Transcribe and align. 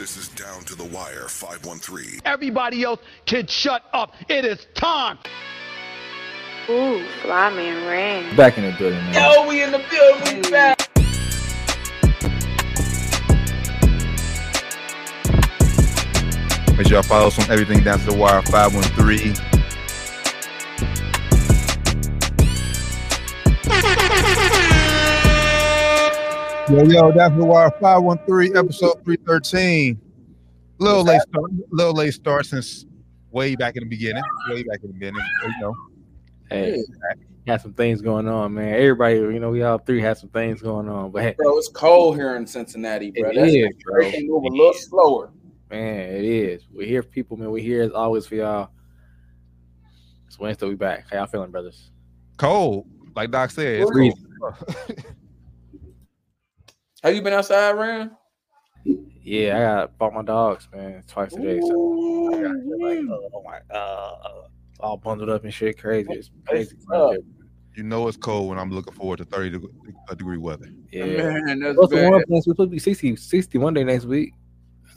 This 0.00 0.16
is 0.16 0.28
Down 0.28 0.64
to 0.64 0.74
the 0.74 0.84
Wire 0.84 1.28
513. 1.28 2.22
Everybody 2.24 2.84
else 2.84 3.00
can 3.26 3.46
shut 3.46 3.82
up. 3.92 4.14
It 4.30 4.46
is 4.46 4.66
time. 4.72 5.18
Ooh, 6.70 7.06
fly 7.20 7.50
man 7.50 7.86
ring. 7.86 8.34
Back 8.34 8.56
in 8.56 8.64
the 8.64 8.72
building, 8.78 8.98
man. 8.98 9.34
Yo, 9.34 9.46
we 9.46 9.62
in 9.62 9.70
the 9.70 9.84
building. 9.90 10.42
We 10.42 10.50
back. 10.50 10.78
Make 16.78 16.86
sure 16.86 16.94
y'all 16.94 17.02
follow 17.02 17.26
us 17.26 17.38
on 17.38 17.50
everything 17.50 17.84
down 17.84 17.98
to 17.98 18.06
the 18.06 18.16
wire 18.16 18.40
513. 18.40 19.49
Yo, 26.70 26.84
yo, 26.84 27.10
that's 27.10 27.36
the 27.36 27.44
wire 27.44 27.72
513, 27.80 28.56
episode 28.56 29.04
313. 29.04 30.00
Little 30.78 31.02
late 31.02 31.20
start, 31.22 31.50
little 31.72 31.94
late 31.94 32.14
start 32.14 32.46
since 32.46 32.86
way 33.32 33.56
back 33.56 33.74
in 33.74 33.82
the 33.82 33.88
beginning. 33.88 34.22
Way 34.48 34.62
back 34.62 34.78
in 34.84 34.86
the 34.86 34.92
beginning. 34.92 35.20
You 35.42 35.60
know. 35.60 35.74
Hey, 36.48 36.80
had 37.44 37.60
some 37.60 37.74
things 37.74 38.00
going 38.00 38.28
on, 38.28 38.54
man. 38.54 38.72
Everybody, 38.74 39.16
you 39.16 39.40
know, 39.40 39.50
we 39.50 39.64
all 39.64 39.78
three 39.78 40.00
had 40.00 40.16
some 40.18 40.28
things 40.28 40.62
going 40.62 40.88
on, 40.88 41.10
but 41.10 41.24
hey, 41.24 41.34
Bro, 41.36 41.58
it's 41.58 41.68
cold 41.68 42.14
here 42.14 42.36
in 42.36 42.46
Cincinnati, 42.46 43.10
bro. 43.10 43.30
It 43.30 43.34
That's 43.34 43.52
is, 43.52 43.68
bro. 43.84 44.04
They 44.04 44.12
can 44.12 44.28
move 44.28 44.44
a 44.44 44.48
little 44.48 44.72
slower. 44.74 45.32
man, 45.70 46.08
it 46.08 46.24
is. 46.24 46.68
We're 46.72 46.86
here 46.86 47.02
for 47.02 47.08
people, 47.08 47.36
man. 47.36 47.50
We're 47.50 47.64
here 47.64 47.82
as 47.82 47.90
always 47.90 48.28
for 48.28 48.36
y'all. 48.36 48.70
It's 50.28 50.38
Wednesday, 50.38 50.68
we 50.68 50.76
back. 50.76 51.06
How 51.10 51.16
y'all 51.16 51.26
feeling, 51.26 51.50
brothers? 51.50 51.90
Cold. 52.36 52.86
Like 53.16 53.32
Doc 53.32 53.50
said, 53.50 53.80
it's 53.80 53.90
Freezing. 53.90 54.24
cold. 57.02 57.08
Have 57.10 57.14
you 57.16 57.22
been 57.22 57.32
outside, 57.32 57.72
Rand? 57.72 58.10
Yeah, 59.22 59.56
I 59.56 59.60
got 59.60 59.98
bought 59.98 60.14
my 60.14 60.22
dogs, 60.22 60.68
man, 60.72 61.02
twice 61.06 61.34
a 61.34 61.40
day. 61.40 61.60
So 61.60 62.34
I 62.34 62.40
got 62.42 62.52
like, 62.80 62.98
oh 63.32 63.42
my 63.44 63.58
god, 63.70 64.50
all 64.80 64.96
bundled 64.96 65.28
up 65.28 65.44
and 65.44 65.52
shit, 65.52 65.78
crazy. 65.78 66.08
It's 66.10 66.30
crazy. 66.46 66.76
you 67.76 67.82
know 67.82 68.08
it's 68.08 68.16
cold 68.16 68.48
when 68.48 68.58
I'm 68.58 68.70
looking 68.70 68.94
forward 68.94 69.18
to 69.18 69.24
30 69.26 69.50
deg- 69.50 69.70
uh, 70.08 70.14
degree 70.14 70.38
weather. 70.38 70.70
Yeah. 70.90 71.04
Man, 71.04 71.60
that's 71.60 71.74
Supposed 71.74 71.92
to 71.92 72.00
warm 72.02 72.12
bad. 72.14 72.22
up 72.22 72.28
next 72.30 72.46
week. 72.46 72.54
Supposed 72.54 72.70
to 72.70 72.74
be 72.74 72.78
60, 72.78 73.16
60 73.16 73.58
one 73.58 73.74
day 73.74 73.84
next 73.84 74.06
week. 74.06 74.32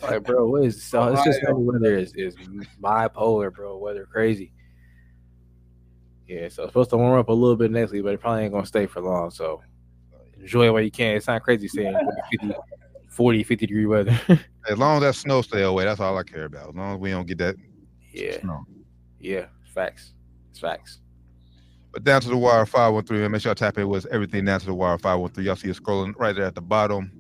Like, 0.02 0.24
bro, 0.24 0.48
what 0.48 0.64
is 0.66 0.82
so? 0.82 1.08
It's 1.14 1.24
just 1.24 1.44
Ohio. 1.44 1.58
weather 1.60 1.98
is 1.98 2.14
is 2.16 2.36
bipolar, 2.82 3.54
bro. 3.54 3.78
Weather 3.78 4.06
crazy. 4.12 4.52
Yeah, 6.28 6.48
so 6.50 6.64
it's 6.64 6.70
supposed 6.72 6.90
to 6.92 6.98
warm 6.98 7.20
up 7.20 7.28
a 7.30 7.34
little 7.34 7.56
bit 7.58 7.72
next 7.72 7.92
week, 7.92 8.04
but 8.04 8.14
it 8.14 8.22
probably 8.22 8.44
ain't 8.44 8.54
gonna 8.54 8.66
stay 8.66 8.86
for 8.86 9.02
long. 9.02 9.30
So 9.32 9.62
enjoy 10.44 10.68
it 10.68 10.70
while 10.72 10.82
you 10.82 10.92
can. 10.92 11.16
It's 11.16 11.28
not 11.28 11.42
crazy 11.42 11.68
saying 11.68 11.98
50, 12.32 12.54
40, 13.10 13.44
50 13.44 13.66
degree 13.66 13.86
weather. 13.86 14.20
As 14.70 14.78
long 14.78 14.98
as 14.98 15.02
that 15.02 15.16
snow 15.16 15.42
stay 15.42 15.64
away, 15.64 15.86
that's 15.86 16.00
all 16.00 16.18
I 16.18 16.24
care 16.24 16.46
about. 16.46 16.70
As 16.70 16.76
long 16.76 16.94
as 16.94 17.00
we 17.00 17.10
don't 17.10 17.28
get 17.28 17.38
that 17.40 17.56
yeah, 18.14 18.40
snow. 18.40 18.64
yeah, 19.20 19.46
facts. 19.74 20.14
It's 20.52 20.60
facts. 20.60 21.00
But 21.92 22.04
down 22.04 22.22
to 22.22 22.30
the 22.30 22.38
wire 22.38 22.66
513, 22.66 23.22
man. 23.22 23.32
Make 23.32 23.42
sure 23.42 23.50
y'all 23.50 23.56
tap 23.56 23.78
in 23.78 23.88
with 23.88 24.06
everything 24.08 24.46
down 24.46 24.60
to 24.62 24.66
the 24.66 24.74
wire 24.74 24.98
513. 24.98 25.46
Y'all 25.46 25.56
see 25.56 25.70
it 25.70 25.76
scrolling 25.78 26.14
right 26.18 26.36
there 26.36 26.46
at 26.46 26.56
the 26.56 26.62
bottom. 26.62 27.12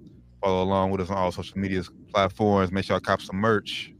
Follow 0.41 0.63
along 0.63 0.91
with 0.91 1.01
us 1.01 1.09
on 1.09 1.17
all 1.17 1.31
social 1.31 1.57
media 1.57 1.83
platforms. 2.11 2.71
Make 2.71 2.85
sure 2.85 2.95
y'all 2.95 3.01
cop 3.01 3.21
some 3.21 3.37
merch. 3.37 3.93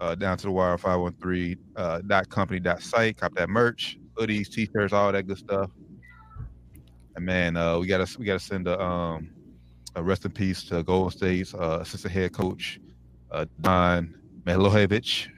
Uh, 0.00 0.14
down 0.14 0.36
to 0.36 0.44
the 0.44 0.50
wire 0.50 0.76
513 0.76 1.56
uh, 1.76 2.00
dot 2.06 2.28
company 2.28 2.60
dot 2.60 2.82
site. 2.82 3.16
Cop 3.16 3.34
that 3.34 3.48
merch, 3.48 3.98
hoodies, 4.14 4.50
t-shirts, 4.50 4.92
all 4.92 5.10
that 5.12 5.26
good 5.26 5.38
stuff. 5.38 5.70
And 7.16 7.24
man, 7.24 7.56
uh, 7.56 7.78
we 7.78 7.86
gotta 7.86 8.18
we 8.18 8.26
gotta 8.26 8.38
send 8.38 8.68
a 8.68 8.80
um 8.80 9.30
a 9.94 10.02
rest 10.02 10.26
in 10.26 10.30
peace 10.30 10.62
to 10.64 10.82
Golden 10.82 11.10
State's 11.10 11.54
uh, 11.54 11.78
assistant 11.80 12.12
head 12.12 12.32
coach 12.32 12.78
uh, 13.30 13.46
Don 13.62 14.14
Milojevic, 14.44 15.28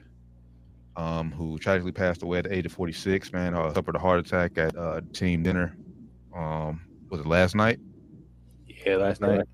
um, 0.97 1.31
who 1.31 1.57
tragically 1.57 1.93
passed 1.93 2.21
away 2.21 2.39
at 2.39 2.43
the 2.43 2.53
age 2.53 2.65
of 2.65 2.73
46. 2.73 3.31
Man, 3.31 3.55
uh, 3.55 3.73
suffered 3.73 3.95
a 3.95 3.99
heart 3.99 4.19
attack 4.19 4.57
at 4.57 4.75
uh, 4.77 4.99
team 5.13 5.41
dinner. 5.41 5.77
Um, 6.35 6.81
was 7.09 7.21
it 7.21 7.25
last 7.25 7.55
night? 7.55 7.79
Yeah, 8.85 8.97
last 8.97 9.21
night. 9.21 9.45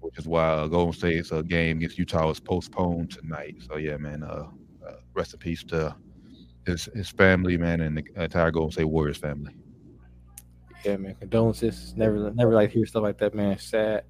Which 0.00 0.18
is 0.18 0.26
why 0.28 0.46
uh, 0.46 0.66
Golden 0.66 0.92
State's 0.92 1.32
uh, 1.32 1.40
game 1.42 1.78
against 1.78 1.98
Utah 1.98 2.26
was 2.26 2.40
postponed 2.40 3.10
tonight. 3.10 3.56
So 3.66 3.76
yeah, 3.76 3.96
man. 3.96 4.22
Uh, 4.22 4.48
uh, 4.86 4.94
rest 5.14 5.32
in 5.32 5.38
peace 5.38 5.64
to 5.64 5.94
his 6.66 6.88
his 6.94 7.08
family, 7.08 7.56
man, 7.56 7.80
and 7.80 7.96
the 7.96 8.22
entire 8.22 8.50
Golden 8.50 8.72
State 8.72 8.84
Warriors 8.84 9.16
family. 9.16 9.54
Yeah, 10.84 10.96
man. 10.96 11.14
Condolences. 11.16 11.94
Never, 11.96 12.30
never 12.30 12.54
like 12.54 12.70
hear 12.70 12.86
stuff 12.86 13.02
like 13.02 13.18
that, 13.18 13.34
man. 13.34 13.52
It's 13.52 13.66
sad. 13.66 14.04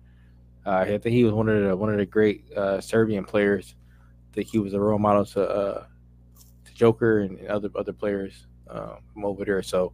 Uh, 0.65 0.71
I 0.71 0.85
think 0.87 1.07
he 1.07 1.25
was 1.25 1.33
one 1.33 1.49
of 1.49 1.63
the 1.63 1.77
one 1.77 1.91
of 1.91 1.97
the 1.97 2.07
great 2.07 2.45
uh, 2.53 2.81
Serbian 2.81 3.25
players. 3.25 3.75
I 4.31 4.35
think 4.35 4.49
he 4.49 4.59
was 4.59 4.75
a 4.75 4.81
role 4.81 4.99
model 4.99 5.25
to 5.27 5.49
uh, 5.49 5.85
to 6.65 6.75
Joker 6.75 7.21
and 7.21 7.47
other 7.47 7.71
other 7.75 7.93
players 7.93 8.47
um, 8.69 8.99
from 9.13 9.25
over 9.25 9.45
there. 9.45 9.63
So 9.63 9.93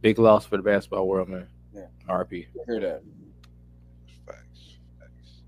big 0.00 0.18
loss 0.18 0.46
for 0.46 0.56
the 0.56 0.62
basketball 0.62 1.08
world, 1.08 1.28
man. 1.28 1.48
Yeah. 1.74 1.86
RP. 2.08 2.46
Hear 2.66 2.80
that? 2.80 3.02
Facts. 4.26 4.76
Facts. 5.00 5.42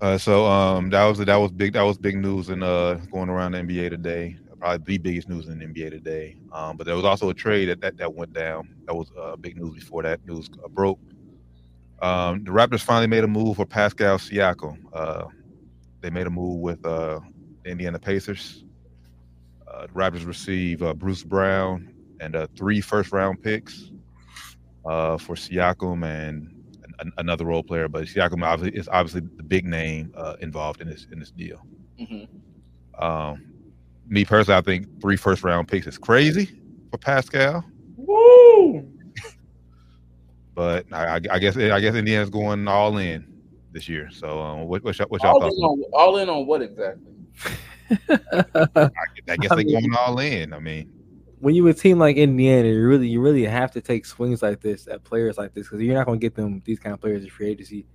Uh, 0.00 0.16
so 0.16 0.46
um, 0.46 0.90
that 0.90 1.04
was 1.04 1.18
that 1.18 1.36
was 1.36 1.50
big 1.50 1.72
that 1.72 1.82
was 1.82 1.98
big 1.98 2.16
news 2.16 2.48
and 2.48 2.62
uh 2.62 2.94
going 3.10 3.28
around 3.28 3.52
the 3.52 3.58
NBA 3.58 3.90
today. 3.90 4.38
Probably 4.60 4.96
the 4.96 4.98
biggest 4.98 5.28
news 5.28 5.48
in 5.48 5.58
the 5.58 5.64
NBA 5.64 5.90
today. 5.90 6.36
Um, 6.52 6.76
but 6.76 6.86
there 6.86 6.94
was 6.94 7.04
also 7.04 7.30
a 7.30 7.34
trade 7.34 7.70
that 7.70 7.80
that, 7.80 7.96
that 7.96 8.14
went 8.14 8.32
down. 8.34 8.74
That 8.86 8.94
was 8.94 9.10
uh, 9.18 9.36
big 9.36 9.56
news 9.56 9.74
before 9.74 10.02
that 10.02 10.24
news 10.26 10.50
uh, 10.62 10.68
broke. 10.68 10.98
Um, 12.02 12.44
the 12.44 12.50
Raptors 12.50 12.82
finally 12.82 13.06
made 13.06 13.24
a 13.24 13.28
move 13.28 13.56
for 13.56 13.66
Pascal 13.66 14.18
Siakam. 14.18 14.78
Uh, 14.92 15.24
they 16.00 16.10
made 16.10 16.26
a 16.26 16.30
move 16.30 16.60
with 16.60 16.84
uh, 16.84 17.20
the 17.64 17.70
Indiana 17.70 17.98
Pacers. 17.98 18.64
Uh, 19.66 19.86
the 19.86 19.92
Raptors 19.92 20.26
receive 20.26 20.82
uh, 20.82 20.94
Bruce 20.94 21.22
Brown 21.22 21.94
and 22.20 22.36
uh, 22.36 22.46
three 22.56 22.80
first 22.80 23.12
round 23.12 23.42
picks 23.42 23.90
uh, 24.84 25.16
for 25.16 25.34
Siakam 25.34 26.04
and 26.04 26.54
an, 27.00 27.12
another 27.18 27.46
role 27.46 27.62
player, 27.62 27.88
but 27.88 28.04
Siakam 28.04 28.44
obviously 28.44 28.78
is 28.78 28.88
obviously 28.88 29.22
the 29.36 29.42
big 29.42 29.64
name 29.64 30.12
uh, 30.16 30.36
involved 30.40 30.80
in 30.80 30.88
this 30.88 31.06
in 31.12 31.18
this 31.18 31.30
deal. 31.30 31.64
Mhm. 31.98 32.28
Um, 32.98 33.49
me 34.10 34.24
personally, 34.24 34.58
I 34.58 34.60
think 34.60 35.00
three 35.00 35.16
first 35.16 35.42
round 35.42 35.68
picks 35.68 35.86
is 35.86 35.96
crazy 35.96 36.50
for 36.90 36.98
Pascal, 36.98 37.64
Woo! 37.96 38.86
but 40.54 40.84
I, 40.92 41.04
I, 41.16 41.20
I 41.30 41.38
guess 41.38 41.56
I 41.56 41.80
guess 41.80 41.94
Indiana's 41.94 42.28
going 42.30 42.66
all 42.68 42.98
in 42.98 43.26
this 43.72 43.88
year. 43.88 44.10
So, 44.10 44.40
um, 44.40 44.66
what, 44.66 44.82
what's, 44.84 44.98
your- 44.98 45.08
what's 45.08 45.22
y'all 45.24 45.34
All 45.34 45.40
thoughts? 45.40 45.56
in, 45.56 45.62
on, 45.62 45.82
all 45.92 46.16
in 46.18 46.28
on 46.28 46.46
what 46.46 46.60
exactly? 46.60 47.06
I, 48.10 48.90
I 49.28 49.36
guess 49.36 49.50
I 49.52 49.56
they're 49.56 49.64
mean- 49.64 49.80
going 49.90 49.94
all 49.98 50.18
in. 50.18 50.52
I 50.52 50.58
mean, 50.58 50.92
when 51.38 51.54
you 51.54 51.66
a 51.68 51.72
team 51.74 51.98
like 51.98 52.16
Indiana, 52.16 52.68
you 52.68 52.86
really 52.86 53.08
you 53.08 53.20
really 53.20 53.44
have 53.44 53.70
to 53.72 53.80
take 53.80 54.04
swings 54.04 54.42
like 54.42 54.60
this 54.60 54.88
at 54.88 55.04
players 55.04 55.38
like 55.38 55.54
this 55.54 55.68
because 55.68 55.80
you're 55.80 55.94
not 55.94 56.06
going 56.06 56.18
to 56.18 56.24
get 56.24 56.34
them 56.34 56.60
these 56.64 56.78
kind 56.80 56.92
of 56.92 57.00
players 57.00 57.22
in 57.22 57.30
free 57.30 57.48
agency. 57.50 57.86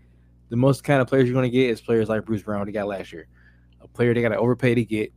The 0.49 0.55
most 0.55 0.83
kind 0.83 1.01
of 1.01 1.07
players 1.07 1.25
you're 1.25 1.33
going 1.33 1.51
to 1.51 1.55
get 1.55 1.69
is 1.69 1.81
players 1.81 2.07
like 2.07 2.23
Bruce 2.25 2.43
Brown 2.43 2.65
they 2.65 2.71
got 2.71 2.87
last 2.87 3.11
year, 3.11 3.27
a 3.81 3.87
player 3.87 4.13
they 4.13 4.21
got 4.21 4.29
to 4.29 4.37
overpay 4.37 4.75
to 4.75 4.85
get. 4.85 5.11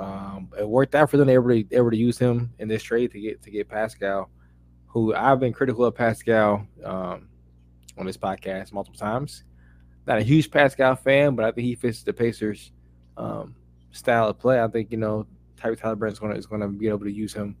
Um, 0.00 0.48
it 0.58 0.66
worked 0.66 0.94
out 0.94 1.10
for 1.10 1.18
them. 1.18 1.26
They 1.26 1.36
were 1.36 1.52
able 1.52 1.90
to, 1.90 1.96
use 1.96 2.18
him 2.18 2.50
in 2.58 2.68
this 2.68 2.82
trade 2.82 3.12
to 3.12 3.20
get 3.20 3.42
to 3.42 3.50
get 3.50 3.68
Pascal, 3.68 4.30
who 4.86 5.14
I've 5.14 5.38
been 5.38 5.52
critical 5.52 5.84
of 5.84 5.94
Pascal 5.94 6.66
um, 6.82 7.28
on 7.98 8.06
this 8.06 8.16
podcast 8.16 8.72
multiple 8.72 8.98
times. 8.98 9.44
Not 10.06 10.18
a 10.18 10.22
huge 10.22 10.50
Pascal 10.50 10.96
fan, 10.96 11.36
but 11.36 11.44
I 11.44 11.52
think 11.52 11.66
he 11.66 11.74
fits 11.74 12.02
the 12.02 12.14
Pacers 12.14 12.72
um, 13.18 13.54
style 13.90 14.28
of 14.30 14.38
play. 14.38 14.62
I 14.62 14.68
think 14.68 14.90
you 14.90 14.96
know 14.96 15.26
Tyrese 15.58 15.80
Halliburton 15.80 16.14
is 16.14 16.18
going 16.18 16.32
is 16.32 16.46
to 16.46 16.68
be 16.68 16.88
able 16.88 17.00
to 17.00 17.12
use 17.12 17.34
him 17.34 17.54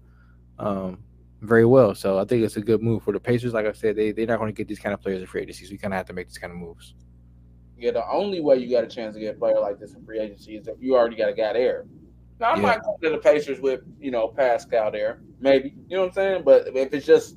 um, 0.58 0.98
very 1.42 1.66
well. 1.66 1.94
So 1.94 2.18
I 2.18 2.24
think 2.24 2.42
it's 2.42 2.56
a 2.56 2.62
good 2.62 2.82
move 2.82 3.02
for 3.02 3.12
the 3.12 3.20
Pacers. 3.20 3.52
Like 3.52 3.66
I 3.66 3.72
said, 3.72 3.96
they 3.96 4.12
they're 4.12 4.26
not 4.26 4.38
going 4.38 4.50
to 4.50 4.56
get 4.56 4.66
these 4.66 4.78
kind 4.78 4.94
of 4.94 5.02
players 5.02 5.20
in 5.20 5.26
free 5.26 5.42
agency. 5.42 5.66
So 5.66 5.72
you 5.72 5.78
kind 5.78 5.92
of 5.92 5.98
have 5.98 6.06
to 6.06 6.14
make 6.14 6.28
these 6.28 6.38
kind 6.38 6.54
of 6.54 6.58
moves. 6.58 6.94
Yeah, 7.76 7.90
the 7.90 8.10
only 8.10 8.40
way 8.40 8.56
you 8.56 8.70
got 8.70 8.84
a 8.84 8.86
chance 8.86 9.14
to 9.14 9.20
get 9.20 9.36
a 9.36 9.38
player 9.38 9.60
like 9.60 9.78
this 9.78 9.92
in 9.92 10.02
free 10.06 10.20
agency 10.20 10.56
is 10.56 10.68
if 10.68 10.76
you 10.80 10.96
already 10.96 11.16
got 11.16 11.28
a 11.28 11.34
guy 11.34 11.52
there. 11.52 11.84
Now 12.40 12.52
I 12.52 12.56
Yeah. 12.56 12.62
might 12.62 12.82
go 12.82 12.96
to 13.02 13.10
the 13.10 13.18
Pacers 13.18 13.60
with 13.60 13.80
you 14.00 14.10
know 14.10 14.28
Pascal 14.28 14.90
there, 14.90 15.20
maybe 15.40 15.74
you 15.88 15.96
know 15.96 16.02
what 16.02 16.08
I'm 16.08 16.14
saying. 16.14 16.42
But 16.44 16.68
if 16.68 16.92
it's 16.94 17.06
just 17.06 17.36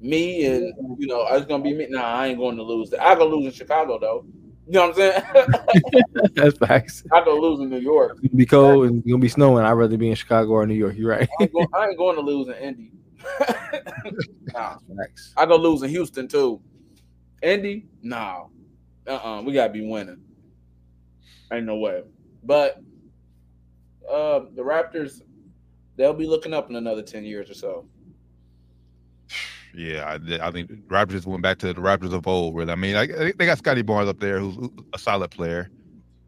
me 0.00 0.46
and 0.46 0.72
you 0.98 1.06
know, 1.06 1.26
it's 1.30 1.46
gonna 1.46 1.62
be 1.62 1.74
me. 1.74 1.86
Nah, 1.90 2.02
I 2.02 2.28
ain't 2.28 2.38
going 2.38 2.56
to 2.56 2.62
lose. 2.62 2.92
I 2.94 3.14
go 3.14 3.28
lose 3.28 3.46
in 3.46 3.52
Chicago 3.52 3.98
though. 3.98 4.24
You 4.66 4.72
know 4.72 4.88
what 4.88 4.90
I'm 4.90 4.94
saying? 4.96 5.22
That's 6.34 6.56
facts. 6.58 7.04
I 7.12 7.22
go 7.24 7.38
lose 7.38 7.60
in 7.60 7.70
New 7.70 7.78
York. 7.78 8.18
It's 8.22 8.34
be 8.34 8.46
cold 8.46 8.86
and 8.86 8.98
it's 8.98 9.06
gonna 9.06 9.20
be 9.20 9.28
snowing. 9.28 9.64
I'd 9.64 9.72
rather 9.72 9.96
be 9.96 10.08
in 10.08 10.14
Chicago 10.14 10.50
or 10.52 10.66
New 10.66 10.74
York. 10.74 10.96
You're 10.96 11.10
right. 11.10 11.28
I 11.38 11.42
ain't, 11.44 11.52
go, 11.52 11.66
I 11.74 11.86
ain't 11.88 11.98
going 11.98 12.16
to 12.16 12.22
lose 12.22 12.48
in 12.48 12.54
Indy. 12.54 12.92
nah, 14.54 14.76
Facts. 14.96 15.34
I 15.36 15.46
go 15.46 15.56
lose 15.56 15.82
in 15.82 15.90
Houston 15.90 16.26
too. 16.26 16.60
Indy, 17.42 17.86
no. 18.02 18.50
Uh-uh. 19.06 19.42
We 19.42 19.52
gotta 19.52 19.72
be 19.72 19.86
winning. 19.86 20.20
Ain't 21.52 21.66
no 21.66 21.76
way. 21.76 22.02
But 22.42 22.82
uh 24.10 24.40
the 24.54 24.62
Raptors, 24.62 25.22
they'll 25.96 26.14
be 26.14 26.26
looking 26.26 26.54
up 26.54 26.70
in 26.70 26.76
another 26.76 27.02
10 27.02 27.24
years 27.24 27.50
or 27.50 27.54
so. 27.54 27.86
yeah, 29.74 30.04
I, 30.06 30.48
I 30.48 30.50
think 30.50 30.70
Raptors 30.88 31.10
just 31.10 31.26
went 31.26 31.42
back 31.42 31.58
to 31.58 31.72
the 31.72 31.80
Raptors 31.80 32.12
of 32.12 32.26
old. 32.26 32.54
Really, 32.56 32.72
I 32.72 32.76
mean, 32.76 32.94
like, 32.94 33.10
they 33.38 33.46
got 33.46 33.58
Scottie 33.58 33.82
Barnes 33.82 34.08
up 34.08 34.20
there, 34.20 34.38
who's 34.40 34.70
a 34.94 34.98
solid 34.98 35.30
player. 35.30 35.70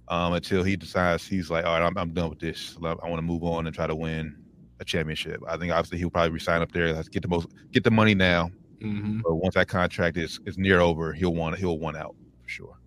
um, 0.08 0.32
until 0.32 0.62
he 0.62 0.76
decides 0.76 1.26
he's 1.26 1.50
like, 1.50 1.64
all 1.64 1.78
right, 1.78 1.86
I'm, 1.86 1.96
I'm 1.98 2.12
done 2.14 2.30
with 2.30 2.40
this. 2.40 2.76
I 2.82 2.94
want 2.94 3.16
to 3.16 3.22
move 3.22 3.44
on 3.44 3.66
and 3.66 3.74
try 3.74 3.86
to 3.86 3.94
win 3.94 4.36
a 4.80 4.84
championship. 4.84 5.42
I 5.46 5.56
think 5.56 5.72
obviously 5.72 5.98
he'll 5.98 6.10
probably 6.10 6.30
resign 6.30 6.62
up 6.62 6.72
there. 6.72 6.92
Let's 6.92 7.08
get 7.08 7.22
the 7.22 7.28
most, 7.28 7.48
get 7.72 7.84
the 7.84 7.90
money 7.90 8.14
now. 8.14 8.50
Mm-hmm. 8.82 9.20
But 9.24 9.34
once 9.34 9.54
that 9.54 9.68
contract 9.68 10.16
is 10.16 10.40
is 10.46 10.56
near 10.56 10.80
over, 10.80 11.12
he'll 11.12 11.34
want 11.34 11.58
he'll 11.58 11.78
want 11.78 11.96
out 11.96 12.14
for 12.42 12.48
sure. 12.48 12.77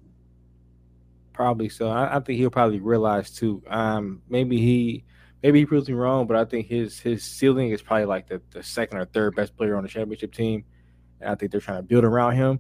Probably 1.34 1.70
so. 1.70 1.90
I, 1.90 2.18
I 2.18 2.20
think 2.20 2.38
he'll 2.40 2.50
probably 2.50 2.80
realize 2.80 3.32
too. 3.32 3.64
Um, 3.68 4.22
maybe 4.30 4.58
he, 4.58 5.06
maybe 5.42 5.60
he 5.60 5.66
proves 5.66 5.88
me 5.88 5.96
wrong, 5.96 6.28
but 6.28 6.36
I 6.36 6.46
think 6.46 6.68
his 6.68 7.00
his 7.00 7.24
ceiling 7.24 7.70
is 7.72 7.82
probably 7.82 8.06
like 8.06 8.28
the, 8.28 8.42
the 8.52 8.62
second 8.62 8.98
or 8.98 9.06
third 9.06 9.36
best 9.36 9.56
player 9.56 9.76
on 9.78 9.84
the 9.84 9.90
championship 9.90 10.34
team, 10.34 10.66
and 11.20 11.30
I 11.30 11.36
think 11.36 11.52
they're 11.52 11.62
trying 11.62 11.80
to 11.80 11.84
build 11.84 12.04
around 12.04 12.36
him. 12.36 12.60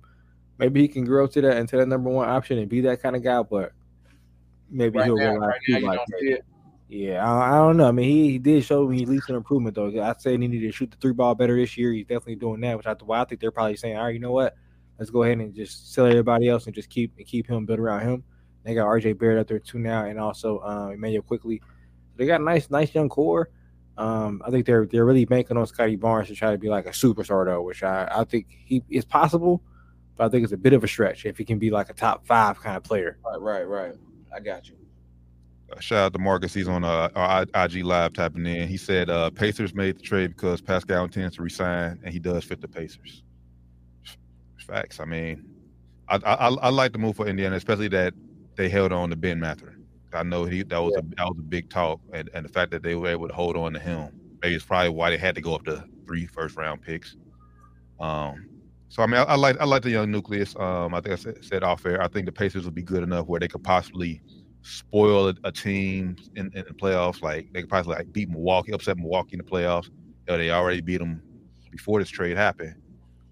Maybe 0.58 0.82
he 0.82 0.88
can 0.88 1.06
grow 1.06 1.28
to 1.28 1.42
that 1.42 1.58
into 1.58 1.76
that 1.78 1.88
number 1.88 2.10
one 2.10 2.30
option 2.30 2.60
and 2.60 2.70
be 2.70 2.82
that 2.82 3.02
kind 3.02 3.16
of 3.16 3.24
guy, 3.24 3.42
but 3.44 3.74
maybe 4.70 5.00
Right 5.00 5.06
he'll 5.06 5.18
now, 5.18 5.32
realize 5.32 5.54
right 5.70 5.82
now 5.82 5.88
like, 5.90 6.00
it. 6.20 6.46
yeah, 6.88 7.30
I, 7.30 7.52
I 7.52 7.56
don't 7.58 7.78
know. 7.78 7.88
I 7.88 7.92
mean, 7.92 8.10
he, 8.10 8.32
he 8.32 8.38
did 8.40 8.64
show 8.64 8.88
me 8.88 9.02
at 9.04 9.10
least 9.10 9.30
an 9.30 9.36
improvement 9.36 9.76
though. 9.76 9.90
I 10.02 10.14
said 10.18 10.32
he 10.32 10.38
needed 10.38 10.62
to 10.62 10.72
shoot 10.72 10.92
the 10.92 10.98
three 10.98 11.14
ball 11.14 11.36
better 11.36 11.56
this 11.58 11.78
year. 11.78 11.92
He's 11.92 12.06
definitely 12.06 12.36
doing 12.36 12.62
that, 12.62 12.78
which 12.78 12.88
I, 12.88 12.96
well, 13.04 13.22
I 13.22 13.26
think 13.26 13.42
they're 13.42 13.52
probably 13.52 13.76
saying, 13.76 13.98
all 13.98 14.06
right, 14.06 14.14
you 14.14 14.20
know 14.20 14.32
what? 14.32 14.56
Let's 14.98 15.10
go 15.10 15.24
ahead 15.24 15.40
and 15.40 15.54
just 15.54 15.94
sell 15.94 16.06
everybody 16.06 16.48
else 16.48 16.68
and 16.68 16.76
just 16.76 16.90
keep 16.90 17.14
and 17.18 17.26
keep 17.26 17.48
him 17.48 17.66
build 17.66 17.80
around 17.80 18.02
him. 18.02 18.24
They 18.64 18.76
got 18.76 18.88
RJ 18.88 19.18
Barrett 19.18 19.40
up 19.40 19.48
there 19.48 19.60
too 19.60 19.80
now, 19.80 20.06
and 20.06 20.20
also 20.20 20.60
um, 20.62 20.92
Immanuel 20.92 21.24
Quickley. 21.24 21.62
They 22.16 22.26
got 22.26 22.42
a 22.42 22.44
nice, 22.44 22.70
nice 22.70 22.94
young 22.94 23.10
core. 23.10 23.50
Um, 23.98 24.42
I 24.46 24.52
think 24.52 24.66
they're 24.66 24.86
they're 24.86 25.06
really 25.06 25.26
banking 25.26 25.58
on 25.58 25.68
Scottie 25.68 25.96
Barnes 25.96 26.28
to 26.30 26.36
try 26.36 26.52
to 26.52 26.58
be 26.58 26.70
like 26.70 26.86
a 26.86 26.92
superstar 26.92 27.46
though, 27.46 27.62
which 27.62 27.84
I, 27.84 28.08
I 28.12 28.24
think 28.24 28.48
he 28.50 28.84
is 28.90 29.06
possible, 29.06 29.62
but 30.16 30.26
I 30.26 30.30
think 30.30 30.44
it's 30.44 30.54
a 30.54 30.58
bit 30.58 30.74
of 30.74 30.84
a 30.84 30.88
stretch 30.88 31.26
if 31.26 31.38
he 31.38 31.46
can 31.46 31.60
be 31.60 31.70
like 31.70 31.90
a 31.90 31.94
top 31.94 32.26
five 32.26 32.60
kind 32.62 32.78
of 32.78 32.84
player. 32.84 33.18
Right, 33.26 33.42
right, 33.42 33.64
right. 33.64 33.94
I 34.34 34.40
got 34.40 34.70
you. 34.70 34.76
Uh, 35.72 35.80
shout 35.80 36.00
out 36.06 36.14
to 36.14 36.20
Marcus. 36.20 36.54
He's 36.54 36.68
on 36.68 36.84
uh, 36.84 37.10
our 37.16 37.46
IG 37.54 37.84
live 37.84 38.14
tapping 38.14 38.46
in. 38.46 38.68
He 38.68 38.78
said 38.78 39.10
uh, 39.10 39.30
Pacers 39.30 39.74
made 39.74 39.98
the 39.98 40.02
trade 40.02 40.36
because 40.36 40.62
Pascal 40.62 41.04
intends 41.04 41.36
to 41.36 41.44
resign, 41.44 42.00
and 42.04 42.14
he 42.14 42.20
does 42.20 42.44
fit 42.44 42.62
the 42.62 42.68
Pacers. 42.68 43.24
Facts. 44.66 45.00
I 45.00 45.06
mean, 45.06 45.44
I 46.08 46.16
I, 46.16 46.48
I 46.48 46.70
like 46.70 46.94
the 46.94 47.00
move 47.00 47.18
for 47.18 47.28
Indiana, 47.28 47.56
especially 47.56 47.90
that 47.90 48.14
they 48.56 48.70
held 48.70 48.92
on 48.92 49.10
to 49.10 49.16
Ben 49.16 49.40
Mathurin. 49.40 49.86
I 50.14 50.24
know 50.24 50.46
he 50.46 50.64
that 50.64 50.78
was 50.78 50.96
a 50.98 51.02
that 51.18 51.26
was 51.26 51.38
a 51.40 51.44
big 51.44 51.70
talk, 51.70 52.02
and, 52.14 52.30
and 52.34 52.46
the 52.46 52.50
fact 52.50 52.72
that 52.72 52.84
they 52.84 52.96
were 52.96 53.08
able 53.08 53.28
to 53.28 53.34
hold 53.34 53.56
on 53.56 53.74
to 53.74 53.80
him, 53.80 54.10
maybe 54.42 54.56
it's 54.56 54.66
probably 54.66 54.90
why 54.90 55.10
they 55.10 55.18
had 55.18 55.36
to 55.36 55.42
go 55.42 55.56
up 55.56 55.64
to 55.66 55.84
three 56.06 56.26
first 56.26 56.58
round 56.58 56.82
picks. 56.82 57.16
Um, 58.00 58.50
so 58.90 59.04
I 59.04 59.06
mean, 59.06 59.22
I, 59.22 59.24
I 59.24 59.36
like 59.36 59.60
I 59.62 59.66
like 59.66 59.84
the 59.84 59.92
young 59.92 60.12
nucleus. 60.12 60.56
Um, 60.58 60.94
I 60.94 61.00
think 61.00 61.14
I 61.14 61.16
said, 61.16 61.46
said 61.46 61.64
off 61.64 61.86
air. 61.86 62.02
I 62.02 62.08
think 62.08 62.26
the 62.26 62.32
Pacers 62.32 62.66
will 62.66 62.72
be 62.72 62.82
good 62.82 63.04
enough 63.04 63.28
where 63.28 63.40
they 63.40 63.48
could 63.48 63.64
possibly 63.64 64.22
spoil 64.64 65.30
a, 65.30 65.36
a 65.46 65.52
team 65.52 66.18
in, 66.36 66.52
in 66.54 66.66
the 66.68 66.74
playoffs. 66.74 67.22
Like 67.22 67.52
they 67.54 67.62
could 67.62 67.70
possibly 67.70 67.96
like 67.96 68.12
beat 68.12 68.30
Milwaukee, 68.30 68.74
upset 68.74 68.98
Milwaukee 68.98 69.34
in 69.34 69.38
the 69.38 69.50
playoffs. 69.50 69.86
You 69.88 70.34
know, 70.34 70.38
they 70.38 70.52
already 70.52 70.82
beat 70.82 70.98
them 70.98 71.22
before 71.72 72.00
this 72.00 72.10
trade 72.10 72.36
happened, 72.36 72.76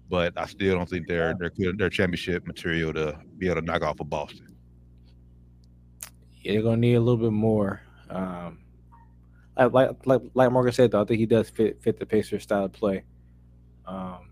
but 0.08 0.32
I 0.36 0.46
still 0.46 0.76
don't 0.76 0.88
think 0.88 1.06
they're 1.06 1.34
they're 1.38 1.50
good, 1.50 1.76
they're 1.76 1.90
championship 1.90 2.46
material 2.46 2.94
to 2.94 3.18
be 3.36 3.48
able 3.48 3.60
to 3.60 3.66
knock 3.66 3.82
off 3.82 4.00
of 4.00 4.08
Boston. 4.08 4.49
Yeah, 6.40 6.52
they're 6.52 6.62
gonna 6.62 6.76
need 6.78 6.94
a 6.94 7.00
little 7.00 7.16
bit 7.18 7.32
more. 7.32 7.80
Um, 8.08 8.58
like 9.56 9.72
like 10.06 10.22
like 10.34 10.50
Morgan 10.52 10.72
said 10.72 10.90
though, 10.90 11.02
I 11.02 11.04
think 11.04 11.18
he 11.20 11.26
does 11.26 11.50
fit 11.50 11.82
fit 11.82 11.98
the 11.98 12.06
Pacers 12.06 12.42
style 12.42 12.64
of 12.64 12.72
play. 12.72 13.04
Um, 13.86 14.30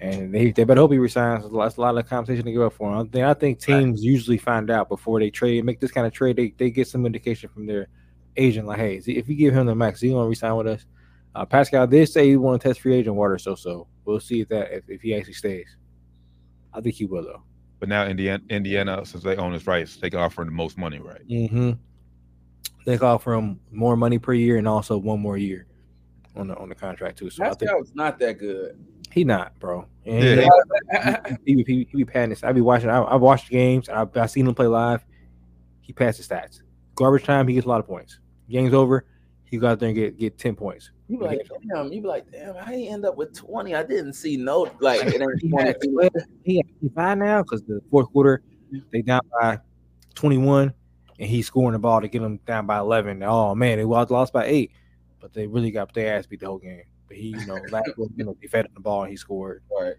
and 0.00 0.32
they 0.34 0.50
they 0.52 0.64
better 0.64 0.80
hope 0.80 0.92
he 0.92 0.98
resigns. 0.98 1.42
That's 1.42 1.52
a 1.52 1.56
lot- 1.56 1.64
that's 1.64 1.76
a 1.78 1.80
lot 1.80 1.96
of 1.96 2.08
competition 2.08 2.44
to 2.44 2.52
give 2.52 2.62
up 2.62 2.74
for 2.74 2.92
him. 2.92 2.98
I 2.98 3.02
think 3.10 3.24
I 3.24 3.34
think 3.34 3.58
teams 3.60 4.04
usually 4.04 4.38
find 4.38 4.70
out 4.70 4.88
before 4.88 5.18
they 5.18 5.30
trade, 5.30 5.64
make 5.64 5.80
this 5.80 5.90
kind 5.90 6.06
of 6.06 6.12
trade. 6.12 6.36
They 6.36 6.52
they 6.56 6.70
get 6.70 6.86
some 6.86 7.06
indication 7.06 7.48
from 7.48 7.66
their 7.66 7.88
agent, 8.36 8.66
like, 8.66 8.78
hey, 8.78 8.96
if 9.06 9.28
you 9.28 9.34
give 9.34 9.54
him 9.54 9.66
the 9.66 9.74
max, 9.74 10.00
he 10.00 10.10
gonna 10.10 10.28
resign 10.28 10.54
with 10.56 10.66
us. 10.68 10.84
Uh, 11.34 11.44
Pascal 11.44 11.86
did 11.86 12.08
say 12.08 12.28
he 12.28 12.36
want 12.36 12.60
to 12.62 12.68
test 12.68 12.80
free 12.80 12.94
agent 12.94 13.16
water, 13.16 13.38
so 13.38 13.54
so 13.54 13.88
we'll 14.04 14.20
see 14.20 14.42
if 14.42 14.48
that 14.50 14.70
if, 14.72 14.84
if 14.88 15.00
he 15.02 15.14
actually 15.14 15.32
stays. 15.34 15.76
I 16.72 16.80
think 16.82 16.94
he 16.94 17.06
will 17.06 17.24
though. 17.24 17.42
But 17.78 17.88
now 17.88 18.06
Indiana, 18.06 18.42
Indiana, 18.48 19.04
since 19.04 19.22
they 19.22 19.36
own 19.36 19.52
his 19.52 19.66
rights, 19.66 19.96
they 19.96 20.08
can 20.10 20.20
offer 20.20 20.42
him 20.42 20.48
the 20.48 20.54
most 20.54 20.78
money, 20.78 20.98
right? 20.98 21.26
Mm-hmm. 21.28 21.72
They 22.86 22.96
can 22.98 23.06
offer 23.06 23.34
him 23.34 23.60
more 23.70 23.96
money 23.96 24.18
per 24.18 24.32
year 24.32 24.56
and 24.56 24.66
also 24.66 24.96
one 24.96 25.20
more 25.20 25.36
year 25.36 25.66
on 26.36 26.48
the 26.48 26.56
on 26.56 26.68
the 26.68 26.74
contract 26.74 27.18
too. 27.18 27.28
So 27.30 27.44
I 27.44 27.48
think 27.48 27.62
Pascal's 27.70 27.94
not 27.94 28.18
that 28.20 28.38
good. 28.38 28.78
he 29.10 29.24
not, 29.24 29.58
bro. 29.58 29.86
And 30.04 30.40
Yeah. 30.92 31.20
he, 31.44 31.54
he, 31.54 31.64
he, 31.66 31.88
he 31.90 31.96
be 31.98 32.04
patting 32.04 32.30
this. 32.30 32.44
I 32.44 32.52
be 32.52 32.60
watching. 32.60 32.88
I, 32.88 33.02
I've 33.04 33.20
watched 33.20 33.50
games. 33.50 33.88
I've, 33.88 34.16
I've 34.16 34.30
seen 34.30 34.46
him 34.46 34.54
play 34.54 34.66
live. 34.68 35.04
He 35.80 35.92
passes 35.92 36.26
stats. 36.28 36.62
Garbage 36.94 37.24
time, 37.24 37.46
he 37.48 37.54
gets 37.54 37.66
a 37.66 37.68
lot 37.68 37.80
of 37.80 37.86
points. 37.86 38.20
Game's 38.48 38.72
over, 38.72 39.04
he 39.44 39.58
go 39.58 39.68
out 39.68 39.80
there 39.80 39.88
and 39.88 39.96
get 39.96 40.18
get 40.18 40.38
ten 40.38 40.54
points. 40.54 40.90
You 41.08 41.18
be 41.18 41.24
like, 41.24 41.48
damn. 41.72 41.92
You 41.92 42.00
be 42.02 42.08
like, 42.08 42.30
damn. 42.30 42.56
I 42.56 42.72
ain't 42.74 42.92
end 42.92 43.04
up 43.04 43.16
with 43.16 43.32
twenty. 43.34 43.74
I 43.74 43.82
didn't 43.84 44.14
see 44.14 44.36
no 44.36 44.70
like. 44.80 45.02
It 45.04 45.20
ain't 45.20 45.40
He 45.40 45.48
20. 45.50 45.66
had 45.66 45.76
12. 45.92 46.10
He 46.44 46.56
had 46.56 46.92
five 46.94 47.18
now 47.18 47.42
because 47.42 47.62
the 47.62 47.80
fourth 47.90 48.10
quarter 48.12 48.42
they 48.92 49.02
down 49.02 49.20
by 49.40 49.60
twenty 50.14 50.38
one, 50.38 50.72
and 51.20 51.28
he's 51.28 51.46
scoring 51.46 51.72
the 51.74 51.78
ball 51.78 52.00
to 52.00 52.08
get 52.08 52.22
them 52.22 52.40
down 52.46 52.66
by 52.66 52.78
eleven. 52.78 53.22
Oh 53.22 53.54
man, 53.54 53.78
they 53.78 53.84
lost 53.84 54.10
lost 54.10 54.32
by 54.32 54.46
eight, 54.46 54.72
but 55.20 55.32
they 55.32 55.46
really 55.46 55.70
got 55.70 55.94
their 55.94 56.16
ass 56.16 56.26
beat 56.26 56.40
the 56.40 56.46
whole 56.46 56.58
game. 56.58 56.82
But 57.06 57.16
he, 57.18 57.28
you 57.28 57.46
know, 57.46 57.60
last 57.70 57.90
you 58.16 58.24
know, 58.24 58.36
they 58.42 58.48
fed 58.48 58.64
him 58.66 58.72
the 58.74 58.80
ball 58.80 59.02
and 59.02 59.10
he 59.10 59.16
scored. 59.16 59.62
Right. 59.78 59.94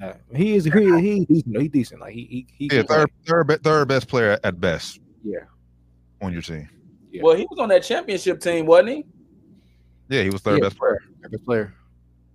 Uh, 0.00 0.14
he 0.34 0.54
is 0.54 0.64
he, 0.64 0.70
he 1.00 1.24
decent. 1.24 1.60
He 1.60 1.68
decent. 1.68 2.00
Like 2.00 2.14
he 2.14 2.46
he, 2.56 2.68
he 2.68 2.76
Yeah, 2.76 2.82
third, 2.84 3.10
third, 3.26 3.60
third 3.64 3.88
best 3.88 4.06
player 4.08 4.38
at 4.44 4.60
best 4.60 5.00
Yeah. 5.24 5.40
on 6.20 6.32
your 6.32 6.42
team. 6.42 6.68
Yeah. 7.10 7.22
Well, 7.22 7.36
he 7.36 7.46
was 7.50 7.58
on 7.58 7.68
that 7.68 7.82
championship 7.82 8.40
team, 8.40 8.66
wasn't 8.66 8.88
he? 8.90 9.04
Yeah, 10.12 10.22
he 10.22 10.30
was 10.30 10.42
third 10.42 10.58
Yeah. 10.58 10.68
best 10.68 10.76
player. 10.78 10.98
Best 11.30 11.44
player. 11.44 11.74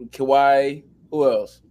Kawhi. 0.05 0.83
Who 1.11 1.31
else? 1.31 1.61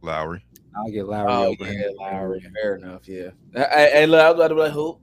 Lowry. 0.00 0.44
I'll 0.76 0.90
get 0.90 1.06
Lowry 1.06 1.30
Oh 1.32 1.46
over 1.48 1.64
yeah, 1.64 1.70
him. 1.88 1.92
Lowry. 1.98 2.46
Fair 2.62 2.76
enough. 2.76 3.08
Yeah. 3.08 3.30
And 3.54 4.10
look, 4.12 4.20
I 4.20 4.30
was 4.30 4.36
about 4.36 4.48
to 4.48 4.54
be 4.54 4.60
like, 4.60 4.72
who? 4.72 4.98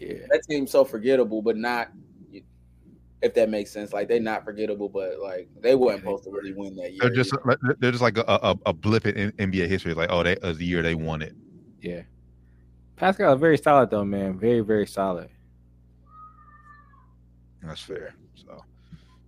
Yeah. 0.00 0.14
That 0.30 0.42
team's 0.48 0.70
so 0.70 0.84
forgettable, 0.84 1.42
but 1.42 1.56
not. 1.56 1.90
If 3.22 3.32
that 3.34 3.48
makes 3.48 3.70
sense, 3.70 3.92
like 3.94 4.08
they're 4.08 4.20
not 4.20 4.44
forgettable, 4.44 4.88
but 4.90 5.18
like 5.18 5.48
they 5.60 5.74
weren't 5.74 6.00
supposed 6.00 6.24
to 6.24 6.30
really 6.30 6.52
win 6.52 6.74
that 6.76 6.92
year. 6.92 7.00
They're 7.00 7.10
just 7.10 7.32
like- 7.46 7.58
they're 7.78 7.90
just 7.90 8.02
like 8.02 8.18
a, 8.18 8.24
a, 8.26 8.58
a 8.66 8.72
blip 8.74 9.06
in 9.06 9.32
NBA 9.32 9.66
history. 9.66 9.94
Like, 9.94 10.10
oh, 10.12 10.22
that 10.22 10.42
was 10.42 10.58
the 10.58 10.66
year 10.66 10.82
they 10.82 10.94
won 10.94 11.22
it. 11.22 11.34
Yeah. 11.80 12.02
Pascal 12.96 13.32
is 13.34 13.40
very 13.40 13.56
solid 13.58 13.90
though, 13.90 14.04
man. 14.04 14.38
Very, 14.38 14.60
very 14.60 14.86
solid. 14.86 15.28
That's 17.62 17.80
fair. 17.80 18.14
So, 18.34 18.62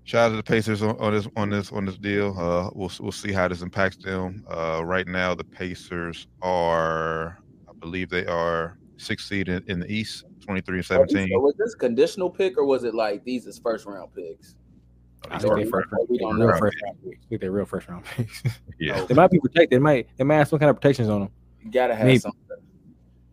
shout 0.07 0.27
out 0.27 0.31
to 0.31 0.37
the 0.37 0.43
Pacers 0.43 0.83
on, 0.83 0.97
on 0.99 1.13
this 1.13 1.29
on 1.37 1.51
this 1.51 1.71
on 1.73 1.85
this 1.85 1.99
deal. 1.99 2.35
Uh, 2.39 2.71
we'll 2.75 2.91
we'll 3.01 3.13
see 3.13 3.33
how 3.33 3.47
this 3.49 3.61
impacts 3.61 3.99
them. 3.99 4.45
Uh, 4.51 4.83
right 4.85 5.07
now, 5.07 5.35
the 5.35 5.45
Pacers 5.45 6.27
are, 6.41 7.39
I 7.69 7.73
believe, 7.79 8.09
they 8.09 8.25
are 8.27 8.79
sixth 8.97 9.29
seed 9.29 9.49
in, 9.49 9.63
in 9.69 9.79
the 9.81 9.93
East, 9.93 10.25
twenty 10.41 10.63
three 10.63 10.79
and 10.79 10.87
seventeen. 10.87 11.29
so 11.29 11.39
was 11.41 11.55
this 11.59 11.75
conditional 11.75 12.31
pick 12.31 12.57
or 12.57 12.65
was 12.65 12.85
it 12.85 12.95
like 12.95 13.23
these 13.25 13.47
is 13.47 13.59
first 13.59 13.85
round 13.85 14.15
picks? 14.15 14.55
I 15.31 15.39
think 15.39 15.55
they 15.57 15.65
first 15.65 15.91
round, 15.91 16.09
We 16.09 16.19
they 16.19 16.23
don't 16.25 16.39
real 16.39 16.49
know. 16.49 16.59
first 16.59 16.77
round 16.85 16.97
picks. 17.05 17.25
I 17.25 17.29
think 17.29 17.41
they're 17.41 17.51
real 17.53 17.67
first 17.67 17.89
round 17.89 18.05
picks. 18.05 18.43
Yeah, 18.79 19.05
they 19.05 19.15
might 19.15 19.31
be 19.31 19.39
protected. 19.41 19.71
They 19.71 19.83
might 19.83 20.09
they 20.17 20.25
might 20.25 20.37
have 20.37 20.49
some 20.49 20.59
kind 20.59 20.71
of 20.71 20.77
protections 20.77 21.09
on 21.09 21.21
them, 21.21 21.31
You 21.65 21.71
gotta 21.71 21.95
have 21.95 22.07
Maybe. 22.07 22.19
something. 22.21 22.41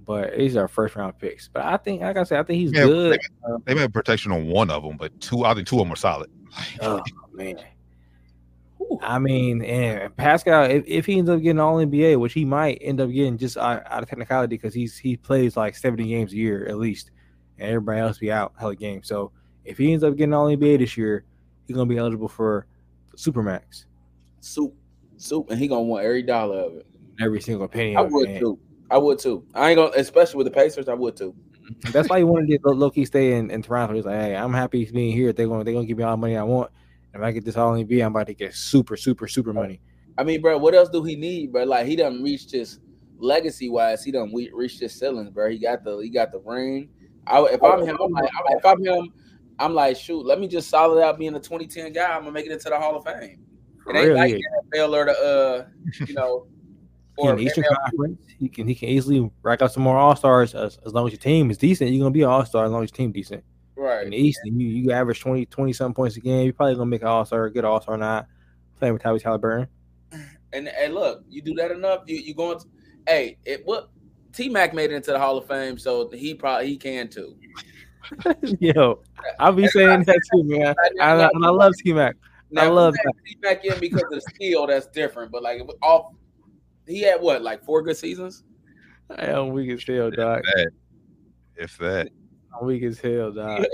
But 0.06 0.38
these 0.38 0.56
are 0.56 0.68
first 0.68 0.96
round 0.96 1.18
picks. 1.20 1.48
But 1.48 1.64
I 1.66 1.78
think, 1.78 2.02
like 2.02 2.18
I 2.18 2.24
said, 2.24 2.40
I 2.40 2.44
think 2.44 2.60
he's 2.60 2.72
Yeah, 2.74 2.86
good. 2.86 3.20
they 3.66 3.74
may 3.74 3.82
have 3.82 3.94
protection 3.94 4.32
on 4.32 4.48
one 4.48 4.70
of 4.70 4.84
them, 4.84 4.98
but 4.98 5.20
two, 5.22 5.46
I 5.46 5.54
think 5.54 5.68
two 5.68 5.78
of 5.78 5.86
them 5.86 5.94
are 5.94 5.98
solid. 5.98 6.30
Oh 6.82 7.02
man. 7.34 7.58
I 9.02 9.18
mean, 9.18 9.64
and 9.64 10.16
Pascal, 10.18 10.66
if, 10.66 10.84
if 10.86 11.06
he 11.06 11.18
ends 11.18 11.30
up 11.30 11.42
getting 11.42 11.60
all 11.60 11.78
NBA, 11.78 12.20
which 12.20 12.34
he 12.34 12.44
might 12.46 12.80
end 12.82 13.00
up 13.00 13.10
getting 13.12 13.38
just 13.38 13.58
out, 13.58 13.82
out 13.88 14.04
of 14.04 14.10
technicality 14.10 14.56
because 14.56 14.74
he's 14.74 14.98
he 14.98 15.16
plays 15.16 15.56
like 15.58 15.76
70 15.76 16.06
games 16.08 16.34
a 16.34 16.36
year 16.36 16.66
at 16.68 16.78
least, 16.78 17.12
and 17.58 17.70
everybody 17.70 18.00
else 18.02 18.18
be 18.20 18.32
out 18.32 18.54
hella 18.60 18.76
games. 18.76 19.08
So 19.08 19.32
if 19.64 19.78
he 19.78 19.94
ends 19.94 20.04
up 20.04 20.16
getting 20.18 20.34
all 20.34 20.48
NBA 20.48 20.80
this 20.80 20.98
year, 20.98 21.24
he's 21.66 21.76
gonna 21.78 21.88
be 21.90 21.98
eligible 21.98 22.28
for 22.28 22.68
Supermax, 23.16 23.86
Soup, 24.42 24.74
soup, 25.18 25.50
and 25.50 25.58
he 25.60 25.68
gonna 25.68 25.82
want 25.84 26.04
every 26.04 26.22
dollar 26.22 26.58
of 26.60 26.74
it. 26.76 26.86
every 27.22 27.42
single 27.42 27.68
penny. 27.70 27.96
I 27.96 28.02
of 28.02 28.08
it, 28.08 28.14
would 28.14 28.30
man. 28.30 28.40
too. 28.42 28.60
I 28.94 28.98
would 29.00 29.18
too. 29.18 29.44
I 29.56 29.72
ain't 29.72 29.78
gonna, 29.78 29.92
especially 29.96 30.38
with 30.38 30.46
the 30.46 30.52
Pacers. 30.52 30.88
I 30.88 30.94
would 30.94 31.18
too. 31.18 31.34
That's 31.92 32.10
why 32.10 32.20
he 32.20 32.24
wanted 32.24 32.62
to 32.62 32.70
low 32.70 32.92
key 32.92 33.06
stay 33.06 33.34
in, 33.34 33.50
in 33.50 33.64
Toronto. 33.64 33.96
He's 33.96 34.06
like, 34.06 34.20
hey, 34.20 34.36
I'm 34.36 34.54
happy 34.54 34.86
being 34.86 35.12
here. 35.12 35.34
They're 35.34 35.48
gonna 35.48 35.64
they're 35.64 35.74
gonna 35.74 35.88
give 35.88 35.98
me 35.98 36.04
all 36.04 36.12
the 36.12 36.18
money 36.18 36.38
I 36.38 36.44
want. 36.44 36.70
If 37.12 37.20
I 37.20 37.32
get 37.32 37.44
this 37.44 37.58
all 37.58 37.74
NBA, 37.74 38.06
I'm 38.06 38.12
about 38.12 38.28
to 38.28 38.36
get 38.36 38.54
super, 38.54 38.96
super, 38.96 39.28
super 39.28 39.52
money. 39.52 39.82
I 40.16 40.24
mean, 40.24 40.42
bro, 40.42 40.60
what 40.60 40.76
else 40.76 40.90
do 40.90 41.04
he 41.04 41.16
need, 41.16 41.52
bro? 41.52 41.64
Like 41.64 41.88
he 41.88 41.96
done 41.96 42.22
reached 42.22 42.52
his 42.52 42.82
legacy 43.18 43.68
wise. 43.68 44.04
He 44.04 44.12
done 44.12 44.32
we- 44.32 44.52
reached 44.54 44.80
his 44.80 44.94
ceilings, 44.94 45.32
bro. 45.32 45.50
He 45.50 45.58
got 45.58 45.84
the 45.84 45.98
he 45.98 46.10
got 46.10 46.32
the 46.32 46.40
ring. 46.46 46.90
I, 47.26 47.42
if 47.46 47.64
I'm 47.64 47.82
him, 47.84 47.98
I'm 48.00 48.12
like, 48.12 48.30
if 48.50 48.64
I'm 48.64 48.86
him, 48.86 49.12
I'm 49.58 49.74
like, 49.74 49.98
shoot, 49.98 50.24
let 50.24 50.40
me 50.40 50.48
just 50.48 50.70
solid 50.70 51.02
out 51.04 51.18
being 51.18 51.34
a 51.34 51.40
2010 51.40 51.94
guy. 51.94 52.12
I'm 52.14 52.20
gonna 52.22 52.32
make 52.32 52.46
it 52.46 52.52
into 52.52 52.70
the 52.70 52.78
Hall 52.78 52.96
of 52.96 53.06
Fame. 53.06 53.40
It 53.88 53.96
ain't 53.96 54.08
Really? 54.10 54.14
like 54.14 54.42
NFL 54.76 54.94
or 54.94 55.06
the 55.06 55.20
uh, 55.20 56.06
you 56.06 56.14
know, 56.14 56.46
in 57.18 57.36
the 57.36 57.44
Eastern 57.44 57.64
Conference. 57.64 58.22
He 58.40 58.50
can 58.50 58.68
he 58.68 58.76
can 58.76 58.90
easily 58.90 59.30
rack 59.42 59.62
up 59.62 59.72
some 59.72 59.84
more 59.84 59.98
All 59.98 60.16
Stars 60.16 60.56
as, 60.56 60.80
as 60.86 60.94
long 60.94 61.08
as 61.08 61.14
your 61.14 61.20
team 61.20 61.52
is 61.52 61.58
decent. 61.58 61.92
You're 61.92 62.00
gonna 62.00 62.12
be 62.12 62.22
an 62.22 62.30
All 62.30 62.46
Star 62.46 62.66
as 62.66 62.72
long 62.72 62.84
as 62.84 62.90
your 62.92 62.98
team 62.98 63.12
decent. 63.12 63.44
right. 63.76 64.06
In 64.06 64.12
the 64.12 64.18
East, 64.18 64.40
and 64.44 64.60
you 64.60 64.68
you 64.68 64.92
average 64.92 65.20
20, 65.20 65.46
20 65.46 65.74
some 65.74 65.94
points 65.94 66.18
a 66.18 66.20
game. 66.20 66.46
You're 66.46 66.54
probably 66.54 66.76
gonna 66.76 66.86
make 66.88 67.02
an 67.02 67.08
All 67.08 67.26
Star, 67.26 67.50
good 67.50 67.66
All 67.66 67.82
Star, 67.82 67.96
or 67.96 67.98
not 67.98 68.28
playing 68.78 68.94
with 68.94 69.04
Tyrese 69.04 69.24
Halliburton. 69.24 69.68
And 70.52 70.68
hey, 70.68 70.90
look, 70.90 71.24
you 71.30 71.42
do 71.42 71.54
that 71.56 71.72
enough, 71.72 72.04
you 72.06 72.18
you 72.18 72.34
going 72.34 72.60
to 72.60 72.66
hey, 73.08 73.38
it 73.46 73.62
what 73.66 73.90
T 74.34 74.50
Mac 74.50 74.74
made 74.74 74.92
it 74.92 74.96
into 74.96 75.12
the 75.12 75.20
Hall 75.20 75.38
of 75.38 75.48
Fame, 75.48 75.78
so 75.78 76.10
he 76.10 76.34
probably 76.34 76.68
he 76.68 76.78
can 76.78 77.08
too. 77.08 77.36
Yo, 78.60 79.02
I'll 79.40 79.54
be 79.54 79.68
saying 79.68 80.04
that 80.04 80.20
too, 80.32 80.44
man. 80.44 80.76
I, 81.00 81.04
I, 81.04 81.30
and 81.34 81.46
I 81.46 81.50
love 81.50 81.74
T 81.84 81.94
Mac. 81.94 82.16
I 82.58 82.68
love. 82.68 82.94
T 83.26 83.38
Mac 83.42 83.66
in 83.66 83.80
because 83.80 84.04
of 84.04 84.12
the 84.12 84.22
skill, 84.22 84.68
that's 84.68 84.88
different. 84.88 85.32
But 85.32 85.44
like 85.44 85.62
off 85.82 86.14
he 86.88 87.02
had 87.02 87.22
what, 87.22 87.42
like 87.42 87.64
four 87.64 87.82
good 87.82 87.98
seasons? 87.98 88.44
I 89.10 89.26
am 89.28 89.50
weak 89.50 89.72
as 89.72 89.84
hell, 89.84 90.12
dog. 90.12 90.42
That, 90.44 90.72
if 91.56 91.78
that. 91.78 92.10
I'm 92.60 92.68
weak 92.68 92.84
as 92.84 93.00
hell, 93.00 93.32
dog. 93.32 93.66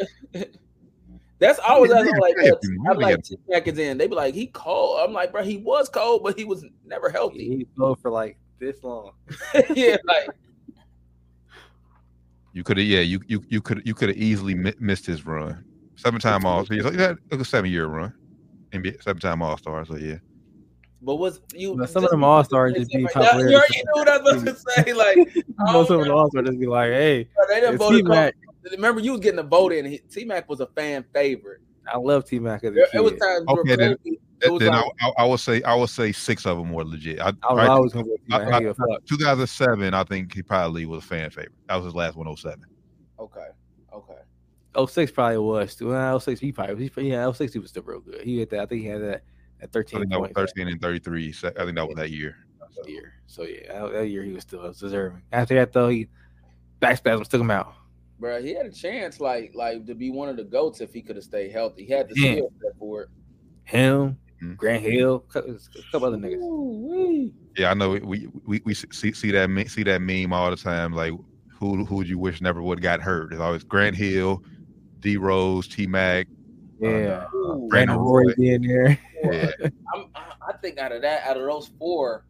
That's 1.40 1.60
always 1.60 1.92
I'm 1.92 2.06
like, 2.06 2.36
yeah, 2.42 2.52
I'm 2.90 3.00
yeah. 3.00 3.08
like 3.08 3.24
T 3.24 3.38
Mac 3.48 3.68
is 3.68 3.78
in. 3.78 3.98
They 3.98 4.08
be 4.08 4.16
like, 4.16 4.34
he 4.34 4.48
cold. 4.48 5.00
I'm 5.02 5.14
like, 5.14 5.32
bro, 5.32 5.42
he 5.42 5.58
was 5.58 5.88
cold, 5.88 6.24
but 6.24 6.38
he 6.38 6.44
was 6.44 6.66
never 6.86 7.10
healthy. 7.10 7.58
He 7.58 7.68
go 7.78 7.96
for 7.96 8.12
like 8.12 8.38
this 8.60 8.84
long. 8.84 9.14
yeah, 9.74 9.96
like 10.06 10.30
You 12.54 12.64
could 12.64 12.78
have, 12.78 12.86
yeah, 12.86 13.00
you 13.00 13.22
you 13.28 13.42
you 13.48 13.62
could 13.62 13.82
you 13.86 13.94
could 13.94 14.10
have 14.10 14.18
easily 14.18 14.54
mi- 14.54 14.74
missed 14.80 15.06
his 15.06 15.26
run. 15.26 15.64
Seven 15.96 16.20
time 16.20 16.46
all, 16.46 16.66
so 16.66 16.74
he's 16.74 16.84
like 16.84 16.96
that 16.96 17.18
a 17.32 17.46
seven 17.46 17.72
year 17.72 17.86
run, 17.88 18.14
NBA 18.74 19.02
seven 19.02 19.22
time 19.22 19.42
All 19.42 19.58
Star. 19.58 19.86
So 19.86 19.96
yeah, 19.96 20.16
but 21.02 21.16
what's 21.16 21.40
you 21.54 21.76
But 21.76 21.90
some 21.90 22.04
of 22.04 22.10
them 22.12 22.24
All-Stars 22.24 22.74
they 22.74 22.80
just 22.80 22.92
be 22.92 23.04
like 23.04 23.14
top 23.14 23.24
that- 23.24 23.34
players. 23.34 23.52
You 23.52 23.58
already 23.58 23.78
knew 23.78 23.84
what 23.94 24.10
I 24.10 24.18
was 24.18 24.42
about 24.44 24.56
to 24.56 24.84
say. 24.84 24.94
Like, 24.94 25.18
most 25.72 25.90
of 25.90 26.00
them 26.02 26.12
All 26.12 26.30
Stars 26.30 26.48
just 26.48 26.60
be 26.60 26.68
like, 26.68 26.90
hey, 26.92 27.28
they 27.50 27.60
didn't 27.62 27.78
vote. 27.78 27.92
T-Mac. 27.92 28.36
Remember, 28.72 29.02
you 29.02 29.12
was 29.14 29.22
getting 29.22 29.40
a 29.40 29.44
vote 29.44 29.72
in. 29.74 29.98
T 30.12 30.26
Mac 30.26 30.48
was 30.50 30.60
a 30.60 30.68
fan 30.68 31.04
favorite. 31.14 31.62
I 31.92 31.98
love 31.98 32.26
T 32.26 32.40
Mac 32.40 32.64
as 32.64 32.72
a 32.72 32.74
There, 32.74 32.86
kid. 32.88 32.98
it 32.98 33.04
was 33.04 33.14
times 33.14 33.46
where 33.48 33.62
Okay, 33.62 33.76
then- 33.76 33.96
Kobe- 33.98 34.18
it 34.42 34.50
was 34.50 34.60
then 34.62 34.72
like, 34.72 34.86
I, 35.02 35.08
I, 35.08 35.12
I 35.18 35.26
would 35.26 35.40
say 35.42 35.62
I 35.64 35.76
would 35.76 35.90
say 35.90 36.12
six 36.14 36.46
of 36.46 36.58
them 36.58 36.72
were 36.72 36.86
legit. 36.86 37.20
I, 37.20 37.28
I 37.28 37.32
was 37.54 37.58
right, 37.58 37.68
always 37.70 37.92
gonna 37.94 38.06
go 38.06 38.16
T 38.16 38.22
Mac. 38.28 38.42
I- 38.42 38.46
I, 38.48 38.50
don't 38.52 38.62
give 38.62 38.72
a 38.72 38.74
fuck. 38.94 39.06
2007, 39.06 39.94
I 39.94 40.04
think 40.06 40.34
he 40.34 40.42
probably 40.44 40.86
was 40.86 41.04
a 41.04 41.08
fan 41.08 41.30
favorite. 41.30 41.52
That 41.68 41.76
was 41.78 41.86
his 41.86 41.96
last 41.96 42.16
107. 42.16 42.64
okay, 43.20 43.48
okay. 43.94 44.14
06 44.88 45.12
probably 45.12 45.38
was 45.40 45.76
too. 45.76 45.88
Well, 45.88 46.20
06 46.20 46.40
he 46.40 46.52
probably 46.52 46.92
he, 46.96 47.10
yeah, 47.10 47.30
06 47.32 47.52
he 47.54 47.60
was 47.60 47.70
still 47.72 47.84
real 47.84 48.00
good. 48.02 48.22
He 48.22 48.40
had 48.40 48.50
that. 48.52 48.60
I 48.62 48.66
think 48.68 48.82
he 48.82 48.88
had 48.88 49.02
that 49.02 49.24
at 49.62 49.70
I 49.70 49.72
13 49.72 50.00
think 50.00 50.12
that 50.12 50.20
was 50.22 50.32
13 50.36 50.68
and 50.68 50.82
33. 50.82 51.32
Se- 51.32 51.48
I 51.58 51.64
think 51.66 51.76
that 51.76 51.88
was 51.88 51.96
that 51.98 52.12
year. 52.12 52.38
that 52.78 52.90
year. 52.90 53.14
So 53.28 53.44
yeah, 53.44 53.82
that, 53.82 53.94
that 53.94 54.08
year 54.08 54.24
he 54.24 54.32
was 54.32 54.44
still 54.44 54.72
deserving. 54.72 55.22
After 55.32 55.56
that 55.56 55.74
though, 55.74 55.90
he 55.90 56.08
back 56.80 56.98
spasms 56.98 57.28
took 57.28 57.42
him 57.42 57.52
out. 57.52 57.74
Bro, 58.20 58.42
he 58.42 58.54
had 58.54 58.66
a 58.66 58.72
chance, 58.72 59.20
like, 59.22 59.52
like 59.56 59.86
to 59.86 59.96
be 59.96 60.10
one 60.12 60.28
of 60.28 60.36
the 60.36 60.44
goats 60.44 60.82
if 60.82 60.94
he 60.94 61.02
could 61.02 61.16
have 61.16 61.24
stayed 61.24 61.52
healthy. 61.52 61.86
He 61.86 61.94
had 61.94 62.10
the 62.10 62.20
Yeah. 62.20 62.32
skill 62.34 62.52
set 62.62 62.78
for 62.78 63.04
it. 63.04 63.10
Him, 63.64 64.18
Mhm. 64.44 64.58
Grant 64.58 64.82
Hill, 64.84 65.24
a 65.30 65.34
couple, 65.34 66.06
other 66.06 66.18
niggas. 66.18 66.42
Ooh-wee. 66.42 67.34
Yeah, 67.58 67.72
I 67.72 67.74
know. 67.76 67.92
We 67.92 68.28
we, 68.46 68.62
we 68.66 68.74
see 68.74 69.12
see 69.14 69.32
that 69.32 69.50
see 69.70 69.84
that 69.84 70.02
meme 70.02 70.34
all 70.34 70.50
the 70.50 70.56
time. 70.58 70.94
Like 70.94 71.14
who 71.60 71.84
who 71.86 71.96
would 71.98 72.08
you 72.10 72.18
wish 72.18 72.40
never 72.42 72.62
would 72.62 72.82
got 72.82 73.02
hurt? 73.02 73.32
It's 73.34 73.42
always 73.42 73.64
Grant 73.64 73.96
Hill, 73.98 74.42
D 75.02 75.18
Rose, 75.18 75.68
T 75.68 75.88
Mac. 75.88 76.28
Yeah, 76.80 77.26
Ooh. 77.36 77.68
Brandon 77.70 77.98
Brandon 77.98 77.98
Roy 77.98 78.24
Roy. 78.24 78.34
being 78.38 78.62
there. 78.62 78.98
Yeah, 79.34 79.52
I'm, 79.94 80.06
I 80.16 80.34
I 80.50 80.58
think 80.58 80.78
out 80.78 80.92
of 80.92 81.02
that, 81.02 81.24
out 81.26 81.38
of 81.38 81.44
those 81.44 81.70
four, 81.80 82.26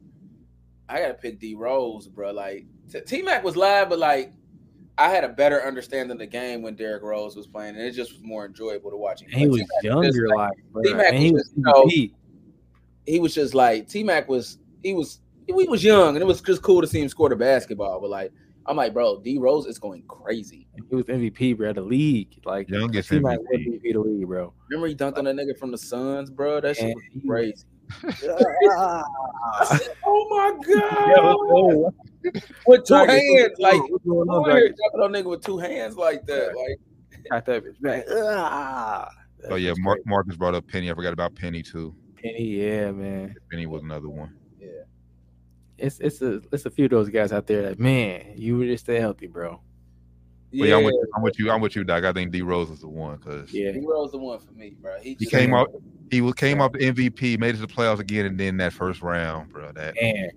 I 0.88 1.00
gotta 1.00 1.13
pick 1.13 1.39
D 1.39 1.56
Rose, 1.56 2.08
bro. 2.08 2.32
Like 2.32 2.65
T 3.06 3.22
Mac 3.22 3.44
was 3.44 3.56
live, 3.56 3.89
but 3.89 4.00
like 4.00 4.34
I 4.98 5.10
had 5.10 5.24
a 5.24 5.29
better 5.29 5.65
understanding 5.65 6.12
of 6.12 6.20
the 6.20 6.27
game 6.27 6.62
when 6.62 6.75
Derrick 6.75 7.03
Rose 7.03 7.36
was 7.36 7.48
playing, 7.48 7.75
and 7.75 7.84
it 7.84 7.91
just 7.91 8.12
was 8.12 8.22
more 8.22 8.46
enjoyable 8.46 8.91
to 8.91 8.98
watch 8.98 9.22
him. 9.22 9.29
He 9.29 9.48
was 9.48 9.63
younger, 9.82 10.12
just, 10.12 10.36
like. 10.36 10.51
T-Mac 10.84 11.13
and 11.13 11.18
he 11.18 11.32
was 11.32 11.34
was 11.34 11.44
just, 11.44 11.58
you 11.58 11.63
know, 11.63 12.15
he 13.06 13.20
was 13.20 13.34
just 13.34 13.53
like 13.53 13.88
T 13.88 14.03
Mac 14.03 14.27
was 14.27 14.60
he 14.84 14.94
was 14.94 15.22
he 15.48 15.53
was 15.53 15.84
young, 15.84 16.15
and 16.15 16.22
it 16.22 16.25
was 16.25 16.41
just 16.41 16.62
cool 16.62 16.82
to 16.82 16.88
see 16.88 17.01
him 17.01 17.10
score 17.10 17.29
the 17.29 17.36
basketball. 17.36 18.00
But 18.01 18.10
like 18.10 18.32
I'm 18.69 18.77
like, 18.77 18.93
bro, 18.93 19.19
D 19.19 19.39
Rose 19.39 19.65
is 19.65 19.79
going 19.79 20.03
crazy. 20.07 20.67
He 20.89 20.95
was 20.95 21.05
MVP, 21.05 21.57
bro. 21.57 21.73
The 21.73 21.81
league, 21.81 22.39
like 22.45 22.69
Youngest 22.69 23.09
T 23.09 23.19
Mac 23.19 23.39
MVP. 23.39 23.81
MVP 23.81 23.93
the 23.93 23.99
league, 23.99 24.27
bro. 24.27 24.53
Remember 24.69 24.88
he 24.88 24.95
dunked 24.95 25.17
on 25.17 25.25
that 25.25 25.35
nigga 25.35 25.57
from 25.57 25.71
the 25.71 25.77
Suns, 25.77 26.29
bro. 26.29 26.61
That 26.61 26.77
shit 26.77 26.95
was 26.95 27.03
crazy. 27.27 27.63
I 28.05 28.11
said, 29.65 29.89
oh 30.05 30.27
my 30.29 30.75
god, 30.75 31.17
Yo, 31.17 31.93
with 32.67 32.85
two 32.85 32.93
Like, 32.93 33.09
hands, 33.09 33.51
like 33.57 33.81
what's 33.89 34.05
going 34.05 34.29
on, 34.29 34.43
Who 34.43 34.51
here 34.51 34.59
Dragon? 34.67 35.01
on 35.01 35.11
nigga 35.11 35.29
with 35.31 35.43
two 35.43 35.57
hands 35.57 35.95
like 35.97 36.27
that? 36.27 36.55
Like 36.55 36.79
Got 37.31 37.45
that 37.47 37.63
bitch 37.63 37.81
back. 37.81 38.05
Ah. 38.11 39.09
Oh 39.49 39.55
yeah, 39.55 39.73
Mark, 39.79 39.97
crazy. 39.97 40.09
Marcus 40.09 40.35
brought 40.38 40.53
up 40.53 40.67
Penny. 40.67 40.91
I 40.91 40.93
forgot 40.93 41.13
about 41.13 41.33
Penny 41.33 41.63
too. 41.63 41.95
Penny, 42.21 42.43
yeah, 42.61 42.91
man. 42.91 43.33
Penny 43.49 43.65
was 43.65 43.81
another 43.81 44.09
one. 44.09 44.35
It's 45.81 46.00
it's 46.00 46.21
a 46.21 46.41
it's 46.51 46.65
a 46.65 46.69
few 46.69 46.86
of 46.86 46.91
those 46.91 47.09
guys 47.09 47.31
out 47.31 47.48
there 47.48 47.62
that 47.63 47.79
man, 47.79 48.33
you 48.36 48.57
would 48.57 48.67
just 48.67 48.86
stay 48.86 49.00
healthy, 49.00 49.27
bro. 49.27 49.62
But 50.51 50.67
yeah, 50.67 50.77
I'm 50.77 50.83
with, 50.83 50.93
you, 50.93 51.07
I'm 51.15 51.21
with 51.21 51.39
you. 51.39 51.51
I'm 51.51 51.62
with 51.62 51.75
you, 51.75 51.83
Doc. 51.83 52.03
I 52.03 52.12
think 52.12 52.31
D 52.31 52.41
Rose 52.41 52.71
is 52.71 52.81
the 52.81 52.88
one 52.88 53.17
because 53.17 53.53
Yeah, 53.53 53.71
D 53.71 53.81
Rose 53.86 54.12
the 54.12 54.17
one 54.17 54.39
for 54.39 54.51
me, 54.53 54.75
bro. 54.81 55.00
He, 55.00 55.15
he 55.19 55.25
came 55.27 55.53
out. 55.53 55.69
He 56.09 56.21
was 56.21 56.33
came 56.33 56.59
off 56.59 56.71
the 56.71 56.79
MVP, 56.79 57.38
made 57.39 57.50
it 57.55 57.59
to 57.59 57.67
the 57.67 57.67
playoffs 57.67 58.00
again, 58.00 58.25
and 58.25 58.39
then 58.39 58.57
that 58.57 58.74
first 58.74 59.01
round, 59.03 59.51
bro. 59.51 59.71
That 59.71 59.95
and 60.01 60.31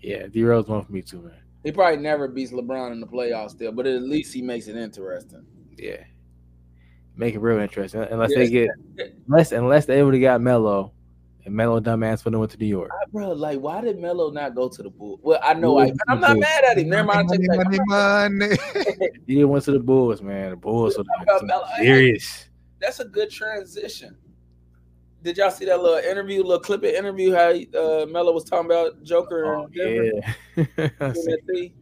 yeah, 0.00 0.26
D 0.26 0.42
Rose 0.42 0.66
one 0.66 0.84
for 0.84 0.92
me 0.92 1.02
too, 1.02 1.22
man. 1.22 1.34
He 1.62 1.72
probably 1.72 1.98
never 1.98 2.26
beats 2.26 2.52
LeBron 2.52 2.90
in 2.92 3.00
the 3.00 3.06
playoffs 3.06 3.50
still, 3.50 3.70
but 3.72 3.86
at 3.86 4.02
least 4.02 4.32
he 4.32 4.42
makes 4.42 4.66
it 4.66 4.76
interesting. 4.76 5.44
Yeah, 5.76 6.02
make 7.16 7.34
it 7.34 7.38
real 7.38 7.58
interesting. 7.58 8.00
Unless 8.02 8.30
Yeah. 8.32 8.38
they 8.38 8.50
get 8.50 8.70
unless 9.28 9.52
unless 9.52 9.86
they 9.86 9.98
able 9.98 10.10
to 10.10 10.18
got 10.18 10.40
Melo, 10.40 10.92
and 11.44 11.54
Melo 11.54 11.80
dumbass 11.80 12.22
for 12.22 12.30
them 12.30 12.40
went 12.40 12.52
to 12.52 12.58
New 12.58 12.66
York. 12.66 12.90
Ah, 12.92 13.06
Bro, 13.12 13.32
like, 13.32 13.58
why 13.60 13.80
did 13.80 13.98
Melo 13.98 14.30
not 14.30 14.54
go 14.54 14.68
to 14.68 14.82
the 14.82 14.90
Bulls? 14.90 15.20
Well, 15.22 15.40
I 15.42 15.54
know, 15.54 15.74
Bulls 15.76 15.92
I, 16.08 16.12
I'm 16.12 16.20
not 16.20 16.34
do. 16.34 16.40
mad 16.40 16.64
at 16.64 16.78
him. 16.78 16.88
Never 16.90 17.06
mind. 17.06 17.28
I 17.32 17.36
money, 17.36 17.48
back. 17.48 17.86
money, 17.88 18.38
money. 18.38 18.56
He 19.26 19.34
didn't 19.36 19.48
went 19.50 19.64
to 19.64 19.72
the 19.72 19.78
Bulls, 19.80 20.20
man. 20.22 20.50
The 20.50 20.56
Bulls 20.56 20.98
are 20.98 21.04
about 21.40 21.64
serious. 21.78 22.48
That's 22.80 23.00
a 23.00 23.04
good 23.04 23.30
transition. 23.30 24.16
Did 25.22 25.36
y'all 25.36 25.50
see 25.50 25.66
that 25.66 25.80
little 25.82 25.98
interview, 25.98 26.42
little 26.42 26.58
clip 26.60 26.82
of 26.82 26.90
interview? 26.90 27.32
How 27.32 27.50
uh, 27.50 28.06
Melo 28.06 28.32
was 28.32 28.44
talking 28.44 28.66
about 28.70 29.02
Joker 29.02 29.54
Oh 29.54 29.68
and 29.74 30.22
yeah. 30.56 30.88
I 31.00 31.06
in 31.08 31.14
see. 31.14 31.74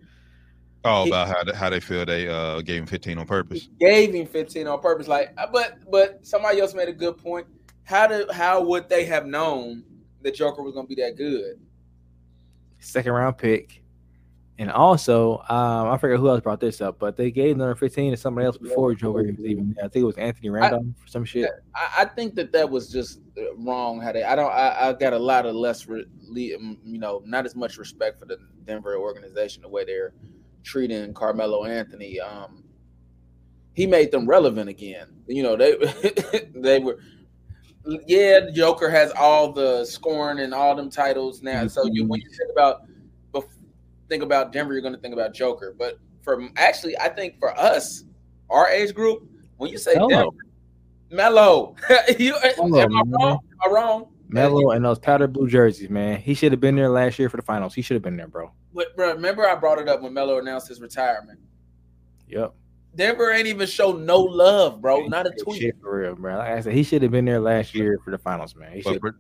Oh, 0.85 1.05
He- 1.05 1.11
about 1.11 1.29
how 1.29 1.45
they, 1.45 1.53
how 1.57 1.71
they 1.71 1.81
feel 1.81 2.05
they 2.05 2.29
uh 2.29 2.61
gave 2.63 2.81
him 2.81 2.87
15 2.87 3.19
on 3.19 3.27
purpose. 3.27 3.69
gave 3.79 4.13
him 4.15 4.27
15 4.27 4.67
on 4.67 4.81
purpose. 4.81 5.07
Like, 5.09 5.37
but 5.53 5.79
but 5.91 6.27
somebody 6.27 6.61
else 6.61 6.75
made 6.75 6.89
a 6.89 6.93
good 6.93 7.17
point. 7.17 7.47
How 7.89 8.07
did 8.07 8.31
how 8.31 8.63
would 8.63 8.91
they 8.91 9.07
have 9.07 9.25
known 9.25 9.83
the 10.21 10.31
Joker 10.31 10.63
was 10.63 10.75
gonna 10.75 10.87
be 10.87 10.95
that 10.97 11.17
good? 11.17 11.59
second 12.81 13.13
round 13.13 13.39
pick. 13.39 13.83
And 14.61 14.71
also, 14.71 15.39
um, 15.49 15.89
I 15.89 15.97
forget 15.97 16.19
who 16.19 16.29
else 16.29 16.43
brought 16.43 16.61
this 16.61 16.83
up, 16.83 16.99
but 16.99 17.17
they 17.17 17.31
gave 17.31 17.57
number 17.57 17.75
15 17.75 18.11
to 18.11 18.17
somebody 18.17 18.45
else 18.45 18.59
before 18.59 18.93
Joker 18.95 19.23
was 19.23 19.41
even 19.41 19.73
there. 19.75 19.87
I 19.87 19.89
think 19.89 20.03
it 20.03 20.07
was 20.07 20.19
Anthony 20.19 20.51
Randolph 20.51 20.83
or 20.85 21.07
some 21.07 21.25
shit. 21.25 21.49
I, 21.75 21.89
I 21.99 22.05
think 22.05 22.35
that 22.35 22.53
that 22.53 22.69
was 22.69 22.91
just 22.91 23.21
uh, 23.39 23.55
wrong. 23.57 24.03
How 24.03 24.13
they 24.13 24.23
I 24.23 24.37
don't 24.37 24.51
I, 24.51 24.89
I 24.89 24.93
got 24.93 25.15
a 25.15 25.19
lot 25.19 25.47
of 25.47 25.55
less 25.55 25.87
re, 25.87 26.05
um, 26.55 26.77
you 26.85 26.99
know 26.99 27.23
not 27.25 27.47
as 27.47 27.57
much 27.57 27.79
respect 27.79 28.19
for 28.19 28.27
the 28.27 28.37
Denver 28.67 28.97
organization 28.97 29.63
the 29.63 29.69
way 29.69 29.85
they're 29.85 30.13
treating 30.63 31.15
Carmelo 31.15 31.65
Anthony. 31.65 32.21
Um, 32.21 32.65
he 33.75 33.87
made 33.87 34.11
them 34.11 34.27
relevant 34.27 34.69
again. 34.69 35.07
You 35.27 35.45
know 35.45 35.57
they 35.57 35.77
they 36.55 36.81
were. 36.81 36.99
Yeah, 38.07 38.41
the 38.41 38.53
Joker 38.53 38.91
has 38.91 39.13
all 39.13 39.53
the 39.53 39.85
scorn 39.85 40.41
and 40.41 40.53
all 40.53 40.75
them 40.75 40.91
titles 40.91 41.43
now. 41.43 41.67
So 41.67 41.87
you 41.87 42.05
when 42.05 42.21
you 42.21 42.29
think 42.29 42.51
about 42.53 42.83
think 44.09 44.23
about 44.23 44.53
Denver, 44.53 44.73
you're 44.73 44.83
going 44.83 44.95
to 44.95 45.01
think 45.01 45.15
about 45.15 45.35
Joker. 45.35 45.75
But 45.79 45.99
for 46.23 46.49
actually, 46.57 46.99
I 46.99 47.09
think 47.09 47.39
for 47.39 47.59
us, 47.59 48.05
our 48.51 48.69
age 48.69 48.95
group, 48.95 49.29
when 49.57 49.71
you 49.71 49.79
say 49.79 49.95
Melo. 49.95 50.09
Denver, 50.09 50.37
Melo. 51.11 51.77
you, 52.19 52.37
am 52.37 52.75
I 52.75 52.87
man. 52.87 53.11
wrong? 53.11 53.39
Am 53.65 53.71
I 53.71 53.75
wrong? 53.75 54.07
Melo 54.29 54.73
and 54.73 54.85
those 54.85 54.99
powder 54.99 55.27
blue 55.27 55.49
jerseys, 55.49 55.89
man. 55.89 56.21
He 56.21 56.35
should 56.35 56.53
have 56.53 56.61
been 56.61 56.77
there 56.77 56.91
last 56.91 57.19
year 57.19 57.31
for 57.31 57.39
the 57.39 57.43
finals. 57.43 57.75
He 57.75 57.81
should 57.81 57.95
have 57.95 58.03
been 58.03 58.17
there, 58.17 58.29
bro. 58.29 58.53
But 58.75 58.95
bro, 58.95 59.15
remember 59.15 59.49
I 59.49 59.55
brought 59.55 59.79
it 59.79 59.89
up 59.89 60.03
when 60.03 60.13
Melo 60.13 60.39
announced 60.39 60.69
his 60.69 60.81
retirement. 60.81 61.39
Yep. 62.29 62.55
Denver 62.99 63.31
ain't 63.31 63.47
even 63.47 63.69
show 63.69 63.93
no 63.93 64.19
love, 64.19 64.83
bro. 64.83 65.07
Not 65.07 65.29
a 65.29 65.31
tweet. 65.31 65.63
Shit 65.63 65.77
for 65.81 66.01
real, 66.01 66.17
bro. 66.17 66.37
Like 66.37 66.51
I 66.51 66.61
said, 66.61 66.75
he 66.75 66.83
should 66.83 67.01
have 67.03 67.13
been 67.13 67.25
there 67.25 67.39
last 67.39 67.73
year 67.73 68.01
for 68.05 68.11
the 68.11 68.19
finals, 68.19 68.57
man. 68.57 68.73
He 68.73 68.83
But, 68.83 69.01
but 69.01 69.15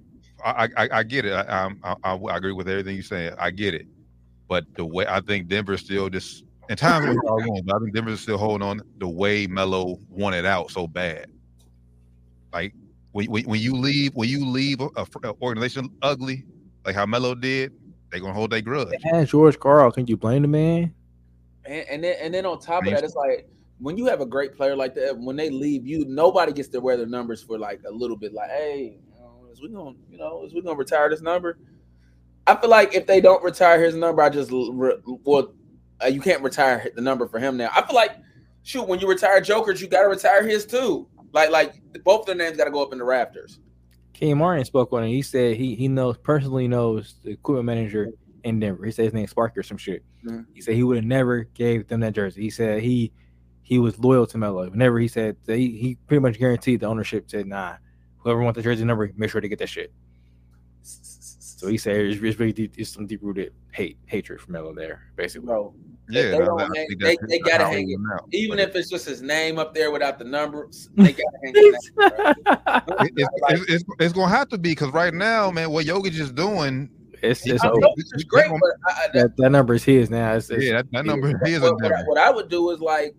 I, 0.44 0.68
I 0.76 0.88
I 0.98 1.02
get 1.04 1.24
it. 1.24 1.32
I, 1.32 1.42
I'm- 1.42 1.80
I, 1.84 1.94
I 2.02 2.14
I 2.16 2.36
agree 2.36 2.52
with 2.52 2.68
everything 2.68 2.96
you're 2.96 3.04
saying. 3.04 3.34
I 3.38 3.52
get 3.52 3.74
it. 3.74 3.86
But 4.48 4.64
the 4.76 4.84
way 4.84 5.06
I 5.08 5.20
think 5.20 5.46
Denver's 5.46 5.80
still 5.80 6.10
just 6.10 6.42
in 6.68 6.76
times 6.76 7.06
when 7.06 7.14
we're 7.14 7.30
all 7.30 7.38
wrong, 7.38 7.62
but 7.64 7.76
I 7.76 7.78
think 7.78 7.94
Denver's 7.94 8.20
still 8.20 8.36
holding 8.36 8.66
on 8.66 8.82
the 8.98 9.08
way 9.08 9.46
Melo 9.46 10.00
wanted 10.10 10.44
out 10.44 10.72
so 10.72 10.88
bad. 10.88 11.26
Like 12.52 12.74
when, 13.12 13.30
when, 13.30 13.44
when 13.44 13.60
you 13.60 13.76
leave 13.76 14.12
when 14.14 14.28
you 14.28 14.44
leave 14.44 14.80
a, 14.80 14.90
a 14.96 15.34
organization 15.40 15.88
ugly, 16.02 16.44
like 16.84 16.96
how 16.96 17.06
Melo 17.06 17.36
did, 17.36 17.72
they 18.10 18.18
gonna 18.18 18.32
hold 18.32 18.50
their 18.50 18.60
grudge. 18.60 18.94
And 19.04 19.28
George 19.28 19.58
Karl, 19.60 19.92
can 19.92 20.06
you 20.08 20.16
blame 20.16 20.42
the 20.42 20.48
man? 20.48 20.92
And, 21.64 21.86
and 21.88 22.04
then 22.04 22.16
and 22.20 22.34
then 22.34 22.44
on 22.44 22.58
top 22.58 22.84
of 22.84 22.92
that, 22.92 23.04
it's 23.04 23.14
like 23.14 23.46
when 23.80 23.96
you 23.96 24.06
have 24.06 24.20
a 24.20 24.26
great 24.26 24.56
player 24.56 24.76
like 24.76 24.94
that, 24.94 25.16
when 25.16 25.36
they 25.36 25.50
leave 25.50 25.86
you, 25.86 26.04
nobody 26.06 26.52
gets 26.52 26.68
to 26.70 26.80
wear 26.80 26.96
their 26.96 27.06
numbers 27.06 27.42
for 27.42 27.58
like 27.58 27.80
a 27.88 27.92
little 27.92 28.16
bit. 28.16 28.32
Like, 28.32 28.50
hey, 28.50 28.98
you 29.06 29.20
know, 29.20 29.48
is 29.52 29.62
we 29.62 29.68
gonna, 29.68 29.96
you 30.10 30.18
know, 30.18 30.44
is 30.44 30.54
we 30.54 30.62
gonna 30.62 30.76
retire 30.76 31.08
this 31.08 31.22
number? 31.22 31.58
I 32.46 32.56
feel 32.56 32.70
like 32.70 32.94
if 32.94 33.06
they 33.06 33.20
don't 33.20 33.42
retire 33.44 33.82
his 33.82 33.94
number, 33.94 34.22
I 34.22 34.30
just 34.30 34.50
well, 34.50 35.52
uh, 36.02 36.06
you 36.06 36.20
can't 36.20 36.42
retire 36.42 36.90
the 36.94 37.02
number 37.02 37.28
for 37.28 37.38
him 37.38 37.56
now. 37.56 37.70
I 37.74 37.82
feel 37.86 37.94
like, 37.94 38.12
shoot, 38.62 38.88
when 38.88 39.00
you 39.00 39.08
retire 39.08 39.40
Joker's, 39.40 39.80
you 39.80 39.88
got 39.88 40.02
to 40.02 40.08
retire 40.08 40.46
his 40.46 40.64
too. 40.64 41.08
Like, 41.32 41.50
like 41.50 41.74
both 42.04 42.26
their 42.26 42.34
names 42.34 42.56
got 42.56 42.64
to 42.64 42.70
go 42.70 42.82
up 42.82 42.92
in 42.92 42.98
the 42.98 43.04
rafters. 43.04 43.60
Kenyon 44.14 44.38
Martin 44.38 44.64
spoke 44.64 44.92
on 44.92 45.04
it. 45.04 45.08
He 45.08 45.22
said 45.22 45.56
he 45.56 45.74
he 45.76 45.86
knows 45.86 46.16
personally 46.18 46.66
knows 46.66 47.16
the 47.22 47.30
equipment 47.32 47.66
manager 47.66 48.08
in 48.42 48.58
Denver. 48.58 48.84
He 48.84 48.90
said 48.90 49.04
his 49.04 49.14
name's 49.14 49.30
Sparky 49.30 49.60
or 49.60 49.62
some 49.62 49.76
shit. 49.76 50.02
Mhm. 50.24 50.46
He 50.54 50.60
said 50.60 50.74
he 50.74 50.82
would 50.82 50.96
have 50.96 51.04
never 51.04 51.44
gave 51.44 51.86
them 51.86 52.00
that 52.00 52.14
jersey. 52.14 52.42
He 52.42 52.50
said 52.50 52.82
he 52.82 53.12
he 53.68 53.78
was 53.78 53.98
loyal 53.98 54.26
to 54.26 54.38
Melo. 54.38 54.70
Whenever 54.70 54.98
he 54.98 55.08
said 55.08 55.36
that 55.44 55.58
he, 55.58 55.76
he 55.76 55.96
pretty 56.06 56.20
much 56.22 56.38
guaranteed 56.38 56.80
the 56.80 56.86
ownership 56.86 57.28
said, 57.30 57.46
nah, 57.46 57.74
whoever 58.16 58.40
wants 58.40 58.56
the 58.56 58.62
jersey 58.62 58.82
number, 58.82 59.10
make 59.14 59.30
sure 59.30 59.42
to 59.42 59.48
get 59.48 59.58
that 59.58 59.68
shit. 59.68 59.92
So 60.82 61.66
he 61.66 61.76
said 61.76 61.96
it's, 61.96 62.22
it's 62.22 62.38
really 62.38 62.52
deep, 62.54 62.72
it's 62.78 62.88
some 62.90 63.06
deep 63.06 63.20
rooted 63.22 63.52
hate 63.72 63.98
hatred 64.06 64.40
for 64.40 64.50
Melo 64.52 64.72
there, 64.72 65.02
basically. 65.16 65.48
Bro, 65.48 65.74
Yeah, 66.08 66.22
they 66.22 66.30
that- 66.38 66.44
don't 66.46 66.60
hang- 66.76 66.86
they- 66.98 67.18
they 67.28 67.38
gotta 67.40 67.64
how 67.64 67.70
hang 67.72 67.88
he 67.88 67.92
it. 67.94 68.00
out. 68.14 68.26
even 68.32 68.58
if 68.58 68.74
it's 68.74 68.88
just 68.88 69.04
his 69.06 69.20
name 69.20 69.58
up 69.58 69.74
there 69.74 69.90
without 69.90 70.18
the 70.18 70.24
numbers, 70.24 70.88
they 70.94 71.12
got 71.12 71.18
to 71.18 71.38
hang 71.44 71.54
his 71.54 71.64
name. 71.64 72.34
bro. 72.46 72.96
it- 73.04 73.12
it's, 73.16 73.28
it's, 73.50 73.70
it's, 73.70 73.84
it's 74.00 74.12
gonna 74.14 74.28
have 74.34 74.48
to 74.48 74.56
be 74.56 74.70
because 74.70 74.92
right 74.92 75.12
now, 75.12 75.50
man, 75.50 75.70
what 75.70 75.84
Jokic 75.84 76.12
just 76.12 76.34
doing, 76.34 76.88
it's 77.22 77.44
it's 77.46 77.62
over. 77.64 77.80
know 77.80 77.92
it's 77.98 78.12
just 78.12 78.28
great, 78.28 78.48
but 78.48 78.60
I, 78.86 79.04
I, 79.04 79.08
That, 79.12 79.36
that 79.36 79.50
number 79.50 79.74
is 79.74 79.82
his 79.84 80.08
now. 80.08 80.34
It's, 80.34 80.48
it's, 80.50 80.64
yeah, 80.64 80.76
that, 80.76 80.86
that 80.92 81.04
number 81.04 81.28
is 81.30 81.34
his. 81.44 81.60
what, 81.60 81.74
what 82.06 82.18
I 82.18 82.30
would 82.30 82.48
do 82.48 82.70
is 82.70 82.78
like 82.80 83.14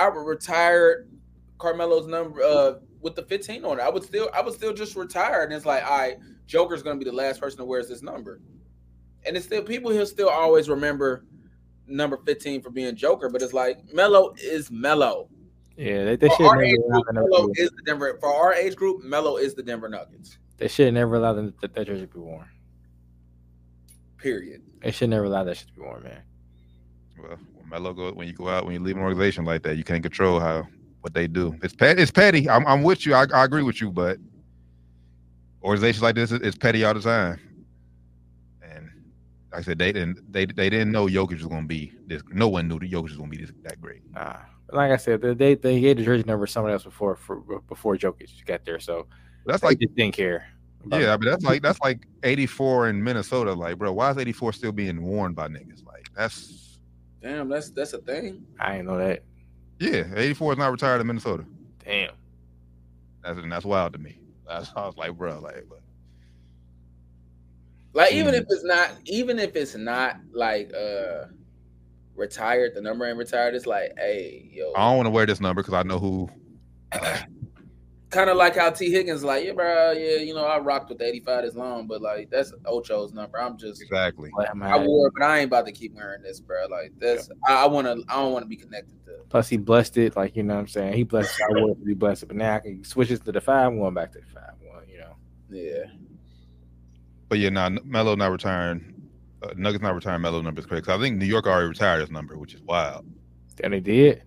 I 0.00 0.08
would 0.08 0.26
retire 0.26 1.06
Carmelo's 1.58 2.06
number 2.06 2.42
uh 2.42 2.74
with 3.00 3.14
the 3.14 3.22
15 3.22 3.64
on 3.64 3.78
it. 3.78 3.82
I 3.82 3.88
would 3.90 4.02
still 4.04 4.30
I 4.34 4.40
would 4.40 4.54
still 4.54 4.72
just 4.72 4.96
retire 4.96 5.44
and 5.44 5.52
it's 5.52 5.66
like 5.66 5.84
all 5.84 5.98
right, 5.98 6.18
Joker's 6.46 6.82
gonna 6.82 6.98
be 6.98 7.04
the 7.04 7.12
last 7.12 7.40
person 7.40 7.58
that 7.58 7.66
wears 7.66 7.88
this 7.88 8.02
number. 8.02 8.40
And 9.26 9.36
it's 9.36 9.46
still 9.46 9.62
people 9.62 9.90
he'll 9.90 10.06
still 10.06 10.30
always 10.30 10.68
remember 10.68 11.24
number 11.86 12.18
15 12.24 12.62
for 12.62 12.70
being 12.70 12.94
Joker, 12.96 13.28
but 13.28 13.42
it's 13.42 13.52
like 13.52 13.78
Melo 13.92 14.32
is 14.42 14.70
Melo. 14.70 15.28
yeah, 15.76 16.04
they, 16.04 16.16
they 16.16 16.28
should 16.30 16.40
never 16.40 16.62
age 16.62 16.76
allow 16.88 17.00
group, 17.00 17.06
that 17.14 17.36
to 17.36 17.52
be- 17.54 17.62
is 17.62 17.70
the 17.70 17.82
Denver 17.84 18.16
for 18.20 18.32
our 18.34 18.54
age 18.54 18.76
group, 18.76 19.02
Melo 19.04 19.36
is 19.36 19.54
the 19.54 19.62
Denver 19.62 19.88
Nuggets. 19.88 20.38
They 20.56 20.68
should 20.68 20.92
never 20.94 21.16
allow 21.16 21.32
them 21.32 21.52
that, 21.60 21.74
that 21.74 21.86
jersey 21.86 22.02
to 22.02 22.06
be 22.06 22.18
worn. 22.20 22.46
Period. 24.18 24.62
They 24.82 24.90
should 24.90 25.10
never 25.10 25.24
allow 25.24 25.44
that 25.44 25.56
shit 25.56 25.68
to 25.68 25.74
be 25.74 25.80
worn, 25.80 26.02
man. 26.02 26.22
Well, 27.18 27.30
when 27.30 27.38
Melo 27.70 27.92
go 27.92 28.12
when 28.12 28.26
you 28.26 28.34
go 28.34 28.48
out 28.48 28.64
when 28.64 28.74
you 28.74 28.80
leave 28.80 28.96
an 28.96 29.02
organization 29.02 29.44
like 29.44 29.62
that, 29.62 29.76
you 29.76 29.84
can't 29.84 30.02
control 30.02 30.40
how 30.40 30.66
what 31.00 31.14
they 31.14 31.26
do. 31.26 31.56
It's 31.62 31.74
petty. 31.74 32.02
It's 32.02 32.10
petty. 32.10 32.48
I'm, 32.48 32.66
I'm 32.66 32.82
with 32.82 33.06
you. 33.06 33.14
I, 33.14 33.26
I 33.32 33.44
agree 33.44 33.62
with 33.62 33.80
you, 33.80 33.90
but 33.90 34.18
organizations 35.62 36.02
like 36.02 36.14
this, 36.14 36.32
it's 36.32 36.56
petty 36.56 36.84
all 36.84 36.94
the 36.94 37.00
time. 37.00 37.40
And 38.62 38.90
like 39.52 39.60
I 39.60 39.62
said, 39.62 39.78
they 39.78 39.92
didn't 39.92 40.32
they 40.32 40.46
they 40.46 40.68
didn't 40.68 40.92
know 40.92 41.06
Jokic 41.06 41.38
was 41.38 41.46
gonna 41.46 41.66
be 41.66 41.92
this. 42.06 42.22
No 42.30 42.48
one 42.48 42.68
knew 42.68 42.78
that 42.78 42.90
Jokic 42.90 43.04
was 43.04 43.16
gonna 43.16 43.30
be 43.30 43.38
this 43.38 43.52
that 43.62 43.80
great. 43.80 44.02
Nah. 44.12 44.36
Like 44.72 44.92
I 44.92 44.96
said, 44.98 45.20
they 45.20 45.54
they, 45.54 45.80
gave 45.80 45.96
the 45.96 46.04
jersey 46.04 46.24
number 46.24 46.46
to 46.46 46.52
someone 46.52 46.72
else 46.72 46.84
before 46.84 47.16
for 47.16 47.40
before 47.68 47.96
Jokic 47.96 48.44
got 48.44 48.64
there, 48.64 48.78
so 48.78 49.06
That's 49.46 49.62
like 49.62 49.78
just 49.78 49.94
didn't 49.96 50.14
care. 50.14 50.46
yeah. 50.92 51.12
I 51.12 51.16
mean 51.16 51.28
that's 51.30 51.44
like 51.44 51.62
that's 51.62 51.80
like 51.80 52.06
84 52.22 52.90
in 52.90 53.02
Minnesota. 53.02 53.52
Like, 53.52 53.78
bro, 53.78 53.92
why 53.92 54.10
is 54.10 54.18
84 54.18 54.52
still 54.52 54.72
being 54.72 55.02
worn 55.02 55.34
by 55.34 55.48
niggas? 55.48 55.84
Like, 55.84 56.08
that's 56.14 56.69
Damn, 57.22 57.48
that's 57.48 57.70
that's 57.70 57.92
a 57.92 57.98
thing. 57.98 58.44
I 58.58 58.72
didn't 58.76 58.86
know 58.86 58.98
that. 58.98 59.22
yeah, 59.78 60.04
84 60.14 60.52
is 60.52 60.58
not 60.58 60.72
retired 60.72 61.00
in 61.00 61.06
Minnesota. 61.06 61.44
Damn. 61.84 62.12
That's 63.22 63.38
and 63.38 63.52
that's 63.52 63.64
wild 63.64 63.92
to 63.92 63.98
me. 63.98 64.18
That's 64.48 64.70
I 64.74 64.86
was 64.86 64.96
like, 64.96 65.16
bro, 65.16 65.38
like, 65.40 65.66
but 65.68 65.80
Like 67.92 68.12
even 68.12 68.34
Mm. 68.34 68.38
if 68.38 68.44
it's 68.48 68.64
not, 68.64 68.92
even 69.06 69.38
if 69.38 69.54
it's 69.56 69.74
not 69.74 70.16
like 70.32 70.72
uh 70.74 71.26
retired, 72.14 72.72
the 72.74 72.80
number 72.80 73.06
ain't 73.06 73.18
retired. 73.18 73.54
It's 73.54 73.66
like, 73.66 73.92
hey, 73.98 74.48
yo, 74.52 74.72
I 74.74 74.88
don't 74.88 74.96
want 74.96 75.06
to 75.06 75.10
wear 75.10 75.26
this 75.26 75.40
number 75.40 75.62
because 75.62 75.74
I 75.74 75.82
know 75.82 75.98
who. 75.98 76.28
kind 78.10 78.28
of 78.28 78.36
like 78.36 78.56
how 78.56 78.70
Tee 78.70 78.90
Higgins 78.90 79.22
like, 79.24 79.44
yeah, 79.44 79.52
bro, 79.52 79.92
yeah, 79.92 80.16
you 80.16 80.34
know, 80.34 80.44
I 80.44 80.58
rocked 80.58 80.88
with 80.88 80.98
the 80.98 81.06
85 81.06 81.44
this 81.44 81.54
long, 81.54 81.86
but 81.86 82.02
like 82.02 82.28
that's 82.30 82.52
Ocho's 82.66 83.12
number. 83.12 83.40
I'm 83.40 83.56
just, 83.56 83.80
Exactly. 83.82 84.30
I 84.74 84.78
wore 84.86 85.06
it, 85.08 85.12
but 85.16 85.24
I 85.24 85.38
ain't 85.38 85.46
about 85.46 85.66
to 85.66 85.72
keep 85.72 85.94
wearing 85.94 86.22
this, 86.22 86.40
bro. 86.40 86.66
Like 86.70 86.92
that's, 86.98 87.30
I, 87.46 87.64
I 87.64 87.66
want 87.66 87.86
to, 87.86 88.02
I 88.08 88.16
don't 88.16 88.32
want 88.32 88.42
to 88.44 88.48
be 88.48 88.56
connected 88.56 89.02
to. 89.06 89.12
Plus 89.28 89.48
he 89.48 89.56
blessed 89.56 89.96
it, 89.96 90.16
like 90.16 90.34
you 90.36 90.42
know 90.42 90.54
what 90.54 90.60
I'm 90.60 90.66
saying. 90.68 90.94
He 90.94 91.04
blessed 91.04 91.38
it, 91.38 91.44
I 91.56 91.60
wore 91.60 91.70
it 91.70 91.78
to 91.78 91.84
be 91.84 91.94
blessed, 91.94 92.26
but 92.28 92.36
now 92.36 92.56
I 92.56 92.58
can 92.60 92.84
switch 92.84 93.10
it 93.10 93.24
to 93.24 93.32
the 93.32 93.40
five, 93.40 93.66
I'm 93.68 93.78
going 93.78 93.94
back 93.94 94.12
to 94.12 94.18
the 94.18 94.26
five 94.26 94.54
one, 94.60 94.88
you 94.88 94.98
know. 94.98 95.14
Yeah, 95.50 95.84
But 97.28 97.38
yeah, 97.38 97.48
now 97.50 97.68
Melo 97.84 98.16
not 98.16 98.32
retiring. 98.32 98.94
Uh, 99.42 99.54
Nuggets 99.56 99.82
not 99.82 99.94
retiring 99.94 100.20
Melo 100.20 100.42
number 100.42 100.60
is 100.60 100.66
correct. 100.66 100.86
'Cause 100.86 100.98
I 100.98 101.02
think 101.02 101.16
New 101.16 101.24
York 101.26 101.46
already 101.46 101.68
retired 101.68 102.00
his 102.00 102.10
number, 102.10 102.36
which 102.36 102.54
is 102.54 102.60
wild. 102.62 103.06
And 103.62 103.72
they 103.72 103.80
did. 103.80 104.22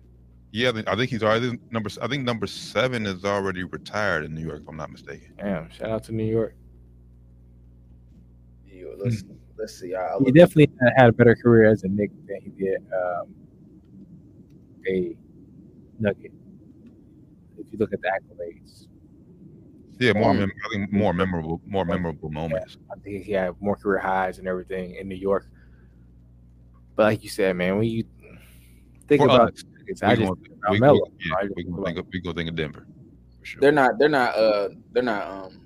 Yeah, 0.54 0.70
I 0.86 0.94
think, 0.94 1.10
he's 1.10 1.24
already 1.24 1.58
number. 1.72 1.90
I 2.00 2.06
think 2.06 2.22
number 2.22 2.46
seven 2.46 3.06
is 3.06 3.24
already 3.24 3.64
retired 3.64 4.24
in 4.24 4.36
New 4.36 4.46
York, 4.46 4.60
if 4.62 4.68
I'm 4.68 4.76
not 4.76 4.88
mistaken. 4.92 5.34
Damn, 5.36 5.68
shout 5.70 5.90
out 5.90 6.04
to 6.04 6.12
New 6.12 6.22
York. 6.22 6.54
yeah 8.70 8.84
let's 9.04 9.24
let's 9.58 9.80
see. 9.80 9.96
I, 9.96 10.16
He 10.24 10.30
definitely 10.30 10.70
had- 10.80 10.92
had 10.96 11.08
a 11.08 11.12
better 11.12 11.34
career 11.34 11.68
as 11.68 11.82
a 11.82 11.88
Knick 11.88 12.12
than 12.28 12.40
he 12.40 12.50
did 12.50 12.76
um, 12.92 13.34
a 14.88 15.16
Nugget. 15.98 16.30
If 17.58 17.72
you 17.72 17.78
look 17.80 17.92
at 17.92 18.00
the 18.00 18.08
accolades, 18.16 18.86
Yeah, 19.98 20.12
more. 20.12 20.30
Um, 20.30 20.38
mem- 20.38 20.52
I 20.64 20.68
think 20.72 20.92
more 20.92 21.12
memorable, 21.12 21.60
more 21.66 21.84
memorable 21.84 22.30
moments. 22.30 22.78
I 22.92 22.98
think 23.00 23.24
he 23.24 23.32
had 23.32 23.54
more 23.60 23.74
career 23.74 23.98
highs 23.98 24.38
and 24.38 24.46
everything 24.46 24.94
in 24.94 25.08
New 25.08 25.16
York. 25.16 25.48
But 26.94 27.06
like 27.06 27.24
you 27.24 27.28
said, 27.28 27.56
man, 27.56 27.76
when 27.76 27.88
you 27.88 28.04
think 29.08 29.20
For 29.20 29.24
about 29.24 29.40
us, 29.40 29.40
Nuggets, 29.40 29.64
we 29.64 29.73
I 30.02 30.14
just 30.16 30.32
think 30.32 30.38
we 30.70 30.80
Melo. 30.80 30.98
go- 30.98 31.10
yeah, 31.20 31.34
I 31.40 31.44
we 31.44 31.54
think 31.54 31.70
gonna 31.70 31.84
think 31.84 31.98
of, 31.98 32.06
we 32.12 32.20
gonna 32.20 32.34
think 32.34 32.48
of 32.50 32.56
Denver 32.56 32.86
for 33.40 33.44
sure. 33.46 33.60
they're 33.60 33.72
not, 33.72 33.98
they're 33.98 34.08
not, 34.08 34.34
uh, 34.36 34.68
they're 34.92 35.02
not, 35.02 35.26
um, 35.28 35.60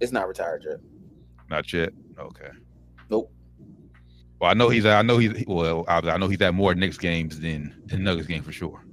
it's 0.00 0.12
not 0.12 0.28
retired 0.28 0.64
yet. 0.68 0.78
Not 1.48 1.72
yet. 1.72 1.90
Okay. 2.18 2.50
Nope. 3.10 3.32
Well, 4.40 4.50
I 4.50 4.54
know 4.54 4.68
he's. 4.68 4.84
I 4.84 5.00
know 5.02 5.16
he's. 5.18 5.44
Well, 5.46 5.84
I, 5.88 5.98
I 6.00 6.16
know 6.18 6.28
he's 6.28 6.40
at 6.42 6.52
more 6.54 6.74
Knicks 6.74 6.98
games 6.98 7.40
than 7.40 7.74
than 7.86 8.04
Nuggets 8.04 8.26
game 8.26 8.42
for 8.42 8.52
sure. 8.52 8.84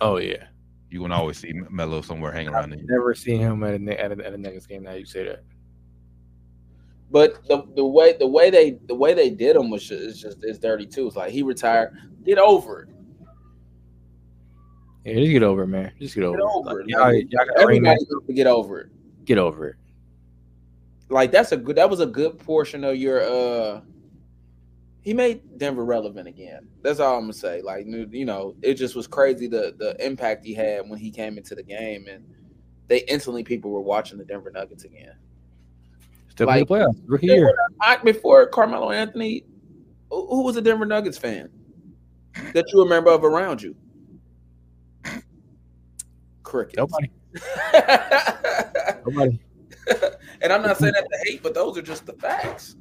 Oh 0.00 0.18
yeah, 0.18 0.44
You 0.90 1.00
gonna 1.00 1.14
always 1.16 1.38
see 1.38 1.52
Melo 1.70 2.00
somewhere 2.02 2.30
hanging 2.32 2.52
around 2.54 2.70
there. 2.70 2.78
never 2.84 3.14
seen 3.14 3.40
him 3.40 3.64
at 3.64 3.74
a 3.74 3.78
Knick- 3.78 3.98
at 3.98 4.12
a, 4.12 4.26
at 4.26 4.32
a 4.34 4.38
Nuggets 4.38 4.66
game. 4.66 4.84
Now 4.84 4.92
you 4.92 5.04
say 5.04 5.24
that. 5.24 5.42
But 7.10 7.42
the 7.48 7.64
the 7.74 7.84
way 7.84 8.16
the 8.18 8.26
way 8.26 8.50
they 8.50 8.78
the 8.86 8.94
way 8.94 9.14
they 9.14 9.30
did 9.30 9.56
him 9.56 9.70
was 9.70 9.82
just, 9.88 10.02
it's 10.02 10.20
just 10.20 10.38
it's 10.42 10.58
dirty 10.60 10.86
too. 10.86 11.08
It's 11.08 11.16
like 11.16 11.32
he 11.32 11.42
retired, 11.42 11.92
get 12.24 12.38
over 12.38 12.82
it. 12.82 12.88
Yeah, 15.04 15.14
just 15.14 15.30
get 15.32 15.42
over 15.42 15.62
it, 15.62 15.68
man. 15.68 15.92
Just 15.98 16.14
get 16.14 16.24
over 16.24 16.36
Get 16.36 16.44
it. 16.44 16.50
over 16.54 16.74
Like, 16.74 16.84
it. 16.84 16.88
y'all, 16.90 17.12
y'all 17.46 17.62
Everybody 17.62 17.98
to 18.26 18.32
get 18.34 18.46
over 18.46 18.80
it. 18.80 18.88
get 19.24 19.38
over 19.38 19.68
it. 19.68 19.76
Like 21.08 21.32
that's 21.32 21.52
a 21.52 21.56
good 21.56 21.76
that 21.76 21.88
was 21.90 22.00
a 22.00 22.06
good 22.06 22.38
portion 22.38 22.84
of 22.84 22.96
your 22.96 23.20
uh 23.22 23.80
he 25.02 25.14
made 25.14 25.40
Denver 25.58 25.84
relevant 25.84 26.28
again. 26.28 26.68
That's 26.82 27.00
all 27.00 27.14
I'm 27.16 27.22
gonna 27.22 27.32
say. 27.32 27.62
Like 27.62 27.86
you 27.86 28.24
know, 28.26 28.54
it 28.62 28.74
just 28.74 28.94
was 28.94 29.06
crazy 29.06 29.46
the 29.48 29.74
the 29.78 29.96
impact 30.04 30.44
he 30.44 30.54
had 30.54 30.88
when 30.88 30.98
he 30.98 31.10
came 31.10 31.36
into 31.38 31.54
the 31.54 31.62
game 31.62 32.06
and 32.08 32.24
they 32.86 32.98
instantly 33.08 33.42
people 33.42 33.70
were 33.70 33.80
watching 33.80 34.18
the 34.18 34.24
Denver 34.24 34.50
Nuggets 34.50 34.84
again. 34.84 35.14
Still 36.28 36.46
Like- 36.46 36.68
the 36.68 36.74
playoffs. 36.74 37.00
We're 37.08 37.18
here. 37.18 37.52
before 38.04 38.46
Carmelo 38.46 38.90
Anthony, 38.90 39.44
who 40.10 40.26
who 40.28 40.42
was 40.44 40.56
a 40.56 40.62
Denver 40.62 40.86
Nuggets 40.86 41.16
fan 41.18 41.48
that 42.52 42.66
you 42.72 42.82
remember 42.82 43.10
of 43.10 43.24
around 43.24 43.62
you? 43.62 43.74
Cricket. 46.50 46.76
Nobody. 46.78 47.08
Nobody. 49.06 49.38
and 50.42 50.52
I'm 50.52 50.62
not 50.62 50.78
saying 50.78 50.92
that 50.94 51.06
to 51.08 51.30
hate, 51.30 51.42
but 51.44 51.54
those 51.54 51.78
are 51.78 51.82
just 51.82 52.06
the 52.06 52.12
facts. 52.14 52.74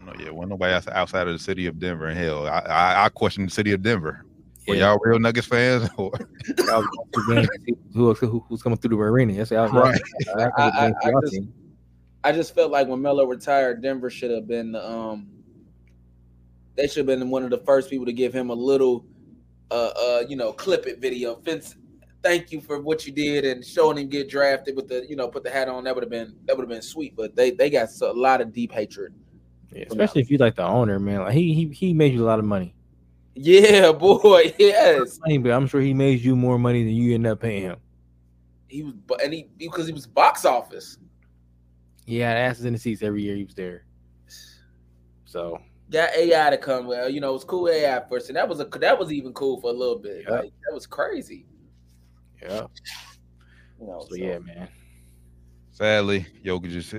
I 0.00 0.04
know, 0.04 0.12
yeah, 0.18 0.30
well, 0.30 0.46
nobody 0.46 0.72
else 0.74 0.86
outside 0.88 1.26
of 1.26 1.32
the 1.32 1.38
city 1.40 1.66
of 1.66 1.80
Denver. 1.80 2.06
And 2.06 2.16
hell, 2.18 2.46
I, 2.46 2.58
I, 2.60 3.04
I 3.06 3.08
question 3.08 3.44
the 3.46 3.50
city 3.50 3.72
of 3.72 3.82
Denver. 3.82 4.24
Were 4.68 4.76
Yeah. 4.76 4.90
y'all 4.92 5.00
real 5.04 5.18
Nuggets 5.18 5.48
fans? 5.48 5.88
Or, 5.98 6.12
Y'all 6.58 6.82
was 6.82 6.86
going 6.86 7.10
through 7.12 7.34
games 7.34 7.48
to 7.48 7.64
see 7.64 7.74
who, 7.94 8.14
who, 8.14 8.44
who's 8.48 8.62
coming 8.62 8.78
through 8.78 8.96
the 8.96 9.02
arena? 9.02 9.32
That's 9.34 9.50
y'all. 9.50 9.68
Right. 9.68 10.00
y'all- 10.26 10.38
y'all 10.38 10.50
I- 10.56 10.68
I- 11.02 11.08
I 11.08 11.12
just- 11.22 11.40
I 12.22 12.32
just 12.32 12.54
felt 12.54 12.70
like 12.70 12.86
when 12.88 13.02
Melo 13.02 13.26
retired, 13.26 13.82
Denver 13.82 14.08
should 14.08 14.30
have 14.30 14.46
been 14.46 14.72
the 14.72 14.88
um 14.88 15.28
they 16.74 16.86
should 16.86 17.06
have 17.06 17.06
been 17.06 17.28
one 17.28 17.42
of 17.44 17.50
the 17.50 17.58
first 17.58 17.90
people 17.90 18.06
to 18.06 18.12
give 18.14 18.32
him 18.32 18.48
a 18.50 18.54
little 18.54 19.04
uh 19.70 19.90
uh 19.94 20.22
you 20.26 20.34
know 20.36 20.50
clip 20.52 20.86
it 20.86 21.00
video. 21.00 21.34
Vince 21.36 21.76
thank 22.24 22.50
you 22.50 22.60
for 22.60 22.80
what 22.80 23.06
you 23.06 23.12
did 23.12 23.44
and 23.44 23.64
showing 23.64 23.98
him 23.98 24.08
get 24.08 24.28
drafted 24.28 24.74
with 24.74 24.88
the 24.88 25.06
you 25.08 25.14
know 25.14 25.28
put 25.28 25.44
the 25.44 25.50
hat 25.50 25.68
on 25.68 25.84
that 25.84 25.94
would 25.94 26.02
have 26.02 26.10
been 26.10 26.34
that 26.46 26.56
would 26.56 26.62
have 26.62 26.70
been 26.70 26.82
sweet. 26.82 27.14
But 27.14 27.36
they 27.36 27.50
they 27.52 27.70
got 27.70 27.88
a 28.00 28.12
lot 28.12 28.40
of 28.40 28.52
deep 28.52 28.72
hatred. 28.72 29.14
Yeah, 29.70 29.84
especially 29.88 30.22
if 30.22 30.30
you 30.30 30.38
like 30.38 30.56
the 30.56 30.64
owner, 30.64 30.98
man. 30.98 31.20
Like 31.20 31.34
he 31.34 31.54
he 31.54 31.68
he 31.68 31.94
made 31.94 32.12
you 32.12 32.24
a 32.24 32.26
lot 32.26 32.38
of 32.38 32.44
money. 32.44 32.74
Yeah, 33.34 33.92
boy. 33.92 34.54
Yes, 34.58 35.18
but 35.18 35.50
I'm 35.50 35.66
sure 35.66 35.80
he 35.80 35.94
made 35.94 36.20
you 36.20 36.34
more 36.34 36.58
money 36.58 36.82
than 36.82 36.94
you 36.94 37.14
end 37.14 37.26
up 37.26 37.40
paying 37.40 37.62
him. 37.62 37.76
he 38.68 38.82
was, 38.82 38.94
and 39.22 39.32
he 39.32 39.48
because 39.56 39.86
he 39.86 39.92
was 39.92 40.06
box 40.06 40.44
office. 40.44 40.98
He 42.06 42.18
had 42.18 42.36
asses 42.36 42.64
in 42.64 42.72
the 42.72 42.78
seats 42.78 43.02
every 43.02 43.22
year 43.22 43.36
he 43.36 43.44
was 43.44 43.54
there. 43.54 43.84
So 45.24 45.60
Got 45.90 46.14
AI 46.16 46.50
to 46.50 46.56
come. 46.56 46.86
Well, 46.86 47.08
you 47.08 47.20
know, 47.20 47.30
it 47.30 47.34
was 47.34 47.44
cool 47.44 47.68
AI 47.68 48.02
first, 48.08 48.28
and 48.28 48.36
that 48.36 48.48
was 48.48 48.60
a 48.60 48.64
that 48.64 48.98
was 48.98 49.12
even 49.12 49.32
cool 49.34 49.60
for 49.60 49.70
a 49.70 49.74
little 49.74 49.98
bit. 49.98 50.24
Yeah. 50.26 50.40
Like 50.40 50.52
that 50.66 50.74
was 50.74 50.86
crazy. 50.86 51.46
Yeah, 52.44 52.66
You 53.80 53.86
know, 53.86 54.00
so 54.00 54.08
so- 54.10 54.14
yeah, 54.16 54.38
man. 54.38 54.68
Sadly, 55.70 56.24
Jokic 56.44 56.70
just 56.70 56.90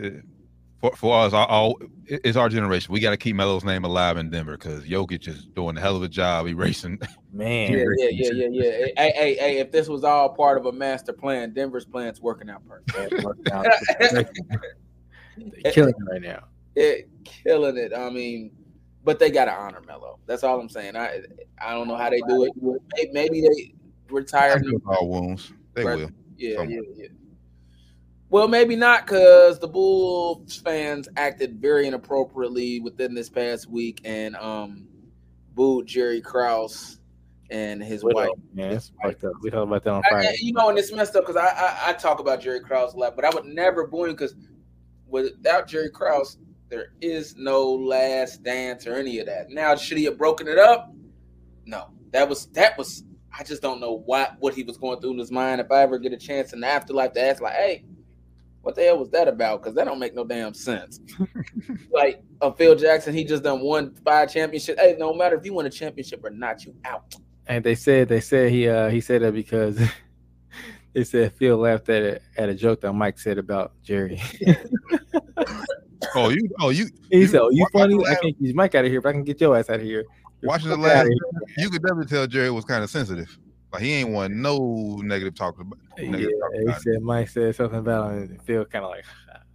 for 0.81 0.95
for 0.97 1.17
us, 1.25 1.31
all, 1.31 1.45
all 1.45 1.79
it's 2.05 2.35
our 2.35 2.49
generation. 2.49 2.91
We 2.91 2.99
got 2.99 3.11
to 3.11 3.17
keep 3.17 3.35
Melo's 3.35 3.63
name 3.63 3.85
alive 3.85 4.17
in 4.17 4.29
Denver 4.29 4.57
because 4.57 4.83
Jokic 4.83 5.29
is 5.29 5.45
doing 5.45 5.77
a 5.77 5.79
hell 5.79 5.95
of 5.95 6.03
a 6.03 6.09
job 6.09 6.45
erasing. 6.47 6.99
Man, 7.31 7.71
Yeah, 7.71 7.85
yeah, 7.97 8.09
yeah, 8.11 8.31
yeah, 8.33 8.47
yeah. 8.51 8.71
Hey, 8.97 9.13
hey, 9.15 9.35
hey! 9.35 9.57
If 9.59 9.71
this 9.71 9.87
was 9.87 10.03
all 10.03 10.27
part 10.29 10.57
of 10.57 10.65
a 10.65 10.73
master 10.73 11.13
plan, 11.13 11.53
Denver's 11.53 11.85
plan's 11.85 12.21
working 12.21 12.49
out 12.49 12.63
perfect. 12.67 13.11
that 13.11 13.23
worked 13.23 13.49
out. 13.49 13.65
They're 15.37 15.71
killing 15.71 15.93
it 15.97 16.11
right 16.11 16.21
now. 16.21 16.43
it 16.75 17.09
killing 17.23 17.77
it. 17.77 17.93
I 17.93 18.09
mean, 18.09 18.51
but 19.05 19.19
they 19.19 19.31
got 19.31 19.45
to 19.45 19.53
honor 19.53 19.81
Melo. 19.87 20.19
That's 20.25 20.43
all 20.43 20.59
I'm 20.59 20.69
saying. 20.69 20.95
I 20.97 21.21
I 21.59 21.71
don't 21.73 21.87
know 21.87 21.95
how 21.95 22.09
they 22.09 22.21
do 22.27 22.43
it. 22.43 22.51
Maybe, 22.95 23.11
maybe 23.13 23.41
they 23.41 23.73
retire. 24.09 24.57
him. 24.59 24.81
all 24.85 25.09
wounds. 25.09 25.51
They 25.73 25.83
Right. 25.83 25.97
will. 25.97 26.09
Yeah, 26.37 26.57
somewhere. 26.57 26.75
yeah, 26.95 27.03
yeah. 27.03 27.07
Well, 28.29 28.47
maybe 28.47 28.75
not 28.75 29.05
because 29.05 29.59
the 29.59 29.67
Bulls 29.67 30.57
fans 30.57 31.07
acted 31.15 31.61
very 31.61 31.87
inappropriately 31.87 32.79
within 32.79 33.13
this 33.13 33.29
past 33.29 33.69
week 33.69 34.01
and 34.03 34.35
um 34.35 34.87
booed 35.53 35.85
Jerry 35.87 36.19
Krause 36.21 36.99
and 37.49 37.81
his 37.83 38.03
wife. 38.03 38.15
Widow, 38.15 38.33
man, 38.53 38.73
it's 38.73 38.91
fucked 39.01 39.23
up. 39.23 39.33
We 39.41 39.49
talked 39.51 39.67
about 39.67 39.83
that 39.83 39.91
on 39.91 40.03
Friday. 40.09 40.29
I- 40.29 40.37
you 40.41 40.51
know, 40.53 40.69
and 40.69 40.77
it's 40.77 40.91
messed 40.91 41.15
up 41.15 41.25
because 41.25 41.37
I, 41.37 41.47
I 41.47 41.89
I 41.89 41.93
talk 41.93 42.19
about 42.19 42.41
Jerry 42.41 42.59
Krause 42.59 42.93
a 42.93 42.97
lot, 42.97 43.15
but 43.15 43.23
I 43.23 43.29
would 43.29 43.45
never 43.45 43.85
boo 43.87 44.05
him 44.05 44.11
because 44.11 44.35
without 45.07 45.67
Jerry 45.67 45.89
Krause, 45.91 46.37
there 46.67 46.87
is 46.99 47.35
no 47.37 47.63
last 47.71 48.43
dance 48.43 48.87
or 48.87 48.95
any 48.95 49.19
of 49.19 49.27
that. 49.27 49.49
Now, 49.51 49.75
should 49.75 49.97
he 49.99 50.05
have 50.05 50.17
broken 50.17 50.47
it 50.47 50.57
up? 50.57 50.91
No, 51.65 51.89
that 52.11 52.27
was 52.27 52.47
that 52.47 52.77
was. 52.77 53.03
I 53.37 53.43
just 53.43 53.61
don't 53.61 53.79
know 53.81 53.97
what 54.05 54.35
what 54.39 54.53
he 54.53 54.63
was 54.63 54.77
going 54.77 54.99
through 55.01 55.11
in 55.11 55.17
his 55.19 55.31
mind. 55.31 55.59
If 55.61 55.71
I 55.71 55.81
ever 55.81 55.97
get 55.99 56.13
a 56.13 56.17
chance 56.17 56.53
in 56.53 56.61
the 56.61 56.67
afterlife 56.67 57.11
to 57.13 57.21
ask, 57.21 57.41
like, 57.41 57.53
hey, 57.53 57.83
what 58.61 58.75
the 58.75 58.83
hell 58.83 58.97
was 58.97 59.09
that 59.11 59.27
about? 59.27 59.61
Because 59.61 59.75
that 59.75 59.85
don't 59.85 59.99
make 59.99 60.15
no 60.15 60.23
damn 60.23 60.53
sense. 60.53 60.99
like 61.91 62.21
uh, 62.41 62.51
Phil 62.51 62.75
Jackson, 62.75 63.13
he 63.13 63.23
just 63.23 63.43
done 63.43 63.61
won 63.61 63.93
five 64.05 64.31
championships. 64.31 64.79
Hey, 64.79 64.95
no 64.97 65.13
matter 65.13 65.35
if 65.37 65.45
you 65.45 65.53
win 65.53 65.65
a 65.65 65.69
championship 65.69 66.23
or 66.23 66.29
not, 66.29 66.65
you 66.65 66.73
out. 66.85 67.13
And 67.47 67.63
they 67.63 67.75
said 67.75 68.09
they 68.09 68.21
said 68.21 68.51
he 68.51 68.67
uh 68.67 68.89
he 68.89 69.01
said 69.01 69.21
that 69.21 69.33
because 69.33 69.77
they 70.93 71.03
said 71.03 71.33
Phil 71.35 71.57
laughed 71.57 71.89
at 71.89 72.01
it 72.03 72.23
at 72.37 72.49
a 72.49 72.55
joke 72.55 72.81
that 72.81 72.93
Mike 72.93 73.19
said 73.19 73.37
about 73.37 73.73
Jerry. 73.83 74.21
Oh, 76.17 76.29
you. 76.29 76.49
Oh, 76.61 76.69
you. 76.69 76.87
he 77.11 77.21
You- 77.21 77.27
said, 77.27 77.41
"Oh, 77.41 77.49
you 77.49 77.65
why- 77.71 77.81
why 77.87 77.91
funny? 77.91 78.05
I 78.05 78.15
can't 78.15 78.41
get 78.41 78.55
Mike 78.55 78.75
out 78.75 78.85
of 78.85 78.91
here, 78.91 79.01
but 79.01 79.09
I 79.09 79.11
can 79.13 79.23
get 79.23 79.41
your 79.41 79.57
ass 79.57 79.69
out 79.69 79.77
of 79.77 79.81
here." 79.85 80.05
Watching 80.45 80.69
the 80.69 80.77
last, 80.77 81.09
you 81.57 81.69
could 81.69 81.81
definitely 81.81 82.05
tell 82.07 82.27
Jerry 82.27 82.51
was 82.51 82.65
kind 82.65 82.83
of 82.83 82.89
sensitive. 82.89 83.37
Like 83.73 83.81
he 83.83 83.93
ain't 83.93 84.09
want 84.11 84.33
no 84.33 85.01
negative 85.03 85.35
talk 85.35 85.59
about. 85.59 85.77
Yeah, 85.97 86.09
Negative 86.11 86.39
talk 86.39 86.51
he 86.53 86.61
about 86.63 86.77
it. 86.77 86.81
said 86.81 87.01
Mike 87.01 87.29
said 87.29 87.55
something 87.55 87.79
about 87.79 88.11
him, 88.11 88.17
and 88.23 88.41
Phil 88.43 88.65
kind 88.65 88.85
of 88.85 88.91
like 88.91 89.05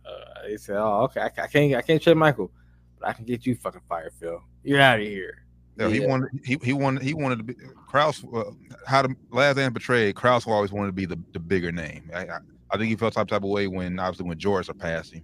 uh, 0.05 0.47
he 0.47 0.57
said, 0.59 0.77
"Oh, 0.77 1.03
okay, 1.05 1.21
I, 1.21 1.27
I 1.27 1.47
can't 1.47 1.75
I 1.75 1.83
can't 1.83 2.03
check 2.03 2.17
Michael, 2.17 2.51
but 2.99 3.09
I 3.09 3.13
can 3.13 3.25
get 3.25 3.47
you 3.47 3.55
fucking 3.55 3.81
fired, 3.89 4.13
Phil. 4.19 4.43
You're 4.63 4.81
out 4.81 5.01
of 5.01 5.07
here." 5.07 5.45
No, 5.77 5.89
he 5.89 6.01
wanted. 6.01 6.29
He 6.45 6.59
he 6.63 6.73
wanted. 6.75 7.03
He 7.03 7.15
wanted 7.15 7.39
to 7.39 7.45
be 7.45 7.55
Krause. 7.87 8.23
Uh, 8.35 8.51
how 8.87 9.03
the 9.03 9.15
last 9.31 9.57
man 9.57 9.73
portrayed 9.73 10.15
Krause 10.15 10.47
always 10.47 10.73
wanted 10.73 10.89
to 10.89 10.93
be 10.93 11.07
the, 11.07 11.19
the 11.33 11.39
bigger 11.41 11.73
name. 11.73 12.11
I, 12.15 12.27
I, 12.27 12.39
I 12.73 12.77
think 12.77 12.91
he 12.91 12.97
felt 12.97 13.15
some 13.15 13.27
type 13.27 13.43
of 13.43 13.49
way 13.49 13.67
when 13.69 13.99
obviously 13.99 14.27
when 14.29 14.39
George 14.39 14.67
surpassed 14.67 15.15
him, 15.15 15.23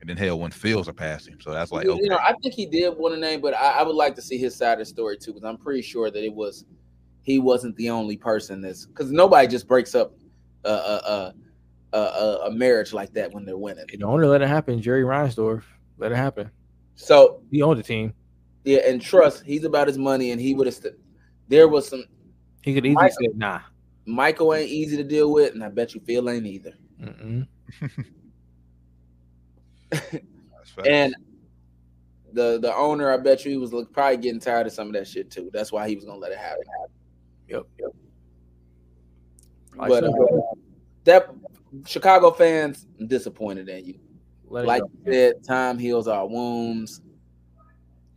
and 0.00 0.08
then 0.08 0.16
hell 0.16 0.38
when 0.38 0.50
Phil 0.50 0.82
surpassed 0.84 1.28
him. 1.28 1.40
So 1.40 1.50
that's 1.52 1.72
like 1.72 1.84
You- 1.84 1.92
okay. 1.92 2.02
You 2.04 2.10
know, 2.10 2.18
I 2.18 2.32
think 2.42 2.54
he 2.54 2.66
did 2.66 2.96
want 2.96 3.14
a 3.14 3.18
name, 3.18 3.40
but 3.40 3.54
I, 3.54 3.78
I 3.78 3.82
would 3.82 3.96
like 3.96 4.14
to 4.16 4.22
see 4.22 4.38
his 4.38 4.54
side 4.54 4.74
of 4.74 4.78
the 4.80 4.84
story 4.86 5.16
too, 5.18 5.32
because 5.32 5.44
I'm 5.48 5.56
pretty 5.58 5.82
sure 5.82 6.10
that 6.10 6.24
it 6.24 6.32
was 6.32 6.64
he 7.22 7.38
wasn't 7.38 7.76
the 7.76 7.90
only 7.90 8.16
person 8.16 8.60
that's 8.60 8.86
because 8.86 9.10
nobody 9.12 9.46
just 9.48 9.66
breaks 9.68 9.94
up 9.94 10.12
a 10.64 10.68
a, 10.70 11.34
a 11.92 11.98
a 11.98 12.38
a 12.46 12.50
marriage 12.50 12.92
like 12.92 13.12
that 13.14 13.32
when 13.32 13.44
they're 13.44 13.56
winning. 13.58 13.86
The 13.92 14.04
owner 14.04 14.26
let 14.26 14.42
it 14.42 14.48
happen. 14.48 14.80
Jerry 14.80 15.02
Reinsdorf 15.02 15.62
let 15.98 16.12
it 16.12 16.16
happen. 16.16 16.50
So 16.94 17.42
He 17.50 17.62
owned 17.62 17.78
the 17.78 17.82
team. 17.82 18.12
yeah, 18.64 18.78
and 18.86 19.00
trust, 19.00 19.44
he's 19.44 19.64
about 19.64 19.86
his 19.88 19.98
money, 19.98 20.30
and 20.32 20.40
he 20.40 20.54
would 20.54 20.66
have. 20.66 20.74
St- 20.74 20.94
there 21.48 21.66
was 21.68 21.88
some 21.88 22.04
He 22.62 22.74
could 22.74 22.84
easily 22.86 22.94
Michael- 22.94 23.16
say, 23.20 23.28
"Nah." 23.34 23.60
Michael 24.04 24.54
ain't 24.54 24.70
easy 24.70 24.96
to 24.96 25.04
deal 25.04 25.30
with, 25.32 25.52
and 25.54 25.62
I 25.62 25.68
bet 25.68 25.94
you 25.94 26.00
Phil 26.00 26.28
ain't 26.30 26.46
either. 26.46 26.72
And 30.86 31.14
the 32.32 32.58
the 32.60 32.74
owner, 32.74 33.10
I 33.10 33.16
bet 33.16 33.44
you 33.44 33.50
he 33.50 33.56
was 33.56 33.72
look, 33.72 33.92
probably 33.92 34.18
getting 34.18 34.40
tired 34.40 34.66
of 34.66 34.72
some 34.72 34.88
of 34.88 34.92
that 34.94 35.06
shit 35.06 35.30
too. 35.30 35.50
That's 35.52 35.72
why 35.72 35.88
he 35.88 35.96
was 35.96 36.04
gonna 36.04 36.18
let 36.18 36.32
it 36.32 36.38
happen. 36.38 36.64
Yep. 37.48 37.62
Yep. 37.78 37.90
But 39.76 40.04
uh, 40.04 40.12
that 41.04 41.30
Chicago 41.86 42.30
fans, 42.30 42.86
I'm 42.98 43.06
disappointed 43.06 43.68
in 43.68 43.86
you. 43.86 43.98
let 44.48 44.66
like 44.66 44.82
go. 44.82 44.90
you 45.06 45.12
said, 45.12 45.44
time 45.44 45.78
heals 45.78 46.08
our 46.08 46.26
wounds, 46.26 47.00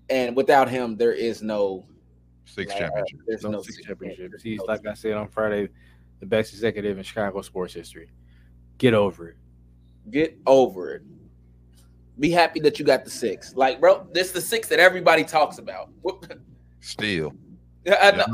and 0.10 0.36
without 0.36 0.70
him, 0.70 0.98
there 0.98 1.14
is 1.14 1.42
no 1.42 1.86
six 2.46 2.72
like, 2.72 2.80
championship. 2.80 3.20
There's 3.28 3.44
no 3.44 3.52
no, 3.52 3.62
six 3.62 3.76
six 3.76 3.88
championships. 3.88 4.18
championships. 4.20 4.44
He's 4.44 4.62
like 4.62 4.86
I 4.86 4.94
said 4.94 5.14
on 5.14 5.28
Friday, 5.28 5.70
the 6.20 6.26
best 6.26 6.54
executive 6.54 6.98
in 6.98 7.04
Chicago 7.04 7.42
sports 7.42 7.74
history. 7.74 8.10
Get 8.78 8.94
over 8.94 9.30
it. 9.30 9.38
Get 10.10 10.38
over 10.48 10.96
it. 10.96 11.04
Be 12.20 12.30
happy 12.30 12.60
that 12.62 12.78
you 12.80 12.86
got 12.86 13.04
the 13.04 13.10
six. 13.12 13.56
Like, 13.56 13.80
bro, 13.80 14.06
this 14.14 14.32
the 14.32 14.42
six 14.42 14.68
that 14.70 14.80
everybody 14.80 15.24
talks 15.24 15.58
about. 15.58 15.90
Still, 16.82 17.34
I 17.88 18.12
know. 18.12 18.26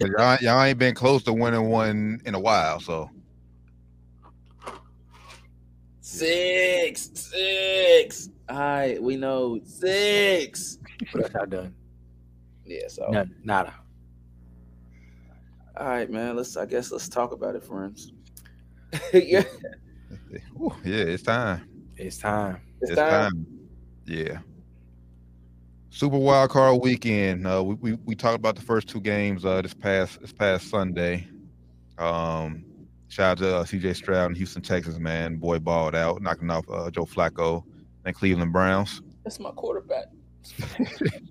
y'all, 0.00 0.08
y'all- 0.18 0.38
y'all 0.40 0.62
ain't 0.62 0.78
been 0.78 0.94
close 0.94 1.22
to 1.24 1.32
winning 1.32 1.68
one 1.68 2.20
in 2.24 2.34
a 2.34 2.40
while. 2.40 2.80
So 2.80 3.10
Six, 6.00 7.10
six. 7.14 8.28
All 8.48 8.58
right, 8.58 9.02
we 9.02 9.16
know 9.16 9.58
six. 9.64 10.78
But 11.12 11.22
that's 11.22 11.34
not 11.34 11.50
done. 11.50 11.74
Yeah. 12.66 12.88
So, 12.88 13.08
None, 13.10 13.34
nada. 13.42 13.74
all 15.78 15.86
right, 15.88 16.10
man. 16.10 16.36
Let's. 16.36 16.56
I 16.56 16.66
guess 16.66 16.92
let's 16.92 17.08
talk 17.08 17.32
about 17.32 17.56
it, 17.56 17.64
friends. 17.64 18.12
yeah. 19.12 19.44
Whew, 20.56 20.74
yeah, 20.84 21.04
it's 21.04 21.22
time. 21.22 21.68
It's 21.96 22.18
time. 22.18 22.60
It's 22.84 22.90
It's 22.90 23.00
time. 23.00 23.30
time. 23.32 23.46
Yeah. 24.06 24.38
Super 25.90 26.18
Wild 26.18 26.50
Card 26.50 26.82
Weekend. 26.82 27.46
Uh, 27.46 27.62
we, 27.64 27.74
we 27.76 27.92
we 28.04 28.14
talked 28.14 28.34
about 28.36 28.56
the 28.56 28.62
first 28.62 28.88
two 28.88 29.00
games 29.00 29.44
uh, 29.44 29.62
this 29.62 29.72
past 29.74 30.20
this 30.20 30.32
past 30.32 30.68
Sunday. 30.68 31.28
Um, 31.98 32.64
shout 33.08 33.32
out 33.32 33.38
to 33.38 33.56
uh, 33.56 33.64
C.J. 33.64 33.94
Stroud 33.94 34.30
in 34.30 34.36
Houston, 34.36 34.60
Texas. 34.60 34.98
Man, 34.98 35.36
boy 35.36 35.58
balled 35.60 35.94
out, 35.94 36.20
knocking 36.20 36.50
off 36.50 36.64
uh, 36.68 36.90
Joe 36.90 37.06
Flacco 37.06 37.62
and 38.04 38.14
Cleveland 38.14 38.52
Browns. 38.52 39.00
That's 39.22 39.40
my 39.40 39.50
quarterback. 39.52 40.06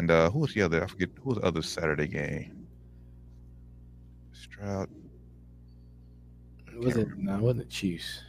And 0.00 0.10
uh, 0.10 0.30
who 0.30 0.38
was 0.38 0.54
the 0.54 0.62
other? 0.62 0.82
I 0.82 0.86
forget 0.86 1.10
who 1.22 1.28
was 1.28 1.38
the 1.38 1.44
other 1.44 1.60
Saturday 1.60 2.06
game. 2.06 2.66
Stroud. 4.32 4.88
It 6.72 6.80
wasn't. 6.82 7.18
No, 7.18 7.34
it 7.34 7.40
wasn't 7.42 7.58
the 7.58 7.64
Chiefs. 7.66 8.22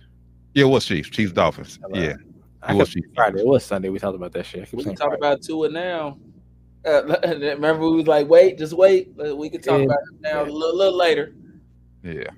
Yeah, 0.53 0.65
it 0.65 0.67
was 0.67 0.85
Chiefs. 0.85 1.09
Chiefs 1.09 1.31
Dolphins. 1.33 1.79
Hello. 1.81 2.01
Yeah, 2.01 2.15
I 2.61 2.73
It 2.73 2.77
was 2.77 2.89
Chiefs. 2.89 3.07
Friday. 3.15 3.39
It 3.39 3.47
was 3.47 3.63
Sunday. 3.65 3.89
We 3.89 3.99
talked 3.99 4.15
about 4.15 4.33
that 4.33 4.45
shit. 4.45 4.63
I 4.71 4.75
We 4.75 4.83
can 4.83 4.95
talk 4.95 5.07
Friday. 5.09 5.17
about 5.19 5.41
Tua 5.41 5.69
now. 5.69 6.17
Uh, 6.85 7.03
remember, 7.27 7.89
we 7.89 7.97
was 7.97 8.07
like, 8.07 8.27
wait, 8.27 8.57
just 8.57 8.73
wait. 8.73 9.11
Uh, 9.23 9.35
We 9.35 9.49
can 9.49 9.61
talk 9.61 9.79
Yeah. 9.79 9.85
about 9.85 9.99
it 10.13 10.21
now 10.21 10.41
a 10.43 10.45
little, 10.45 10.75
little 10.77 10.97
later. 10.97 11.33
yeah. 12.03 12.29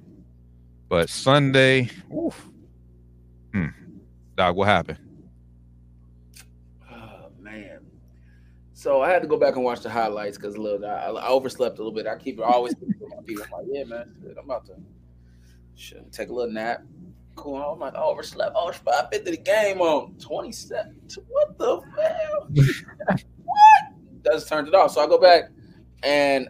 But 0.89 1.09
Sunday, 1.09 1.89
oof. 2.15 2.49
Hmm. 3.53 3.67
Dog, 4.37 4.55
what 4.57 4.67
happened? 4.67 4.99
Oh 6.91 7.29
man. 7.39 7.79
So 8.73 9.01
I 9.01 9.09
had 9.09 9.21
to 9.23 9.27
go 9.27 9.37
back 9.37 9.55
and 9.55 9.63
watch 9.63 9.81
the 9.81 9.89
highlights 9.89 10.37
because 10.37 10.55
look, 10.57 10.83
I, 10.83 11.05
I 11.09 11.27
overslept 11.29 11.79
a 11.79 11.81
little 11.81 11.93
bit. 11.93 12.05
I 12.05 12.15
keep 12.17 12.39
always 12.39 12.75
thinking 12.75 13.07
about 13.11 13.25
people. 13.25 13.43
I'm 13.45 13.51
like, 13.51 13.67
yeah, 13.71 13.83
man, 13.85 14.13
shit, 14.21 14.37
I'm 14.37 14.45
about 14.45 14.65
to 14.67 14.73
should 15.75 16.11
take 16.11 16.29
a 16.29 16.33
little 16.33 16.51
nap. 16.53 16.83
Cool. 17.35 17.57
I'm 17.57 17.79
like, 17.79 17.95
I 17.95 18.01
overslept. 18.01 18.55
Oh, 18.55 18.69
it's 18.69 18.77
550 18.79 19.31
the 19.31 19.37
game 19.37 19.81
on 19.81 20.15
27. 20.19 20.95
What 21.27 21.57
the 21.57 21.81
hell? 22.01 22.47
what? 23.43 24.23
Just 24.23 24.47
turned 24.47 24.67
it 24.67 24.75
off. 24.75 24.91
So 24.91 25.01
I 25.01 25.07
go 25.07 25.19
back 25.19 25.49
and 26.03 26.47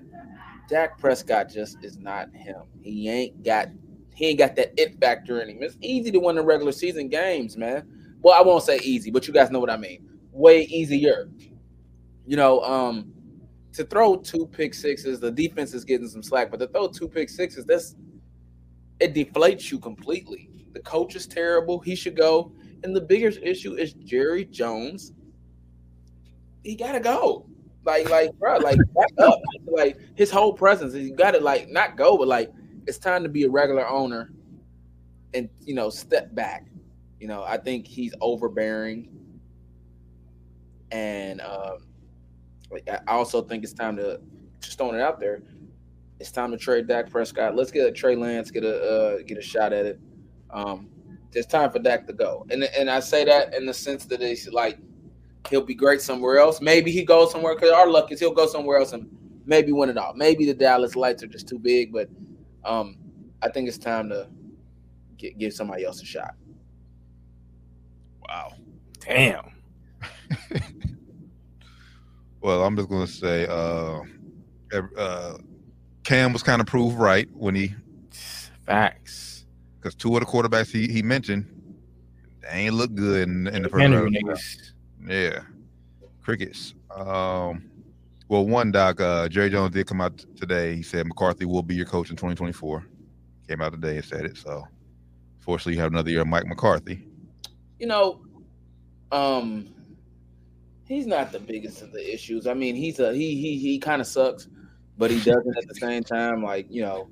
Dak 0.67 0.97
Prescott 0.97 1.49
just 1.49 1.83
is 1.83 1.97
not 1.97 2.33
him. 2.33 2.63
He 2.81 3.09
ain't 3.09 3.43
got 3.43 3.69
he 4.15 4.27
ain't 4.27 4.39
got 4.39 4.55
that 4.57 4.73
it 4.77 4.99
factor 4.99 5.41
in 5.41 5.49
him. 5.49 5.57
It's 5.61 5.77
easy 5.81 6.11
to 6.11 6.19
win 6.19 6.35
the 6.35 6.43
regular 6.43 6.71
season 6.71 7.09
games, 7.09 7.57
man. 7.57 7.87
Well, 8.21 8.39
I 8.39 8.41
won't 8.41 8.63
say 8.63 8.79
easy, 8.83 9.11
but 9.11 9.27
you 9.27 9.33
guys 9.33 9.51
know 9.51 9.59
what 9.59 9.69
I 9.69 9.77
mean. 9.77 10.07
Way 10.31 10.63
easier. 10.63 11.29
You 12.25 12.37
know, 12.37 12.61
um, 12.61 13.11
to 13.73 13.83
throw 13.83 14.15
two 14.15 14.47
pick 14.47 14.73
sixes, 14.73 15.19
the 15.19 15.31
defense 15.31 15.73
is 15.73 15.83
getting 15.83 16.07
some 16.07 16.23
slack, 16.23 16.51
but 16.51 16.59
to 16.59 16.67
throw 16.67 16.87
two 16.87 17.09
pick 17.09 17.29
sixes, 17.29 17.65
that's 17.65 17.95
it 18.99 19.13
deflates 19.13 19.71
you 19.71 19.79
completely. 19.79 20.49
The 20.73 20.79
coach 20.81 21.15
is 21.15 21.27
terrible. 21.27 21.79
He 21.79 21.95
should 21.95 22.17
go. 22.17 22.51
And 22.83 22.95
the 22.95 23.01
biggest 23.01 23.39
issue 23.41 23.75
is 23.75 23.93
Jerry 23.93 24.45
Jones. 24.45 25.13
He 26.63 26.75
gotta 26.75 26.99
go. 26.99 27.45
Like, 27.85 28.09
like, 28.09 28.37
bro, 28.39 28.57
like 28.57 28.79
up. 29.19 29.39
Like 29.65 29.97
his 30.15 30.31
whole 30.31 30.53
presence. 30.53 30.93
You 30.93 31.15
gotta 31.15 31.39
like 31.39 31.69
not 31.69 31.97
go, 31.97 32.17
but 32.17 32.27
like 32.27 32.51
it's 32.87 32.97
time 32.97 33.23
to 33.23 33.29
be 33.29 33.43
a 33.43 33.49
regular 33.49 33.87
owner 33.87 34.31
and 35.33 35.49
you 35.61 35.73
know, 35.73 35.89
step 35.89 36.33
back. 36.35 36.67
You 37.19 37.27
know, 37.27 37.43
I 37.43 37.57
think 37.57 37.87
he's 37.87 38.13
overbearing. 38.21 39.09
And 40.91 41.41
um 41.41 41.87
like 42.71 42.89
I 42.89 42.99
also 43.13 43.41
think 43.41 43.63
it's 43.63 43.73
time 43.73 43.95
to 43.97 44.19
just 44.59 44.77
throwing 44.77 44.95
it 44.95 45.01
out 45.01 45.19
there. 45.19 45.43
It's 46.19 46.31
time 46.31 46.51
to 46.51 46.57
trade 46.57 46.87
Dak 46.87 47.09
Prescott. 47.09 47.55
Let's 47.55 47.71
get 47.71 47.87
a 47.87 47.91
Trey 47.91 48.15
Lance, 48.15 48.49
get 48.49 48.63
a 48.63 48.81
uh, 48.81 49.17
get 49.25 49.37
a 49.37 49.41
shot 49.41 49.73
at 49.73 49.85
it. 49.85 49.99
Um, 50.53 50.89
it's 51.33 51.47
time 51.47 51.71
for 51.71 51.79
Dak 51.79 52.05
to 52.07 52.13
go, 52.13 52.45
and 52.49 52.63
and 52.63 52.89
I 52.89 52.99
say 52.99 53.25
that 53.25 53.53
in 53.55 53.65
the 53.65 53.73
sense 53.73 54.05
that 54.05 54.21
it's 54.21 54.47
like 54.47 54.77
he'll 55.49 55.65
be 55.65 55.73
great 55.73 56.01
somewhere 56.01 56.37
else. 56.37 56.61
Maybe 56.61 56.91
he 56.91 57.03
goes 57.03 57.31
somewhere 57.31 57.55
because 57.55 57.71
our 57.71 57.89
luck 57.89 58.11
is 58.11 58.19
he'll 58.19 58.33
go 58.33 58.47
somewhere 58.47 58.77
else 58.77 58.93
and 58.93 59.09
maybe 59.45 59.71
win 59.71 59.89
it 59.89 59.97
all. 59.97 60.13
Maybe 60.13 60.45
the 60.45 60.53
Dallas 60.53 60.95
lights 60.95 61.23
are 61.23 61.27
just 61.27 61.47
too 61.47 61.59
big, 61.59 61.91
but 61.91 62.07
um, 62.63 62.97
I 63.41 63.49
think 63.49 63.67
it's 63.67 63.77
time 63.77 64.09
to 64.09 64.29
get, 65.17 65.37
give 65.37 65.53
somebody 65.53 65.85
else 65.85 66.01
a 66.01 66.05
shot. 66.05 66.35
Wow. 68.27 68.53
Damn. 68.99 69.51
Well, 72.43 72.61
I'm 72.61 72.75
just 72.75 72.89
gonna 72.89 73.07
say, 73.07 73.47
uh, 73.47 74.01
uh, 74.97 75.37
Cam 76.03 76.33
was 76.33 76.43
kind 76.43 76.59
of 76.59 76.67
proved 76.67 76.97
right 76.97 77.29
when 77.31 77.55
he, 77.55 77.73
Facts. 78.65 79.32
Because 79.83 79.95
two 79.95 80.15
of 80.15 80.21
the 80.21 80.25
quarterbacks 80.25 80.71
he, 80.71 80.87
he 80.87 81.01
mentioned, 81.01 81.45
they 82.41 82.49
ain't 82.49 82.75
look 82.75 82.95
good 82.95 83.27
in, 83.27 83.47
in 83.47 83.63
the 83.63 83.69
first 83.69 83.91
round. 83.91 84.17
Yeah, 85.05 85.41
crickets. 86.21 86.73
Um, 86.89 87.69
well, 88.29 88.45
one 88.45 88.71
doc, 88.71 89.01
uh, 89.01 89.27
Jerry 89.27 89.49
Jones 89.49 89.73
did 89.73 89.85
come 89.87 89.99
out 89.99 90.17
t- 90.17 90.25
today. 90.39 90.75
He 90.75 90.83
said 90.83 91.05
McCarthy 91.05 91.43
will 91.43 91.63
be 91.63 91.75
your 91.75 91.85
coach 91.85 92.09
in 92.09 92.15
2024. 92.15 92.87
Came 93.49 93.61
out 93.61 93.73
today 93.73 93.97
and 93.97 94.05
said 94.05 94.23
it. 94.23 94.37
So, 94.37 94.65
fortunately, 95.39 95.73
you 95.73 95.81
have 95.81 95.91
another 95.91 96.09
year 96.09 96.21
of 96.21 96.27
Mike 96.27 96.47
McCarthy. 96.47 97.05
you 97.77 97.87
know, 97.87 98.21
um, 99.11 99.67
he's 100.87 101.05
not 101.05 101.33
the 101.33 101.39
biggest 101.39 101.81
of 101.81 101.91
the 101.91 102.13
issues. 102.13 102.47
I 102.47 102.53
mean, 102.53 102.75
he's 102.75 102.99
a 102.99 103.13
he 103.13 103.35
he 103.35 103.57
he 103.57 103.79
kind 103.79 103.99
of 103.99 104.07
sucks, 104.07 104.47
but 104.97 105.11
he 105.11 105.17
doesn't 105.17 105.57
at 105.57 105.67
the 105.67 105.75
same 105.75 106.03
time. 106.03 106.41
Like 106.41 106.67
you 106.69 106.83
know, 106.83 107.09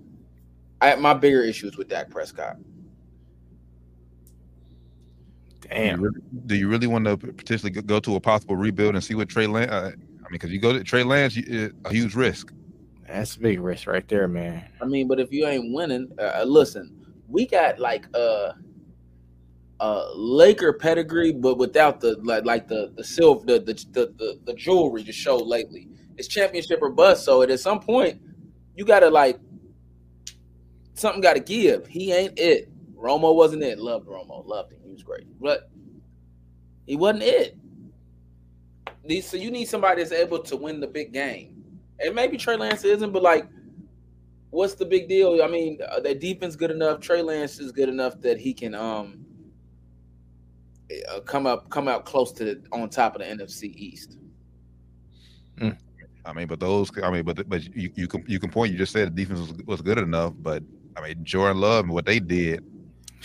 I 0.82 0.96
my 0.96 1.14
bigger 1.14 1.44
issues 1.44 1.78
with 1.78 1.88
Dak 1.90 2.10
Prescott. 2.10 2.58
Do 5.62 5.68
you, 5.68 5.70
Damn. 5.70 6.02
really, 6.02 6.22
do 6.48 6.56
you 6.56 6.68
really 6.68 6.88
want 6.88 7.06
to 7.06 7.16
potentially 7.16 7.72
go- 7.72 7.82
go 7.82 8.00
to 8.00 8.16
a 8.16 8.20
possible 8.20 8.56
rebuild 8.56 8.96
and 8.96 9.04
see 9.04 9.16
what 9.16 9.30
Trey 9.30 9.48
Lance? 9.48 9.72
Uh, 9.72 9.76
I 9.86 9.90
mean, 9.90 10.32
because 10.32 10.52
you 10.52 10.60
go 10.60 10.74
to 10.74 10.84
Trey 10.84 11.04
Lance, 11.04 11.36
you, 11.36 11.72
uh, 11.86 11.90
a 11.90 11.94
huge 11.94 12.16
risk. 12.16 12.52
That's 13.08 13.36
a 13.36 13.40
big 13.40 13.60
risk 13.60 13.88
right 13.88 14.06
there, 14.08 14.28
man. 14.28 14.66
I 14.82 14.86
mean, 14.86 15.08
but 15.08 15.20
if 15.20 15.32
you 15.32 15.46
ain't 15.48 15.74
winning, 15.74 16.12
uh, 16.20 16.44
listen, 16.46 17.06
we 17.28 17.46
got 17.46 17.80
like 17.80 18.06
a 18.16 18.56
uh 19.80 20.14
Laker 20.16 20.74
pedigree, 20.74 21.32
but 21.32 21.58
without 21.58 22.00
the 22.00 22.16
like 22.24 22.46
like 22.46 22.68
the 22.68 22.92
the 22.96 23.04
silver 23.04 23.46
the 23.46 23.60
the 23.60 23.74
the, 23.92 24.14
the, 24.18 24.40
the 24.46 24.54
jewelry 24.54 25.04
to 25.04 25.12
show 25.12 25.38
lately. 25.38 25.88
It's 26.18 26.28
championship 26.28 26.80
or 26.82 26.90
bust. 26.90 27.26
So 27.26 27.42
at 27.42 27.60
some 27.60 27.80
point, 27.80 28.22
you 28.76 28.86
gotta 28.86 29.10
like 29.10 29.40
something 30.94 31.22
got 31.22 31.34
to 31.34 31.40
give. 31.40 31.88
He 31.88 32.12
ain't 32.12 32.38
it. 32.38 32.70
Romo 32.96 33.36
wasn't 33.36 33.64
it. 33.64 33.80
Loved 33.80 34.08
Romo. 34.08 34.46
Loved 34.46 34.74
him. 34.74 34.80
He 34.84 34.92
was 34.92 35.04
great, 35.04 35.26
but 35.40 35.70
he 36.86 36.96
wasn't 36.96 37.24
it. 37.24 37.58
So 39.24 39.38
you 39.38 39.50
need 39.50 39.66
somebody 39.66 40.02
that's 40.02 40.12
able 40.12 40.40
to 40.44 40.56
win 40.56 40.80
the 40.80 40.88
big 40.88 41.12
game. 41.12 41.64
And 42.00 42.14
maybe 42.14 42.38
Trey 42.38 42.56
Lance 42.56 42.84
isn't, 42.84 43.12
but 43.12 43.24
like, 43.24 43.48
what's 44.52 44.76
the 44.76 44.86
big 44.86 45.08
deal? 45.08 45.42
I 45.44 45.48
mean, 45.48 45.80
uh, 45.88 46.00
their 46.00 46.16
defense 46.16 46.56
good 46.56 46.72
enough. 46.72 47.00
Trey 47.00 47.22
Lance 47.22 47.60
is 47.60 47.72
good 47.72 47.90
enough 47.90 48.20
that 48.22 48.40
he 48.40 48.54
can 48.54 48.76
um 48.76 49.26
uh, 51.10 51.20
come 51.22 51.48
up 51.48 51.70
come 51.70 51.88
out 51.88 52.06
close 52.06 52.32
to 52.34 52.44
the 52.44 52.64
on 52.72 52.90
top 52.90 53.16
of 53.16 53.22
the 53.22 53.28
NFC 53.28 53.74
East. 53.76 54.18
I 56.26 56.34
mean, 56.34 56.48
but 56.48 56.60
those, 56.60 56.92
I 57.02 57.10
mean, 57.10 57.24
but 57.24 57.48
but 57.50 57.64
you 57.76 57.92
you 57.96 58.08
can 58.08 58.24
you 58.28 58.40
can 58.40 58.50
point. 58.50 58.72
You 58.72 58.78
just 58.78 58.94
said 58.94 59.16
the 59.16 59.24
defense 59.24 59.40
was, 59.40 59.54
was 59.66 59.82
good 59.82 59.98
enough, 59.98 60.34
but 60.40 60.64
I 60.96 61.02
mean, 61.02 61.24
Jordan 61.24 61.62
Love 61.62 61.86
and 61.86 61.94
what 61.94 62.06
they 62.06 62.20
did, 62.20 62.64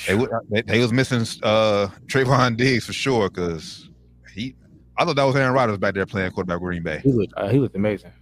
they 0.07 0.16
they, 0.50 0.62
they 0.62 0.81
was 0.81 0.92
missing 0.92 1.20
uh 1.42 1.88
Trevon 2.07 2.57
Diggs 2.57 2.87
for 2.87 2.92
sure 2.92 3.29
because 3.29 3.88
he. 4.35 4.55
I 4.98 5.05
thought 5.05 5.16
that 5.16 5.24
was 5.24 5.37
Aaron 5.37 5.52
Rodgers 5.52 5.79
back 5.79 5.94
there 5.94 6.07
playing 6.07 6.31
quarterback 6.31 6.61
Green 6.61 6.83
Bay. 6.83 7.00
He 7.02 7.12
looked, 7.12 7.35
uh, 7.37 7.48
he 7.48 7.59
looked 7.59 7.76
amazing. 7.76 8.12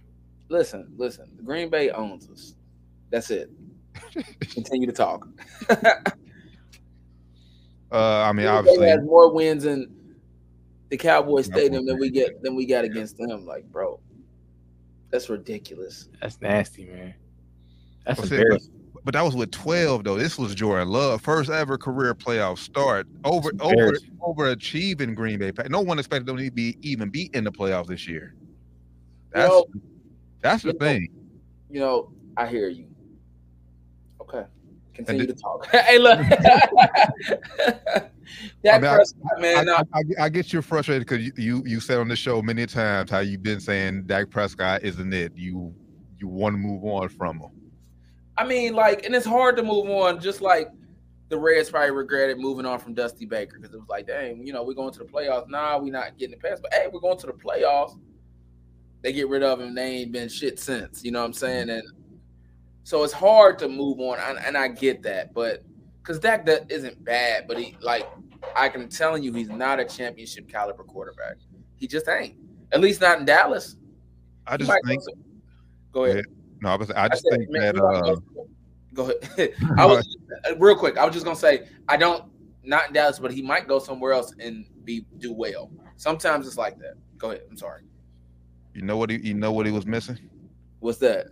Listen, 0.49 0.91
listen. 0.97 1.29
Green 1.43 1.69
Bay 1.69 1.89
owns 1.89 2.29
us. 2.29 2.55
That's 3.11 3.31
it. 3.31 3.49
Continue 4.41 4.87
to 4.87 4.93
talk. 4.93 5.27
Uh, 7.91 8.23
I 8.23 8.33
mean, 8.33 8.45
Green 8.45 8.45
Bay 8.45 8.47
obviously, 8.47 8.87
has 8.89 9.01
more 9.03 9.31
wins 9.31 9.63
in 9.65 9.95
the 10.89 10.97
Cowboys 10.97 11.45
Stadium 11.45 11.85
than 11.85 11.99
we 11.99 12.09
get 12.09 12.41
than 12.43 12.55
we 12.55 12.65
got 12.65 12.83
against 12.83 13.17
them. 13.17 13.45
Like, 13.45 13.71
bro, 13.71 13.99
that's 15.11 15.29
ridiculous. 15.29 16.09
That's 16.21 16.41
nasty, 16.41 16.85
man. 16.85 17.13
That's 18.05 18.19
Well, 18.19 18.27
see, 18.27 18.35
embarrassing. 18.35 18.73
But 19.05 19.13
that 19.13 19.23
was 19.23 19.35
with 19.35 19.51
twelve 19.51 20.03
though. 20.03 20.17
This 20.17 20.37
was 20.37 20.53
Jordan 20.55 20.89
Love, 20.89 21.21
first 21.21 21.49
ever 21.51 21.77
career 21.77 22.13
playoff 22.15 22.57
start 22.57 23.07
over 23.23 23.51
It's 23.51 23.61
over 23.61 23.93
overachieving 24.21 25.15
Green 25.15 25.37
Bay. 25.39 25.51
No 25.69 25.79
one 25.81 25.99
expected 25.99 26.25
them 26.25 26.37
to 26.37 26.51
be 26.51 26.77
even 26.81 27.09
be 27.09 27.29
in 27.33 27.43
the 27.43 27.51
playoffs 27.51 27.87
this 27.87 28.07
year. 28.07 28.33
That's 29.31 29.49
Well, 29.49 29.65
that's 30.41 30.63
the 30.63 30.69
you 30.69 30.73
know, 30.73 30.79
thing. 30.79 31.07
You 31.69 31.79
know, 31.79 32.11
I 32.35 32.47
hear 32.47 32.67
you. 32.67 32.87
Okay. 34.21 34.45
Continue 34.95 35.27
the- 35.27 35.33
to 35.33 35.39
talk. 35.39 35.67
hey, 35.71 35.99
look. 35.99 36.19
Dak 38.63 38.81
mean, 38.81 38.89
I- 38.91 38.95
Prescott, 38.95 39.39
man. 39.39 39.69
I, 39.69 39.73
uh, 39.73 39.83
I, 39.93 40.01
I 40.25 40.29
get 40.29 40.51
you 40.51 40.61
frustrated 40.63 41.07
because 41.07 41.23
you, 41.23 41.31
you 41.37 41.63
you 41.65 41.79
said 41.79 41.99
on 41.99 42.07
the 42.07 42.15
show 42.15 42.41
many 42.41 42.65
times 42.65 43.11
how 43.11 43.19
you've 43.19 43.43
been 43.43 43.59
saying 43.59 44.03
Dak 44.07 44.31
Prescott 44.31 44.81
isn't 44.83 45.13
it. 45.13 45.31
You 45.35 45.73
you 46.17 46.27
want 46.27 46.53
to 46.55 46.57
move 46.57 46.83
on 46.85 47.09
from 47.09 47.39
him. 47.39 47.49
I 48.37 48.45
mean, 48.45 48.73
like, 48.73 49.05
and 49.05 49.15
it's 49.15 49.25
hard 49.25 49.55
to 49.57 49.63
move 49.63 49.89
on, 49.89 50.19
just 50.19 50.41
like 50.41 50.69
the 51.29 51.37
Reds 51.37 51.69
probably 51.69 51.91
regretted 51.91 52.37
moving 52.37 52.65
on 52.65 52.79
from 52.79 52.93
Dusty 52.93 53.25
Baker 53.25 53.57
because 53.59 53.73
it 53.73 53.79
was 53.79 53.89
like, 53.89 54.07
dang, 54.07 54.45
you 54.45 54.53
know, 54.53 54.63
we're 54.63 54.73
going 54.73 54.93
to 54.93 54.99
the 54.99 55.05
playoffs. 55.05 55.49
Nah, 55.49 55.77
we're 55.77 55.91
not 55.91 56.17
getting 56.17 56.33
it 56.33 56.41
past, 56.41 56.61
but 56.61 56.73
hey, 56.73 56.87
we're 56.91 56.99
going 56.99 57.17
to 57.19 57.27
the 57.27 57.33
playoffs. 57.33 57.97
They 59.01 59.13
get 59.13 59.29
rid 59.29 59.43
of 59.43 59.59
him. 59.59 59.73
They 59.75 59.97
ain't 59.97 60.11
been 60.11 60.29
shit 60.29 60.59
since. 60.59 61.03
You 61.03 61.11
know 61.11 61.21
what 61.21 61.27
I'm 61.27 61.33
saying? 61.33 61.69
And 61.69 61.83
so 62.83 63.03
it's 63.03 63.13
hard 63.13 63.57
to 63.59 63.67
move 63.67 63.99
on, 63.99 64.19
and, 64.19 64.37
and 64.45 64.57
I 64.57 64.67
get 64.67 65.01
that, 65.03 65.33
but 65.33 65.63
because 66.01 66.19
Dak 66.19 66.45
that 66.45 66.69
isn't 66.69 67.03
bad, 67.03 67.47
but 67.47 67.57
he 67.57 67.75
like 67.81 68.07
I 68.55 68.69
can 68.69 68.87
telling 68.89 69.23
you, 69.23 69.33
he's 69.33 69.49
not 69.49 69.79
a 69.79 69.85
championship 69.85 70.47
caliber 70.47 70.83
quarterback. 70.83 71.37
He 71.77 71.87
just 71.87 72.07
ain't. 72.07 72.35
At 72.71 72.81
least 72.81 73.01
not 73.01 73.19
in 73.19 73.25
Dallas. 73.25 73.77
I 74.45 74.57
just 74.57 74.71
think 74.85 75.01
go, 75.03 75.13
go 75.91 76.05
ahead. 76.05 76.25
No, 76.61 76.69
I, 76.69 76.75
was, 76.75 76.91
I 76.91 77.07
just 77.09 77.23
said, 77.29 77.37
think 77.39 77.51
man, 77.51 77.75
that 77.75 77.83
uh, 77.83 78.15
go- 78.93 79.11
ahead. 79.37 79.53
I 79.77 79.85
was 79.85 80.17
real 80.57 80.75
quick. 80.75 80.97
I 80.97 81.05
was 81.05 81.13
just 81.13 81.25
gonna 81.25 81.35
say 81.37 81.67
I 81.87 81.97
don't 81.97 82.23
not 82.63 82.87
in 82.87 82.93
Dallas, 82.93 83.19
but 83.19 83.31
he 83.31 83.41
might 83.41 83.67
go 83.67 83.79
somewhere 83.79 84.13
else 84.13 84.33
and 84.39 84.65
be 84.83 85.05
do 85.19 85.31
well. 85.33 85.69
Sometimes 85.97 86.47
it's 86.47 86.57
like 86.57 86.77
that. 86.79 86.95
Go 87.17 87.31
ahead. 87.31 87.43
I'm 87.49 87.57
sorry. 87.57 87.83
you 88.73 88.81
know 88.81 88.97
what 88.97 89.09
he 89.09 89.17
you 89.17 89.33
know 89.33 89.51
what 89.51 89.65
he 89.65 89.71
was 89.71 89.85
missing 89.85 90.17
What's 90.79 90.97
that? 90.99 91.27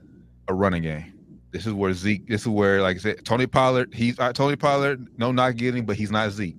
a 0.47 0.53
running 0.53 0.83
game. 0.83 1.13
This 1.51 1.65
is 1.67 1.73
where 1.73 1.93
Zeke. 1.93 2.27
This 2.27 2.41
is 2.41 2.47
where 2.47 2.81
like 2.81 2.97
I 2.97 2.99
said 2.99 3.25
Tony 3.25 3.45
Pollard. 3.47 3.93
He's 3.93 4.17
uh, 4.19 4.33
Tony 4.33 4.55
Pollard. 4.55 5.07
No, 5.17 5.31
not 5.31 5.55
getting, 5.55 5.85
but 5.85 5.95
he's 5.95 6.11
not 6.11 6.31
Zeke. 6.31 6.57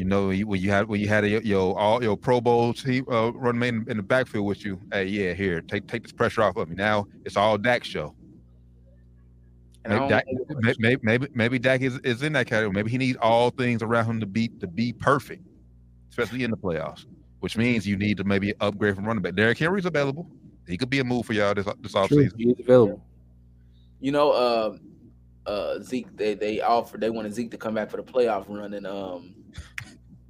You 0.00 0.06
know 0.06 0.30
you- 0.30 0.46
when 0.46 0.62
you 0.62 0.70
had 0.70 0.88
when 0.88 0.98
you 0.98 1.08
had 1.08 1.24
a, 1.24 1.44
your 1.44 1.78
all 1.78 2.02
your 2.02 2.16
Pro 2.16 2.40
Bowl 2.40 2.72
team 2.72 3.04
uh, 3.12 3.32
run 3.34 3.58
man 3.58 3.84
in 3.86 3.98
the 3.98 4.02
backfield 4.02 4.46
with 4.46 4.64
you. 4.64 4.80
Hey, 4.90 5.04
yeah, 5.04 5.34
here 5.34 5.60
take 5.60 5.86
take 5.88 6.04
this 6.04 6.12
pressure 6.12 6.42
off 6.42 6.56
of 6.56 6.70
me. 6.70 6.74
Now 6.74 7.06
it's 7.26 7.36
all 7.36 7.58
Dak 7.58 7.84
show. 7.84 8.14
And 9.84 9.92
Maybe 9.92 9.98
don't 10.00 10.08
Dak, 10.08 10.24
think 10.24 10.40
it 10.40 10.56
may- 10.58 10.68
works. 10.68 10.78
maybe, 10.80 11.00
maybe 11.02 11.26
maybe 11.34 11.58
Dak 11.58 11.82
is, 11.82 11.98
is 11.98 12.22
in 12.22 12.32
that 12.32 12.46
category. 12.46 12.72
Maybe 12.72 12.90
he 12.90 12.96
needs 12.96 13.18
all 13.20 13.50
things 13.50 13.82
around 13.82 14.06
him 14.06 14.20
to 14.20 14.26
be 14.26 14.48
to 14.60 14.66
be 14.66 14.94
perfect, 14.94 15.46
especially 16.08 16.44
in 16.44 16.50
the 16.50 16.56
playoffs. 16.56 17.04
Which 17.40 17.58
means 17.58 17.86
you 17.86 17.98
need 17.98 18.16
to 18.16 18.24
maybe 18.24 18.54
upgrade 18.58 18.94
from 18.94 19.04
running 19.04 19.20
back. 19.22 19.34
Derrick 19.34 19.58
Henry's 19.58 19.84
available. 19.84 20.26
he 20.66 20.78
could 20.78 20.88
be 20.88 21.00
a 21.00 21.04
move 21.04 21.26
for 21.26 21.34
y'all 21.34 21.52
this 21.52 21.66
this 21.82 21.92
offseason. 21.92 22.32
he 22.38 22.52
is 22.52 22.60
available. 22.60 23.04
You 24.00 24.12
know, 24.12 24.30
uh, 24.30 24.76
uh, 25.44 25.80
Zeke 25.82 26.16
they 26.16 26.32
they 26.32 26.62
offered 26.62 27.02
they 27.02 27.10
wanted 27.10 27.34
Zeke 27.34 27.50
to 27.50 27.58
come 27.58 27.74
back 27.74 27.90
for 27.90 27.98
the 27.98 28.02
playoff 28.02 28.48
run, 28.48 28.72
and 28.72 28.86
um, 28.86 29.34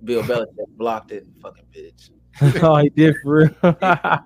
Bill 0.04 0.22
Belichick 0.22 0.68
blocked 0.76 1.12
it. 1.12 1.26
Fucking 1.42 1.64
bitch. 1.74 2.10
oh, 2.62 2.76
he 2.76 2.88
did 2.90 3.16
for 3.22 3.36
real. 3.36 3.50
ah, 3.62 4.22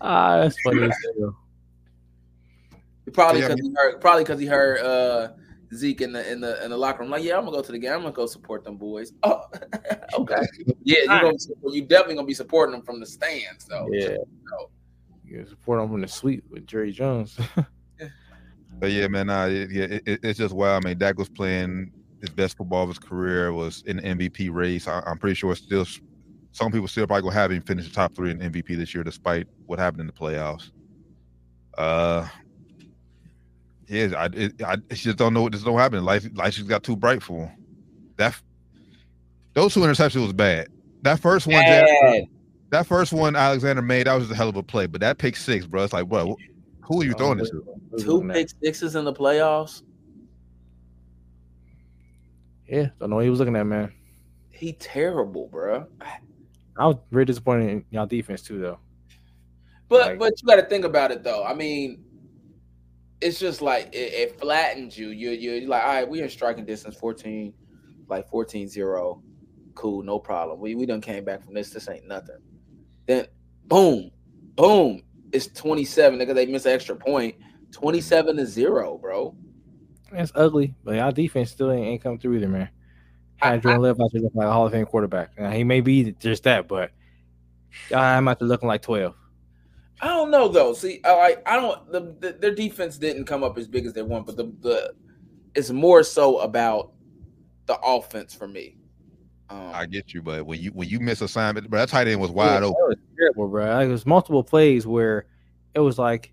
that's 0.00 0.58
funny. 0.60 0.82
as 0.82 0.96
hell. 1.18 1.36
Probably 3.12 3.40
Yeah, 3.42 3.48
because 3.48 3.60
he 3.60 3.72
heard 3.76 4.00
probably 4.00 4.24
because 4.24 4.40
he 4.40 4.46
heard 4.46 4.80
uh 4.80 5.28
Zeke 5.74 6.00
in 6.02 6.12
the 6.12 6.30
in 6.30 6.40
the 6.40 6.62
in 6.64 6.70
the 6.70 6.76
locker 6.76 7.00
room. 7.02 7.10
Like, 7.10 7.22
yeah, 7.22 7.36
I'm 7.36 7.44
gonna 7.44 7.56
go 7.56 7.62
to 7.62 7.72
the 7.72 7.78
game. 7.78 7.92
I'm 7.92 8.00
gonna 8.02 8.12
go 8.12 8.26
support 8.26 8.64
them 8.64 8.76
boys. 8.76 9.12
Oh, 9.24 9.40
okay. 10.18 10.36
Yeah, 10.84 11.00
you 11.02 11.06
gonna 11.08 11.32
you 11.72 11.82
definitely 11.82 12.14
gonna 12.14 12.26
be 12.26 12.34
supporting 12.34 12.72
them 12.72 12.82
from 12.82 13.00
the 13.00 13.06
stands 13.06 13.66
though. 13.66 13.88
Yeah. 13.92 14.16
So, 14.48 14.70
You 15.24 15.44
support 15.46 15.80
them 15.80 15.90
from 15.90 16.00
the 16.00 16.08
suite 16.08 16.44
with 16.48 16.66
Jerry 16.66 16.92
Jones. 16.92 17.36
But 18.80 18.90
yeah, 18.90 19.06
man, 19.08 19.28
nah, 19.28 19.46
it, 19.46 19.70
yeah, 19.70 19.84
it, 19.84 20.02
it- 20.06 20.20
it's 20.22 20.38
just 20.38 20.54
wild. 20.54 20.84
I 20.84 20.88
mean, 20.88 20.98
Dak 20.98 21.16
was 21.18 21.28
playing 21.28 21.92
his 22.24 22.34
best 22.34 22.56
football 22.56 22.82
of 22.82 22.88
his 22.88 22.98
career. 22.98 23.52
Was 23.52 23.82
in 23.86 23.98
the 23.98 24.02
MVP 24.02 24.52
race. 24.52 24.88
I, 24.88 25.02
I'm 25.06 25.18
pretty 25.18 25.34
sure 25.34 25.52
it's 25.52 25.60
still 25.60 25.86
some 26.52 26.70
people 26.70 26.86
still 26.88 27.06
probably 27.06 27.22
gonna 27.22 27.34
have 27.34 27.50
him 27.50 27.62
finish 27.62 27.88
the 27.88 27.94
top 27.94 28.14
three 28.14 28.30
in 28.30 28.38
MVP 28.38 28.76
this 28.76 28.94
year, 28.94 29.02
despite 29.02 29.46
what 29.66 29.78
happened 29.78 30.02
in 30.02 30.06
the 30.06 30.12
playoffs. 30.12 30.70
Uh, 31.76 32.26
yeah, 33.88 34.08
I, 34.16 34.26
it, 34.32 34.62
I 34.62 34.76
just 34.94 35.18
don't 35.18 35.34
know 35.34 35.42
what 35.42 35.52
this 35.52 35.62
don't 35.62 35.78
happen. 35.78 36.04
Life, 36.04 36.26
life 36.34 36.54
just 36.54 36.68
got 36.68 36.82
too 36.82 36.96
bright 36.96 37.22
for 37.22 37.46
him. 37.46 37.50
That 38.16 38.40
those 39.54 39.74
two 39.74 39.80
interceptions 39.80 40.22
was 40.22 40.32
bad. 40.32 40.68
That 41.02 41.20
first 41.20 41.46
one, 41.46 41.62
Jack- 41.64 41.86
bad. 42.02 42.24
that 42.70 42.86
first 42.86 43.12
one 43.12 43.36
Alexander 43.36 43.82
made, 43.82 44.06
that 44.06 44.14
was 44.14 44.30
a 44.30 44.34
hell 44.34 44.48
of 44.48 44.56
a 44.56 44.62
play. 44.62 44.86
But 44.86 45.00
that 45.00 45.18
pick 45.18 45.36
six, 45.36 45.66
bro, 45.66 45.84
it's 45.84 45.92
like, 45.92 46.08
bro, 46.08 46.36
who 46.82 47.02
are 47.02 47.04
you 47.04 47.14
throwing 47.14 47.38
this 47.38 47.50
to? 47.50 47.64
two 47.98 48.26
pick 48.32 48.48
sixes 48.62 48.94
in 48.94 49.04
the 49.04 49.12
playoffs. 49.12 49.82
Yeah, 52.68 52.88
don't 52.98 53.10
know 53.10 53.16
what 53.16 53.24
he 53.24 53.30
was 53.30 53.38
looking 53.38 53.56
at, 53.56 53.66
man. 53.66 53.92
He 54.50 54.72
terrible, 54.74 55.48
bro. 55.48 55.86
I 56.78 56.86
was 56.86 56.96
very 57.10 57.24
disappointed 57.24 57.68
in 57.70 57.84
y'all 57.90 58.06
defense 58.06 58.42
too, 58.42 58.58
though. 58.58 58.78
But 59.88 60.06
Like- 60.06 60.18
but 60.18 60.42
you 60.42 60.46
got 60.46 60.56
to 60.56 60.66
think 60.66 60.84
about 60.84 61.10
it 61.12 61.22
though. 61.22 61.44
I 61.44 61.54
mean, 61.54 62.02
it's 63.20 63.38
just 63.38 63.62
like 63.62 63.94
it, 63.94 64.12
it 64.12 64.40
flattens 64.40 64.98
you. 64.98 65.08
You 65.08 65.30
you're 65.30 65.68
like, 65.68 65.82
all 65.82 65.88
right, 65.88 66.08
we 66.08 66.20
in 66.22 66.28
striking 66.28 66.64
distance, 66.64 66.96
fourteen, 66.96 67.52
like 68.08 68.28
14-0. 68.30 69.22
Cool, 69.74 70.02
no 70.02 70.18
problem. 70.18 70.60
We 70.60 70.74
we 70.74 70.86
done 70.86 71.00
came 71.00 71.24
back 71.24 71.42
from 71.44 71.54
this. 71.54 71.70
This 71.70 71.88
ain't 71.88 72.06
nothing. 72.06 72.38
Then 73.06 73.26
boom, 73.66 74.10
boom. 74.54 75.02
It's 75.32 75.48
twenty 75.48 75.84
seven. 75.84 76.18
Nigga, 76.18 76.34
they 76.34 76.46
miss 76.46 76.64
an 76.66 76.72
extra 76.72 76.96
point. 76.96 77.34
Twenty 77.72 78.00
seven 78.00 78.36
to 78.36 78.46
zero, 78.46 78.98
bro. 78.98 79.36
It's 80.14 80.32
ugly, 80.34 80.74
but 80.84 80.94
y'all 80.96 81.12
defense 81.12 81.50
still 81.50 81.70
ain't, 81.70 81.86
ain't 81.86 82.02
come 82.02 82.18
through 82.18 82.36
either, 82.36 82.48
man. 82.48 82.68
I- 83.42 83.50
Had 83.50 83.62
Jordan 83.62 83.82
Love 83.82 84.00
out 84.00 84.10
there 84.12 84.22
looking 84.22 84.38
like 84.38 84.48
a 84.48 84.52
Hall 84.52 84.66
of 84.66 84.72
Fame 84.72 84.86
quarterback. 84.86 85.38
Now, 85.38 85.50
he 85.50 85.64
may 85.64 85.80
be 85.80 86.12
just 86.12 86.44
that, 86.44 86.68
but 86.68 86.92
I'm 87.94 88.28
out 88.28 88.38
there 88.38 88.48
looking 88.48 88.68
like 88.68 88.82
12. 88.82 89.14
I 90.00 90.08
don't 90.08 90.30
know 90.30 90.48
though. 90.48 90.72
See, 90.74 91.00
I 91.04 91.16
like 91.16 91.48
I 91.48 91.56
don't. 91.56 91.92
The, 91.92 92.00
the 92.20 92.32
their 92.38 92.54
defense 92.54 92.98
didn't 92.98 93.24
come 93.26 93.42
up 93.44 93.56
as 93.56 93.68
big 93.68 93.86
as 93.86 93.92
they 93.92 94.02
want, 94.02 94.26
but 94.26 94.36
the 94.36 94.52
the 94.60 94.94
it's 95.54 95.70
more 95.70 96.02
so 96.02 96.38
about 96.40 96.92
the 97.66 97.78
offense 97.80 98.34
for 98.34 98.48
me. 98.48 98.76
Um, 99.48 99.70
I 99.72 99.86
get 99.86 100.12
you, 100.12 100.20
but 100.20 100.44
when 100.44 100.60
you 100.60 100.70
when 100.70 100.88
you 100.88 101.00
miss 101.00 101.20
assignment, 101.20 101.70
bro, 101.70 101.80
that 101.80 101.88
tight 101.88 102.08
end 102.08 102.20
was 102.20 102.30
wide 102.30 102.62
Yeah, 102.62 102.68
open. 102.68 102.74
That 102.80 102.88
was 102.88 102.96
terrible, 103.16 103.48
bro. 103.48 103.66
Like, 103.66 103.86
it 103.86 103.90
was 103.90 104.04
multiple 104.04 104.42
plays 104.42 104.86
where 104.86 105.26
it 105.74 105.80
was 105.80 105.98
like 105.98 106.32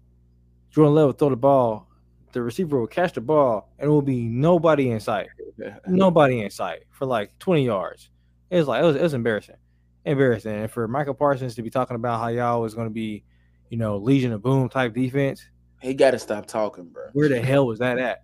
Jordan 0.71 0.95
Love 0.95 1.07
would 1.07 1.19
throw 1.19 1.29
the 1.29 1.35
ball, 1.35 1.87
the 2.31 2.41
receiver 2.41 2.79
will 2.79 2.87
catch 2.87 3.13
the 3.13 3.21
ball, 3.21 3.69
and 3.79 3.89
it 3.89 3.93
would 3.93 4.05
be 4.05 4.21
nobody 4.23 4.89
in 4.91 4.99
sight. 4.99 5.27
Nobody 5.87 6.41
in 6.41 6.49
sight 6.49 6.83
for 6.89 7.05
like 7.05 7.37
20 7.39 7.65
yards. 7.65 8.09
It 8.49 8.57
was 8.57 8.67
like 8.67 8.81
it 8.81 8.85
was, 8.85 8.95
it 8.95 9.01
was 9.01 9.13
embarrassing. 9.13 9.57
Embarrassing. 10.05 10.51
And 10.61 10.71
for 10.71 10.87
Micah 10.87 11.13
Parsons 11.13 11.53
to 11.55 11.61
be 11.61 11.69
talking 11.69 11.95
about 11.95 12.19
how 12.19 12.29
y'all 12.29 12.61
was 12.61 12.73
gonna 12.73 12.89
be, 12.89 13.23
you 13.69 13.77
know, 13.77 13.97
Legion 13.97 14.31
of 14.33 14.41
Boom 14.41 14.69
type 14.69 14.93
defense, 14.93 15.45
he 15.81 15.93
got 15.93 16.11
to 16.11 16.19
stop 16.19 16.45
talking, 16.47 16.85
bro. 16.85 17.03
where 17.13 17.29
the 17.29 17.39
hell 17.41 17.67
was 17.67 17.79
that 17.79 17.99
at? 17.99 18.23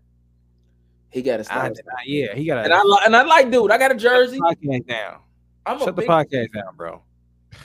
He 1.09 1.21
got 1.21 1.37
to 1.37 1.43
stop. 1.43 1.57
I, 1.63 1.67
I- 1.67 1.73
yeah, 2.05 2.33
he 2.33 2.45
got 2.45 2.63
and 2.65 2.73
I 2.73 2.81
li- 2.83 3.01
and 3.05 3.15
I 3.15 3.21
like, 3.23 3.51
dude. 3.51 3.71
I 3.71 3.77
got 3.77 3.91
a 3.91 3.95
jersey. 3.95 4.39
podcast 4.39 4.87
down. 4.87 5.19
I'm 5.65 5.77
a 5.77 5.79
Shut 5.85 5.95
the 5.95 6.01
big, 6.01 6.09
podcast 6.09 6.53
down, 6.53 6.75
bro. 6.75 7.01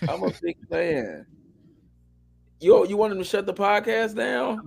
I'm 0.09 0.22
a 0.22 0.31
big 0.42 0.57
fan. 0.68 1.26
You 2.62 2.87
you 2.87 2.96
want 2.96 3.12
him 3.12 3.18
to 3.18 3.25
shut 3.25 3.44
the 3.44 3.55
podcast 3.55 4.14
down? 4.14 4.62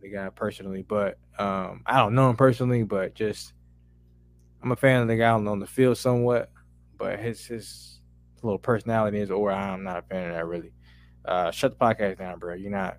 the 0.00 0.08
guy 0.08 0.28
personally, 0.30 0.82
but 0.82 1.18
um, 1.38 1.82
I 1.86 1.98
don't 1.98 2.14
know 2.14 2.30
him 2.30 2.36
personally, 2.36 2.82
but 2.84 3.14
just 3.14 3.52
I'm 4.62 4.72
a 4.72 4.76
fan 4.76 5.02
of 5.02 5.08
the 5.08 5.16
guy 5.16 5.30
on 5.30 5.58
the 5.58 5.66
field 5.66 5.98
somewhat, 5.98 6.50
but 6.96 7.18
his 7.18 7.44
his 7.46 8.00
little 8.42 8.58
personality 8.58 9.18
is, 9.20 9.30
or 9.30 9.52
I'm 9.52 9.84
not 9.84 9.98
a 9.98 10.02
fan 10.02 10.30
of 10.30 10.36
that 10.36 10.46
really. 10.46 10.72
Uh, 11.24 11.50
shut 11.50 11.78
the 11.78 11.84
podcast 11.84 12.18
down, 12.18 12.38
bro. 12.38 12.54
You're 12.54 12.70
not 12.70 12.98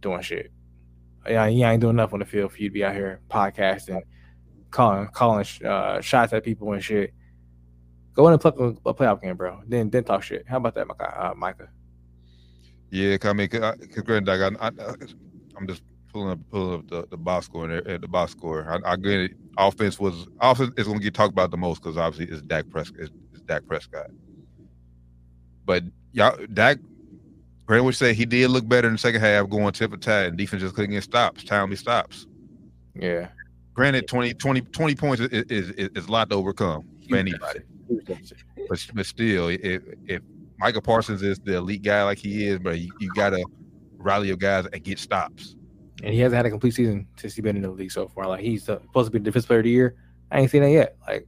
doing 0.00 0.22
shit. 0.22 0.52
Yeah, 1.26 1.46
you 1.46 1.64
ain't 1.64 1.80
doing 1.80 1.96
enough 1.96 2.12
on 2.12 2.20
the 2.20 2.24
field 2.24 2.52
for 2.52 2.58
you 2.58 2.68
to 2.68 2.72
be 2.72 2.84
out 2.84 2.94
here 2.94 3.20
podcasting, 3.28 4.02
calling 4.70 5.08
calling 5.08 5.46
uh, 5.64 6.00
shots 6.00 6.32
at 6.32 6.44
people 6.44 6.72
and 6.72 6.82
shit. 6.82 7.12
Go 8.14 8.26
in 8.26 8.32
and 8.32 8.40
play 8.40 8.52
a, 8.58 8.88
a 8.88 8.94
playoff 8.94 9.22
game, 9.22 9.36
bro. 9.36 9.60
Then 9.66 9.90
then 9.90 10.02
talk 10.02 10.24
shit. 10.24 10.44
How 10.48 10.56
about 10.56 10.74
that, 10.74 10.88
Micah? 10.88 11.30
Uh, 11.30 11.34
Micah? 11.36 11.68
Yeah, 12.90 13.16
I 13.22 13.32
mean, 13.32 13.48
cause, 13.48 13.76
'cause 13.94 14.02
granted, 14.04 14.56
I, 14.60 14.70
I'm 15.56 15.66
just 15.66 15.82
pulling 16.12 16.30
up, 16.32 16.38
pulling 16.50 16.78
up 16.80 16.88
the, 16.88 17.06
the 17.10 17.16
box 17.16 17.46
score 17.46 17.68
and 17.68 17.86
uh, 17.86 17.98
the 17.98 18.08
box 18.08 18.32
score. 18.32 18.66
I, 18.68 18.92
I 18.92 18.96
it. 19.02 19.32
Offense 19.58 19.98
was 19.98 20.26
offense 20.40 20.72
is 20.76 20.86
going 20.86 20.98
to 20.98 21.04
get 21.04 21.14
talked 21.14 21.32
about 21.32 21.50
the 21.50 21.56
most 21.56 21.82
because 21.82 21.96
obviously 21.96 22.32
it's 22.32 22.42
Dak 22.42 22.68
Prescott. 22.70 23.00
It's, 23.00 23.10
it's 23.32 23.42
Dak 23.42 23.66
Prescott. 23.66 24.10
But 25.64 25.82
y'all, 26.12 26.38
Dak, 26.52 26.78
Grant 27.66 27.84
would 27.84 27.94
say 27.96 28.14
he 28.14 28.24
did 28.24 28.48
look 28.50 28.66
better 28.66 28.88
in 28.88 28.94
the 28.94 28.98
second 28.98 29.20
half, 29.20 29.48
going 29.50 29.72
tip 29.72 29.90
for 29.90 29.96
tat, 29.96 30.26
and 30.26 30.38
defense 30.38 30.62
just 30.62 30.74
couldn't 30.74 30.92
get 30.92 31.02
stops, 31.02 31.44
timely 31.44 31.76
stops. 31.76 32.26
Yeah. 32.94 33.28
Granted, 33.74 34.08
20, 34.08 34.34
20, 34.34 34.60
20 34.62 34.94
points 34.94 35.20
is, 35.22 35.28
is, 35.50 35.70
is, 35.72 35.90
is 35.94 36.06
a 36.06 36.10
lot 36.10 36.30
to 36.30 36.36
overcome 36.36 36.88
for 37.08 37.16
anybody. 37.16 37.60
But, 38.68 38.86
but 38.94 39.06
still, 39.06 39.48
if 39.48 39.82
if 40.06 40.22
Micah 40.58 40.80
Parsons 40.80 41.22
is 41.22 41.38
the 41.38 41.56
elite 41.56 41.82
guy 41.82 42.02
like 42.02 42.18
he 42.18 42.46
is, 42.46 42.58
but 42.58 42.78
you, 42.78 42.90
you 42.98 43.10
gotta 43.14 43.44
rally 43.96 44.28
your 44.28 44.36
guys 44.36 44.66
and 44.72 44.82
get 44.82 44.98
stops. 44.98 45.54
and 46.02 46.12
he 46.14 46.20
hasn't 46.20 46.36
had 46.36 46.46
a 46.46 46.50
complete 46.50 46.74
season 46.74 47.06
since 47.16 47.34
he's 47.34 47.42
been 47.42 47.56
in 47.56 47.62
the 47.62 47.70
league 47.70 47.90
so 47.92 48.08
far. 48.08 48.26
Like 48.26 48.40
he's 48.40 48.68
uh, 48.68 48.80
supposed 48.82 49.06
to 49.06 49.12
be 49.12 49.18
the 49.18 49.24
defensive 49.24 49.46
player 49.48 49.60
of 49.60 49.64
the 49.64 49.70
year. 49.70 49.96
I 50.30 50.40
ain't 50.40 50.50
seen 50.50 50.62
that 50.62 50.70
yet. 50.70 50.96
Like 51.06 51.26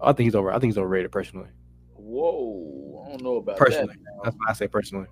I 0.00 0.12
think 0.12 0.26
he's 0.26 0.34
over. 0.34 0.50
I 0.50 0.58
think 0.58 0.72
he's 0.72 0.78
overrated 0.78 1.10
personally. 1.12 1.48
Whoa, 1.94 3.04
I 3.06 3.10
don't 3.10 3.22
know 3.22 3.36
about 3.36 3.56
Personally, 3.58 3.94
that. 3.94 4.20
that's 4.24 4.36
what 4.36 4.48
I 4.48 4.52
say 4.54 4.68
personally. 4.68 5.06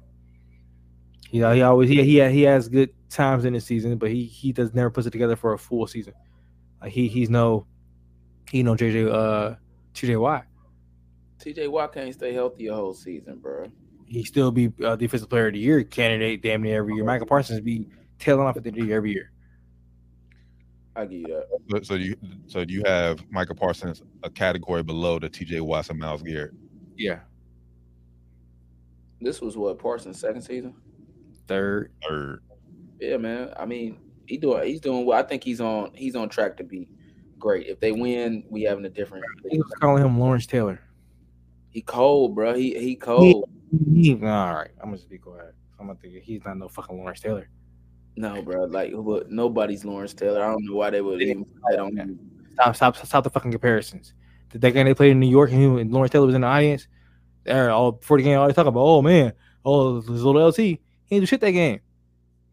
You 1.30 1.40
know, 1.40 1.52
he 1.52 1.62
always 1.62 1.88
he 1.88 2.02
he 2.04 2.26
he 2.30 2.42
has 2.42 2.68
good 2.68 2.90
times 3.10 3.44
in 3.44 3.52
the 3.52 3.60
season, 3.60 3.96
but 3.98 4.10
he 4.10 4.24
he 4.24 4.52
does 4.52 4.72
never 4.74 4.90
puts 4.90 5.06
it 5.06 5.10
together 5.10 5.36
for 5.36 5.52
a 5.54 5.58
full 5.58 5.86
season. 5.86 6.14
Like 6.80 6.92
he 6.92 7.08
he's 7.08 7.28
no 7.30 7.66
he 8.50 8.62
no 8.62 8.74
JJ 8.74 9.12
uh 9.12 9.56
TJ 9.92 10.20
Watt. 10.20 10.44
TJ 11.40 11.70
Watt 11.70 11.92
can't 11.92 12.12
stay 12.14 12.32
healthy 12.32 12.66
a 12.68 12.74
whole 12.74 12.94
season, 12.94 13.38
bro. 13.38 13.70
He 14.06 14.24
still 14.24 14.50
be 14.50 14.72
uh, 14.84 14.96
defensive 14.96 15.28
player 15.28 15.48
of 15.48 15.52
the 15.54 15.58
year 15.58 15.82
candidate 15.84 16.42
damn 16.42 16.62
near 16.62 16.78
every 16.78 16.94
year. 16.94 17.04
Micah 17.04 17.26
Parsons 17.26 17.60
be 17.60 17.88
tailing 18.18 18.46
off 18.46 18.56
at 18.56 18.62
the 18.62 18.68
end 18.68 18.78
of 18.78 18.82
the 18.82 18.86
year 18.88 18.96
every 18.96 19.12
year. 19.12 19.32
I 20.94 21.04
get 21.04 21.18
you 21.18 21.26
that. 21.26 21.46
So, 21.70 21.82
so 21.82 21.94
you 21.94 22.16
so 22.46 22.64
you 22.66 22.82
have 22.86 23.22
Micah 23.30 23.54
Parsons 23.54 24.02
a 24.22 24.30
category 24.30 24.82
below 24.82 25.18
the 25.18 25.28
T.J. 25.28 25.60
Watson, 25.60 25.98
Myles 25.98 26.22
Garrett. 26.22 26.52
Yeah, 26.96 27.18
This 29.20 29.40
was 29.42 29.56
what 29.56 29.78
Parsons' 29.78 30.18
second 30.20 30.40
season. 30.42 30.74
third. 31.46 31.92
Third. 32.08 32.42
Yeah, 32.98 33.18
man. 33.18 33.50
I 33.58 33.66
mean, 33.66 33.98
he 34.26 34.38
doing 34.38 34.66
he's 34.66 34.80
doing 34.80 35.04
well. 35.04 35.18
I 35.18 35.22
think 35.22 35.44
he's 35.44 35.60
on 35.60 35.90
he's 35.94 36.16
on 36.16 36.28
track 36.30 36.56
to 36.58 36.64
be 36.64 36.88
great. 37.38 37.66
If 37.66 37.78
they 37.80 37.92
win, 37.92 38.44
we 38.48 38.62
having 38.62 38.84
a 38.86 38.88
different. 38.88 39.24
He 39.50 39.58
was 39.58 39.70
calling 39.80 40.02
him 40.02 40.18
Lawrence 40.18 40.46
Taylor. 40.46 40.80
He 41.76 41.82
cold, 41.82 42.34
bro. 42.34 42.54
He 42.54 42.72
he 42.78 42.96
cold. 42.96 43.50
He, 43.92 44.14
all 44.14 44.18
right, 44.20 44.70
I'm 44.80 44.86
gonna 44.86 44.96
just 44.96 45.10
be 45.10 45.18
quiet. 45.18 45.54
I'm 45.78 45.88
gonna 45.88 45.98
think 45.98 46.22
he's 46.22 46.42
not 46.42 46.56
no 46.56 46.68
fucking 46.68 46.96
Lawrence 46.96 47.20
Taylor. 47.20 47.50
No, 48.16 48.40
bro. 48.40 48.64
Like 48.64 48.94
nobody's 49.28 49.84
Lawrence 49.84 50.14
Taylor. 50.14 50.42
I 50.42 50.52
don't 50.52 50.64
know 50.64 50.74
why 50.74 50.88
they 50.88 51.02
would 51.02 51.20
even 51.20 51.44
that 51.68 51.78
on 51.78 51.94
you. 51.94 52.18
Stop, 52.54 52.76
stop, 52.76 52.96
stop 52.96 53.24
the 53.24 53.28
fucking 53.28 53.50
comparisons. 53.50 54.14
The 54.52 54.58
that 54.60 54.70
game 54.70 54.86
they 54.86 54.94
played 54.94 55.10
in 55.10 55.20
New 55.20 55.28
York 55.28 55.50
and, 55.50 55.60
he, 55.60 55.82
and 55.82 55.92
Lawrence 55.92 56.12
Taylor 56.12 56.24
was 56.24 56.34
in 56.34 56.40
the 56.40 56.46
audience. 56.46 56.88
They're 57.44 57.70
all 57.70 57.92
before 57.92 58.16
the 58.16 58.24
game. 58.24 58.38
All 58.38 58.46
they 58.46 58.54
talk 58.54 58.66
about, 58.66 58.80
oh 58.80 59.02
man, 59.02 59.34
oh 59.62 60.00
this 60.00 60.22
little 60.22 60.48
LT, 60.48 60.56
he 60.56 60.80
didn't 61.10 61.24
do 61.24 61.26
shit 61.26 61.42
that 61.42 61.50
game. 61.50 61.80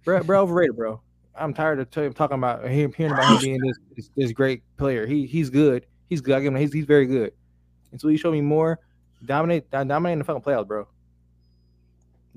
Bro, 0.03 0.23
bro, 0.23 0.41
overrated, 0.41 0.75
bro. 0.75 1.01
I'm 1.33 1.53
tired 1.53 1.79
of 1.79 1.89
t- 1.89 2.09
talking 2.09 2.39
about 2.39 2.67
him 2.67 2.91
hearing 2.91 3.13
about 3.13 3.35
him 3.35 3.41
being 3.41 3.61
this, 3.61 3.77
this 3.95 4.09
this 4.17 4.31
great 4.33 4.63
player. 4.75 5.07
He 5.07 5.27
he's 5.27 5.49
good. 5.49 5.85
He's 6.09 6.19
good. 6.19 6.35
I 6.35 6.41
give 6.41 6.53
him. 6.53 6.59
He's 6.59 6.73
he's 6.73 6.83
very 6.83 7.05
good. 7.05 7.31
Until 7.93 8.11
you 8.11 8.17
show 8.17 8.29
me 8.29 8.41
more, 8.41 8.81
dominate, 9.25 9.69
dominate 9.71 10.13
in 10.13 10.19
the 10.19 10.25
fucking 10.25 10.41
playoffs, 10.41 10.67
bro. 10.67 10.87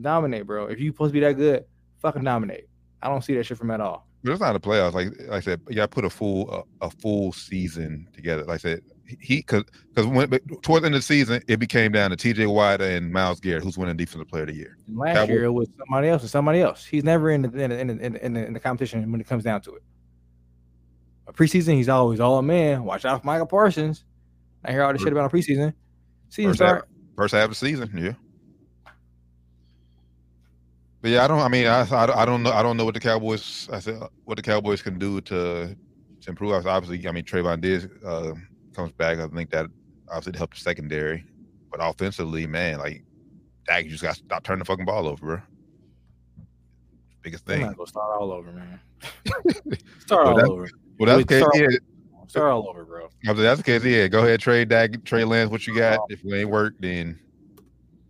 Dominate, 0.00 0.46
bro. 0.46 0.66
If 0.66 0.80
you 0.80 0.90
supposed 0.90 1.10
to 1.10 1.12
be 1.14 1.20
that 1.20 1.34
good, 1.34 1.64
fucking 2.00 2.24
dominate. 2.24 2.68
I 3.02 3.08
don't 3.08 3.22
see 3.22 3.34
that 3.34 3.44
shit 3.44 3.58
from 3.58 3.70
at 3.70 3.80
all. 3.80 4.06
But 4.22 4.32
it's 4.32 4.40
not 4.40 4.54
the 4.54 4.60
playoffs. 4.60 4.92
Like, 4.92 5.08
like 5.20 5.30
I 5.30 5.40
said, 5.40 5.60
you 5.68 5.76
got 5.76 5.90
to 5.90 5.94
put 5.94 6.04
a 6.04 6.10
full 6.10 6.50
a, 6.50 6.86
a 6.86 6.90
full 6.90 7.32
season 7.32 8.08
together. 8.12 8.42
Like 8.42 8.54
I 8.54 8.58
said, 8.58 8.82
he 9.20 9.36
because 9.36 9.64
because 9.94 10.06
when 10.06 10.28
towards 10.62 10.82
the 10.82 10.86
end 10.86 10.94
of 10.94 11.00
the 11.00 11.02
season, 11.02 11.42
it 11.46 11.58
became 11.58 11.92
down 11.92 12.10
to 12.10 12.16
T.J. 12.16 12.46
Watt 12.46 12.80
and 12.80 13.12
Myles 13.12 13.38
Garrett, 13.38 13.62
who's 13.62 13.78
winning 13.78 13.96
Defensive 13.96 14.28
Player 14.28 14.42
of 14.42 14.48
the 14.48 14.54
Year. 14.54 14.76
And 14.88 14.98
last 14.98 15.14
Cowboys- 15.14 15.28
year 15.30 15.44
it 15.44 15.52
was 15.52 15.68
somebody 15.78 16.08
else 16.08 16.22
and 16.22 16.30
somebody 16.30 16.60
else. 16.60 16.84
He's 16.84 17.04
never 17.04 17.30
in 17.30 17.42
the 17.42 17.48
in 17.56 17.70
the, 17.70 17.78
in 17.78 17.86
the, 17.86 18.24
in 18.24 18.32
the, 18.32 18.46
in 18.46 18.52
the, 18.52 18.60
competition 18.60 19.10
when 19.12 19.20
it 19.20 19.28
comes 19.28 19.44
down 19.44 19.60
to 19.62 19.74
it. 19.76 19.82
But 21.24 21.36
preseason, 21.36 21.74
he's 21.74 21.88
always 21.88 22.18
all 22.18 22.42
man. 22.42 22.84
Watch 22.84 23.04
out 23.04 23.20
for 23.20 23.26
Micah 23.26 23.46
Parsons. 23.46 24.04
I 24.64 24.72
hear 24.72 24.82
all 24.82 24.92
this 24.92 25.02
shit 25.02 25.12
about 25.12 25.30
preseason. 25.30 25.72
Season 26.28 26.50
First 26.52 26.62
half, 26.62 26.82
first 27.16 27.34
half 27.34 27.44
of 27.44 27.50
the 27.50 27.54
season, 27.56 27.90
yeah. 27.96 28.12
But 31.02 31.10
yeah, 31.10 31.24
I 31.24 31.28
don't. 31.28 31.38
I 31.40 31.48
mean, 31.48 31.66
I, 31.66 31.82
I, 31.88 32.22
I 32.22 32.24
don't 32.24 32.42
know. 32.42 32.52
I 32.52 32.62
don't 32.62 32.76
know 32.76 32.84
what 32.84 32.94
the 32.94 33.00
Cowboys. 33.00 33.68
I 33.72 33.78
said 33.78 34.00
what 34.24 34.36
the 34.36 34.42
Cowboys 34.42 34.82
can 34.82 34.98
do 34.98 35.20
to 35.22 35.76
to 36.22 36.28
improve. 36.30 36.52
Obviously, 36.66 37.06
I 37.08 37.12
mean 37.12 37.24
Trevon 37.24 37.60
Diggs 37.60 37.86
uh, 38.04 38.32
comes 38.74 38.92
back. 38.92 39.18
I 39.18 39.26
think 39.28 39.50
that 39.50 39.66
obviously 40.08 40.36
helped 40.38 40.54
the 40.56 40.60
secondary, 40.60 41.24
but 41.70 41.80
offensively, 41.82 42.46
man, 42.46 42.78
like 42.78 43.04
Dak, 43.68 43.84
you 43.84 43.90
just 43.90 44.02
got 44.02 44.14
to 44.16 44.22
stop 44.24 44.42
turning 44.42 44.60
the 44.60 44.64
fucking 44.64 44.84
ball 44.86 45.06
over, 45.06 45.26
bro. 45.26 45.40
Biggest 47.22 47.44
They're 47.46 47.58
thing. 47.58 47.66
not 47.66 47.76
gonna 47.76 47.86
start 47.88 48.20
all 48.20 48.32
over, 48.32 48.50
man. 48.52 48.80
start 50.00 50.24
Well, 50.24 50.28
all 50.28 50.36
that- 50.36 50.46
over. 50.48 50.68
Well, 50.98 51.06
that's 51.06 51.18
Wait, 51.18 51.28
the 51.28 51.34
case. 51.34 51.40
start- 51.42 51.56
Yeah, 51.72 51.78
Start 52.28 52.50
all 52.50 52.68
over, 52.68 52.84
bro. 52.84 53.08
that's 53.34 53.58
the 53.58 53.64
case. 53.64 53.84
Yeah, 53.84 54.08
go 54.08 54.20
ahead, 54.20 54.40
trade 54.40 54.68
Dak, 54.68 55.04
Trey 55.04 55.24
Lance. 55.24 55.50
What 55.50 55.66
you 55.66 55.74
got? 55.76 56.00
If 56.08 56.24
it 56.24 56.34
ain't 56.34 56.50
work, 56.50 56.74
then 56.80 57.18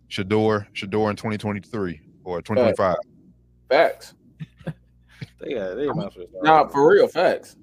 Shedeur, 0.09 0.65
Shedeur 0.73 1.09
in 1.09 1.15
twenty 1.15 1.37
twenty 1.37 1.59
three 1.59 2.01
or 2.23 2.41
twenty 2.41 2.61
twenty 2.61 2.75
five. 2.75 2.97
Facts. 3.69 4.13
They 5.39 5.53
got 5.53 5.75
they 5.75 5.85
might 5.87 6.07
as 6.07 6.13
Nah, 6.41 6.61
over. 6.61 6.69
for 6.71 6.91
real, 6.91 7.07
facts. 7.07 7.57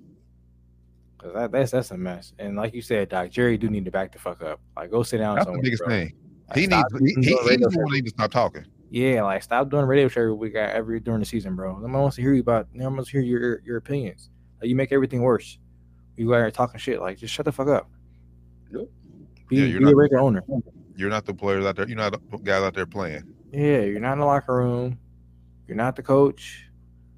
Cause 1.19 1.33
that, 1.35 1.51
that's 1.51 1.73
that's 1.73 1.91
a 1.91 1.97
mess. 1.97 2.33
And 2.39 2.55
like 2.57 2.73
you 2.73 2.83
said, 2.83 3.09
Doc, 3.09 3.31
Jerry 3.31 3.59
do 3.59 3.69
need 3.69 3.85
to 3.87 3.91
back 3.91 4.13
the 4.13 4.19
fuck 4.19 4.43
up. 4.43 4.61
Like 4.77 4.91
go 4.93 5.03
sit 5.03 5.19
down 5.19 5.37
That's 5.37 5.47
the 5.47 5.59
biggest 5.61 5.83
bro. 5.83 5.89
thing. 5.89 6.15
Like, 6.49 6.59
He 6.59 6.65
stop 6.67 6.87
needs. 6.93 7.17
He, 7.17 7.21
he, 7.23 7.35
doing 7.35 7.45
he 7.45 7.51
radio 7.51 7.69
needs 7.91 8.05
to 8.05 8.11
stop 8.11 8.31
talking. 8.31 8.65
Yeah, 8.91 9.23
like 9.23 9.43
stop 9.43 9.71
doing 9.71 9.87
radio 9.87 10.07
show 10.07 10.21
every 10.21 10.35
week 10.35 10.55
uh, 10.55 10.59
every 10.73 11.01
during 11.01 11.19
the 11.21 11.27
season, 11.27 11.57
bro. 11.57 11.77
No 11.79 11.83
one 11.83 11.93
wants 11.95 12.15
to 12.17 12.23
hear 12.23 12.33
you 12.33 12.43
about. 12.43 12.69
No 12.73 12.85
one 12.85 12.97
wants 12.97 13.11
to 13.11 13.17
hear 13.21 13.27
your 13.27 13.61
your 13.63 13.77
opinions. 13.79 14.31
Like, 14.61 14.69
you 14.69 14.77
make 14.77 14.93
everything 14.93 15.23
worse. 15.23 15.59
You 16.17 16.33
out 16.35 16.39
here 16.39 16.51
talking 16.51 16.79
shit. 16.79 17.01
Like 17.01 17.19
just 17.19 17.33
shut 17.35 17.45
the 17.45 17.53
fuck 17.53 17.69
up. 17.69 17.91
Yep. 18.73 18.89
Be, 19.49 19.57
Yeah, 19.57 19.65
you're 19.67 19.81
be 19.81 19.85
a 19.87 19.89
not- 19.89 19.97
regular 19.97 20.23
owner. 20.23 20.45
You're 20.97 21.11
not 21.11 21.25
the 21.27 21.35
players 21.35 21.65
out 21.65 21.77
there. 21.77 21.89
You're 21.89 21.97
not 21.97 22.13
the 22.31 22.39
guys 22.39 22.63
out 22.63 22.75
there 22.75 22.87
playing. 22.87 23.25
Yeah, 23.53 23.81
you're 23.81 24.01
not 24.01 24.13
in 24.15 24.21
the 24.21 24.25
locker 24.27 24.55
room. 24.55 24.99
You're 25.67 25.77
not 25.77 25.97
the 25.97 26.03
coach. 26.03 26.69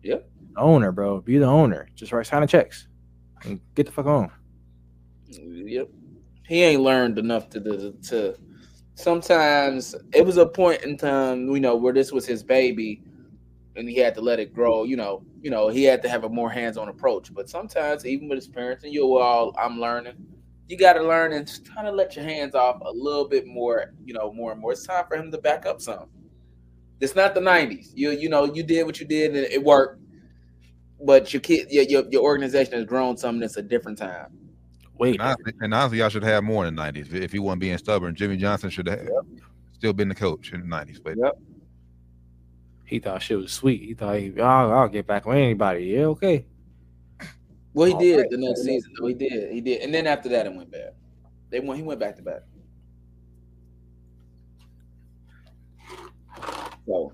Yep. 0.02 0.28
The 0.54 0.60
owner, 0.60 0.92
bro. 0.92 1.20
Be 1.20 1.36
the 1.38 1.44
owner. 1.46 1.88
Just 1.94 2.12
write 2.12 2.26
sign 2.26 2.40
the 2.40 2.46
checks 2.46 2.88
and 3.44 3.60
get 3.74 3.86
the 3.86 3.92
fuck 3.92 4.06
on. 4.06 4.30
Yep. 5.28 5.88
He 6.46 6.62
ain't 6.62 6.82
learned 6.82 7.18
enough 7.18 7.50
to 7.50 7.60
to, 7.60 7.92
to 8.08 8.36
sometimes 8.94 9.94
it 10.14 10.24
was 10.24 10.36
a 10.36 10.46
point 10.46 10.82
in 10.82 10.96
time, 10.96 11.48
you 11.50 11.60
know, 11.60 11.76
where 11.76 11.92
this 11.92 12.12
was 12.12 12.24
his 12.26 12.42
baby 12.42 13.02
and 13.76 13.88
he 13.88 13.96
had 13.96 14.14
to 14.14 14.20
let 14.20 14.40
it 14.40 14.52
grow, 14.54 14.84
you 14.84 14.96
know, 14.96 15.22
you 15.42 15.50
know, 15.50 15.68
he 15.68 15.84
had 15.84 16.02
to 16.02 16.08
have 16.08 16.24
a 16.24 16.28
more 16.28 16.50
hands-on 16.50 16.88
approach. 16.88 17.32
But 17.32 17.48
sometimes 17.48 18.06
even 18.06 18.28
with 18.28 18.36
his 18.36 18.48
parents 18.48 18.84
and 18.84 18.92
you 18.92 19.16
all 19.16 19.54
I'm 19.58 19.78
learning, 19.78 20.14
you 20.68 20.76
gotta 20.76 21.02
learn 21.02 21.32
and 21.32 21.46
just 21.46 21.72
kind 21.72 21.86
of 21.86 21.94
let 21.94 22.16
your 22.16 22.24
hands 22.24 22.54
off 22.54 22.80
a 22.84 22.90
little 22.90 23.28
bit 23.28 23.46
more, 23.46 23.92
you 24.04 24.14
know, 24.14 24.32
more 24.32 24.52
and 24.52 24.60
more. 24.60 24.72
It's 24.72 24.86
time 24.86 25.04
for 25.08 25.16
him 25.16 25.30
to 25.30 25.38
back 25.38 25.66
up 25.66 25.80
some. 25.80 26.06
It's 27.00 27.14
not 27.14 27.34
the 27.34 27.40
90s. 27.40 27.90
You 27.94 28.10
you 28.10 28.28
know, 28.28 28.44
you 28.44 28.62
did 28.62 28.84
what 28.84 28.98
you 28.98 29.06
did 29.06 29.36
and 29.36 29.46
it 29.46 29.62
worked. 29.62 30.02
But 31.00 31.32
your 31.32 31.40
kid 31.40 31.68
your 31.70 31.84
your, 31.84 32.04
your 32.10 32.22
organization 32.22 32.74
has 32.74 32.84
grown 32.84 33.16
something 33.16 33.40
that's 33.40 33.58
a 33.58 33.62
different 33.62 33.98
time. 33.98 34.28
Wait, 34.98 35.20
And 35.20 35.22
honestly, 35.22 35.52
and 35.60 35.74
honestly, 35.74 35.98
y'all 35.98 36.08
should 36.08 36.22
have 36.22 36.42
more 36.42 36.66
in 36.66 36.74
the 36.74 36.82
'90s 36.82 37.12
if 37.12 37.30
he 37.30 37.38
wasn't 37.38 37.60
being 37.60 37.76
stubborn. 37.76 38.14
Jimmy 38.14 38.38
Johnson 38.38 38.70
should 38.70 38.88
have 38.88 39.06
still 39.74 39.92
been 39.92 40.08
the 40.08 40.14
coach 40.14 40.52
in 40.52 40.60
the 40.60 40.66
'90s. 40.66 40.98
But 41.02 41.16
Yep. 41.18 41.38
He 42.86 43.00
thought 43.00 43.20
shit 43.20 43.36
was 43.36 43.52
sweet. 43.52 43.82
He 43.82 43.94
thought, 43.94 44.18
he, 44.18 44.32
oh, 44.38 44.44
I'll 44.44 44.88
get 44.88 45.06
back 45.06 45.26
with 45.26 45.36
anybody. 45.36 45.84
Yeah, 45.86 46.06
okay. 46.06 46.46
Well, 47.74 47.88
he 47.88 47.92
All 47.92 48.00
did 48.00 48.16
right. 48.18 48.30
the 48.30 48.38
next 48.38 48.62
season. 48.62 48.92
Though. 48.98 49.08
He 49.08 49.14
did. 49.14 49.52
He 49.52 49.60
did. 49.60 49.82
And 49.82 49.92
then 49.92 50.06
after 50.06 50.28
that, 50.30 50.46
it 50.46 50.54
went 50.54 50.70
bad. 50.70 50.92
They 51.50 51.60
went. 51.60 51.78
He 51.78 51.82
went 51.82 52.00
back 52.00 52.16
to 52.16 52.22
back. 52.22 52.42
So 56.86 57.12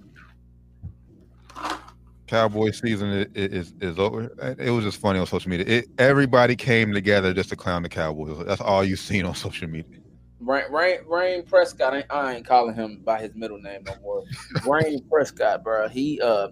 Cowboy 2.26 2.70
season 2.70 3.08
is, 3.08 3.26
is 3.34 3.74
is 3.80 3.98
over. 3.98 4.56
It 4.58 4.70
was 4.70 4.84
just 4.84 4.98
funny 4.98 5.18
on 5.18 5.26
social 5.26 5.50
media. 5.50 5.66
It, 5.66 5.88
everybody 5.98 6.54
came 6.56 6.92
together 6.92 7.34
just 7.34 7.48
to 7.50 7.56
clown 7.56 7.82
the 7.82 7.88
Cowboys. 7.88 8.46
That's 8.46 8.60
all 8.60 8.84
you've 8.84 9.00
seen 9.00 9.24
on 9.24 9.34
social 9.46 9.68
media. 9.68 10.01
Rain, 10.42 10.64
Rain, 10.70 10.98
Rain 11.06 11.42
Prescott. 11.44 11.94
I, 11.94 12.04
I 12.10 12.34
ain't 12.34 12.46
calling 12.46 12.74
him 12.74 13.00
by 13.04 13.20
his 13.20 13.34
middle 13.34 13.58
name 13.58 13.84
no 13.84 13.96
more. 14.02 14.24
Rain 14.66 15.04
Prescott, 15.08 15.62
bro. 15.62 15.88
He 15.88 16.20
uh, 16.20 16.48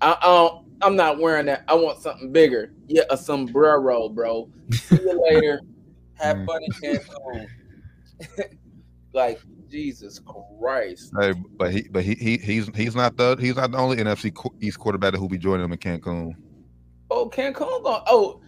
I, 0.00 0.16
I 0.20 0.60
I'm 0.82 0.96
not 0.96 1.18
wearing 1.18 1.46
that. 1.46 1.64
I 1.68 1.74
want 1.74 2.00
something 2.00 2.32
bigger. 2.32 2.72
Yeah, 2.88 3.04
a 3.10 3.16
sombrero, 3.16 4.08
bro. 4.08 4.50
See 4.70 4.96
you 4.96 5.22
later. 5.24 5.60
Have 6.14 6.44
fun 6.44 6.60
in 6.62 6.72
Cancun. 6.72 7.46
like 9.12 9.40
Jesus 9.70 10.20
Christ. 10.60 11.12
Hey, 11.18 11.34
but 11.56 11.72
he 11.72 11.88
but 11.90 12.02
he, 12.02 12.14
he 12.14 12.36
he's 12.38 12.68
he's 12.74 12.94
not 12.94 13.16
the 13.16 13.36
he's 13.40 13.56
not 13.56 13.70
the 13.70 13.78
only 13.78 13.96
NFC 13.98 14.32
East 14.60 14.78
quarterback 14.78 15.14
who'll 15.14 15.28
be 15.28 15.38
joining 15.38 15.64
him 15.64 15.72
in 15.72 15.78
Cancun. 15.78 16.34
Oh, 17.10 17.28
Cancun 17.28 17.82
going. 17.82 18.02
Oh, 18.06 18.40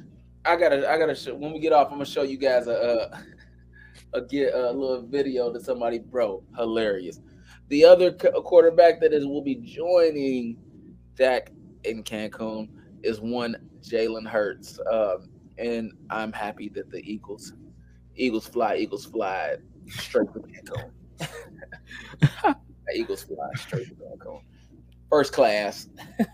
I 0.44 0.56
gotta, 0.56 0.90
I 0.90 0.98
gotta. 0.98 1.14
Show, 1.14 1.34
when 1.34 1.52
we 1.52 1.60
get 1.60 1.72
off, 1.72 1.88
I'm 1.88 1.94
gonna 1.94 2.04
show 2.04 2.22
you 2.22 2.36
guys 2.36 2.66
a, 2.66 3.24
a, 4.12 4.18
a 4.18 4.22
get 4.22 4.54
a 4.54 4.70
little 4.70 5.06
video 5.06 5.52
that 5.52 5.62
somebody 5.62 5.98
bro, 5.98 6.42
hilarious. 6.56 7.20
The 7.68 7.84
other 7.84 8.12
qu- 8.12 8.32
quarterback 8.42 9.00
that 9.00 9.12
is 9.12 9.26
will 9.26 9.42
be 9.42 9.56
joining 9.56 10.56
Dak 11.16 11.50
in 11.84 12.02
Cancun 12.02 12.68
is 13.02 13.20
one 13.20 13.56
Jalen 13.80 14.26
Hurts, 14.26 14.78
um, 14.90 15.28
and 15.58 15.92
I'm 16.10 16.32
happy 16.32 16.68
that 16.70 16.90
the 16.90 16.98
Eagles, 16.98 17.52
Eagles 18.16 18.46
fly, 18.46 18.76
Eagles 18.76 19.06
fly 19.06 19.56
straight 19.88 20.32
to 20.32 20.40
Cancun. 20.40 20.90
Eagles 22.94 23.24
fly 23.24 23.48
straight 23.56 23.88
to 23.88 23.94
Cancun, 23.94 24.40
first 25.10 25.32
class. 25.32 25.88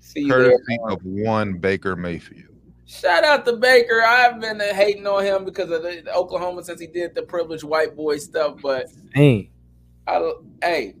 See 0.00 0.20
you 0.20 0.28
there. 0.28 0.50
Courtesy 0.50 0.78
of 0.88 1.04
one 1.04 1.58
Baker 1.58 1.96
Mayfield. 1.96 2.53
Shout 2.86 3.24
out 3.24 3.46
to 3.46 3.54
Baker. 3.54 4.02
I've 4.02 4.40
been 4.40 4.60
hating 4.60 5.06
on 5.06 5.24
him 5.24 5.44
because 5.44 5.70
of 5.70 5.82
the, 5.82 6.02
the 6.04 6.14
Oklahoma 6.14 6.62
since 6.64 6.80
he 6.80 6.86
did 6.86 7.14
the 7.14 7.22
privileged 7.22 7.64
white 7.64 7.96
boy 7.96 8.18
stuff. 8.18 8.56
But 8.62 8.88
Hey, 9.14 9.50
I, 10.06 10.32
hey, 10.62 10.94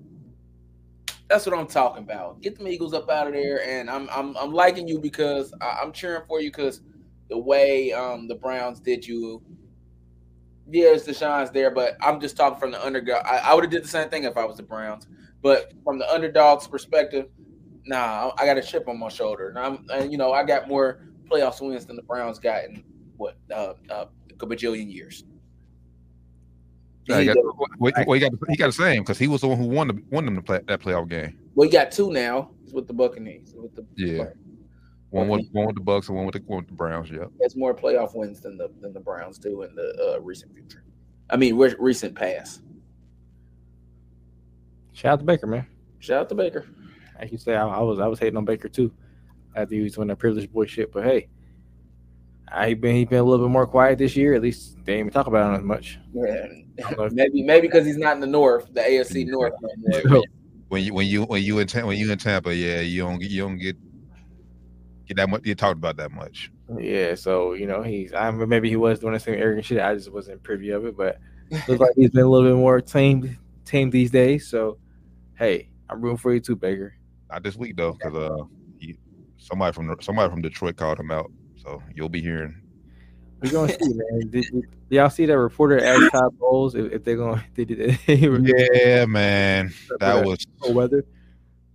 that's 1.28 1.44
what 1.46 1.58
I'm 1.58 1.66
talking 1.66 2.02
about. 2.02 2.40
Get 2.40 2.58
the 2.58 2.66
Eagles 2.66 2.94
up 2.94 3.10
out 3.10 3.26
of 3.26 3.34
there, 3.34 3.66
and 3.66 3.90
I'm 3.90 4.08
I'm 4.10 4.36
I'm 4.36 4.52
liking 4.52 4.88
you 4.88 4.98
because 4.98 5.52
I, 5.60 5.80
I'm 5.82 5.92
cheering 5.92 6.22
for 6.26 6.40
you 6.40 6.50
because 6.50 6.80
the 7.28 7.38
way 7.38 7.92
um 7.92 8.28
the 8.28 8.34
Browns 8.34 8.80
did 8.80 9.06
you. 9.06 9.42
Yes, 10.70 11.06
Deshaun's 11.06 11.50
there, 11.50 11.70
but 11.70 11.98
I'm 12.00 12.18
just 12.18 12.38
talking 12.38 12.58
from 12.58 12.70
the 12.70 12.82
underdog. 12.82 13.22
I, 13.26 13.36
I 13.36 13.54
would 13.54 13.64
have 13.64 13.70
did 13.70 13.84
the 13.84 13.88
same 13.88 14.08
thing 14.08 14.24
if 14.24 14.38
I 14.38 14.46
was 14.46 14.56
the 14.56 14.62
Browns, 14.62 15.06
but 15.42 15.74
from 15.84 15.98
the 15.98 16.10
underdog's 16.10 16.66
perspective, 16.66 17.26
nah, 17.84 18.32
I 18.38 18.46
got 18.46 18.56
a 18.56 18.62
chip 18.62 18.88
on 18.88 18.98
my 18.98 19.10
shoulder, 19.10 19.50
and 19.50 19.58
I'm 19.58 19.86
and 19.92 20.10
you 20.10 20.16
know 20.16 20.32
I 20.32 20.42
got 20.44 20.66
more 20.66 21.02
playoffs 21.30 21.60
wins 21.60 21.86
than 21.86 21.96
the 21.96 22.02
Browns 22.02 22.38
got 22.38 22.64
in 22.64 22.84
what 23.16 23.36
uh, 23.52 23.74
uh, 23.90 24.06
a 24.40 24.46
bajillion 24.46 24.92
years. 24.92 25.24
Yeah, 27.06 27.20
he 27.20 27.28
He- 27.28 27.34
got, 27.34 27.44
well, 27.44 27.92
well, 28.06 28.14
he 28.14 28.20
got 28.20 28.32
he 28.48 28.56
got 28.56 28.66
the 28.66 28.72
same 28.72 29.02
because 29.02 29.18
he 29.18 29.28
was 29.28 29.42
the 29.42 29.48
one 29.48 29.58
who 29.58 29.66
won 29.66 29.88
the, 29.88 30.02
won 30.10 30.24
them 30.24 30.34
the 30.36 30.42
play, 30.42 30.60
that 30.66 30.80
playoff 30.80 31.08
game. 31.08 31.38
Well, 31.54 31.66
he 31.68 31.72
got 31.72 31.92
two 31.92 32.10
now. 32.12 32.50
He's 32.64 32.72
with 32.72 32.86
the 32.86 32.94
Buccaneers. 32.94 33.52
With 33.54 33.74
the 33.74 33.84
Yeah. 33.96 34.24
One 35.10 35.28
with 35.28 35.46
one 35.52 35.66
with 35.66 35.76
the 35.76 35.82
Bucks 35.82 36.08
and 36.08 36.16
one 36.16 36.26
with 36.26 36.34
the, 36.34 36.40
one 36.46 36.58
with 36.60 36.66
the 36.68 36.74
Browns. 36.74 37.08
Yeah, 37.10 37.26
He 37.38 37.44
has 37.44 37.54
more 37.54 37.72
playoff 37.74 38.16
wins 38.16 38.40
than 38.40 38.56
the 38.58 38.70
than 38.80 38.92
the 38.92 38.98
Browns 39.00 39.38
do 39.38 39.62
in 39.62 39.74
the 39.76 40.14
uh, 40.16 40.20
recent 40.20 40.52
future. 40.54 40.82
I 41.30 41.36
mean, 41.36 41.56
re- 41.56 41.76
recent 41.78 42.16
past. 42.16 42.62
shout 44.92 45.12
out 45.14 45.18
to 45.20 45.24
Baker, 45.24 45.46
man. 45.46 45.66
Shout 46.00 46.20
out 46.22 46.28
to 46.30 46.34
Baker. 46.34 46.66
Like 47.20 47.30
you 47.32 47.38
say, 47.38 47.54
I, 47.54 47.66
I 47.68 47.80
was 47.80 48.00
I 48.00 48.06
was 48.08 48.18
hating 48.18 48.36
on 48.36 48.44
Baker 48.44 48.68
too 48.68 48.92
after 49.54 49.74
he 49.74 49.82
was 49.82 49.94
doing 49.94 50.08
that 50.08 50.16
privileged 50.16 50.52
boy 50.52 50.66
shit. 50.66 50.92
But 50.92 51.04
hey, 51.04 51.28
I 52.48 52.74
been 52.74 52.96
he 52.96 53.04
been 53.04 53.18
a 53.18 53.24
little 53.24 53.46
bit 53.46 53.52
more 53.52 53.66
quiet 53.66 53.98
this 53.98 54.16
year. 54.16 54.34
At 54.34 54.42
least 54.42 54.76
they 54.84 54.94
didn't 54.94 55.00
even 55.00 55.12
talk 55.12 55.26
about 55.26 55.50
him 55.50 55.60
as 55.60 55.64
much. 55.64 55.98
Yeah. 56.12 56.46
maybe 57.12 57.42
maybe 57.42 57.68
because 57.68 57.86
he's 57.86 57.96
not 57.96 58.14
in 58.14 58.20
the 58.20 58.26
North, 58.26 58.72
the 58.72 58.80
AFC 58.80 59.26
North. 59.26 59.54
When 60.68 60.82
you 60.82 60.94
when 60.94 61.06
you 61.06 61.22
when 61.24 61.42
you 61.42 61.58
in 61.60 61.68
when 61.86 61.96
you 61.96 62.10
in 62.10 62.18
Tampa, 62.18 62.52
yeah, 62.52 62.80
you 62.80 63.02
don't 63.02 63.20
get 63.20 63.30
you 63.30 63.42
don't 63.42 63.58
get 63.58 63.76
get 65.06 65.18
that 65.18 65.28
much. 65.28 65.42
You 65.44 65.54
talked 65.54 65.76
about 65.76 65.96
that 65.98 66.10
much. 66.10 66.50
Yeah, 66.78 67.14
so 67.14 67.52
you 67.52 67.66
know 67.66 67.82
he's 67.82 68.12
I 68.12 68.30
maybe 68.32 68.70
he 68.70 68.74
was 68.74 68.98
doing 68.98 69.12
the 69.12 69.20
same 69.20 69.34
arrogant 69.34 69.66
shit. 69.66 69.80
I 69.80 69.94
just 69.94 70.10
wasn't 70.10 70.42
privy 70.42 70.70
of 70.70 70.86
it, 70.86 70.96
but 70.96 71.20
looks 71.68 71.80
like 71.80 71.92
he's 71.94 72.10
been 72.10 72.24
a 72.24 72.28
little 72.28 72.50
bit 72.50 72.58
more 72.58 72.80
tamed 72.80 73.36
tamed 73.64 73.92
these 73.92 74.10
days. 74.10 74.48
So 74.48 74.78
hey, 75.38 75.68
I'm 75.88 76.00
rooting 76.00 76.16
for 76.16 76.32
you 76.34 76.40
too, 76.40 76.56
Baker. 76.56 76.96
Not 77.30 77.42
this 77.44 77.56
week 77.56 77.76
though, 77.76 77.92
because 77.92 78.16
uh, 78.16 78.36
he, 78.36 78.42
somebody 79.44 79.72
from 79.72 79.94
somebody 80.00 80.30
from 80.30 80.42
Detroit 80.42 80.76
called 80.76 80.98
him 80.98 81.10
out. 81.10 81.30
So 81.56 81.82
you'll 81.94 82.08
be 82.08 82.22
hearing. 82.22 82.54
We're 83.42 83.52
gonna 83.52 83.68
see, 83.68 83.78
man. 83.82 84.20
Did, 84.30 84.30
did, 84.30 84.52
did 84.52 84.70
y'all 84.90 85.10
see 85.10 85.26
that 85.26 85.38
reporter 85.38 85.78
asked 85.84 86.10
Todd 86.10 86.36
Bowles 86.38 86.74
if, 86.74 86.92
if 86.92 87.04
they're 87.04 87.16
gonna 87.16 87.44
they 87.54 87.64
did 87.64 87.80
it. 87.80 87.98
Yeah, 88.08 89.04
man, 89.04 89.72
that 90.00 90.24
was 90.24 90.44
weather? 90.68 91.04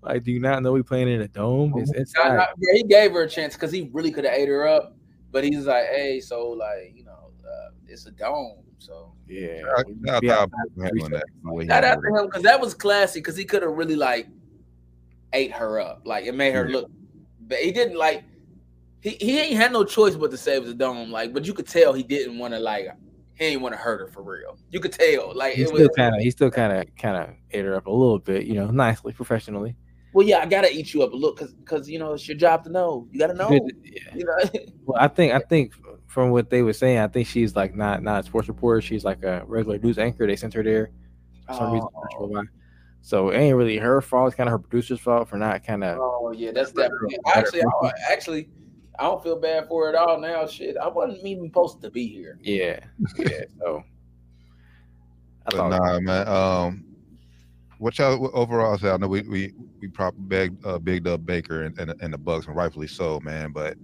Like, 0.02 0.24
do 0.24 0.32
you 0.32 0.40
not 0.40 0.64
know 0.64 0.72
we 0.72 0.82
playing 0.82 1.10
in 1.10 1.22
a 1.22 1.28
dome? 1.28 1.74
It's 1.78 1.92
Nah, 1.92 2.00
inside. 2.00 2.38
nah, 2.38 2.46
yeah, 2.58 2.74
he 2.74 2.84
gave 2.84 3.12
her 3.12 3.24
a 3.24 3.30
chance 3.30 3.54
because 3.54 3.72
he 3.72 3.90
really 3.94 4.12
could 4.12 4.24
have 4.24 4.34
ate 4.34 4.48
her 4.48 4.68
up, 4.68 4.98
but 5.32 5.44
he's 5.44 5.66
like, 5.66 5.86
hey, 5.88 6.20
so 6.22 6.50
like 6.50 6.94
you 6.96 7.04
know, 7.04 7.32
uh, 7.46 7.70
it's 7.88 8.06
a 8.06 8.12
dome, 8.12 8.64
so. 8.80 9.14
Yeah. 9.28 9.62
I, 9.78 9.82
I 9.82 10.20
Yeah. 10.24 10.36
thought 10.36 10.44
about 10.46 10.86
handling 10.86 11.12
that 11.12 11.26
the 11.44 11.66
Shout 11.68 11.84
out 11.84 12.02
to 12.02 12.08
him 12.08 12.26
because 12.26 12.42
that 12.44 12.60
was 12.60 12.74
classy 12.74 13.20
because 13.20 13.38
he 13.38 13.46
could 13.46 13.62
have 13.62 13.74
really 13.74 13.96
like 13.96 14.28
ate 15.34 15.52
her 15.52 15.80
up. 15.80 16.02
Like 16.06 16.26
it 16.26 16.34
made 16.34 16.54
her 16.54 16.68
Yeah. 16.68 16.78
look, 16.78 16.92
but 17.50 17.58
he 17.58 17.72
didn't 17.72 17.98
like. 17.98 18.24
He 19.02 19.12
he 19.20 19.40
ain't 19.40 19.58
had 19.58 19.74
no 19.74 19.84
choice 19.84 20.16
but 20.16 20.32
to 20.32 20.38
save 20.38 20.66
the 20.66 20.74
dome. 20.74 21.12
Like, 21.12 21.34
but 21.34 21.46
you 21.46 21.54
could 21.54 21.68
tell 21.68 21.94
he 21.94 22.04
didn't 22.04 22.38
want 22.38 22.54
to 22.54 22.60
like. 22.60 22.88
He 23.34 23.46
ain't 23.46 23.62
want 23.62 23.74
to 23.74 23.80
hurt 23.80 24.02
her 24.02 24.08
for 24.08 24.22
real. 24.22 24.58
You 24.70 24.82
could 24.82 24.92
tell. 24.92 25.34
Like 25.34 25.56
He 25.56 25.64
it 25.64 25.70
still 25.70 25.80
was. 25.80 25.96
kind 25.96 26.14
of, 26.14 26.22
he 26.22 26.30
still 26.30 26.52
kind 26.52 26.74
of, 26.74 26.94
kind 26.98 27.16
of 27.16 27.30
ate 27.52 27.64
her 27.64 27.76
up 27.76 27.88
a 27.88 27.92
little 27.92 28.20
bit, 28.20 28.46
you 28.46 28.54
know, 28.54 28.68
nicely, 28.68 29.14
professionally. 29.14 29.78
Well, 30.12 30.28
yeah, 30.28 30.40
I 30.40 30.46
gotta 30.46 30.70
eat 30.70 30.94
you 30.94 31.04
up 31.04 31.14
a 31.14 31.16
look 31.16 31.38
because 31.38 31.54
because 31.54 31.90
you 31.90 32.00
know 32.00 32.14
it's 32.14 32.28
your 32.28 32.38
job 32.38 32.64
to 32.66 32.70
know. 32.70 33.08
You 33.12 33.20
gotta 33.20 33.34
know. 33.34 33.50
Yeah. 33.84 34.16
You 34.16 34.26
know. 34.26 34.38
Well, 34.86 35.00
I 35.00 35.08
think, 35.08 35.34
I 35.34 35.40
think 35.40 35.74
from 36.08 36.32
what 36.32 36.50
they 36.50 36.64
were 36.64 36.74
saying, 36.74 36.98
I 36.98 37.08
think 37.08 37.28
she's 37.28 37.56
like 37.56 37.76
not, 37.76 38.02
not 38.02 38.22
a 38.22 38.24
sports 38.26 38.48
reporter. 38.48 38.82
She's 38.82 39.06
like 39.06 39.24
a 39.24 39.44
regular 39.46 39.78
news 39.78 40.00
anchor. 40.00 40.26
They 40.26 40.36
sent 40.36 40.54
her 40.56 40.64
there 40.64 40.90
for 41.48 41.54
some 41.54 41.74
reason. 41.74 41.90
Oh. 41.94 42.26
why. 42.26 42.44
So 43.02 43.30
it 43.30 43.38
ain't 43.38 43.56
really 43.56 43.78
her 43.78 44.02
fault. 44.02 44.28
It's 44.28 44.36
kind 44.36 44.48
of 44.48 44.52
her 44.52 44.60
producer's 44.60 45.00
fault 45.00 45.30
for 45.30 45.38
not 45.38 45.64
kind 45.64 45.84
of. 45.84 45.98
Oh 46.00 46.32
yeah, 46.36 46.52
that's 46.52 46.72
definitely. 46.72 47.18
Actually, 47.34 47.62
I, 47.62 47.92
actually, 48.10 48.50
I 49.00 49.04
don't 49.04 49.24
feel 49.24 49.40
bad 49.40 49.68
for 49.68 49.88
it 49.90 49.96
at 49.96 49.96
all 49.96 50.20
now. 50.20 50.46
Shit, 50.46 50.78
I 50.78 50.88
wasn't 50.88 51.26
even 51.26 51.48
supposed 51.48 51.82
to 51.82 51.90
be 51.90 52.08
here. 52.08 52.38
Yeah, 52.42 52.80
yeah. 53.18 53.42
So 53.60 53.84
I 55.46 55.50
But 55.50 55.58
thought, 55.58 55.70
nah, 55.70 56.00
man. 56.02 56.28
Um, 56.28 56.86
what 57.80 57.98
y'all 57.98 58.20
what 58.20 58.34
overall 58.34 58.78
say? 58.78 58.90
I 58.90 58.98
know 58.98 59.08
we 59.08 59.22
we 59.22 59.54
we 59.80 59.88
probably 59.88 60.22
begged 60.22 60.66
uh, 60.66 60.78
bigged 60.78 61.08
up 61.08 61.26
Baker 61.26 61.64
and, 61.64 61.80
and 61.80 61.94
and 62.02 62.14
the 62.14 62.18
Bucks, 62.18 62.46
and 62.48 62.56
rightfully 62.56 62.88
so, 62.88 63.20
man. 63.22 63.52
But 63.52 63.78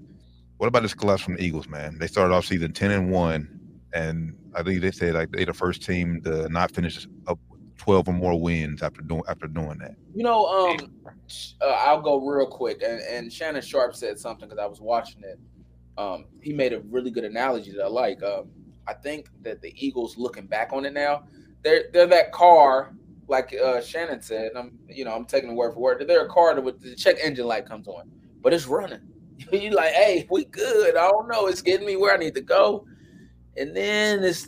what 0.57 0.67
about 0.67 0.83
this 0.83 0.93
collapse 0.93 1.23
from 1.23 1.35
the 1.35 1.43
Eagles, 1.43 1.67
man? 1.67 1.97
They 1.97 2.07
started 2.07 2.33
off 2.33 2.45
season 2.45 2.73
ten 2.73 2.91
and 2.91 3.09
one, 3.09 3.59
and 3.93 4.35
I 4.53 4.63
think 4.63 4.81
they 4.81 4.91
said 4.91 5.13
like 5.13 5.31
they 5.31 5.45
the 5.45 5.53
first 5.53 5.81
team 5.81 6.21
to 6.23 6.49
not 6.49 6.71
finish 6.71 7.07
up 7.27 7.39
twelve 7.77 8.07
or 8.07 8.13
more 8.13 8.39
wins 8.39 8.81
after 8.81 9.01
doing 9.01 9.23
after 9.27 9.47
doing 9.47 9.77
that. 9.79 9.95
You 10.13 10.23
know, 10.23 10.45
um, 10.45 10.91
uh, 11.61 11.65
I'll 11.65 12.01
go 12.01 12.19
real 12.25 12.47
quick, 12.47 12.81
and, 12.81 13.01
and 13.01 13.31
Shannon 13.31 13.61
Sharpe 13.61 13.95
said 13.95 14.19
something 14.19 14.47
because 14.47 14.61
I 14.61 14.67
was 14.67 14.81
watching 14.81 15.23
it. 15.23 15.39
Um, 15.97 16.25
he 16.41 16.53
made 16.53 16.73
a 16.73 16.81
really 16.81 17.11
good 17.11 17.23
analogy 17.23 17.71
that 17.71 17.83
I 17.83 17.87
like. 17.87 18.21
Um, 18.21 18.49
I 18.87 18.93
think 18.93 19.29
that 19.41 19.61
the 19.61 19.73
Eagles, 19.75 20.17
looking 20.17 20.45
back 20.45 20.71
on 20.73 20.85
it 20.85 20.93
now, 20.93 21.23
they're 21.63 21.85
they're 21.93 22.07
that 22.07 22.31
car, 22.31 22.93
like 23.27 23.55
uh, 23.63 23.81
Shannon 23.81 24.21
said. 24.21 24.49
and 24.49 24.57
I'm 24.57 24.79
you 24.89 25.05
know 25.05 25.13
I'm 25.13 25.25
taking 25.25 25.49
the 25.49 25.55
word 25.55 25.73
for 25.73 25.79
word. 25.79 26.03
They're 26.07 26.25
a 26.25 26.29
car 26.29 26.53
that 26.55 26.61
with 26.61 26.81
the 26.81 26.95
check 26.95 27.17
engine 27.21 27.47
light 27.47 27.67
comes 27.67 27.87
on, 27.87 28.11
but 28.41 28.53
it's 28.53 28.67
running. 28.67 29.01
you 29.51 29.71
like, 29.71 29.93
hey, 29.93 30.25
we 30.29 30.45
good. 30.45 30.95
I 30.95 31.09
don't 31.09 31.27
know. 31.27 31.47
It's 31.47 31.61
getting 31.61 31.85
me 31.85 31.97
where 31.97 32.13
I 32.13 32.17
need 32.17 32.35
to 32.35 32.41
go, 32.41 32.85
and 33.57 33.75
then 33.75 34.23
it's 34.23 34.47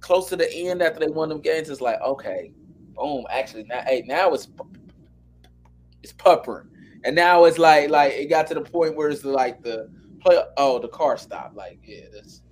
close 0.00 0.28
to 0.28 0.36
the 0.36 0.52
end 0.52 0.82
after 0.82 1.00
they 1.00 1.08
won 1.08 1.28
them 1.28 1.40
games. 1.40 1.68
It's 1.68 1.80
like, 1.80 2.00
okay, 2.00 2.52
boom. 3.00 3.24
Actually, 3.30 3.64
now, 3.64 3.82
hey, 3.86 4.04
now 4.06 4.32
it's 4.32 4.48
it's 6.02 6.12
puppering, 6.12 6.68
and 7.04 7.16
now 7.16 7.44
it's 7.44 7.58
like 7.58 7.90
like 7.90 8.12
it 8.12 8.26
got 8.26 8.46
to 8.48 8.54
the 8.54 8.60
point 8.60 8.96
where 8.96 9.08
it's 9.08 9.24
like 9.24 9.62
the 9.62 9.90
play. 10.20 10.38
Oh, 10.56 10.78
the 10.78 10.88
car 10.88 11.16
stopped. 11.16 11.56
Like, 11.56 11.80
yeah, 11.82 12.06
this 12.12 12.42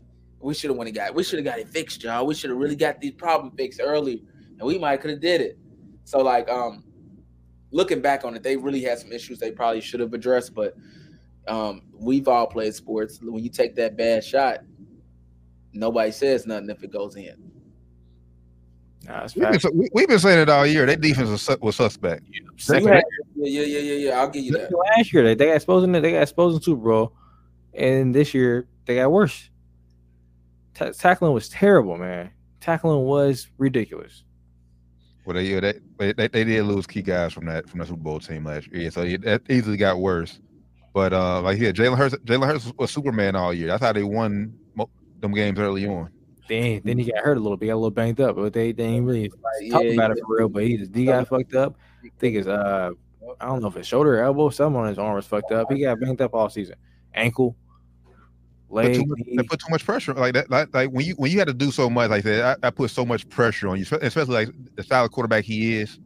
we 0.40 0.54
should 0.54 0.70
have 0.70 0.76
went 0.76 0.88
and 0.88 0.96
got. 0.96 1.14
We 1.14 1.22
should 1.22 1.38
have 1.38 1.44
got 1.44 1.58
it 1.58 1.68
fixed, 1.68 2.02
y'all. 2.02 2.26
We 2.26 2.34
should 2.34 2.50
have 2.50 2.58
really 2.58 2.76
got 2.76 3.00
these 3.00 3.12
problem 3.12 3.52
fixed 3.56 3.80
early, 3.82 4.24
and 4.58 4.66
we 4.66 4.78
might 4.78 5.00
could 5.00 5.10
have 5.10 5.20
did 5.20 5.40
it. 5.40 5.58
So 6.04 6.20
like, 6.20 6.48
um, 6.48 6.84
looking 7.70 8.00
back 8.00 8.24
on 8.24 8.34
it, 8.34 8.42
they 8.42 8.56
really 8.56 8.82
had 8.82 8.98
some 8.98 9.12
issues 9.12 9.38
they 9.38 9.50
probably 9.50 9.80
should 9.80 10.00
have 10.00 10.14
addressed. 10.14 10.54
But 10.54 10.74
um, 11.46 11.82
we've 11.92 12.28
all 12.28 12.46
played 12.46 12.74
sports. 12.74 13.18
When 13.20 13.42
you 13.42 13.50
take 13.50 13.74
that 13.76 13.96
bad 13.96 14.24
shot, 14.24 14.60
nobody 15.72 16.12
says 16.12 16.46
nothing 16.46 16.70
if 16.70 16.82
it 16.82 16.92
goes 16.92 17.16
in. 17.16 17.50
Nah, 19.08 19.26
We've 19.34 19.60
been, 19.62 19.78
we- 19.78 19.88
we've 19.94 20.08
been 20.08 20.18
saying 20.18 20.40
it 20.40 20.48
all 20.48 20.66
year. 20.66 20.86
Their 20.86 20.96
defense 20.96 21.28
was, 21.28 21.58
was 21.60 21.76
suspect. 21.76 22.24
Second, 22.56 22.88
Yeah, 22.88 23.02
yeah, 23.36 23.60
yeah, 23.62 23.78
yeah, 23.78 23.92
yeah. 24.08 24.20
I'll 24.20 24.28
give 24.28 24.44
you 24.44 24.52
that. 24.52 24.70
last 24.96 25.12
year 25.12 25.22
they, 25.24 25.34
they 25.34 25.46
got 25.46 25.56
exposed 25.56 25.84
in 25.84 25.92
they 25.92 26.12
got 26.12 26.22
exposed 26.22 26.56
in 26.56 26.62
Super 26.62 26.82
Bowl, 26.88 27.12
and 27.74 28.14
this 28.14 28.34
year 28.34 28.66
they 28.86 28.96
got 28.96 29.10
worse. 29.10 29.50
Ta- 30.74 30.90
tackling 30.90 31.32
was 31.32 31.48
terrible, 31.48 31.96
man. 31.96 32.30
Tackling 32.60 33.04
was 33.04 33.48
ridiculous. 33.58 34.24
Well, 35.24 35.34
they, 35.34 35.42
yeah, 35.44 35.60
they, 35.60 35.74
they 35.98 36.12
they 36.12 36.28
they 36.28 36.44
did 36.44 36.62
lose 36.64 36.86
key 36.86 37.02
guys 37.02 37.32
from 37.32 37.46
that 37.46 37.68
from 37.68 37.80
the 37.80 37.86
Super 37.86 38.00
Bowl 38.00 38.18
team 38.18 38.44
last 38.44 38.66
year, 38.68 38.90
so 38.90 39.02
it, 39.02 39.22
that 39.22 39.42
easily 39.50 39.76
got 39.76 39.98
worse. 39.98 40.40
But 40.94 41.12
uh, 41.12 41.42
like 41.42 41.58
yeah, 41.58 41.70
Jalen 41.70 41.96
Hurts 41.98 42.14
Jalen 42.24 42.46
Hurts 42.46 42.72
was 42.78 42.90
Superman 42.90 43.36
all 43.36 43.52
year. 43.52 43.66
That's 43.68 43.82
how 43.82 43.92
they 43.92 44.02
won 44.02 44.54
them 45.20 45.32
games 45.34 45.58
early 45.58 45.86
on. 45.86 46.10
Then 46.48 46.80
then 46.84 46.98
he 46.98 47.04
got 47.10 47.22
hurt 47.22 47.36
a 47.36 47.40
little 47.40 47.56
bit, 47.56 47.66
got 47.66 47.74
a 47.74 47.76
little 47.76 47.90
banged 47.90 48.20
up, 48.20 48.36
but 48.36 48.52
they, 48.52 48.72
they 48.72 48.84
ain't 48.84 49.04
really 49.06 49.28
talk 49.28 49.38
Yeah, 49.60 49.76
about 49.78 50.10
yeah. 50.10 50.12
it 50.12 50.18
for 50.26 50.36
real. 50.38 50.48
But 50.48 50.64
he 50.64 50.78
just 50.78 50.94
he 50.94 51.04
got 51.04 51.28
fucked 51.28 51.54
up. 51.54 51.76
I 52.04 52.08
think 52.18 52.36
his 52.36 52.46
uh 52.46 52.90
I 53.40 53.46
don't 53.46 53.60
know 53.60 53.68
if 53.68 53.74
his 53.74 53.86
shoulder 53.86 54.18
or 54.18 54.22
elbow, 54.24 54.48
something 54.48 54.80
on 54.80 54.88
his 54.88 54.98
arm 54.98 55.14
was 55.14 55.26
fucked 55.26 55.52
up. 55.52 55.70
He 55.70 55.80
got 55.80 56.00
banged 56.00 56.20
up 56.22 56.34
all 56.34 56.48
season. 56.48 56.76
Ankle, 57.14 57.54
Put 58.70 58.74
leg, 58.74 58.94
too 58.94 59.04
much, 59.06 59.18
they 59.36 59.42
put 59.42 59.60
too 59.60 59.70
much 59.70 59.84
pressure 59.84 60.14
like 60.14 60.34
that. 60.34 60.50
Like, 60.50 60.72
like 60.74 60.90
when 60.90 61.04
you 61.06 61.14
when 61.14 61.30
you 61.30 61.38
had 61.38 61.48
to 61.48 61.54
do 61.54 61.70
so 61.70 61.88
much 61.90 62.10
like 62.10 62.22
that, 62.24 62.58
I, 62.62 62.68
I 62.68 62.70
put 62.70 62.90
so 62.90 63.04
much 63.04 63.28
pressure 63.28 63.68
on 63.68 63.78
you, 63.78 63.84
especially 64.02 64.34
like 64.34 64.48
the 64.76 64.82
style 64.82 65.04
of 65.04 65.10
quarterback 65.10 65.44
he 65.44 65.76
is. 65.76 65.98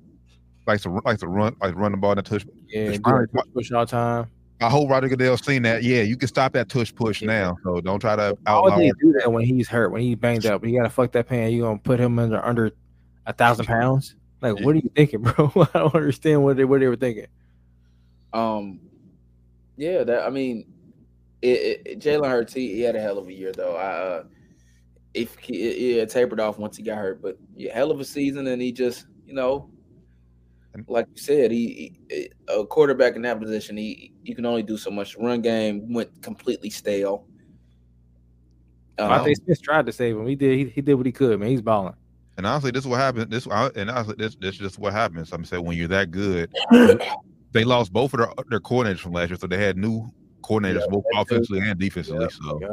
Likes 0.66 0.82
to 0.84 0.90
run- 0.90 1.02
likes 1.04 1.20
to 1.20 1.28
run 1.28 1.56
like 1.60 1.74
run 1.74 1.90
the 1.92 1.98
ball 1.98 2.12
and 2.12 2.24
touch. 2.24 2.46
Yeah, 2.68 2.82
It's 2.82 2.98
do 2.98 3.02
fine. 3.02 3.22
that 3.22 3.32
push 3.32 3.44
push 3.54 3.72
all 3.72 3.84
the 3.84 3.90
time. 3.90 4.30
I 4.62 4.70
hope 4.70 4.88
Roger 4.90 5.08
Goodell's 5.08 5.44
seen 5.44 5.62
that. 5.62 5.82
Yeah, 5.82 6.02
you 6.02 6.16
can 6.16 6.28
stop 6.28 6.52
that 6.52 6.68
tush 6.68 6.94
push 6.94 7.22
now. 7.22 7.56
So 7.64 7.80
don't 7.80 8.00
try 8.00 8.16
to 8.16 8.36
Why 8.44 8.60
would 8.60 8.72
outlaw. 8.72 8.78
they 8.78 8.92
do 9.00 9.12
that 9.18 9.30
when 9.32 9.44
he's 9.44 9.68
hurt, 9.68 9.90
when 9.90 10.02
he's 10.02 10.16
banged 10.16 10.46
up? 10.46 10.64
You 10.64 10.76
gotta 10.78 10.90
fuck 10.90 11.12
that 11.12 11.28
pan. 11.28 11.52
You 11.52 11.62
gonna 11.62 11.78
put 11.78 11.98
him 12.00 12.18
under 12.18 12.44
under 12.44 12.70
a 13.26 13.32
thousand 13.32 13.66
pounds? 13.66 14.14
Like, 14.40 14.58
what 14.60 14.74
are 14.74 14.78
you 14.78 14.90
thinking, 14.96 15.22
bro? 15.22 15.52
I 15.74 15.78
don't 15.78 15.94
understand 15.94 16.42
what 16.42 16.56
they 16.56 16.64
what 16.64 16.80
they 16.80 16.88
were 16.88 16.96
thinking. 16.96 17.26
Um, 18.32 18.80
yeah, 19.76 20.04
that 20.04 20.22
I 20.26 20.30
mean, 20.30 20.66
it, 21.42 21.48
it, 21.48 21.82
it- 21.86 21.98
Jalen 22.00 22.28
Hurts 22.28 22.52
he, 22.52 22.74
he 22.74 22.80
had 22.80 22.96
a 22.96 23.00
hell 23.00 23.18
of 23.18 23.28
a 23.28 23.32
year 23.32 23.52
though. 23.52 23.76
I 23.76 23.90
uh, 23.92 24.24
if 25.14 25.36
he 25.38 25.96
yeah 25.98 26.04
tapered 26.06 26.40
off 26.40 26.58
once 26.58 26.76
he 26.76 26.82
got 26.82 26.98
hurt, 26.98 27.20
but 27.22 27.36
yeah, 27.54 27.74
hell 27.74 27.90
of 27.90 28.00
a 28.00 28.04
season, 28.04 28.46
and 28.46 28.60
he 28.62 28.72
just 28.72 29.06
you 29.26 29.34
know, 29.34 29.70
like 30.88 31.06
you 31.14 31.20
said, 31.20 31.50
he, 31.50 31.96
he 32.10 32.28
a 32.48 32.64
quarterback 32.66 33.16
in 33.16 33.22
that 33.22 33.40
position, 33.40 33.76
he 33.76 34.12
you 34.22 34.34
can 34.34 34.46
only 34.46 34.62
do 34.62 34.76
so 34.76 34.90
much. 34.90 35.16
Run 35.16 35.40
game 35.42 35.92
went 35.92 36.22
completely 36.22 36.70
stale. 36.70 37.26
Um, 38.98 39.08
Monte 39.08 39.34
Smith 39.36 39.62
tried 39.62 39.86
to 39.86 39.92
save 39.92 40.16
him. 40.16 40.26
He 40.26 40.34
did. 40.36 40.58
He, 40.58 40.64
he 40.66 40.80
did 40.80 40.94
what 40.94 41.06
he 41.06 41.12
could, 41.12 41.38
man. 41.40 41.48
He's 41.48 41.62
balling. 41.62 41.94
And 42.36 42.46
honestly, 42.46 42.70
this 42.70 42.84
is 42.84 42.88
what 42.88 43.00
happened. 43.00 43.30
This 43.30 43.46
I- 43.46 43.70
and 43.76 43.90
honestly, 43.90 44.14
this 44.18 44.36
this 44.36 44.54
is 44.54 44.60
just 44.60 44.78
what 44.78 44.92
happens. 44.92 45.32
I'm 45.32 45.44
saying 45.44 45.64
when 45.64 45.76
you're 45.76 45.88
that 45.88 46.10
good, 46.10 46.50
they 47.52 47.64
lost 47.64 47.92
both 47.92 48.14
of 48.14 48.18
their 48.20 48.32
their 48.48 48.60
coordinators 48.60 48.98
from 49.00 49.12
last 49.12 49.30
year, 49.30 49.38
so 49.38 49.46
they 49.46 49.58
had 49.62 49.76
new 49.76 50.08
coordinators 50.42 50.80
Yeah, 50.80 50.86
both 50.90 51.04
that's 51.12 51.28
true. 51.28 51.36
offensively 51.36 51.68
and 51.68 51.78
defensively. 51.78 52.28
So 52.30 52.58
Yep. 52.60 52.70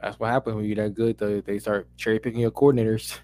That's 0.00 0.18
what 0.18 0.30
happens 0.30 0.56
when 0.56 0.64
you're 0.64 0.76
that 0.76 0.94
good. 0.94 1.16
Though 1.18 1.40
they 1.40 1.58
start 1.58 1.88
cherry 1.96 2.18
picking 2.18 2.40
your 2.40 2.50
coordinators. 2.50 3.18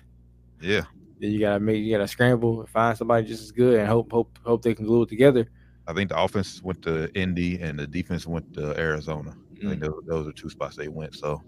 yeah, 0.61 0.83
Then 1.21 1.33
you 1.33 1.41
gotta 1.41 1.61
make 1.61 1.83
you 1.83 1.93
gotta 1.93 2.09
scramble, 2.09 2.67
find 2.67 2.97
somebody 2.97 3.27
just 3.27 3.43
as 3.43 3.53
good, 3.53 3.81
and 3.81 3.89
hope 3.89 4.11
hope 4.13 4.39
hope 4.45 4.63
they 4.63 4.75
can 4.75 4.87
glue 4.87 5.03
it 5.03 5.09
together. 5.09 5.49
I 5.87 5.93
think 5.95 6.11
the 6.11 6.21
offense 6.21 6.63
went 6.63 6.83
to 6.83 7.13
Indy 7.15 7.61
and 7.61 7.79
the 7.79 7.87
defense 7.87 8.27
went 8.27 8.53
to 8.55 8.79
Arizona. 8.79 9.35
I 9.61 9.65
Mm. 9.65 9.69
think 9.71 9.83
those, 9.83 10.03
those 10.07 10.29
are 10.29 10.33
two 10.33 10.51
spots 10.51 10.77
they 10.77 10.89
went. 10.89 11.15
So 11.15 11.43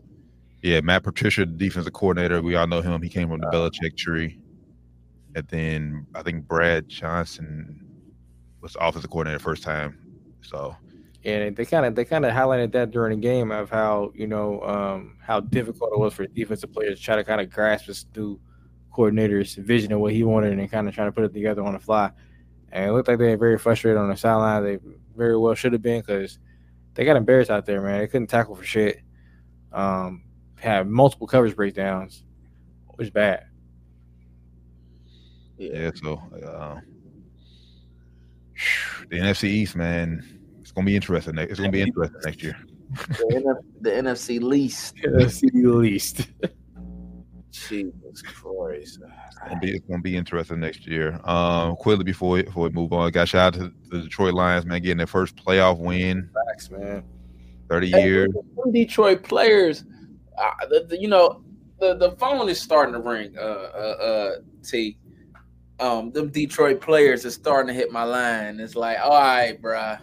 yeah, 0.63 0.81
Matt 0.81 1.05
Patricia, 1.05 1.47
the 1.47 1.53
defensive 1.53 1.93
coordinator, 1.93 2.43
we 2.43 2.57
all 2.57 2.67
know 2.67 2.81
him. 2.83 3.01
He 3.03 3.09
came 3.09 3.29
from 3.29 3.41
the 3.41 3.47
Belichick 3.47 3.97
tree. 3.97 4.39
And 5.35 5.47
then 5.49 6.07
I 6.15 6.23
think 6.23 6.49
Brad 6.49 6.89
Johnson 6.89 7.87
was 8.61 8.73
the 8.73 8.85
offensive 8.85 9.11
coordinator 9.11 9.39
first 9.39 9.63
time. 9.63 9.99
So 10.43 10.75
and 11.25 11.55
they 11.55 11.65
kind 11.67 11.85
of 11.87 11.95
they 11.95 12.05
kind 12.05 12.25
of 12.25 12.33
highlighted 12.33 12.73
that 12.73 12.91
during 12.91 13.21
the 13.21 13.23
game 13.23 13.51
of 13.53 13.71
how 13.71 14.11
you 14.15 14.27
know 14.27 14.63
um, 14.63 15.17
how 15.21 15.41
difficult 15.41 15.93
it 15.93 15.99
was 15.99 16.15
for 16.15 16.27
defensive 16.27 16.73
players 16.73 16.99
to 16.99 17.05
try 17.05 17.17
to 17.17 17.25
kind 17.25 17.41
of 17.41 17.51
grasp 17.51 17.87
this 17.87 18.07
new 18.17 18.41
coordinator's 18.93 19.55
vision 19.55 19.93
of 19.93 20.01
what 20.01 20.13
he 20.13 20.23
wanted 20.23 20.59
and 20.59 20.71
kind 20.71 20.89
of 20.89 20.95
trying 20.95 21.09
to 21.09 21.13
put 21.13 21.25
it 21.25 21.33
together 21.33 21.63
on 21.63 21.75
the 21.75 21.79
fly. 21.79 22.11
And 22.73 22.89
it 22.89 22.93
looked 22.93 23.09
like 23.09 23.19
they 23.19 23.31
were 23.31 23.37
very 23.37 23.59
frustrated 23.59 23.99
on 23.99 24.09
the 24.09 24.17
sideline. 24.17 24.65
They 24.65 24.79
very 25.17 25.37
well 25.37 25.55
should 25.55 25.73
have 25.73 25.83
been 25.83 26.01
because 26.01 26.39
they 26.95 27.05
got 27.05 27.17
embarrassed 27.17 27.51
out 27.51 27.67
there, 27.67 27.81
man. 27.81 27.99
They 27.99 28.07
couldn't 28.07 28.29
tackle 28.29 28.55
for 28.55 28.65
shit. 28.65 29.01
Um, 29.73 30.25
had 30.57 30.89
multiple 30.89 31.27
coverage 31.27 31.57
breakdowns, 31.57 32.25
which 32.89 33.07
is 33.07 33.11
bad. 33.11 33.47
yeah, 35.57 35.91
so 35.95 36.23
uh, 36.45 36.81
The 39.09 39.17
NFC 39.17 39.45
East, 39.45 39.77
man, 39.77 40.25
it's 40.61 40.73
gonna 40.73 40.87
be 40.87 40.97
interesting. 40.97 41.37
It's 41.39 41.59
gonna 41.59 41.73
be 41.73 41.83
interesting 41.83 42.21
next 42.25 42.43
year. 42.43 42.57
The, 42.91 43.25
NF, 43.35 43.57
the 43.81 43.91
NFC 43.91 44.41
least. 44.41 44.97
Let's 45.05 45.43
least. 45.43 46.29
Jesus 47.51 48.23
Christ. 48.23 49.01
It's 49.27 49.39
gonna 49.39 49.61
be, 49.61 49.73
it's 49.73 49.87
gonna 49.87 50.03
be 50.03 50.17
interesting 50.17 50.61
next 50.61 50.87
year. 50.87 51.21
Um, 51.25 51.77
quickly 51.77 52.05
before 52.05 52.31
we, 52.31 52.43
before 52.43 52.65
we 52.65 52.71
move 52.71 52.93
on, 52.93 53.11
got 53.11 53.29
shout 53.29 53.55
out 53.55 53.61
to 53.61 53.73
the 53.91 54.03
Detroit 54.03 54.35
Lions, 54.35 54.67
man, 54.67 54.83
getting 54.83 54.99
their 54.99 55.07
first 55.07 55.37
playoff 55.37 55.79
win, 55.79 56.31
Facts, 56.49 56.71
man. 56.71 57.03
thirty 57.69 57.91
Hey, 57.91 58.05
years. 58.05 58.29
Detroit 58.73 59.23
players, 59.23 59.85
uh, 60.39 60.67
the, 60.69 60.87
the, 60.89 61.01
you 61.01 61.09
know, 61.09 61.43
the, 61.79 61.97
the 61.97 62.13
phone 62.13 62.49
is 62.49 62.61
starting 62.61 62.95
to 62.95 63.01
ring. 63.01 63.35
Uh, 63.39 63.41
uh, 63.41 63.97
uh, 64.03 64.31
T. 64.63 64.97
Um, 65.79 66.13
them 66.13 66.29
Detroit 66.29 66.81
players 66.83 67.25
are 67.25 67.31
starting 67.31 67.69
to 67.69 67.73
hit 67.73 67.91
my 67.91 68.05
line. 68.05 68.61
It's 68.61 68.77
like, 68.77 68.99
all 69.03 69.19
right, 69.19 69.61
bruh. 69.61 69.99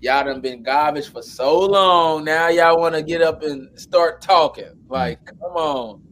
Y'all 0.00 0.24
done 0.24 0.40
been 0.40 0.62
garbage 0.62 1.08
for 1.08 1.22
so 1.22 1.58
long. 1.58 2.24
Now 2.24 2.48
y'all 2.48 2.78
want 2.78 2.94
to 2.96 3.02
get 3.02 3.22
up 3.22 3.42
and 3.42 3.68
start 3.80 4.20
talking. 4.20 4.72
Like, 4.88 5.24
come 5.24 5.52
on. 5.52 6.02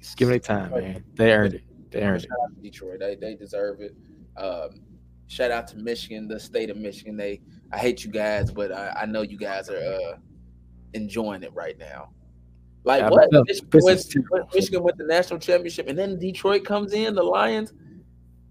Just 0.00 0.16
give 0.16 0.30
it 0.30 0.44
time, 0.44 0.70
man. 0.70 1.04
They 1.14 1.32
earned 1.32 1.54
it. 1.54 1.62
They 1.90 2.02
earned 2.02 2.24
it. 2.24 2.28
Shout 2.28 2.62
Detroit. 2.62 3.00
They 3.00 3.16
they 3.16 3.34
deserve 3.34 3.80
it. 3.80 3.94
Um, 4.36 4.82
shout 5.26 5.50
out 5.50 5.66
to 5.68 5.76
Michigan, 5.76 6.28
the 6.28 6.38
state 6.38 6.70
of 6.70 6.76
Michigan. 6.76 7.16
They 7.16 7.40
I 7.72 7.78
hate 7.78 8.04
you 8.04 8.10
guys, 8.10 8.50
but 8.50 8.72
I, 8.72 9.00
I 9.02 9.06
know 9.06 9.22
you 9.22 9.36
guys 9.36 9.68
are 9.68 9.76
uh, 9.76 10.16
enjoying 10.94 11.42
it 11.42 11.52
right 11.54 11.78
now. 11.78 12.10
Like 12.84 13.10
what? 13.10 13.28
Michigan, 13.46 13.80
wins. 13.82 14.14
Michigan 14.54 14.82
went 14.82 14.96
the 14.96 15.04
national 15.04 15.40
championship, 15.40 15.88
and 15.88 15.98
then 15.98 16.18
Detroit 16.18 16.64
comes 16.64 16.92
in. 16.92 17.14
The 17.14 17.22
Lions 17.22 17.72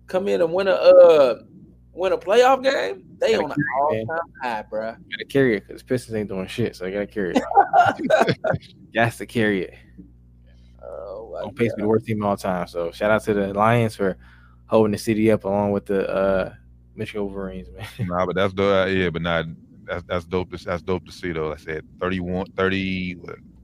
come 0.08 0.28
in 0.28 0.42
and 0.42 0.54
win 0.54 0.68
a 0.68 0.74
uh, 0.74 1.42
win 1.94 2.14
a 2.14 2.18
playoff 2.18 2.62
game. 2.62 3.04
They 3.20 3.32
Gotta 3.32 3.46
on 3.46 3.52
an 3.52 3.58
all 3.80 4.06
time 4.06 4.34
high, 4.44 4.66
bruh. 4.70 4.98
Gotta 5.12 5.26
carry 5.30 5.58
it 5.58 5.68
because 5.68 5.82
Pistons 5.82 6.16
ain't 6.16 6.30
doing 6.30 6.48
shit, 6.48 6.76
so 6.76 6.86
I 6.86 6.92
gotta 6.92 7.08
carry 7.08 7.34
it. 7.36 7.44
Got 8.94 9.14
to 9.14 9.26
carry 9.26 9.64
it. 9.64 9.74
Oh, 10.84 11.32
my 11.34 11.48
On 11.48 11.54
pace 11.56 11.72
to 11.72 11.78
be 11.78 11.82
the 11.84 11.88
worst 11.88 12.06
team 12.06 12.22
of 12.24 12.30
all 12.30 12.38
time. 12.38 12.68
So 12.68 12.92
shout 12.92 13.12
out 13.12 13.24
to 13.26 13.34
the 13.34 13.54
Lions 13.54 13.96
for 13.96 14.18
holding 14.68 14.92
the 14.92 14.98
city 14.98 15.32
up 15.32 15.44
along 15.44 15.72
with 15.72 15.86
the 15.86 16.08
uh, 16.10 16.54
Michigan 16.96 17.24
Wolverines, 17.26 17.68
man. 17.76 18.08
Nah, 18.08 18.26
but 18.26 18.36
that's 18.36 18.54
dope. 18.54 18.88
uh, 18.88 18.90
Yeah, 18.90 19.10
but 19.10 19.22
not 19.22 19.46
that's 19.86 20.04
that's 20.04 20.26
dope. 20.26 20.52
To, 20.52 20.64
that's 20.64 20.82
dope 20.82 21.06
to 21.06 21.12
see 21.12 21.32
though. 21.32 21.50
Like 21.50 21.60
I 21.62 21.64
said 21.64 21.86
31, 22.02 22.48
30, 22.56 23.16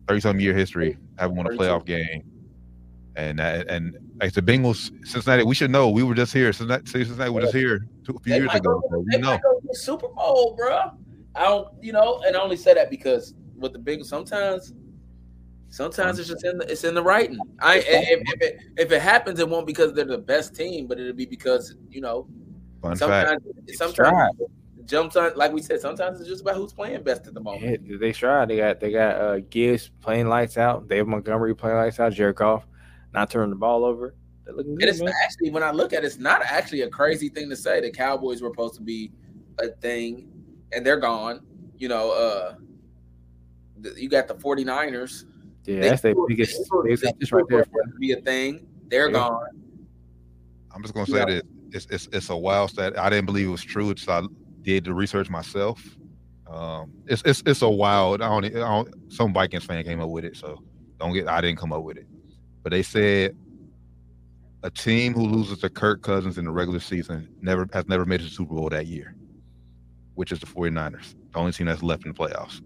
30 0.08 0.20
something 0.22 0.40
year 0.44 0.54
history 0.56 0.98
having 1.18 1.36
won 1.38 1.46
a 1.48 1.50
playoff 1.50 1.86
game, 1.86 2.24
and 3.16 3.40
that, 3.40 3.68
and 3.70 3.96
like 4.22 4.34
the 4.34 4.42
Bengals, 4.42 4.92
Cincinnati. 5.06 5.44
We 5.44 5.56
should 5.56 5.72
know. 5.72 5.90
We 5.90 6.04
were 6.04 6.16
just 6.16 6.34
here. 6.34 6.52
Cincinnati, 6.54 6.86
Cincinnati 6.90 7.30
was 7.30 7.44
just 7.46 7.56
here 7.56 7.88
two, 8.06 8.16
a 8.16 8.20
few 8.20 8.34
They 8.34 8.40
years 8.40 8.48
might 8.48 8.58
ago. 8.58 8.80
go- 8.80 8.88
So 8.90 9.00
we 9.00 9.06
They 9.12 9.18
know. 9.20 9.32
might 9.32 9.42
go 9.44 9.60
to 9.60 9.68
the 9.68 9.76
Super 9.76 10.08
Bowl, 10.10 10.56
bro. 10.58 10.92
I 11.36 11.44
don't, 11.46 11.68
you 11.82 11.92
know, 11.94 12.22
and 12.26 12.36
I 12.36 12.40
only 12.42 12.56
say 12.58 12.74
that 12.76 12.90
because 12.90 13.34
with 13.58 13.74
the 13.74 13.80
Bengals, 13.80 14.06
sometimes, 14.06 14.74
sometimes 15.74 16.20
it's 16.20 16.30
just 16.30 16.46
in 16.46 16.60
the, 16.60 16.72
it's 16.72 16.84
in 16.84 16.94
the 16.94 17.02
writing. 17.02 17.40
I 17.60 17.78
if, 17.80 18.22
if 18.34 18.42
it 18.42 18.58
if 18.78 18.92
it 18.92 19.02
happens, 19.02 19.40
it 19.40 19.50
won't 19.50 19.66
because 19.66 19.92
they're 19.94 20.06
the 20.06 20.18
best 20.20 20.56
team, 20.56 20.86
but 20.88 21.00
it'll 21.00 21.14
be 21.14 21.26
because 21.26 21.76
you 21.90 22.00
know 22.02 22.28
Fun 22.82 22.96
fact. 22.96 23.42
sometimes 23.74 24.34
jumps 24.86 25.16
on 25.16 25.32
like 25.36 25.52
we 25.52 25.62
said, 25.62 25.80
sometimes 25.80 26.20
it's 26.20 26.30
just 26.30 26.42
about 26.42 26.56
who's 26.58 26.74
playing 26.74 27.02
best 27.04 27.26
at 27.28 27.34
the 27.34 27.40
moment. 27.40 27.82
Yeah, 27.86 27.98
they 28.00 28.12
tried. 28.12 28.50
They 28.50 28.58
got 28.58 28.80
they 28.80 28.92
got 28.92 29.16
uh, 29.16 29.40
Gibbs 29.50 29.90
playing 30.00 30.28
lights 30.28 30.58
out. 30.58 30.88
Dave 30.88 31.08
Montgomery 31.08 31.56
playing 31.56 31.78
lights 31.78 32.00
out. 32.00 32.14
Jared 32.14 32.36
Goff 32.36 32.68
not 33.14 33.30
turning 33.32 33.50
the 33.50 33.56
ball 33.56 33.84
over. 33.84 34.14
They're 34.46 34.54
looking 34.54 34.72
And 34.74 34.80
good, 34.80 34.90
it's 34.90 35.02
man. 35.02 35.14
actually 35.24 35.50
when 35.52 35.64
I 35.64 35.72
look 35.72 35.94
at 35.94 36.04
it, 36.04 36.06
it's 36.08 36.18
not 36.20 36.42
actually 36.44 36.82
a 36.82 36.90
crazy 36.90 37.30
thing 37.30 37.50
to 37.50 37.56
say. 37.56 37.82
The 37.82 37.90
Cowboys 37.92 38.42
were 38.42 38.50
supposed 38.50 38.76
to 38.76 38.82
be 38.82 39.12
a 39.60 39.70
thing, 39.70 40.30
and 40.72 40.86
they're 40.86 41.00
gone. 41.00 41.42
You 41.78 41.88
know, 41.88 42.12
uh 42.12 42.56
you 43.98 44.08
got 44.10 44.28
the 44.28 44.36
49ers. 44.36 45.26
Yeah, 45.66 45.80
They 45.80 45.90
that's 45.90 46.02
the 46.02 46.26
biggest, 46.28 46.58
they 46.58 46.66
were- 46.76 46.84
biggest 46.84 47.04
they 47.04 47.10
right 47.36 47.46
there. 47.50 47.64
supposed 47.64 47.94
to 47.94 48.00
be 48.00 48.12
a 48.12 48.22
thing. 48.22 48.68
They're 48.90 49.08
Yeah. 49.08 49.14
gone. 49.14 49.48
I'm 50.72 50.82
just 50.82 50.94
gonna 50.94 51.06
say 51.06 51.18
Yeah. 51.20 51.26
that 51.26 51.44
it's, 51.72 51.86
it's 51.90 52.10
it's 52.12 52.30
a 52.30 52.36
wild 52.38 52.72
stat. 52.72 52.98
I 52.98 53.10
didn't 53.10 53.26
believe 53.26 53.48
it 53.48 53.52
was 53.52 53.64
true. 53.64 53.90
It's 53.92 54.08
I 54.08 54.24
did 54.62 54.86
the 54.86 54.94
research 54.94 55.30
myself. 55.30 55.84
Um, 56.48 56.92
it's 57.08 57.22
it's 57.26 57.42
it's 57.46 57.62
a 57.62 57.70
wild. 57.70 58.22
I 58.22 58.28
don't, 58.30 58.46
I 58.46 58.50
don't. 58.60 59.12
Some 59.12 59.34
Vikings 59.34 59.64
fan 59.66 59.84
came 59.84 60.00
up 60.02 60.10
with 60.10 60.26
it, 60.26 60.36
so 60.36 60.62
don't 61.00 61.14
get. 61.14 61.28
I 61.28 61.42
didn't 61.42 61.60
come 61.60 61.72
up 61.74 61.84
with 61.84 61.98
it, 61.98 62.08
but 62.62 62.72
they 62.72 62.84
said 62.84 63.36
a 64.64 64.70
team 64.70 65.14
who 65.14 65.26
loses 65.26 65.60
to 65.60 65.70
Kirk 65.70 66.02
Cousins 66.02 66.38
in 66.38 66.46
the 66.46 66.52
regular 66.52 66.80
season 66.80 67.28
never 67.42 67.68
has 67.74 67.88
never 67.88 68.06
made 68.06 68.16
it 68.22 68.24
to 68.26 68.30
the 68.30 68.36
Super 68.36 68.54
Bowl 68.56 68.70
that 68.70 68.88
year, 68.88 69.16
which 70.16 70.32
is 70.32 70.40
the 70.40 70.46
49ers, 70.46 71.16
the 71.32 71.40
only 71.40 71.52
team 71.52 71.68
that's 71.68 71.84
left 71.84 72.06
in 72.06 72.14
the 72.14 72.18
playoffs. 72.18 72.62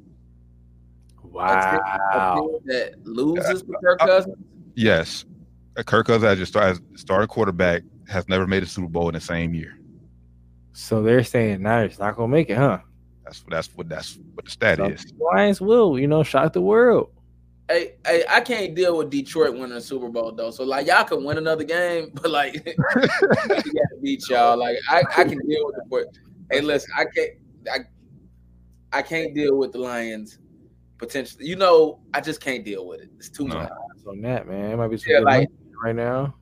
A 1.40 1.98
Wow. 2.14 2.34
team 2.36 2.60
that 2.66 2.94
loses 3.06 3.64
with 3.64 3.78
Kirk 3.84 4.00
Cousins. 4.00 4.36
Yes, 4.76 5.26
uh, 5.78 5.84
Kirk 5.84 6.08
Cousins 6.08 6.24
as 6.26 6.38
your 6.38 6.46
start, 6.46 6.78
starting 6.96 7.28
quarterback 7.28 7.84
has 8.08 8.28
never 8.28 8.48
made 8.48 8.64
a 8.64 8.66
Super 8.66 8.88
Bowl 8.88 9.10
in 9.10 9.14
the 9.14 9.22
same 9.22 9.54
year. 9.54 9.74
So 10.74 11.02
they're 11.02 11.24
saying 11.24 11.62
Niners 11.62 12.00
not 12.00 12.16
gonna 12.16 12.28
make 12.28 12.50
it, 12.50 12.58
huh? 12.58 12.80
That's 13.26 13.44
what 13.44 13.52
that's 13.52 13.70
what 13.76 13.90
that's 13.90 14.20
what 14.36 14.46
the 14.46 14.52
stat 14.52 14.78
So 14.78 14.86
is. 14.86 15.06
Lions 15.20 15.60
will, 15.60 15.98
you 16.00 16.08
know, 16.08 16.24
shock 16.24 16.54
the 16.54 16.62
world. 16.62 17.10
Hey, 17.70 17.96
hey, 18.06 18.24
I 18.30 18.40
can't 18.42 18.74
deal 18.76 18.98
with 18.98 19.10
Detroit 19.10 19.54
winning 19.54 19.76
a 19.76 19.82
Super 19.82 20.10
Bowl 20.10 20.32
though. 20.32 20.52
So 20.52 20.64
like 20.64 20.88
y'all 20.88 21.04
can 21.04 21.24
win 21.24 21.38
another 21.38 21.64
game, 21.64 22.12
but 22.14 22.30
like 22.32 22.54
you 22.66 22.74
gotta 22.78 23.98
beat 24.02 24.24
y'all. 24.30 24.58
Like 24.58 24.78
I, 24.90 25.04
I 25.18 25.24
can 25.24 25.40
deal 25.48 25.66
with 25.66 25.76
the 25.76 25.84
but 25.90 26.06
hey 26.52 26.62
listen, 26.62 26.90
I 26.98 27.06
can't 27.14 27.32
I 27.72 27.80
I 28.94 29.02
can't 29.02 29.34
deal 29.36 29.58
with 29.58 29.74
the 29.74 29.80
Lions 29.80 30.40
potentially. 30.98 31.46
You 31.48 31.56
know, 31.56 32.00
I 32.14 32.22
just 32.22 32.42
can't 32.42 32.64
deal 32.66 32.88
with 32.88 33.02
it. 33.02 33.10
It's 33.18 33.30
too 33.30 33.48
No. 33.48 33.56
much. 33.56 33.72
On 34.08 34.22
that 34.22 34.48
man, 34.48 34.72
it 34.72 34.78
might 34.78 34.88
be 34.88 34.98
some 34.98 35.12
Yeah, 35.12 35.18
good 35.20 35.26
like- 35.26 35.50
right 35.84 35.96
now. 35.96 36.36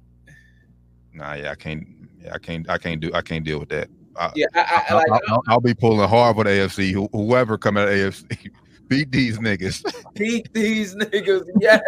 Nah, 1.13 1.33
yeah, 1.33 1.51
I 1.51 1.55
can't. 1.55 1.85
Yeah, 2.21 2.33
I 2.33 2.37
can't. 2.37 2.69
I 2.69 2.77
can't 2.77 2.99
do. 3.01 3.11
I 3.13 3.21
can't 3.21 3.43
deal 3.45 3.59
with 3.59 3.69
that. 3.69 3.89
I, 4.17 4.31
Yeah, 4.35 4.45
I, 4.53 4.59
I, 4.59 4.63
I 4.63 4.83
I'll, 4.89 4.95
like 4.97 5.07
I'll, 5.29 5.35
uh, 5.37 5.41
I'll 5.47 5.59
be 5.61 5.73
pulling 5.73 6.07
hard 6.07 6.35
for 6.35 6.43
the 6.43 6.49
AFC. 6.51 6.91
Who, 6.91 7.09
whoever 7.11 7.57
come 7.57 7.77
out 7.77 7.87
of 7.87 7.93
AFC, 7.93 8.49
beat 8.87 9.11
these 9.11 9.39
niggas. 9.39 9.83
beat 10.13 10.51
these 10.53 10.95
niggas. 10.95 11.45
Yes. 11.59 11.81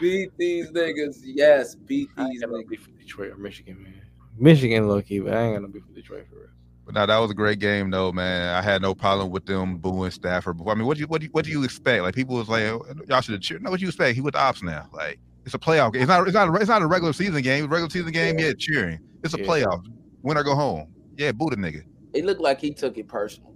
beat 0.00 0.30
these 0.38 0.70
niggas. 0.70 1.20
Yes. 1.22 1.74
Beat 1.74 2.08
I 2.16 2.22
ain't 2.22 2.32
these 2.32 2.40
got 2.40 2.50
no 2.50 2.56
niggas. 2.58 2.68
beef 2.68 2.86
with 2.86 2.98
Detroit 2.98 3.32
or 3.32 3.36
Michigan, 3.36 3.82
man. 3.82 3.94
Michigan 4.38 4.88
low 4.88 5.02
key, 5.02 5.18
but 5.20 5.34
I 5.34 5.42
ain't 5.44 5.56
gonna 5.56 5.68
be 5.68 5.80
with 5.80 5.94
Detroit 5.94 6.26
for 6.28 6.36
real. 6.36 6.48
But 6.84 6.94
now 6.94 7.06
that 7.06 7.18
was 7.18 7.30
a 7.30 7.34
great 7.34 7.60
game, 7.60 7.90
though, 7.90 8.10
man. 8.10 8.54
I 8.56 8.60
had 8.60 8.82
no 8.82 8.94
problem 8.94 9.30
with 9.30 9.46
them 9.46 9.76
booing 9.76 10.10
Stafford. 10.10 10.58
I 10.66 10.74
mean, 10.74 10.86
what 10.86 10.96
do 10.96 11.00
you 11.02 11.06
what 11.06 11.20
do 11.20 11.26
you, 11.26 11.32
what 11.32 11.44
do 11.44 11.50
you 11.50 11.62
expect? 11.62 12.02
Like 12.02 12.14
people 12.14 12.36
was 12.36 12.48
like, 12.48 12.64
oh, 12.64 12.84
y'all 13.08 13.20
should 13.20 13.34
have 13.34 13.40
cheered. 13.42 13.62
No, 13.62 13.70
what 13.70 13.78
do 13.78 13.84
you 13.84 13.88
expect? 13.88 14.16
He 14.16 14.20
with 14.20 14.34
the 14.34 14.40
ops 14.40 14.62
now. 14.62 14.88
Like 14.92 15.20
it's 15.44 15.54
a 15.54 15.58
playoff 15.58 15.92
game. 15.92 16.02
It's 16.02 16.08
not. 16.08 16.26
It's 16.26 16.34
not. 16.34 16.48
A, 16.48 16.54
it's 16.54 16.68
not 16.68 16.82
a 16.82 16.86
regular 16.86 17.12
season 17.12 17.40
game. 17.42 17.68
Regular 17.68 17.88
season 17.90 18.10
game, 18.12 18.38
yeah, 18.38 18.52
cheering. 18.58 18.98
It's 19.22 19.34
a 19.34 19.38
Yeah. 19.38 19.44
playoff. 19.46 19.84
Win 20.22 20.36
or 20.36 20.42
go 20.42 20.54
home. 20.56 20.92
Yeah, 21.16 21.30
boo 21.32 21.50
the 21.50 21.56
nigga. 21.56 21.84
It 22.14 22.24
looked 22.24 22.40
like 22.40 22.60
he 22.60 22.72
took 22.72 22.98
it 22.98 23.06
personal. 23.06 23.54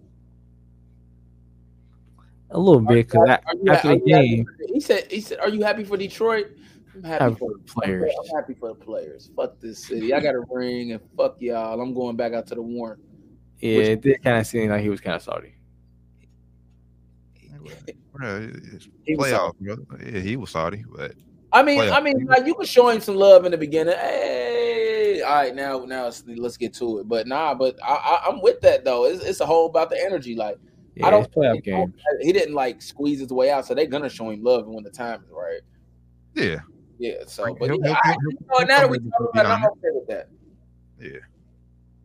A 2.51 2.59
little 2.59 2.81
bit 2.81 3.09
because 3.09 3.29
Are 3.29 3.41
you- 3.61 3.73
after 3.73 3.89
the 3.89 3.95
you 3.97 4.05
game, 4.07 4.47
he 4.73 4.81
said, 4.81 5.11
"He 5.11 5.21
said, 5.21 5.41
are 5.41 5.49
you 5.49 5.63
happy 5.65 5.83
for 5.85 5.97
Detroit? 5.97 6.47
I'm 6.95 7.03
happy, 7.03 7.25
happy 7.25 7.35
for 7.35 7.51
for 7.51 7.59
the 7.59 7.65
players. 7.87 8.13
I'm 8.21 8.37
happy 8.37 8.55
for 8.55 8.69
the 8.69 8.75
players. 8.77 9.31
Fuck 9.37 9.61
this 9.61 9.85
city. 9.85 10.15
I 10.15 10.21
got 10.21 10.35
a 10.35 10.45
ring 10.51 10.93
and 10.93 11.01
fuck 11.17 11.41
y'all. 11.41 11.81
I'm 11.81 11.93
going 11.93 12.17
back 12.17 12.33
out 12.33 12.47
to 12.49 12.55
the 12.55 12.63
warrant. 12.63 13.01
Yeah, 13.61 13.79
it 13.79 14.03
did 14.03 14.23
kind 14.23 14.39
of 14.39 14.47
seem 14.47 14.71
like 14.71 14.83
he 14.83 14.89
was 14.89 15.01
kind 15.01 15.17
of 15.17 15.23
salty. 15.23 15.55
He 17.35 19.15
was 19.15 19.31
playoff. 19.31 19.55
Yeah, 19.61 20.21
he 20.21 20.37
was 20.37 20.51
Saudi, 20.51 20.85
but 20.91 21.13
I 21.53 21.63
mean, 21.63 21.81
Playoff. 21.81 21.93
I 21.93 22.01
mean, 22.01 22.27
like 22.27 22.47
you 22.47 22.55
can 22.55 22.67
show 22.67 22.89
him 22.89 23.01
some 23.01 23.17
love 23.17 23.45
in 23.45 23.53
the 23.53 23.59
beginning. 23.59 23.95
Hey, 23.95 25.23
all 25.23 25.35
right, 25.37 25.55
now, 25.55 25.79
now 25.85 26.05
let's, 26.05 26.23
let's 26.27 26.57
get 26.57 26.75
to 26.75 26.99
it. 26.99 27.09
But 27.09 27.27
nah, 27.27 27.55
but 27.55 27.77
I, 27.83 27.95
I, 27.95 28.29
I'm 28.29 28.43
with 28.43 28.61
that 28.61 28.85
though. 28.85 29.07
It's, 29.07 29.25
it's 29.25 29.41
a 29.41 29.47
whole 29.47 29.67
about 29.67 29.91
the 29.91 30.03
energy. 30.03 30.35
Like 30.35 30.59
Yeah, 30.95 31.07
I 31.07 31.11
don't 31.11 31.25
it's 31.25 31.35
playoff 31.35 31.55
he 31.55 31.61
game. 31.63 31.95
He 32.21 32.33
didn't 32.33 32.55
like 32.55 32.83
squeeze 32.83 33.21
his 33.21 33.31
way 33.31 33.51
out, 33.51 33.67
so 33.67 33.75
they're 33.75 33.87
gonna 33.87 34.11
show 34.11 34.31
him 34.31 34.43
love 34.43 34.67
when 34.67 34.85
the 34.85 34.91
time 34.91 35.23
is 35.25 35.31
right. 35.31 35.61
yeah, 36.35 36.59
Yeah. 36.99 37.25
So, 37.27 37.55
but 37.55 37.71
yeah, 37.83 37.99
I, 38.03 38.11
you 38.11 38.39
know, 38.49 38.59
now 38.59 38.81
that 38.81 38.91
we 38.91 38.99
talk 38.99 39.31
about 39.33 39.47
it, 39.47 39.49
I'm 39.49 39.65
okay 39.65 39.89
with 39.93 40.09
that. 40.09 40.29
yeah. 41.01 41.19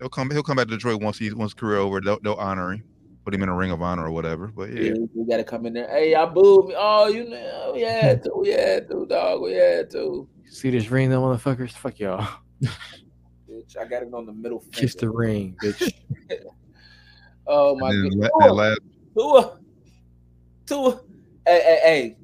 He'll 0.01 0.09
come. 0.09 0.31
He'll 0.31 0.41
come 0.41 0.57
back 0.57 0.67
to 0.67 0.73
Detroit 0.73 0.99
once 0.99 1.19
he's 1.19 1.35
once 1.35 1.53
career 1.53 1.77
over. 1.77 2.01
They'll, 2.01 2.19
they'll 2.23 2.33
honor 2.33 2.73
him, 2.73 2.83
put 3.23 3.35
him 3.35 3.43
in 3.43 3.49
a 3.49 3.55
ring 3.55 3.69
of 3.69 3.83
honor 3.83 4.07
or 4.07 4.11
whatever. 4.11 4.47
But 4.47 4.71
yeah, 4.71 4.81
Yeah, 4.81 4.93
we 5.13 5.25
gotta 5.29 5.43
come 5.43 5.67
in 5.67 5.73
there. 5.73 5.87
Hey, 5.87 6.15
I 6.15 6.25
booed 6.25 6.69
me. 6.69 6.75
Oh, 6.75 7.07
you 7.07 7.29
know, 7.29 7.51
oh, 7.65 7.73
we 7.75 7.81
had 7.81 8.23
to, 8.23 8.31
we 8.35 8.49
had 8.49 8.87
to, 8.89 9.05
dog, 9.05 9.41
we 9.43 9.53
had 9.53 9.91
to. 9.91 10.27
See 10.49 10.71
this 10.71 10.89
ring, 10.89 11.11
though, 11.11 11.21
motherfuckers? 11.21 11.71
Fuck 11.73 11.99
y'all. 11.99 12.27
Bitch, 12.63 13.77
I 13.79 13.85
got 13.85 14.01
it 14.01 14.11
on 14.11 14.25
the 14.25 14.33
middle 14.33 14.59
finger. 14.59 14.71
Kiss 14.79 14.95
the 14.95 15.09
ring, 15.09 15.55
bitch. 15.61 15.93
Oh 17.47 17.75
my 17.75 17.89
and 17.89 18.21
god. 18.21 18.29
la- 18.39 18.45
that 18.45 18.53
last 18.53 18.79
Tua, 19.17 19.57
Tua. 20.65 21.01
Hey, 21.45 21.61
hey, 21.61 21.79
hey. 21.83 22.17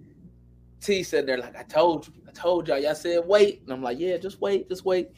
T 0.79 1.03
said 1.03 1.27
there 1.27 1.37
like 1.37 1.57
I 1.57 1.63
told 1.63 2.07
you, 2.07 2.13
I 2.27 2.31
told 2.31 2.67
y'all. 2.67 2.77
Y'all 2.77 2.95
said 2.95 3.23
wait, 3.25 3.63
and 3.63 3.73
I'm 3.73 3.81
like, 3.81 3.99
yeah, 3.99 4.17
just 4.17 4.39
wait, 4.39 4.69
just 4.69 4.85
wait. 4.85 5.09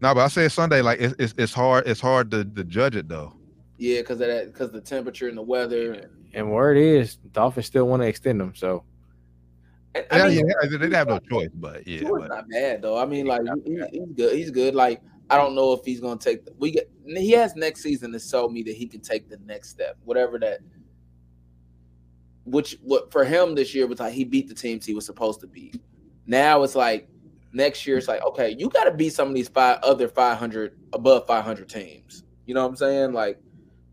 No, 0.00 0.14
but 0.14 0.20
I 0.20 0.28
said 0.28 0.52
Sunday. 0.52 0.82
Like 0.82 1.00
it's 1.00 1.14
it's, 1.18 1.34
it's 1.38 1.52
hard. 1.54 1.86
It's 1.86 2.00
hard 2.00 2.30
to, 2.32 2.44
to 2.44 2.64
judge 2.64 2.96
it 2.96 3.08
though. 3.08 3.32
Yeah, 3.78 4.00
because 4.00 4.20
of 4.20 4.28
that, 4.28 4.46
because 4.46 4.70
the 4.70 4.80
temperature 4.80 5.28
and 5.28 5.36
the 5.36 5.42
weather. 5.42 6.10
And 6.34 6.50
word 6.50 6.76
is, 6.76 7.16
Dolphins 7.16 7.66
still 7.66 7.86
want 7.88 8.02
to 8.02 8.08
extend 8.08 8.40
them. 8.40 8.54
So 8.54 8.84
I 9.94 10.00
Yeah, 10.18 10.28
mean, 10.28 10.46
yeah, 10.46 10.54
they 10.62 10.68
didn't 10.68 10.92
have 10.92 11.08
no 11.08 11.18
choice, 11.18 11.48
but 11.54 11.86
yeah, 11.86 12.08
but 12.10 12.28
not 12.28 12.48
bad 12.48 12.82
though. 12.82 12.98
I 12.98 13.06
mean, 13.06 13.26
like 13.26 13.42
he, 13.64 13.74
he- 13.74 13.98
he's 13.98 14.12
good. 14.14 14.34
He's 14.36 14.50
good. 14.50 14.74
Like 14.74 15.00
I 15.30 15.36
don't 15.36 15.54
know 15.54 15.72
if 15.72 15.80
he's 15.84 16.00
gonna 16.00 16.18
take. 16.18 16.44
The, 16.44 16.52
we 16.58 16.70
get. 16.70 16.90
He 17.06 17.30
has 17.32 17.56
next 17.56 17.82
season 17.82 18.12
to 18.12 18.20
show 18.20 18.48
me 18.48 18.62
that 18.64 18.74
he 18.74 18.86
can 18.86 19.00
take 19.00 19.28
the 19.28 19.38
next 19.44 19.70
step, 19.70 19.96
whatever 20.04 20.38
that. 20.40 20.60
Which 22.44 22.78
what 22.82 23.10
for 23.10 23.24
him 23.24 23.54
this 23.54 23.74
year 23.74 23.86
was 23.86 23.98
like 23.98 24.12
he 24.12 24.24
beat 24.24 24.48
the 24.48 24.54
teams 24.54 24.84
he 24.86 24.94
was 24.94 25.06
supposed 25.06 25.40
to 25.40 25.46
beat. 25.46 25.80
Now 26.26 26.62
it's 26.62 26.76
like 26.76 27.08
next 27.52 27.86
year 27.86 27.98
it's 27.98 28.08
like 28.08 28.22
okay, 28.24 28.54
you 28.58 28.68
got 28.68 28.84
to 28.84 28.92
beat 28.92 29.12
some 29.12 29.28
of 29.28 29.34
these 29.34 29.48
five 29.48 29.78
other 29.82 30.08
five 30.08 30.38
hundred 30.38 30.76
above 30.92 31.26
five 31.26 31.44
hundred 31.44 31.68
teams. 31.68 32.24
You 32.46 32.54
know 32.54 32.62
what 32.62 32.70
I'm 32.70 32.76
saying? 32.76 33.12
Like 33.12 33.40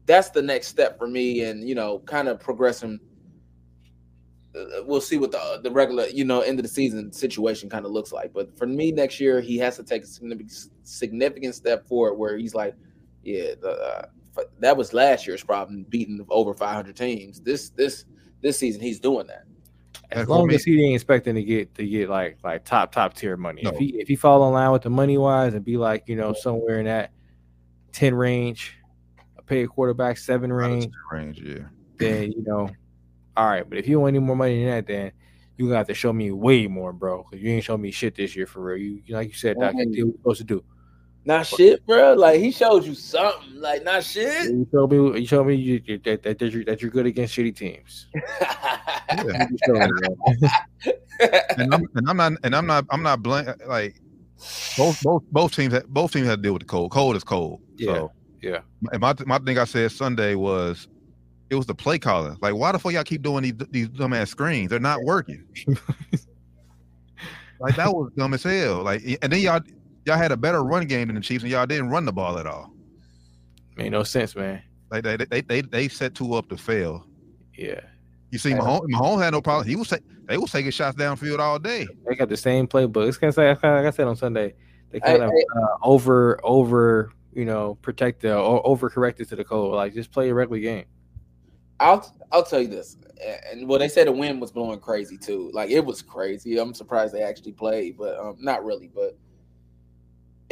that's 0.05 0.29
the 0.29 0.41
next 0.41 0.67
step 0.67 0.97
for 0.97 1.07
me, 1.07 1.43
and 1.43 1.67
you 1.67 1.75
know, 1.75 1.99
kind 1.99 2.27
of 2.27 2.39
progressing 2.39 2.99
uh, 4.55 4.83
we'll 4.85 5.01
see 5.01 5.17
what 5.17 5.31
the 5.31 5.59
the 5.63 5.71
regular 5.71 6.05
you 6.07 6.23
know 6.23 6.41
end 6.41 6.59
of 6.59 6.63
the 6.63 6.69
season 6.69 7.11
situation 7.11 7.69
kind 7.69 7.85
of 7.85 7.91
looks 7.91 8.11
like. 8.11 8.33
But 8.33 8.55
for 8.57 8.67
me 8.67 8.91
next 8.91 9.19
year, 9.19 9.41
he 9.41 9.57
has 9.57 9.77
to 9.77 9.83
take 9.83 10.03
a 10.03 10.07
significant 10.07 10.69
significant 10.83 11.55
step 11.55 11.87
forward 11.87 12.15
where 12.15 12.37
he's 12.37 12.53
like, 12.53 12.75
yeah, 13.23 13.55
the, 13.59 13.69
uh, 13.69 14.43
that 14.59 14.77
was 14.77 14.93
last 14.93 15.25
year's 15.25 15.43
problem, 15.43 15.85
beating 15.89 16.23
over 16.29 16.53
500 16.53 16.95
teams. 16.95 17.39
This 17.41 17.69
this 17.69 18.05
this 18.41 18.59
season, 18.59 18.81
he's 18.81 18.99
doing 18.99 19.27
that. 19.27 19.45
As 20.13 20.25
for 20.25 20.35
long 20.35 20.51
as 20.51 20.63
he 20.63 20.83
ain't 20.83 20.95
expecting 20.95 21.35
to 21.35 21.43
get 21.43 21.73
to 21.75 21.85
get 21.87 22.09
like 22.09 22.37
like 22.43 22.65
top 22.65 22.91
top 22.91 23.13
tier 23.13 23.37
money, 23.37 23.61
No. 23.63 23.71
if 23.71 23.77
he 23.77 23.95
if 23.99 24.07
he 24.07 24.15
fall 24.15 24.47
in 24.47 24.53
line 24.53 24.71
with 24.71 24.81
the 24.81 24.89
money 24.89 25.17
wise 25.17 25.53
and 25.53 25.63
be 25.63 25.77
like 25.77 26.03
you 26.07 26.15
know 26.15 26.33
somewhere 26.33 26.79
in 26.79 26.85
that 26.85 27.11
ten 27.91 28.15
range, 28.15 28.77
a 29.37 29.41
paid 29.41 29.69
quarterback 29.69 30.17
seven 30.17 30.51
range, 30.51 30.91
range, 31.11 31.41
yeah. 31.41 31.65
then 31.97 32.31
you 32.31 32.43
know, 32.43 32.69
all 33.37 33.47
right. 33.47 33.67
But 33.67 33.77
if 33.77 33.87
you 33.87 33.99
want 33.99 34.15
any 34.15 34.19
more 34.19 34.35
money 34.35 34.63
than 34.63 34.73
that, 34.73 34.87
then 34.87 35.11
you 35.57 35.65
gonna 35.65 35.77
have 35.77 35.87
to 35.87 35.93
show 35.93 36.11
me 36.11 36.31
way 36.31 36.67
more, 36.67 36.93
bro. 36.93 37.23
Because 37.23 37.43
you 37.43 37.51
ain't 37.51 37.63
show 37.63 37.77
me 37.77 37.91
shit 37.91 38.15
this 38.15 38.35
year 38.35 38.47
for 38.47 38.61
real. 38.61 38.77
You, 38.77 39.01
you 39.05 39.15
like 39.15 39.29
you 39.29 39.35
said, 39.35 39.57
Doc, 39.59 39.73
did 39.75 39.87
what 39.87 39.95
you 39.95 40.11
supposed 40.17 40.39
to 40.39 40.45
do. 40.45 40.63
Not 41.25 41.47
shit, 41.47 41.85
bro. 41.85 42.13
Like 42.13 42.39
he 42.39 42.51
showed 42.51 42.83
you 42.83 42.95
something. 42.95 43.55
Like 43.55 43.83
not 43.83 44.03
shit. 44.03 44.51
You 44.51 44.67
told 44.71 44.91
me, 44.91 45.21
you 45.21 45.27
told 45.27 45.47
me 45.47 45.55
you, 45.55 45.81
you, 45.85 45.97
that, 45.99 46.23
that, 46.23 46.39
that 46.39 46.51
you're 46.51 46.65
that 46.65 46.81
you're 46.81 46.91
good 46.91 47.05
against 47.05 47.35
shitty 47.35 47.55
teams. 47.55 48.07
Yeah. 49.15 49.47
You 49.51 49.57
showed 49.67 49.91
me, 49.91 50.15
bro. 50.39 50.49
and, 51.57 51.73
I'm, 51.73 51.85
and 51.93 52.09
I'm 52.09 52.17
not 52.17 52.33
and 52.43 52.55
I'm 52.55 52.65
not 52.65 52.85
I'm 52.89 53.03
not 53.03 53.21
blank 53.21 53.47
like 53.67 54.01
both 54.75 55.03
both 55.03 55.23
both 55.31 55.55
teams 55.55 55.73
had, 55.73 55.85
both 55.87 56.13
teams 56.13 56.25
had 56.25 56.37
to 56.37 56.41
deal 56.41 56.53
with 56.53 56.61
the 56.61 56.67
cold. 56.67 56.89
Cold 56.89 57.15
is 57.15 57.23
cold. 57.23 57.61
Yeah, 57.75 57.93
So, 57.93 58.11
yeah. 58.41 58.59
And 58.91 59.01
my 59.01 59.13
my 59.27 59.37
thing 59.39 59.59
I 59.59 59.65
said 59.65 59.91
Sunday 59.91 60.33
was 60.33 60.87
it 61.51 61.55
was 61.55 61.67
the 61.67 61.75
play 61.75 61.99
calling. 61.99 62.37
Like 62.41 62.55
why 62.55 62.71
the 62.71 62.79
fuck 62.79 62.93
y'all 62.93 63.03
keep 63.03 63.21
doing 63.21 63.43
these 63.43 63.53
these 63.69 63.89
dumbass 63.89 64.29
screens? 64.29 64.71
They're 64.71 64.79
not 64.79 65.03
working. 65.03 65.43
like 67.59 67.75
that 67.75 67.93
was 67.93 68.11
dumb 68.17 68.33
as 68.33 68.41
hell. 68.41 68.81
Like 68.81 69.03
and 69.21 69.31
then 69.31 69.41
y'all 69.41 69.61
y'all 70.05 70.17
had 70.17 70.31
a 70.31 70.37
better 70.37 70.63
run 70.63 70.85
game 70.87 71.07
than 71.07 71.15
the 71.15 71.21
Chiefs 71.21 71.43
and 71.43 71.51
y'all 71.51 71.65
didn't 71.65 71.89
run 71.89 72.05
the 72.05 72.13
ball 72.13 72.37
at 72.37 72.45
all. 72.47 72.71
Made 73.75 73.91
no 73.91 74.03
sense, 74.03 74.35
man. 74.35 74.61
Like 74.91 75.03
they 75.03 75.17
they 75.17 75.41
they, 75.41 75.61
they 75.61 75.87
set 75.87 76.13
two 76.15 76.33
up 76.35 76.49
to 76.49 76.57
fail. 76.57 77.07
Yeah, 77.57 77.79
You 78.31 78.39
see, 78.39 78.51
Mahomes, 78.51 78.87
Mahomes 78.89 79.21
had 79.23 79.31
no 79.31 79.41
problem. 79.41 79.67
He 79.67 79.75
was 79.75 79.89
ta- 79.89 79.97
they 80.25 80.37
was 80.37 80.51
taking 80.51 80.71
shots 80.71 80.97
downfield 80.97 81.39
all 81.39 81.59
day. 81.59 81.87
they 82.07 82.15
got 82.15 82.29
the 82.29 82.37
same 82.37 82.67
playbook. 82.67 83.07
It's 83.07 83.17
kind 83.17 83.29
of 83.31 83.37
like 83.37 83.63
I 83.63 83.89
said 83.91 84.07
on 84.07 84.15
Sunday. 84.15 84.53
They 84.91 84.99
Hey, 84.99 85.17
kind 85.17 85.23
of 85.23 85.29
hey. 85.31 85.43
uh, 85.55 85.67
over 85.83 86.39
over 86.43 87.11
you 87.33 87.45
know 87.45 87.75
protect 87.81 88.21
the 88.21 88.35
or 88.35 88.65
over 88.65 88.89
corrected 88.89 89.27
to 89.29 89.35
the 89.35 89.43
code. 89.43 89.73
Like 89.73 89.93
just 89.93 90.11
play 90.11 90.29
a 90.29 90.33
regular 90.33 90.61
game. 90.61 90.85
I'll 91.79 92.07
I'll 92.31 92.43
tell 92.43 92.61
you 92.61 92.67
this, 92.67 92.97
and 93.51 93.67
well, 93.67 93.79
they 93.79 93.87
said 93.87 94.07
the 94.07 94.11
wind 94.11 94.39
was 94.39 94.51
blowing 94.51 94.79
crazy 94.79 95.17
too. 95.17 95.49
Like 95.53 95.69
it 95.71 95.83
was 95.83 96.01
crazy. 96.03 96.57
I'm 96.59 96.73
surprised 96.75 97.13
they 97.13 97.23
actually 97.23 97.53
played, 97.53 97.97
but 97.97 98.19
um, 98.19 98.37
not 98.39 98.63
really. 98.63 98.89
But 98.93 99.17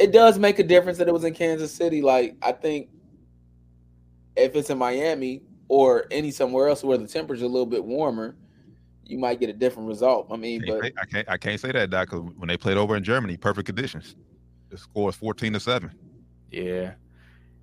it 0.02 0.12
does 0.12 0.38
make 0.38 0.58
a 0.58 0.62
difference 0.64 0.98
that 0.98 1.08
it 1.08 1.12
was 1.12 1.24
in 1.24 1.34
Kansas 1.34 1.72
City. 1.72 2.02
Like 2.02 2.36
I 2.42 2.52
think 2.52 2.88
if 4.36 4.54
it's 4.56 4.70
in 4.70 4.78
Miami 4.78 5.42
or 5.68 6.06
any 6.10 6.30
somewhere 6.30 6.68
else 6.68 6.82
where 6.82 6.98
the 6.98 7.06
temperature's 7.06 7.42
a 7.42 7.46
little 7.48 7.66
bit 7.66 7.84
warmer, 7.84 8.36
you 9.04 9.18
might 9.18 9.40
get 9.40 9.50
a 9.50 9.52
different 9.52 9.88
result. 9.88 10.26
I 10.30 10.36
mean, 10.36 10.62
Can't 10.62 10.80
but 10.80 10.84
say- 10.86 10.92
I 11.00 11.04
can't 11.06 11.28
I 11.30 11.36
can't 11.36 11.60
say 11.60 11.72
that 11.72 11.90
Doc, 11.90 12.08
'cause 12.08 12.22
when 12.36 12.48
they 12.48 12.56
played 12.56 12.76
over 12.76 12.96
in 12.96 13.04
Germany, 13.04 13.36
perfect 13.36 13.66
conditions. 13.66 14.16
The 14.70 14.78
score 14.78 15.10
is 15.10 15.16
fourteen 15.16 15.52
to 15.52 15.60
seven. 15.60 15.90
Yeah. 16.50 16.94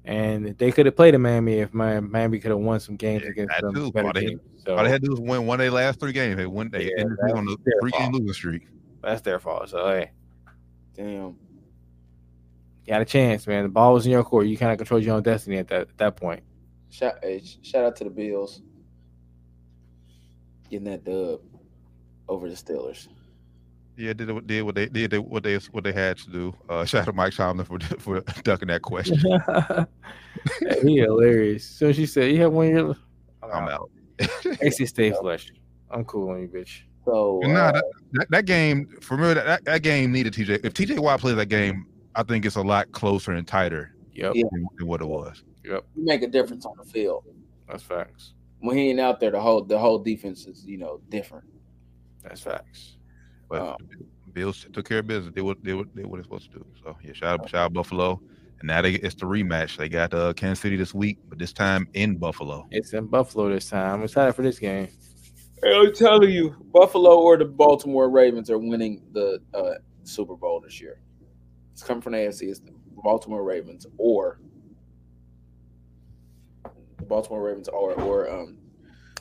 And 0.06 0.58
they 0.58 0.72
could 0.72 0.86
have 0.86 0.96
played 0.96 1.14
in 1.14 1.22
Miami 1.22 1.60
if 1.60 1.74
Mi- 1.74 2.00
Miami 2.00 2.40
could 2.40 2.52
have 2.52 2.60
won 2.60 2.80
some 2.80 2.96
games 2.96 3.24
Yeah, 3.24 3.30
against 3.32 3.62
them 3.62 3.74
too. 3.76 3.92
better 3.92 4.08
All 4.08 4.14
they- 4.14 4.26
teams. 4.28 4.42
So 4.66 4.76
All 4.76 4.84
they 4.84 4.90
had 4.90 5.02
to 5.02 5.08
do 5.08 5.12
was 5.12 5.20
win 5.22 5.46
one 5.46 5.60
of 5.60 5.64
their 5.64 5.72
last 5.72 6.00
three 6.00 6.12
games. 6.12 6.38
They 6.38 6.46
win. 6.46 6.70
They 6.70 6.86
Yeah, 6.86 7.02
ended 7.02 7.18
that's 7.22 7.34
on 7.34 7.46
the 7.46 7.58
their 7.66 7.74
three 7.82 7.92
game 7.92 8.02
fault. 8.12 8.14
losing 8.14 8.34
streak. 8.34 8.68
that's 9.02 9.22
their 9.22 9.40
fault. 9.40 9.70
So 9.70 9.88
hey, 9.88 10.12
damn. 10.96 11.36
You 12.90 12.94
had 12.94 13.04
a 13.04 13.06
chance, 13.06 13.46
man. 13.46 13.62
The 13.62 13.70
ball 13.70 13.94
was 13.94 14.08
in 14.08 14.12
your 14.12 14.24
court. 14.24 14.48
You 14.48 14.58
kind 14.58 14.72
of 14.72 14.80
controlled 14.80 15.04
your 15.04 15.16
own 15.16 15.22
destiny 15.22 15.58
at 15.58 15.68
that 15.68 15.82
at 15.82 15.98
that 16.00 16.16
point. 16.16 16.42
Shout 16.90 17.20
hey, 17.22 17.44
shout 17.62 17.86
out 17.86 17.96
to 17.98 18.04
the 18.04 18.10
Bills 18.10 18.64
getting 20.72 20.86
that 20.86 21.04
dub 21.04 21.42
over 22.28 22.50
the 22.50 22.56
Steelers. 22.56 23.08
Yeah, 23.96 24.14
did 24.14 24.32
what- 24.32 24.48
did 24.48 24.64
what 24.64 24.74
they 24.74 24.88
did 24.88 25.16
what 25.20 25.44
they 25.44 25.58
what 25.58 25.84
they 25.84 25.94
had 25.94 26.18
to 26.18 26.32
do. 26.32 26.56
Uh, 26.68 26.84
shout 26.86 27.02
out 27.02 27.06
to 27.06 27.14
Mike 27.14 27.34
Tomlin 27.34 27.64
for 27.68 27.80
for 28.00 28.22
ducking 28.44 28.70
that 28.70 28.82
question. 28.82 29.18
Hey, 30.62 30.80
he 30.82 30.98
hilarious. 30.98 31.66
So 31.66 31.92
she 31.92 32.06
said, 32.06 32.32
"You 32.32 32.42
have 32.42 32.54
one 32.54 32.68
year." 32.68 32.96
I'm 33.44 33.68
out. 33.68 33.92
AC 34.62 34.86
stay 34.86 35.12
flush. 35.12 35.52
I'm 35.92 36.06
cool 36.06 36.30
on 36.30 36.42
you, 36.42 36.48
bitch. 36.48 36.84
So 37.04 37.42
Nah, 37.44 37.50
uh, 37.60 37.72
that, 37.74 37.84
that, 38.14 38.28
that 38.30 38.46
game 38.46 38.88
for 39.02 39.18
me, 39.18 39.34
that, 39.34 39.46
that, 39.46 39.66
that 39.66 39.82
game 39.82 40.12
needed 40.12 40.34
TJ. 40.34 40.64
If 40.64 40.74
TJ 40.76 41.00
Watt 41.00 41.20
plays 41.20 41.36
that 41.36 41.48
game, 41.48 41.88
I 42.16 42.24
think 42.24 42.46
it's 42.46 42.56
a 42.56 42.62
lot 42.62 42.92
closer 42.92 43.32
and 43.34 43.48
tighter 43.48 43.94
Yep, 44.14 44.34
Yeah. 44.36 44.44
than, 44.52 44.68
than 44.78 44.88
what 44.88 45.02
it 45.02 45.08
was. 45.08 45.44
yep. 45.64 45.86
you 45.96 46.06
make 46.06 46.22
a 46.24 46.28
difference 46.28 46.66
on 46.66 46.76
the 46.78 46.84
field. 46.84 47.24
That's 47.68 47.84
facts. 47.84 48.34
When 48.60 48.76
he 48.78 48.90
ain't 48.90 49.00
out 49.00 49.20
there, 49.20 49.32
the 49.32 49.40
whole 49.40 49.64
the 49.64 49.78
whole 49.80 50.00
defense 50.00 50.46
is 50.48 50.66
you 50.66 50.78
know 50.78 51.00
different. 51.10 51.46
That's 52.24 52.42
facts. 52.42 52.98
But 53.50 53.78
the 53.80 54.32
Bills 54.34 54.66
took 54.74 54.88
care 54.88 55.00
of 55.00 55.08
business. 55.08 55.34
They 55.34 55.42
what 55.42 55.64
they 55.64 55.74
what 55.74 55.88
they 55.96 56.04
what 56.04 56.18
they're 56.18 56.24
supposed 56.24 56.52
to 56.52 56.60
do. 56.60 56.66
So 56.84 56.98
yeah, 57.04 57.14
shout 57.14 57.40
out, 57.42 57.50
shout 57.50 57.66
out 57.66 57.74
Buffalo. 57.74 58.22
And 58.60 58.68
now 58.68 58.82
they 58.82 58.94
it's 58.96 59.16
the 59.16 59.26
rematch. 59.26 59.78
They 59.78 59.88
got 59.88 60.14
uh, 60.14 60.34
Kansas 60.34 60.60
City 60.62 60.76
this 60.76 60.94
week, 60.94 61.20
but 61.30 61.40
this 61.40 61.54
time 61.54 61.88
in 61.94 62.18
Buffalo. 62.18 62.68
It's 62.72 62.92
in 62.94 63.06
Buffalo 63.08 63.50
this 63.50 63.70
time. 63.70 63.94
I'm 64.00 64.04
excited 64.04 64.34
for 64.34 64.42
this 64.42 64.60
game. 64.60 64.90
Hey, 65.64 65.74
I'm 65.76 65.94
telling 65.94 66.30
you, 66.32 66.56
Buffalo 66.74 67.20
or 67.20 67.38
the 67.38 67.46
Baltimore 67.46 68.10
Ravens 68.10 68.50
are 68.50 68.58
winning 68.60 69.02
the 69.14 69.40
uh, 69.54 69.76
Super 70.04 70.36
Bowl 70.36 70.60
this 70.60 70.82
year. 70.82 71.00
It's 71.80 71.88
coming 71.88 72.02
from 72.02 72.12
the 72.12 72.18
AFC. 72.18 72.50
It's 72.50 72.60
the 72.60 72.74
Baltimore 73.02 73.42
Ravens 73.42 73.86
or 73.98 74.42
the 76.98 77.06
Baltimore 77.06 77.42
Ravens 77.42 77.70
or 77.70 77.94
or 78.02 78.30
um 78.30 78.58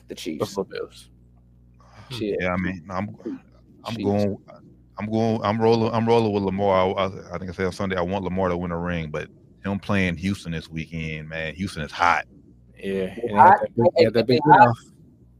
the 0.09 0.15
Chiefs. 0.15 0.39
Buffalo 0.39 0.65
Bills. 0.65 1.09
Shit. 2.09 2.35
Yeah, 2.41 2.51
I 2.51 2.57
mean, 2.57 2.85
I'm 2.89 3.15
I'm 3.85 3.95
Chiefs. 3.95 4.03
going. 4.03 4.37
I'm 4.97 5.09
going. 5.09 5.39
I'm 5.41 5.61
rolling. 5.61 5.93
I'm 5.93 6.05
rolling 6.05 6.33
with 6.33 6.43
Lamar. 6.43 6.99
I, 6.99 7.05
I, 7.05 7.35
I 7.35 7.37
think 7.37 7.49
I 7.49 7.53
said 7.53 7.67
on 7.67 7.71
Sunday 7.71 7.95
I 7.95 8.01
want 8.01 8.25
Lamar 8.25 8.49
to 8.49 8.57
win 8.57 8.71
a 8.71 8.77
ring, 8.77 9.09
but 9.09 9.29
him 9.63 9.79
playing 9.79 10.17
Houston 10.17 10.51
this 10.51 10.67
weekend, 10.67 11.29
man. 11.29 11.55
Houston 11.55 11.81
is 11.81 11.93
hot. 11.93 12.25
Yeah, 12.77 13.03
and 13.23 13.37
hot. 13.37 13.51
got 13.51 13.61
that 13.61 13.75
big, 13.77 13.85
they 13.95 14.03
got 14.03 14.13
that 14.15 14.27
big 14.27 14.41
They 14.45 14.51
hot. 14.51 14.75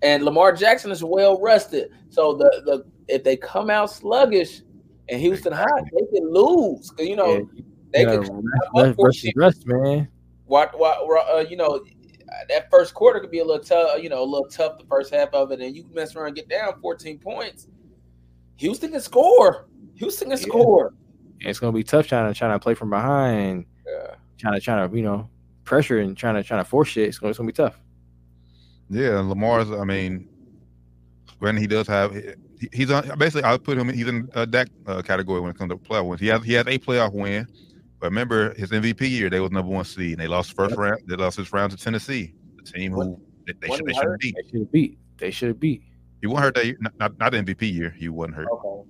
And 0.04 0.24
Lamar 0.24 0.54
Jackson 0.54 0.90
is 0.90 1.04
well 1.04 1.38
rested. 1.42 1.92
So 2.12 2.36
the 2.36 2.62
the 2.64 2.86
if 3.14 3.26
they 3.26 3.36
come 3.36 3.70
out 3.70 3.92
sluggish 3.92 4.62
and 5.10 5.20
Houston 5.22 5.54
hot, 5.54 5.84
they 5.92 6.18
can 6.20 6.32
lose. 6.32 6.90
'Cause, 6.92 7.06
you 7.06 7.16
know 7.16 7.38
Yeah, 7.38 7.62
they 7.94 8.02
you 8.02 8.06
can 8.08 8.22
gotta 8.22 8.32
rest- 8.34 8.92
up 8.92 8.98
rest- 8.98 9.24
rest, 9.26 9.34
rest, 9.36 9.68
man. 9.68 10.08
what 10.46 10.78
what 10.80 11.00
uh, 11.36 11.40
you 11.50 11.58
know 11.58 11.84
that 12.48 12.70
first 12.70 12.94
quarter 12.94 13.20
could 13.20 13.32
be 13.32 13.40
a 13.40 13.44
little 13.46 13.64
tough, 13.64 14.02
you 14.04 14.08
know, 14.10 14.22
a 14.22 14.26
little 14.26 14.48
tough 14.48 14.78
the 14.78 14.86
first 14.86 15.14
half 15.14 15.30
of 15.34 15.52
it, 15.52 15.60
and 15.62 15.76
you 15.76 15.84
can 15.84 15.94
mess 15.96 16.16
around 16.16 16.28
and 16.28 16.36
get 16.36 16.48
down 16.48 16.80
14 16.82 17.18
points. 17.20 17.68
Houston 18.58 18.92
can 18.92 19.02
score. 19.02 19.68
Houston 19.96 20.30
can 20.30 20.38
Yeah. 20.38 20.44
score. 20.46 20.94
And 21.42 21.50
it's 21.50 21.60
gonna 21.60 21.72
be 21.74 21.84
tough 21.84 22.06
trying 22.08 22.32
to 22.32 22.38
trying 22.38 22.52
to 22.52 22.60
play 22.60 22.76
from 22.76 22.90
behind, 22.92 23.66
Yeah. 23.88 24.16
trying 24.38 24.54
to 24.54 24.60
trying 24.60 24.90
to 24.90 24.96
you 24.96 25.04
know 25.04 25.28
pressure 25.64 26.00
and 26.00 26.16
trying 26.16 26.36
to 26.36 26.44
trying 26.44 26.64
to 26.64 26.70
force 26.70 26.90
shit. 26.90 27.08
It's 27.08 27.18
gonna, 27.18 27.30
it's 27.32 27.38
gonna 27.40 27.48
be 27.48 27.54
tough. 27.54 27.80
Yeah, 28.90 29.20
Lamar's. 29.20 29.72
I 29.72 29.84
mean, 29.84 30.28
when 31.40 31.56
he 31.58 31.68
does 31.68 31.88
have, 31.88 32.14
he- 32.14 32.34
he's 32.72 32.92
on. 32.92 33.18
Basically, 33.18 33.44
I 33.44 33.58
put 33.58 33.78
him. 33.78 33.90
He's 33.90 34.08
in 34.08 34.30
a 34.34 34.46
that 34.48 34.70
uh, 34.86 35.02
category 35.02 35.42
when 35.42 35.52
it 35.52 35.58
comes 35.58 35.72
to 35.72 35.78
playoff 35.78 36.08
wins. 36.08 36.22
He 36.22 36.28
has 36.28 36.44
he 36.44 36.54
has 36.54 36.68
a 36.68 36.78
playoff 36.78 37.14
win. 37.14 37.48
But 38.00 38.08
remember 38.08 38.54
his 38.54 38.72
MVP 38.72 39.10
year, 39.10 39.30
they 39.30 39.42
was 39.42 39.52
number 39.52 39.72
one 39.72 39.84
seed, 39.84 40.14
and 40.14 40.22
they 40.22 40.28
lost 40.28 40.54
first 40.54 40.76
round. 40.76 41.02
They 41.06 41.16
lost 41.16 41.38
his 41.38 41.52
round 41.52 41.72
to 41.72 41.78
Tennessee, 41.78 42.34
the 42.56 42.64
team 42.64 42.94
who 42.94 43.20
they, 43.46 43.54
they 43.60 43.76
should 43.76 43.86
they 43.86 43.94
should 43.94 44.20
beat. 44.20 44.36
They 44.36 44.50
should 44.50 44.72
beat. 44.72 45.00
They 45.18 45.32
should 45.32 45.48
have 45.50 45.60
beat. 45.60 45.84
He 46.22 46.28
wasn't 46.28 46.46
hurt 46.46 46.56
that 46.56 46.66
year. 46.66 46.78
Not, 46.80 46.94
not, 47.00 47.20
not 47.20 47.32
the 47.32 47.44
MVP 47.44 47.74
year. 47.74 47.90
He 47.98 48.10
wasn't 48.10 48.36
hurt. 48.36 48.48
Okay. 48.52 48.90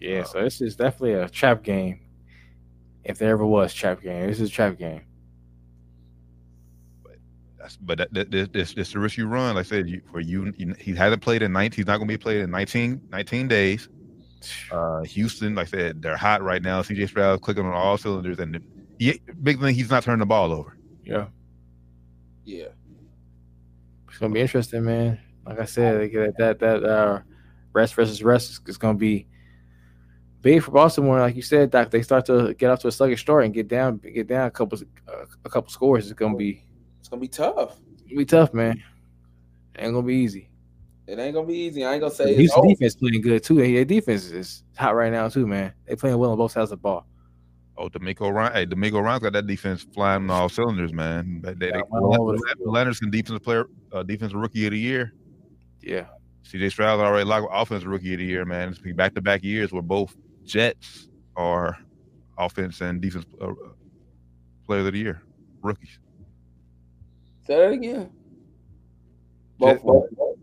Yeah, 0.00 0.24
so 0.24 0.42
this 0.42 0.60
is 0.60 0.76
definitely 0.76 1.14
a 1.14 1.28
trap 1.28 1.62
game. 1.62 2.00
If 3.04 3.18
there 3.18 3.30
ever 3.30 3.46
was 3.46 3.72
trap 3.74 4.02
game, 4.02 4.26
this 4.28 4.40
is 4.40 4.48
a 4.48 4.52
trap 4.52 4.78
game. 4.78 5.02
That's, 7.62 7.76
but 7.76 7.98
that, 7.98 8.12
that, 8.12 8.30
this, 8.32 8.48
this, 8.48 8.74
this 8.74 8.92
the 8.92 8.98
risk 8.98 9.16
you 9.16 9.28
run. 9.28 9.54
Like 9.54 9.66
I 9.66 9.68
said, 9.68 9.88
you, 9.88 10.02
for 10.10 10.18
you, 10.18 10.52
you, 10.56 10.74
he 10.80 10.94
hasn't 10.96 11.22
played 11.22 11.42
in 11.42 11.52
19. 11.52 11.76
He's 11.76 11.86
not 11.86 11.98
going 11.98 12.08
to 12.08 12.12
be 12.12 12.18
played 12.18 12.40
in 12.40 12.50
19, 12.50 13.00
19 13.12 13.46
days. 13.48 13.88
Uh, 14.72 15.02
Houston, 15.02 15.54
like 15.54 15.68
I 15.68 15.70
said, 15.70 16.02
they're 16.02 16.16
hot 16.16 16.42
right 16.42 16.60
now. 16.60 16.82
CJ 16.82 17.08
Stroud 17.08 17.40
clicking 17.40 17.64
on 17.64 17.72
all 17.72 17.96
cylinders, 17.96 18.40
and 18.40 18.56
the, 18.56 18.62
he, 18.98 19.20
big 19.44 19.60
thing, 19.60 19.74
he's 19.76 19.90
not 19.90 20.02
turning 20.02 20.18
the 20.18 20.26
ball 20.26 20.52
over. 20.52 20.76
Yeah, 21.04 21.26
Yeah. 22.44 22.68
it's 24.08 24.18
gonna 24.18 24.34
be 24.34 24.40
interesting, 24.40 24.84
man. 24.84 25.20
Like 25.46 25.60
I 25.60 25.64
said, 25.64 26.00
like, 26.00 26.12
that 26.12 26.34
that 26.38 26.58
that 26.58 26.84
uh, 26.84 27.20
rest 27.72 27.94
versus 27.94 28.22
rest 28.24 28.50
is, 28.50 28.60
is 28.66 28.78
gonna 28.78 28.98
be 28.98 29.26
big 30.40 30.62
for 30.62 30.72
Boston 30.72 31.04
Baltimore. 31.04 31.20
Like 31.20 31.36
you 31.36 31.42
said, 31.42 31.70
Doc, 31.70 31.90
they 31.90 32.02
start 32.02 32.26
to 32.26 32.54
get 32.54 32.70
off 32.70 32.80
to 32.80 32.88
a 32.88 32.92
sluggish 32.92 33.20
start 33.20 33.44
and 33.44 33.54
get 33.54 33.68
down, 33.68 33.98
get 33.98 34.26
down 34.26 34.46
a 34.46 34.50
couple 34.50 34.78
uh, 35.08 35.24
a 35.44 35.48
couple 35.48 35.70
scores. 35.70 36.04
It's 36.10 36.18
gonna 36.18 36.36
be 36.36 36.50
It's 36.50 36.71
gonna 37.12 37.20
be 37.20 37.28
tough. 37.28 37.78
gonna 38.08 38.16
be 38.16 38.24
tough, 38.24 38.54
man. 38.54 38.82
Ain't 39.78 39.92
gonna 39.92 40.06
be 40.06 40.14
easy. 40.14 40.48
It 41.06 41.18
ain't 41.18 41.34
gonna 41.34 41.46
be 41.46 41.58
easy. 41.58 41.84
I 41.84 41.92
ain't 41.92 42.00
gonna 42.00 42.14
say 42.14 42.30
it's 42.30 42.38
Houston 42.38 42.68
defense 42.68 42.96
playing 42.96 43.20
good 43.20 43.44
too. 43.44 43.56
Their 43.56 43.84
defense 43.84 44.30
is 44.30 44.64
hot 44.76 44.94
right 44.94 45.12
now 45.12 45.28
too, 45.28 45.46
man. 45.46 45.74
They 45.86 45.94
playing 45.94 46.16
well 46.16 46.30
on 46.30 46.38
both 46.38 46.52
sides 46.52 46.72
of 46.72 46.78
the 46.78 46.82
ball. 46.82 47.06
Oh, 47.76 47.88
DeMeco 47.88 48.32
Ryan, 48.32 48.52
hey, 48.54 48.66
DeMeco 48.66 49.02
Ryan's 49.02 49.22
got 49.22 49.32
that 49.34 49.46
defense 49.46 49.86
flying 49.94 50.22
on 50.22 50.30
all 50.30 50.48
cylinders, 50.48 50.92
man. 50.92 51.40
They, 51.42 51.54
they, 51.54 51.66
Yeah, 51.66 51.72
they, 51.76 51.80
all 51.80 52.20
over 52.20 52.32
the 52.32 52.54
field. 52.56 52.74
Leonardson 52.74 53.10
defensive 53.10 53.42
player, 53.42 53.66
uh, 53.92 54.02
defensive 54.02 54.38
rookie 54.38 54.64
of 54.66 54.72
the 54.72 54.78
year. 54.78 55.12
Yeah, 55.82 56.06
CJ 56.44 56.70
Stroud 56.70 57.00
already 57.00 57.28
locked 57.28 57.48
offensive 57.52 57.88
rookie 57.88 58.14
of 58.14 58.20
the 58.20 58.26
year, 58.26 58.46
man. 58.46 58.70
It's 58.70 58.78
been 58.78 58.96
back 58.96 59.14
to 59.16 59.20
back 59.20 59.42
years 59.42 59.70
where 59.70 59.82
both 59.82 60.16
Jets 60.44 61.08
are 61.36 61.78
offense 62.38 62.80
and 62.80 63.02
defense 63.02 63.26
uh, 63.38 63.52
players 64.66 64.86
of 64.86 64.92
the 64.94 64.98
year, 64.98 65.22
rookies. 65.62 65.98
Say 67.46 67.56
that 67.56 67.72
again. 67.72 68.10
Both. 69.58 69.76
Jet- 69.78 69.82
both. 69.84 70.38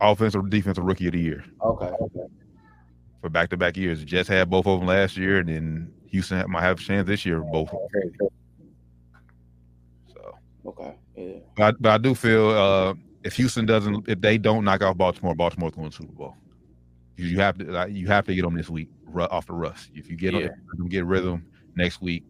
Offensive 0.00 0.48
defensive 0.48 0.84
rookie 0.84 1.06
of 1.08 1.12
the 1.12 1.20
year 1.20 1.44
Okay. 1.62 1.86
Okay. 1.86 2.26
for 3.20 3.28
back 3.28 3.50
to 3.50 3.56
back 3.58 3.76
years. 3.76 4.02
Jets 4.04 4.28
had 4.28 4.48
both 4.48 4.66
of 4.66 4.78
them 4.80 4.88
last 4.88 5.16
year, 5.16 5.40
and 5.40 5.48
then 5.48 5.92
Houston 6.06 6.50
might 6.50 6.62
have 6.62 6.80
a 6.80 6.82
chance 6.82 7.06
this 7.06 7.26
year, 7.26 7.40
both. 7.40 7.70
So, 10.12 10.34
Okay. 10.66 10.94
Yeah. 11.16 11.32
but 11.56 11.62
I, 11.62 11.76
but 11.78 11.90
I 11.90 11.98
do 11.98 12.14
feel 12.14 12.48
uh, 12.50 12.94
if 13.24 13.34
Houston 13.36 13.66
doesn't, 13.66 14.08
if 14.08 14.20
they 14.22 14.38
don't 14.38 14.64
knock 14.64 14.82
off 14.82 14.96
Baltimore, 14.96 15.34
Baltimore's 15.34 15.74
going 15.74 15.90
to 15.90 15.98
the 15.98 16.02
Super 16.04 16.16
Bowl. 16.16 16.34
You 17.16 17.26
you 17.26 17.38
have 17.40 17.58
to, 17.58 17.64
like, 17.64 17.92
you 17.92 18.06
have 18.06 18.24
to 18.26 18.34
get 18.34 18.42
them 18.42 18.54
this 18.54 18.70
week 18.70 18.88
off 19.14 19.46
the 19.46 19.52
rust. 19.52 19.90
If 19.94 20.08
you 20.10 20.16
get 20.16 20.32
Yeah. 20.32 20.48
them, 20.78 20.88
get 20.88 21.04
rhythm 21.04 21.44
next 21.76 22.00
week, 22.00 22.24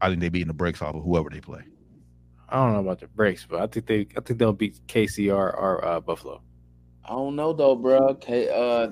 I 0.00 0.08
think 0.08 0.20
they 0.20 0.28
beating 0.28 0.48
the 0.48 0.54
brakes 0.54 0.82
off 0.82 0.96
of 0.96 1.04
whoever 1.04 1.30
they 1.30 1.40
play. 1.40 1.62
I 2.50 2.56
don't 2.56 2.72
know 2.74 2.80
about 2.80 3.00
the 3.00 3.06
breaks, 3.08 3.46
but 3.48 3.60
I 3.60 3.66
think 3.66 3.86
they 3.86 4.00
I 4.16 4.20
think 4.20 4.38
they'll 4.38 4.52
beat 4.52 4.78
KCR 4.88 5.32
or, 5.32 5.56
or 5.56 5.84
uh, 5.84 6.00
Buffalo. 6.00 6.42
I 7.04 7.10
don't 7.10 7.36
know 7.36 7.52
though, 7.52 7.76
bro. 7.76 8.08
Okay. 8.10 8.48
Uh, 8.48 8.90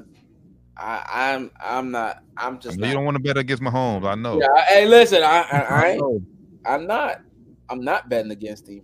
I, 0.77 1.33
I'm. 1.35 1.51
I'm 1.61 1.91
not. 1.91 2.23
I'm 2.37 2.61
just. 2.61 2.79
know 2.79 2.87
you 2.87 2.95
Not, 2.95 2.99
don't 2.99 3.05
want 3.05 3.17
to 3.17 3.23
bet 3.23 3.37
against 3.37 3.63
Mahomes. 3.63 4.07
I 4.07 4.15
know. 4.15 4.39
yeah. 4.41 4.47
I- 4.57 4.61
Hey, 4.69 4.87
listen. 4.87 5.23
I. 5.23 5.43
I, 5.43 5.59
I 5.59 5.81
I 5.83 5.89
ain't, 5.91 6.01
know. 6.01 6.23
I'm 6.65 6.87
not. 6.87 7.21
I'm 7.69 7.81
not 7.83 8.09
betting 8.09 8.31
against 8.31 8.69
him. 8.69 8.83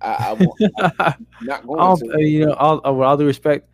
I. 0.00 0.12
I 0.28 0.32
won't, 0.34 0.60
I 0.78 0.90
I'm 1.40 1.46
not 1.46 1.66
going 1.66 1.80
don't, 1.80 1.98
to. 2.18 2.24
you 2.26 2.46
know, 2.46 2.54
all, 2.54 2.86
uh, 2.86 2.92
with 2.92 3.06
all 3.06 3.16
due 3.16 3.26
respect, 3.26 3.68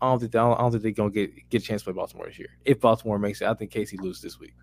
I 0.00 0.10
don't 0.10 0.18
think 0.18 0.34
I 0.34 0.38
don't, 0.38 0.58
I 0.58 0.60
don't 0.62 0.70
think 0.72 0.82
they're 0.82 0.92
gonna 0.92 1.10
get 1.10 1.30
get 1.50 1.62
a 1.62 1.64
chance 1.64 1.82
to 1.82 1.86
play 1.86 1.92
Baltimore 1.94 2.26
this 2.26 2.38
year. 2.38 2.48
If 2.64 2.80
Baltimore 2.80 3.18
makes 3.18 3.40
it, 3.40 3.46
I 3.48 3.54
think 3.54 3.72
KC 3.72 4.00
loses 4.00 4.22
this 4.22 4.38
week 4.40 4.54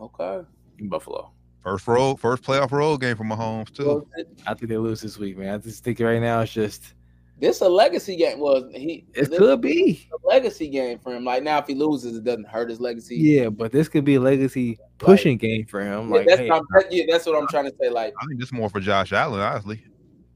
Okay. 0.00 0.46
in 0.78 0.88
Buffalo. 0.88 1.32
First 1.66 1.88
road, 1.88 2.20
first 2.20 2.44
playoff 2.44 2.70
road 2.70 3.00
game 3.00 3.16
for 3.16 3.24
Mahomes 3.24 3.74
too. 3.74 3.86
Well, 3.86 4.06
I 4.46 4.54
think 4.54 4.68
they 4.68 4.76
lose 4.76 5.00
this 5.00 5.18
week, 5.18 5.36
man. 5.36 5.54
I 5.54 5.58
just 5.58 5.82
think 5.82 5.98
right 5.98 6.20
now 6.22 6.40
it's 6.42 6.52
just 6.52 6.94
this 7.40 7.60
a 7.60 7.68
legacy 7.68 8.14
game. 8.14 8.38
Was 8.38 8.62
he? 8.72 9.04
it 9.14 9.32
could 9.36 9.60
be. 9.62 10.08
a 10.12 10.28
legacy 10.28 10.68
game 10.68 11.00
for 11.00 11.12
him. 11.12 11.24
Like 11.24 11.42
now, 11.42 11.58
if 11.58 11.66
he 11.66 11.74
loses, 11.74 12.16
it 12.18 12.22
doesn't 12.22 12.46
hurt 12.46 12.70
his 12.70 12.78
legacy. 12.78 13.16
Yeah, 13.16 13.48
but 13.48 13.72
this 13.72 13.88
could 13.88 14.04
be 14.04 14.14
a 14.14 14.20
legacy 14.20 14.78
pushing 14.98 15.38
game 15.38 15.66
for 15.66 15.80
him. 15.80 16.08
Yeah, 16.08 16.16
Like, 16.18 16.26
that's, 16.28 16.40
hey, 16.40 16.48
what 16.50 16.58
I'm, 16.58 16.64
that- 16.74 16.92
yeah, 16.92 17.02
that's 17.10 17.26
what 17.26 17.34
I'm 17.36 17.48
trying 17.48 17.64
to 17.68 17.74
say. 17.82 17.88
Like, 17.90 18.14
I 18.22 18.26
think 18.26 18.38
this 18.38 18.50
is 18.50 18.52
more 18.52 18.70
for 18.70 18.78
Josh 18.78 19.12
Allen, 19.12 19.40
honestly. 19.40 19.82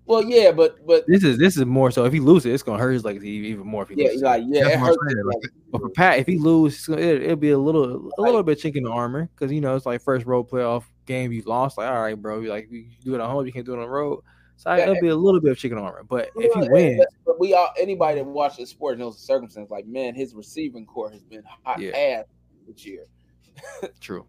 well, 0.07 0.25
yeah, 0.25 0.51
but 0.51 0.85
but 0.85 1.05
this 1.07 1.23
is 1.23 1.39
this 1.39 1.57
is 1.57 1.65
more 1.65 1.93
so. 1.93 2.07
If 2.07 2.13
he 2.13 2.19
loses, 2.19 2.53
it's 2.53 2.65
gonna 2.65 2.83
hurt 2.83 2.91
his 2.91 3.05
legacy 3.05 3.29
even 3.29 3.69
more. 3.69 3.85
If 3.85 3.91
he 3.91 4.03
yeah, 4.03 4.09
loses. 4.09 4.23
like 4.23 4.43
yeah, 4.49 4.67
it 4.67 4.81
hurts. 4.81 4.99
His 5.09 5.17
legacy. 5.25 5.55
But 5.71 5.81
for 5.81 5.91
Pat, 5.91 6.19
if 6.19 6.27
he 6.27 6.39
loses, 6.39 6.89
it, 6.89 6.99
it'll 6.99 7.37
be 7.37 7.51
a 7.53 7.59
little 7.59 8.11
a 8.19 8.21
little 8.21 8.43
bit 8.43 8.59
chink 8.59 8.75
in 8.75 8.83
the 8.83 8.91
armor 8.91 9.31
because 9.33 9.53
you 9.53 9.61
know 9.61 9.77
it's 9.77 9.87
like 9.87 10.03
first 10.03 10.27
road 10.27 10.51
playoff 10.51 10.83
game 11.11 11.33
you 11.33 11.43
lost. 11.43 11.77
Like, 11.77 11.89
all 11.91 12.01
right, 12.01 12.15
bro, 12.21 12.41
you 12.41 12.49
like 12.51 12.69
you 12.71 12.87
do 13.05 13.15
it 13.15 13.21
at 13.21 13.27
home, 13.29 13.45
you 13.47 13.53
can't 13.53 13.67
do 13.67 13.73
it 13.75 13.77
on 13.77 13.83
the 13.83 13.89
road. 13.89 14.21
So 14.57 14.71
Yeah. 14.75 14.83
it'll 14.83 15.01
be 15.01 15.09
a 15.09 15.17
little 15.17 15.41
bit 15.41 15.51
of 15.53 15.59
chicken 15.59 15.79
armor. 15.79 16.05
But 16.09 16.31
if 16.37 16.55
you 16.55 16.71
win, 16.73 17.03
but 17.27 17.41
we 17.41 17.55
all 17.55 17.71
anybody 17.79 18.21
that 18.21 18.27
watches 18.27 18.69
sports 18.71 18.99
knows 18.99 19.17
the 19.17 19.23
circumstance. 19.23 19.71
Like, 19.71 19.87
man, 19.87 20.15
his 20.15 20.35
receiving 20.35 20.87
core 20.87 21.11
has 21.11 21.23
been 21.23 21.43
hot 21.65 21.81
Yeah. 21.81 21.97
ass 21.97 22.25
this 22.69 22.85
year. 22.87 23.07
true. 24.01 24.27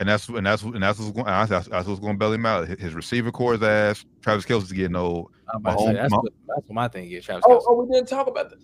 and 0.00 0.08
that's 0.08 0.28
and 0.28 0.46
that's 0.46 0.62
and 0.62 0.82
that's 0.82 0.98
what's 0.98 1.10
going. 1.12 1.26
That's, 1.26 1.68
that's 1.68 1.88
what's 1.88 2.00
going 2.00 2.14
to 2.14 2.18
bail 2.18 2.32
him 2.32 2.46
out. 2.46 2.68
His, 2.68 2.80
his 2.80 2.94
receiver 2.94 3.30
core 3.32 3.54
is 3.54 3.62
ass. 3.62 4.04
Travis 4.20 4.44
Kelce's 4.44 4.72
getting 4.72 4.96
old. 4.96 5.30
I'm 5.54 5.62
say, 5.64 5.70
Mahomes- 5.70 5.94
that's, 5.94 6.10
Mah- 6.12 6.18
what, 6.20 6.32
that's 6.48 6.68
what 6.68 6.74
my 6.74 6.88
thing 6.88 7.10
is. 7.10 7.24
Travis 7.24 7.44
Oh, 7.48 7.60
oh, 7.66 7.82
we 7.82 7.92
didn't 7.92 8.08
talk 8.08 8.26
about 8.28 8.50
the. 8.50 8.56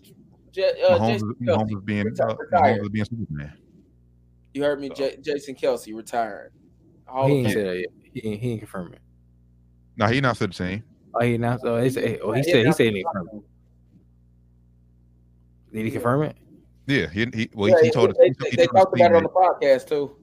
J- 0.53 0.83
uh, 0.89 0.99
Mahomes, 0.99 1.13
Jason. 1.13 1.35
Mahomes 1.43 1.77
is 1.77 1.83
being 1.85 2.07
uh, 2.07 2.35
Mahomes 2.53 2.83
is 2.83 2.89
being 2.89 3.05
Superman. 3.05 3.53
You 4.55 4.63
heard 4.63 4.81
me, 4.81 4.89
So- 4.89 4.95
J- 4.95 5.17
Jason 5.23 5.55
Kelce 5.55 5.95
retired. 5.95 6.53
Hall 7.09 7.27
he 7.29 7.35
ain't 7.35 7.47
Fame. 7.47 7.55
said 7.55 7.67
that 7.67 7.79
yet. 7.79 7.89
He 8.13 8.27
ain't, 8.29 8.41
he 8.41 8.51
ain't 8.53 8.61
confirmed 8.61 8.95
it. 8.95 9.01
No, 9.97 10.07
he 10.07 10.21
not 10.21 10.37
to 10.37 10.47
the 10.47 10.53
team. 10.55 10.85
Oh, 11.15 11.21
he 11.21 11.35
announced. 11.35 11.65
Oh, 11.65 11.81
he 11.83 11.91
said. 11.91 12.21
Oh, 12.23 12.33
he 12.33 12.39
Yeah, 12.41 12.45
said. 12.45 12.55
He 12.57 12.63
that's- 12.63 12.77
said 12.77 12.87
he 12.87 12.91
didn't 12.93 13.07
confirm 13.13 13.29
it. 13.39 13.45
Did 15.75 15.85
he 15.85 15.91
confirm 15.91 16.23
it? 16.23 16.37
Yeah, 16.87 17.07
he, 17.11 17.27
he 17.35 17.51
well 17.55 17.69
Yeah, 17.71 17.77
he, 17.83 17.91
told 17.91 18.11
us. 18.11 18.17
they, 18.19 18.29
he, 18.29 18.35
they, 18.51 18.57
they 18.57 18.67
talked 18.67 18.95
about 18.97 19.11
it 19.13 19.17
on 19.17 19.23
the 19.23 19.29
podcast 19.29 19.89
too. 19.89 20.17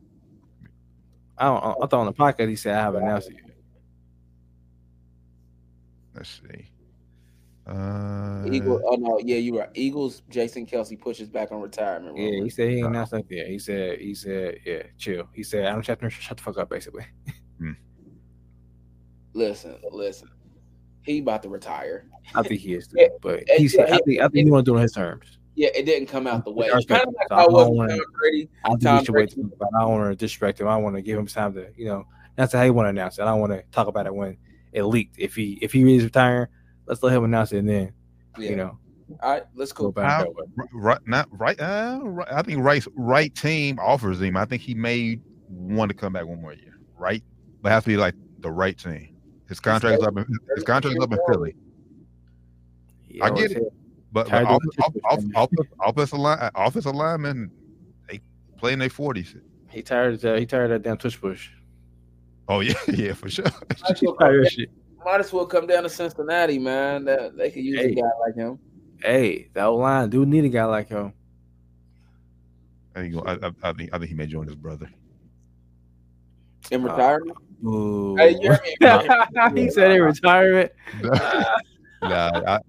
I 1.38 1.45
don't. 1.45 1.57
I 1.83 1.88
thought 1.88 1.93
on 1.93 2.05
the 2.07 2.13
podcast 2.13 2.49
he 2.49 2.55
said 2.55 2.75
I 2.75 2.81
haven't 2.81 3.03
announced 3.03 3.29
it. 3.29 3.36
Yet. 3.36 3.55
Let's 6.15 6.29
see. 6.41 6.69
Uh, 7.68 8.45
Eagles. 8.51 8.82
Oh 8.86 8.95
no, 8.95 9.20
yeah, 9.24 9.38
you 9.38 9.57
right. 9.59 9.70
Eagles. 9.74 10.22
Jason 10.30 10.66
Kelce 10.68 10.99
pushes 10.99 11.30
back 11.30 11.51
on 11.51 11.61
retirement. 11.61 12.16
Yeah, 12.18 12.43
he 12.43 12.49
said 12.49 12.70
he 12.70 12.78
ain't 12.78 12.88
announced 12.88 13.13
nothing 13.13 13.28
yet. 13.38 13.47
He 13.47 13.57
said. 13.57 13.99
He 13.99 14.13
said. 14.13 14.59
Yeah, 14.66 14.84
chill. 14.99 15.28
He 15.34 15.41
said 15.41 15.66
Adam 15.66 15.82
Schefter, 15.82 16.09
shut 16.11 16.38
the 16.38 16.43
fuck 16.43 16.57
up, 16.59 16.70
basically. 16.70 17.05
Listen, 19.34 19.76
listen. 19.91 20.30
He 21.03 21.20
about 21.20 21.43
to 21.43 21.49
retire. 21.49 22.05
I 22.34 22.41
think 22.41 22.61
he 22.61 22.74
is, 22.74 22.88
too. 22.89 22.95
Yeah, 22.99 23.07
but 23.22 23.43
yeah, 23.47 23.55
he's. 23.57 23.74
yeah, 23.76 23.84
I 23.84 23.99
think. 24.05 24.22
I 24.22 24.28
think 24.30 24.45
he 24.45 24.51
want 24.51 24.66
to 24.66 24.72
do 24.72 24.76
it 24.76 24.80
on 24.80 24.84
his 24.84 24.93
terms. 24.93 25.38
Yeah, 25.55 25.70
it 25.76 25.86
didn't 25.86 26.07
come 26.07 26.28
out 26.28 26.43
the 26.45 26.51
way. 26.51 26.70
I 26.70 26.78
It's 26.78 26.86
kind 26.86 27.01
of 27.01 27.13
like 27.13 27.28
it. 27.30 27.34
how 27.34 27.45
it 27.45 27.51
was 27.51 27.66
I 27.66 27.70
with 27.70 27.78
don't 27.78 27.88
Tom 27.89 27.97
wanna- 27.97 28.03
Brady. 28.20 28.49
I 28.63 28.70
think 28.70 28.82
Tom 28.82 28.97
we 28.99 29.05
should 29.05 29.16
wait. 29.16 29.36
Brady. 29.36 29.49
To, 29.49 29.55
but 29.57 29.70
I 29.76 29.82
don't 29.82 29.91
want 29.91 30.11
to 30.11 30.16
distract 30.16 30.59
him. 30.61 30.68
I 30.68 30.78
want 30.78 30.95
to 30.95 31.01
give 31.01 31.18
him 31.18 31.28
time 31.28 31.53
to, 31.53 31.68
you 31.78 31.86
know, 31.86 32.03
that's 32.36 32.53
how 32.53 32.63
he 32.63 32.70
want 32.72 32.86
to 32.88 32.89
announce 32.89 33.18
it. 33.20 33.24
I 33.24 33.26
don't 33.26 33.39
want 33.39 33.53
to 33.53 33.63
talk 33.72 33.88
about 33.88 34.05
it 34.05 34.13
when 34.13 34.38
it 34.74 34.84
leaked. 34.84 35.16
If 35.18 35.36
he 35.36 35.57
if 35.61 35.72
he 35.72 35.95
is 35.95 36.03
retiring, 36.03 36.47
let's 36.88 37.01
let 37.03 37.13
him 37.13 37.23
announce 37.23 37.51
it 37.51 37.59
and 37.59 37.69
then 37.69 37.93
Yeah. 38.38 38.49
you 38.49 38.55
know 38.55 38.77
All 39.21 39.31
right, 39.31 39.43
let's 39.55 39.71
go 39.71 39.86
go. 39.86 39.91
back 39.91 40.09
How- 40.11 40.23
that 40.23 40.33
way. 40.36 40.43
right, 40.73 40.99
not 41.07 41.27
right. 41.31 41.59
Uh, 41.59 41.99
right. 42.03 42.27
I 42.31 42.41
think 42.41 42.63
right, 42.63 42.83
right 42.95 43.33
team 43.36 43.79
offers 43.79 44.21
him. 44.21 44.36
I 44.38 44.45
think 44.45 44.61
he 44.61 44.73
may 44.73 45.19
want 45.49 45.89
to 45.89 45.95
come 45.95 46.13
back 46.13 46.25
one 46.25 46.41
more 46.41 46.53
year. 46.53 46.79
Right, 46.97 47.23
but 47.61 47.69
it 47.69 47.73
has 47.73 47.83
to 47.83 47.89
be 47.89 47.97
like 47.97 48.15
the 48.39 48.51
right 48.51 48.77
team. 48.77 49.15
His 49.47 49.59
contract 49.59 49.99
is 49.99 50.07
up. 50.07 50.17
In, 50.17 50.25
his 50.55 50.63
contract 50.63 50.97
is 50.97 51.03
up 51.03 51.11
in 51.11 51.19
Philly. 51.29 51.55
I 53.21 53.29
get 53.29 53.51
it. 53.51 53.63
But, 54.11 54.29
but 54.29 54.43
of 54.43 54.47
off, 54.47 54.61
the 54.63 54.81
off, 54.83 54.93
off, 55.03 55.23
man. 55.23 55.31
off, 55.36 55.49
offensive 55.89 56.19
line, 56.19 56.49
offensive 56.55 56.95
linemen, 56.95 57.51
they 58.09 58.21
play 58.57 58.73
in 58.73 58.79
their 58.79 58.89
forties. 58.89 59.36
He 59.69 59.81
tired. 59.81 60.15
Of, 60.15 60.21
that- 60.21 60.39
he 60.39 60.45
tired 60.45 60.71
of 60.71 60.81
that 60.81 60.88
damn 60.88 60.97
tush 60.97 61.19
push. 61.19 61.49
Oh 62.47 62.59
yeah, 62.61 62.73
yeah, 62.88 63.13
for 63.13 63.29
sure. 63.29 63.45
Might 65.06 65.20
as 65.20 65.32
well 65.32 65.45
come 65.45 65.68
down- 65.68 65.84
might 65.84 65.86
as 65.86 65.93
well 65.93 66.08
come 66.08 66.08
down 66.08 66.08
to 66.08 66.14
Cincinnati, 66.16 66.60
man. 66.60 67.06
That 67.06 67.38
they 67.38 67.51
could 67.51 67.64
use 67.64 67.80
Hey. 67.80 67.91
a 67.91 67.95
guy 67.95 68.10
like 68.20 68.36
him. 68.36 68.60
Hey, 69.03 69.49
that 69.53 69.66
old 69.66 69.82
line 69.82 70.10
do 70.10 70.26
need 70.26 70.45
a 70.45 70.49
guy 70.49 70.66
like 70.66 70.88
him. 70.89 71.14
I 72.95 73.01
think, 73.01 73.16
I, 73.28 73.34
I, 73.34 73.51
I 73.70 73.74
think 73.74 73.89
I 73.93 73.97
think 73.99 74.10
he 74.10 74.16
may 74.16 74.26
join 74.26 74.47
his 74.47 74.56
brother. 74.56 74.89
In 76.72 76.82
Uh, 76.82 76.91
retirement. 76.91 77.38
Ooh. 77.64 78.16
Hey, 78.16 78.36
you 78.41 78.49
heard 78.49 79.53
me? 79.53 79.62
he 79.64 79.70
said 79.70 79.91
in 79.91 80.01
retirement. 80.01 80.72
nah, 81.03 81.12
I, 82.01 82.60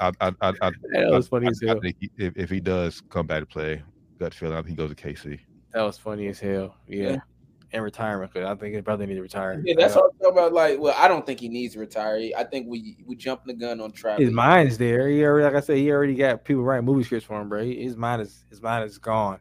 I, 0.00 0.12
I, 0.20 0.32
I, 0.40 0.52
I, 0.62 0.70
That 0.92 1.10
was 1.10 1.28
funny 1.28 1.48
as 1.48 1.60
I, 1.62 1.66
I 1.66 1.68
hell. 1.70 1.80
think 1.80 1.96
he, 2.00 2.10
if, 2.16 2.36
if 2.36 2.50
he 2.50 2.60
does 2.60 3.02
come 3.10 3.26
back 3.26 3.40
to 3.40 3.46
play, 3.46 3.82
gut 4.18 4.32
feeling, 4.34 4.54
I 4.56 4.62
think 4.62 4.70
he 4.70 4.74
goes 4.76 4.90
to 4.90 4.96
KC. 4.96 5.38
That 5.72 5.82
was 5.82 5.98
funny 5.98 6.28
as 6.28 6.40
hell. 6.40 6.76
Yeah. 6.86 7.16
In 7.72 7.80
retirement, 7.82 8.32
because 8.32 8.46
I 8.48 8.54
think 8.54 8.74
his 8.74 8.82
brother 8.82 9.06
need 9.06 9.14
to 9.14 9.22
retire. 9.22 9.62
Yeah, 9.64 9.74
that's 9.78 9.94
what 9.96 10.04
I'm 10.04 10.10
talking 10.18 10.38
about. 10.38 10.52
Like, 10.52 10.78
well, 10.78 10.94
I 10.98 11.08
don't 11.08 11.24
think 11.24 11.40
he 11.40 11.48
needs 11.48 11.72
to 11.72 11.80
retire. 11.80 12.20
I 12.36 12.44
think 12.44 12.66
we 12.68 12.98
we 13.06 13.16
jumping 13.16 13.46
the 13.56 13.58
gun 13.58 13.80
on 13.80 13.92
Travis. 13.92 14.26
his 14.26 14.34
mind 14.34 14.68
is 14.68 14.76
there. 14.78 15.08
He 15.08 15.24
already, 15.24 15.44
like 15.44 15.54
I 15.54 15.60
said, 15.60 15.78
he 15.78 15.90
already 15.90 16.14
got 16.14 16.44
people 16.44 16.62
writing 16.62 16.84
movie 16.84 17.02
scripts 17.02 17.26
for 17.26 17.40
him, 17.40 17.48
bro. 17.48 17.64
He- 17.64 17.82
His 17.82 17.96
mind 17.96 18.20
is 18.20 18.44
his 18.50 18.60
mind 18.60 18.84
is 18.84 18.98
gone. 18.98 19.40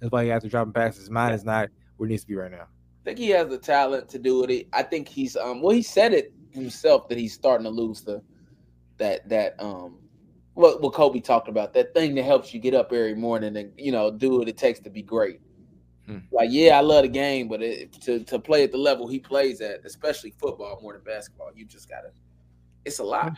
That's 0.00 0.10
why 0.10 0.24
he 0.24 0.30
has 0.30 0.42
to 0.42 0.48
drop 0.48 0.72
passes. 0.72 1.00
His 1.00 1.10
mind 1.10 1.34
is 1.34 1.44
not 1.44 1.68
where 1.96 2.06
it 2.06 2.10
needs 2.10 2.22
to 2.22 2.28
be 2.28 2.34
right 2.34 2.50
now. 2.50 2.62
I 2.62 3.04
think 3.04 3.18
he 3.18 3.28
has 3.30 3.48
the 3.48 3.58
talent 3.58 4.08
to 4.08 4.18
do 4.18 4.42
it. 4.44 4.68
I 4.72 4.82
think 4.82 5.06
he's 5.06 5.36
um 5.36 5.60
well 5.60 5.74
he 5.74 5.82
said 5.82 6.14
it 6.14 6.32
himself 6.50 7.08
that 7.08 7.18
he's 7.18 7.34
starting 7.34 7.64
to 7.64 7.70
lose 7.70 8.02
the 8.02 8.22
that 8.96 9.28
that 9.28 9.54
um 9.58 9.98
what 10.54 10.80
what 10.80 10.94
Kobe 10.94 11.20
talked 11.20 11.48
about 11.48 11.74
that 11.74 11.92
thing 11.92 12.14
that 12.14 12.24
helps 12.24 12.54
you 12.54 12.60
get 12.60 12.74
up 12.74 12.90
every 12.92 13.14
morning 13.14 13.56
and 13.58 13.70
you 13.76 13.92
know 13.92 14.10
do 14.10 14.38
what 14.38 14.48
it 14.48 14.56
takes 14.56 14.80
to 14.80 14.90
be 14.90 15.02
great. 15.02 15.40
Hmm. 16.06 16.18
Like 16.30 16.50
yeah, 16.52 16.78
I 16.78 16.80
love 16.80 17.02
the 17.02 17.08
game, 17.08 17.48
but 17.48 17.62
it, 17.62 17.92
to 18.02 18.22
to 18.24 18.38
play 18.38 18.62
at 18.64 18.72
the 18.72 18.78
level 18.78 19.08
he 19.08 19.18
plays 19.18 19.60
at, 19.60 19.84
especially 19.84 20.32
football 20.38 20.78
more 20.80 20.92
than 20.92 21.02
basketball, 21.02 21.50
you 21.54 21.64
just 21.64 21.88
gotta. 21.88 22.10
It's 22.84 23.00
a 23.00 23.04
lot. 23.04 23.36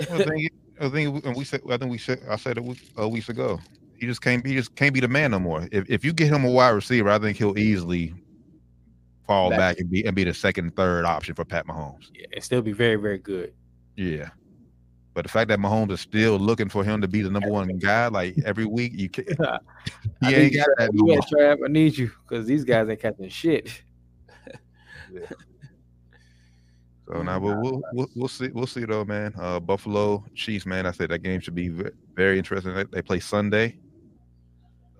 I 0.00 0.04
think, 0.04 0.52
I 0.80 0.88
think, 0.88 1.24
and 1.24 1.36
we 1.36 1.44
said, 1.44 1.62
I 1.70 1.76
think 1.76 1.90
we 1.90 1.98
said, 1.98 2.20
I 2.28 2.36
said 2.36 2.58
it 2.58 2.64
week- 2.64 2.90
a 2.96 3.08
weeks 3.08 3.28
ago. 3.28 3.60
He 3.96 4.06
just 4.06 4.20
can't, 4.20 4.44
he 4.44 4.54
just 4.54 4.74
can't 4.74 4.92
be 4.92 5.00
the 5.00 5.08
man 5.08 5.30
no 5.30 5.38
more. 5.38 5.68
If 5.72 5.88
if 5.88 6.04
you 6.04 6.12
get 6.12 6.32
him 6.32 6.44
a 6.44 6.50
wide 6.50 6.70
receiver, 6.70 7.08
I 7.08 7.18
think 7.18 7.38
he'll 7.38 7.58
easily 7.58 8.12
fall 9.26 9.50
Back. 9.50 9.58
back, 9.58 9.78
and 9.78 9.90
be 9.90 10.04
and 10.04 10.14
be 10.14 10.24
the 10.24 10.34
second, 10.34 10.76
third 10.76 11.04
option 11.04 11.34
for 11.34 11.44
Pat 11.44 11.66
Mahomes. 11.66 12.10
Yeah, 12.12 12.26
and 12.34 12.44
still 12.44 12.62
be 12.62 12.72
very, 12.72 12.96
very 12.96 13.18
good. 13.18 13.54
Yeah. 13.96 14.28
But 15.16 15.22
the 15.22 15.30
fact 15.30 15.48
that 15.48 15.58
Mahomes 15.58 15.92
is 15.92 16.02
still 16.02 16.36
looking 16.38 16.68
for 16.68 16.84
him 16.84 17.00
to 17.00 17.08
be 17.08 17.22
the 17.22 17.30
number 17.30 17.48
one 17.48 17.78
guy, 17.78 18.08
like 18.08 18.36
every 18.44 18.66
week, 18.66 18.92
you 18.94 19.08
can't. 19.08 19.40
I 19.40 19.58
He 20.20 20.26
need 20.26 20.34
ain't 20.36 20.52
you, 20.52 20.58
got 20.58 20.68
that. 20.76 20.90
no 20.92 21.14
Yeah. 21.14 21.20
Trav, 21.20 21.56
I 21.64 21.68
need 21.68 21.96
you 21.96 22.10
because 22.28 22.44
these 22.44 22.64
guys 22.64 22.86
ain't 22.90 23.00
catching 23.00 23.30
shit. 23.30 23.82
So 27.08 27.22
now, 27.22 27.40
but 27.40 27.62
we'll, 27.62 27.80
we'll 27.94 28.08
we'll 28.14 28.28
see 28.28 28.48
we'll 28.48 28.66
see 28.66 28.84
though, 28.84 29.06
man. 29.06 29.32
Uh, 29.38 29.58
Buffalo 29.58 30.22
Chiefs, 30.34 30.66
man. 30.66 30.84
I 30.84 30.90
said 30.90 31.08
that 31.08 31.20
game 31.20 31.40
should 31.40 31.54
be 31.54 31.70
very 32.14 32.36
interesting. 32.36 32.74
They, 32.74 32.84
they 32.84 33.00
play 33.00 33.20
Sunday. 33.20 33.78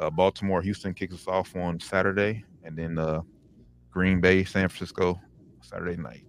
Uh, 0.00 0.08
Baltimore 0.08 0.62
Houston 0.62 0.94
kicks 0.94 1.12
us 1.12 1.28
off 1.28 1.54
on 1.54 1.78
Saturday, 1.78 2.42
and 2.64 2.74
then 2.74 2.96
uh, 2.96 3.20
Green 3.90 4.22
Bay 4.22 4.44
San 4.44 4.70
Francisco 4.70 5.20
Saturday 5.60 6.00
night. 6.00 6.24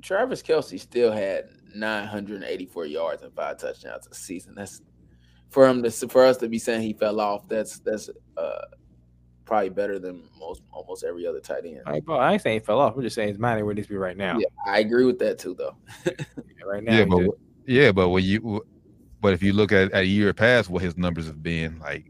Travis 0.00 0.42
Kelce 0.42 0.78
still 0.78 1.10
had 1.10 1.48
984 1.78 2.86
yards 2.86 3.22
and 3.22 3.32
five 3.34 3.58
touchdowns 3.58 4.06
a 4.10 4.14
season. 4.14 4.54
That's 4.56 4.80
for 5.50 5.66
him 5.66 5.82
to 5.82 5.90
for 5.90 6.24
us 6.24 6.36
to 6.38 6.48
be 6.48 6.58
saying 6.58 6.82
he 6.82 6.92
fell 6.92 7.20
off. 7.20 7.48
That's 7.48 7.78
that's 7.80 8.10
uh 8.36 8.62
probably 9.44 9.68
better 9.70 9.98
than 9.98 10.24
most 10.38 10.62
almost 10.72 11.04
every 11.04 11.26
other 11.26 11.40
tight 11.40 11.64
end. 11.64 11.82
I 11.86 11.96
ain't, 11.96 12.10
I 12.10 12.32
ain't 12.32 12.42
saying 12.42 12.60
he 12.60 12.64
fell 12.64 12.80
off. 12.80 12.96
I'm 12.96 13.02
just 13.02 13.14
saying 13.14 13.28
his 13.28 13.38
mind 13.38 13.58
ain't 13.58 13.64
where 13.66 13.72
it 13.72 13.76
needs 13.76 13.86
to 13.86 13.92
be 13.94 13.98
right 13.98 14.16
now. 14.16 14.38
Yeah, 14.38 14.46
I 14.66 14.80
agree 14.80 15.04
with 15.04 15.18
that 15.20 15.38
too, 15.38 15.54
though. 15.54 15.76
Right 16.66 16.82
now, 16.82 16.98
Yeah, 16.98 17.04
but 17.04 17.18
just- 17.20 17.36
yeah, 17.66 17.92
but 17.92 18.08
when 18.08 18.24
you 18.24 18.64
but 19.20 19.32
if 19.32 19.42
you 19.42 19.52
look 19.52 19.70
at, 19.70 19.92
at 19.92 20.02
a 20.02 20.04
year 20.06 20.32
past, 20.34 20.68
what 20.68 20.82
his 20.82 20.96
numbers 20.96 21.26
have 21.26 21.42
been 21.42 21.78
like, 21.78 22.06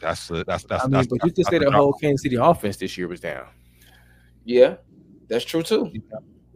that's 0.00 0.30
a, 0.30 0.42
that's 0.44 0.64
that's 0.64 0.82
I 0.84 0.86
mean, 0.86 0.92
that's, 0.94 1.06
but 1.06 1.24
you 1.24 1.30
could 1.30 1.36
that's 1.44 1.50
say 1.50 1.56
a 1.56 1.60
the 1.60 1.70
whole 1.70 1.92
Kansas 1.92 2.22
City 2.22 2.34
offense 2.36 2.76
this 2.76 2.98
year 2.98 3.06
was 3.06 3.20
down. 3.20 3.46
Yeah, 4.44 4.76
that's 5.28 5.44
true 5.44 5.62
too. 5.62 5.92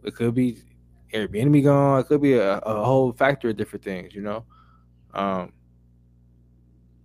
It 0.03 0.15
could 0.15 0.35
be 0.35 0.57
Airbnb 1.13 1.63
gone. 1.63 1.99
It 1.99 2.07
could 2.07 2.21
be 2.21 2.33
a, 2.33 2.57
a 2.59 2.83
whole 2.83 3.11
factor 3.13 3.49
of 3.49 3.57
different 3.57 3.83
things. 3.83 4.13
You 4.13 4.21
know, 4.21 4.45
um, 5.13 5.51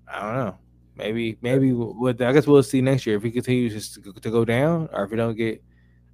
I 0.08 0.20
don't 0.20 0.34
know. 0.46 0.58
Maybe 0.96 1.36
maybe 1.42 1.72
what 1.72 2.20
I 2.22 2.32
guess 2.32 2.46
we'll 2.46 2.62
see 2.62 2.80
next 2.80 3.04
year 3.06 3.16
if 3.16 3.22
he 3.22 3.30
continues 3.30 3.94
to, 3.94 4.12
to 4.12 4.30
go 4.30 4.44
down, 4.44 4.88
or 4.92 5.04
if 5.04 5.10
we 5.10 5.16
don't 5.16 5.34
get 5.34 5.62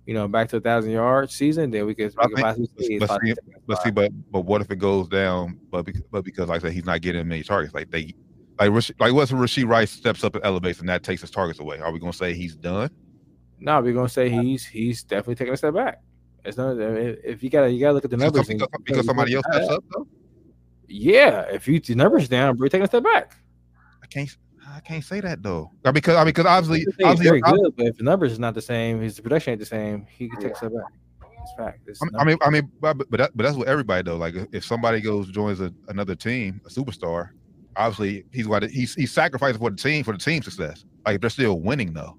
you 0.06 0.14
know 0.14 0.26
back 0.26 0.48
to 0.50 0.56
a 0.56 0.60
thousand 0.60 0.92
yard 0.92 1.30
season, 1.30 1.70
then 1.70 1.84
we 1.86 1.94
could. 1.94 2.14
We 2.16 2.34
could 2.34 2.42
possibly 2.42 2.68
see 2.86 2.98
but 2.98 3.20
see- 3.22 3.34
But 3.66 3.82
see, 3.82 3.90
but 3.90 4.10
but 4.30 4.40
what 4.40 4.62
if 4.62 4.70
it 4.70 4.76
goes 4.76 5.08
down? 5.08 5.60
But 5.70 5.84
because, 5.84 6.02
but 6.10 6.24
because 6.24 6.48
like 6.48 6.62
I 6.62 6.68
said, 6.68 6.72
he's 6.72 6.86
not 6.86 7.02
getting 7.02 7.26
many 7.28 7.42
targets. 7.42 7.74
Like 7.74 7.90
they, 7.90 8.14
like 8.58 8.70
Rash- 8.72 8.92
like 8.98 9.12
what's 9.12 9.32
Rashee 9.32 9.66
Rice 9.68 9.90
steps 9.90 10.24
up 10.24 10.34
and 10.34 10.44
elevates, 10.44 10.80
and 10.80 10.88
that 10.88 11.02
takes 11.02 11.20
his 11.20 11.30
targets 11.30 11.60
away. 11.60 11.78
Are 11.80 11.92
we 11.92 11.98
gonna 11.98 12.12
say 12.14 12.32
he's 12.32 12.56
done? 12.56 12.88
No, 13.58 13.82
we're 13.82 13.92
gonna 13.92 14.08
say 14.08 14.30
he's 14.30 14.64
he's 14.64 15.02
definitely 15.02 15.34
taking 15.34 15.52
a 15.52 15.56
step 15.58 15.74
back. 15.74 16.00
It's 16.44 16.56
not 16.56 16.76
if 16.78 17.42
you 17.42 17.50
gotta 17.50 17.70
you 17.70 17.80
gotta 17.80 17.94
look 17.94 18.04
at 18.04 18.10
the 18.10 18.16
Because, 18.16 18.34
numbers. 18.34 18.48
and- 18.48 18.58
because, 18.58 18.80
because 18.84 19.06
somebody 19.06 19.34
else 19.34 19.44
steps 19.50 19.68
up 19.68 19.84
though. 19.94 20.06
Yeah, 20.88 21.42
if 21.52 21.68
you 21.68 21.78
the 21.80 21.94
numbers 21.94 22.28
down, 22.28 22.56
we're 22.58 22.68
taking 22.68 22.84
a 22.84 22.86
step 22.88 23.04
back. 23.04 23.36
I 24.02 24.06
can't. 24.06 24.34
I 24.68 24.80
can't 24.80 25.04
say 25.04 25.20
that 25.20 25.42
though. 25.42 25.70
Because 25.92 26.16
I 26.16 26.20
mean, 26.20 26.26
because 26.26 26.46
obviously, 26.46 26.86
obviously, 27.04 27.26
very 27.26 27.40
good, 27.40 27.76
but 27.76 27.86
if 27.86 27.96
the 27.96 28.04
numbers 28.04 28.32
is 28.32 28.38
not 28.38 28.54
the 28.54 28.62
same, 28.62 29.00
his 29.00 29.18
production 29.20 29.52
ain't 29.52 29.60
the 29.60 29.66
same, 29.66 30.06
he 30.10 30.28
can 30.28 30.40
take 30.40 30.52
a 30.52 30.56
step 30.56 30.72
back. 30.72 30.84
It's 31.42 31.52
fact. 31.56 31.80
It's 31.86 32.00
I 32.18 32.24
mean, 32.24 32.36
I 32.42 32.50
mean, 32.50 32.70
but 32.80 32.98
but, 32.98 33.10
that, 33.18 33.30
but 33.36 33.44
that's 33.44 33.56
what 33.56 33.68
everybody 33.68 34.02
though. 34.02 34.16
Like 34.16 34.34
if 34.52 34.64
somebody 34.64 35.00
goes 35.00 35.28
joins 35.30 35.60
a, 35.60 35.72
another 35.88 36.14
team, 36.14 36.60
a 36.66 36.68
superstar, 36.68 37.30
obviously 37.76 38.24
he's 38.32 38.46
what 38.46 38.62
he's 38.64 38.94
he's 38.94 39.12
sacrificing 39.12 39.58
for 39.60 39.70
the 39.70 39.76
team 39.76 40.04
for 40.04 40.12
the 40.12 40.18
team 40.18 40.42
success. 40.42 40.84
Like 41.06 41.16
if 41.16 41.20
they're 41.20 41.30
still 41.30 41.60
winning 41.60 41.92
though. 41.92 42.16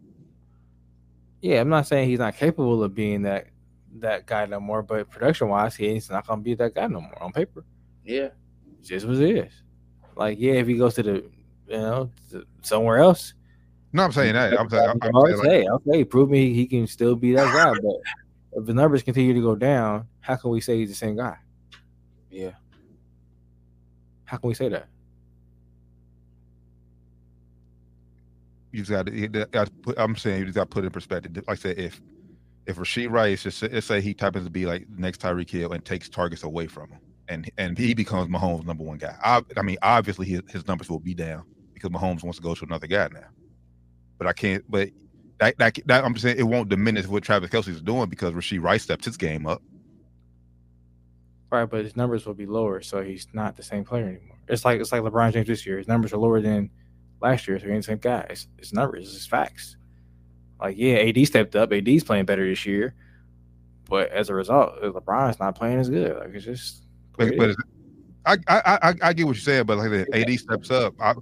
yeah, 1.42 1.62
I'm 1.62 1.70
not 1.70 1.88
saying 1.88 2.10
he's 2.10 2.20
not 2.20 2.36
capable 2.36 2.84
of 2.84 2.94
being 2.96 3.22
that 3.24 3.48
that 4.00 4.26
guy 4.26 4.46
no 4.46 4.60
more, 4.60 4.82
but 4.82 5.10
production 5.10 5.50
wise, 5.50 5.76
he's 5.76 6.10
not 6.10 6.26
gonna 6.28 6.42
be 6.42 6.56
that 6.56 6.74
guy 6.74 6.88
no 6.88 7.02
more 7.02 7.22
on 7.22 7.32
paper. 7.32 7.66
Yeah, 8.06 8.30
It's 8.80 8.90
just 8.90 9.06
what 9.06 9.18
it 9.18 9.48
is. 9.48 9.54
Like, 10.16 10.38
yeah, 10.40 10.54
if 10.54 10.68
he 10.68 10.76
goes 10.78 10.96
to 10.96 11.04
the 11.04 11.14
you 11.68 11.78
know 11.78 12.12
to 12.32 12.46
somewhere 12.62 13.00
else, 13.00 13.34
No, 13.94 14.04
I'm 14.04 14.12
saying 14.12 14.34
that. 14.34 14.58
I'm 14.60 14.70
saying, 14.70 14.90
I'm, 14.90 14.98
I'm 15.02 15.16
I'll 15.16 15.26
saying 15.44 15.70
like, 15.70 15.82
okay, 15.88 16.04
prove 16.04 16.30
me 16.30 16.54
he 16.54 16.66
can 16.66 16.88
still 16.88 17.16
be 17.16 17.34
that 17.34 17.54
guy. 17.54 17.72
But 17.74 17.96
if 18.60 18.66
the 18.66 18.74
numbers 18.74 19.04
continue 19.04 19.34
to 19.34 19.42
go 19.42 19.56
down, 19.56 20.08
how 20.22 20.36
can 20.36 20.50
we 20.52 20.62
say 20.62 20.78
he's 20.78 20.90
the 20.90 20.96
same 20.96 21.16
guy? 21.16 21.38
yeah. 22.30 22.52
How 24.26 24.38
can 24.38 24.48
we 24.48 24.54
say 24.54 24.70
that? 24.70 24.88
you 28.72 28.80
just 28.80 28.92
got 28.92 29.06
to. 29.08 29.14
you 29.14 29.28
got 29.28 29.68
to 29.68 29.72
put, 29.82 30.00
I'm 30.00 30.16
saying 30.16 30.40
you 30.40 30.46
just 30.46 30.56
got 30.56 30.64
to 30.64 30.70
put 30.70 30.84
it 30.84 30.88
in 30.88 30.92
perspective. 30.92 31.36
Like 31.36 31.50
I 31.50 31.56
said, 31.56 31.78
if 31.78 32.02
if 32.66 32.78
Rashee 32.78 33.10
Rice 33.10 33.44
just 33.44 33.62
let's 33.64 33.88
say 33.88 34.02
he 34.02 34.16
happens 34.18 34.46
to 34.46 34.52
be 34.52 34.66
like 34.66 34.88
next 34.98 35.22
Tyreek 35.22 35.50
Hill 35.50 35.72
and 35.72 35.84
takes 35.84 36.10
targets 36.10 36.44
away 36.44 36.68
from 36.68 36.90
him, 36.90 37.00
and 37.28 37.50
and 37.58 37.78
he 37.78 37.94
becomes 37.94 38.30
Mahomes' 38.30 38.66
number 38.66 38.84
one 38.84 38.98
guy. 38.98 39.16
I, 39.24 39.42
I 39.58 39.62
mean, 39.62 39.78
obviously 39.82 40.28
his, 40.28 40.42
his 40.50 40.68
numbers 40.68 40.90
will 40.90 41.00
be 41.00 41.14
down 41.14 41.44
because 41.74 41.90
Mahomes 41.90 42.24
wants 42.24 42.38
to 42.38 42.44
go 42.44 42.54
to 42.54 42.66
another 42.66 42.88
guy 42.88 43.10
now. 43.12 43.28
But 44.18 44.28
I 44.28 44.34
can't. 44.34 44.64
But 44.70 44.90
that, 45.40 45.58
that, 45.58 45.80
that 45.86 46.06
I'm 46.06 46.14
just 46.14 46.24
saying 46.24 46.38
it 46.38 46.44
won't 46.44 46.70
diminish 46.70 47.08
what 47.08 47.24
Travis 47.24 47.50
Kelce's 47.50 47.82
doing 47.82 48.10
because 48.10 48.34
Rashee 48.34 48.62
Rice 48.62 48.84
steps 48.84 49.06
his 49.06 49.18
game 49.18 49.48
up. 49.48 49.62
Right, 51.52 51.66
but 51.66 51.84
his 51.84 51.98
numbers 51.98 52.26
will 52.26 52.34
be 52.34 52.46
lower, 52.46 52.82
so 52.82 53.04
he's 53.04 53.28
not 53.34 53.58
the 53.58 53.64
same 53.64 53.84
player 53.84 54.06
anymore. 54.08 54.38
It's 54.48 54.64
like 54.64 54.80
it's 54.80 54.92
like 54.92 55.02
LeBron 55.02 55.34
James 55.34 55.48
this 55.48 55.66
year. 55.66 55.80
His 55.80 55.88
numbers 55.88 56.14
are 56.14 56.18
lower 56.18 56.40
than 56.42 56.70
last 57.22 57.48
year, 57.48 57.60
so 57.60 57.66
he 57.66 57.72
ain't 57.72 57.84
the 57.84 57.92
same 57.92 57.98
guy. 57.98 58.26
It's, 58.30 58.48
it's 58.58 58.72
numbers, 58.72 59.14
it's 59.14 59.26
facts. 59.26 59.76
Like, 60.62 60.78
yeah, 60.78 60.96
AD 60.96 61.26
stepped 61.28 61.56
up. 61.56 61.74
AD's 61.74 62.04
playing 62.04 62.26
better 62.26 62.48
this 62.48 62.66
year, 62.66 62.94
but 63.90 64.12
as 64.12 64.30
a 64.30 64.36
result, 64.36 64.82
LeBron's 64.82 65.40
not 65.40 65.56
playing 65.56 65.80
as 65.80 65.90
good. 65.90 66.18
Like, 66.18 66.30
it's 66.34 66.46
just. 66.46 66.84
But, 67.18 67.36
but 67.38 67.50
it's- 67.50 67.68
I, 68.24 68.38
I 68.48 68.62
I 68.84 68.94
I 69.02 69.14
get 69.14 69.26
what 69.26 69.36
you're 69.36 69.42
saying, 69.42 69.66
but 69.66 69.80
like 69.80 69.90
said, 69.90 70.08
AD 70.14 70.40
steps 70.40 70.70
up. 70.70 70.94
I, 71.00 71.16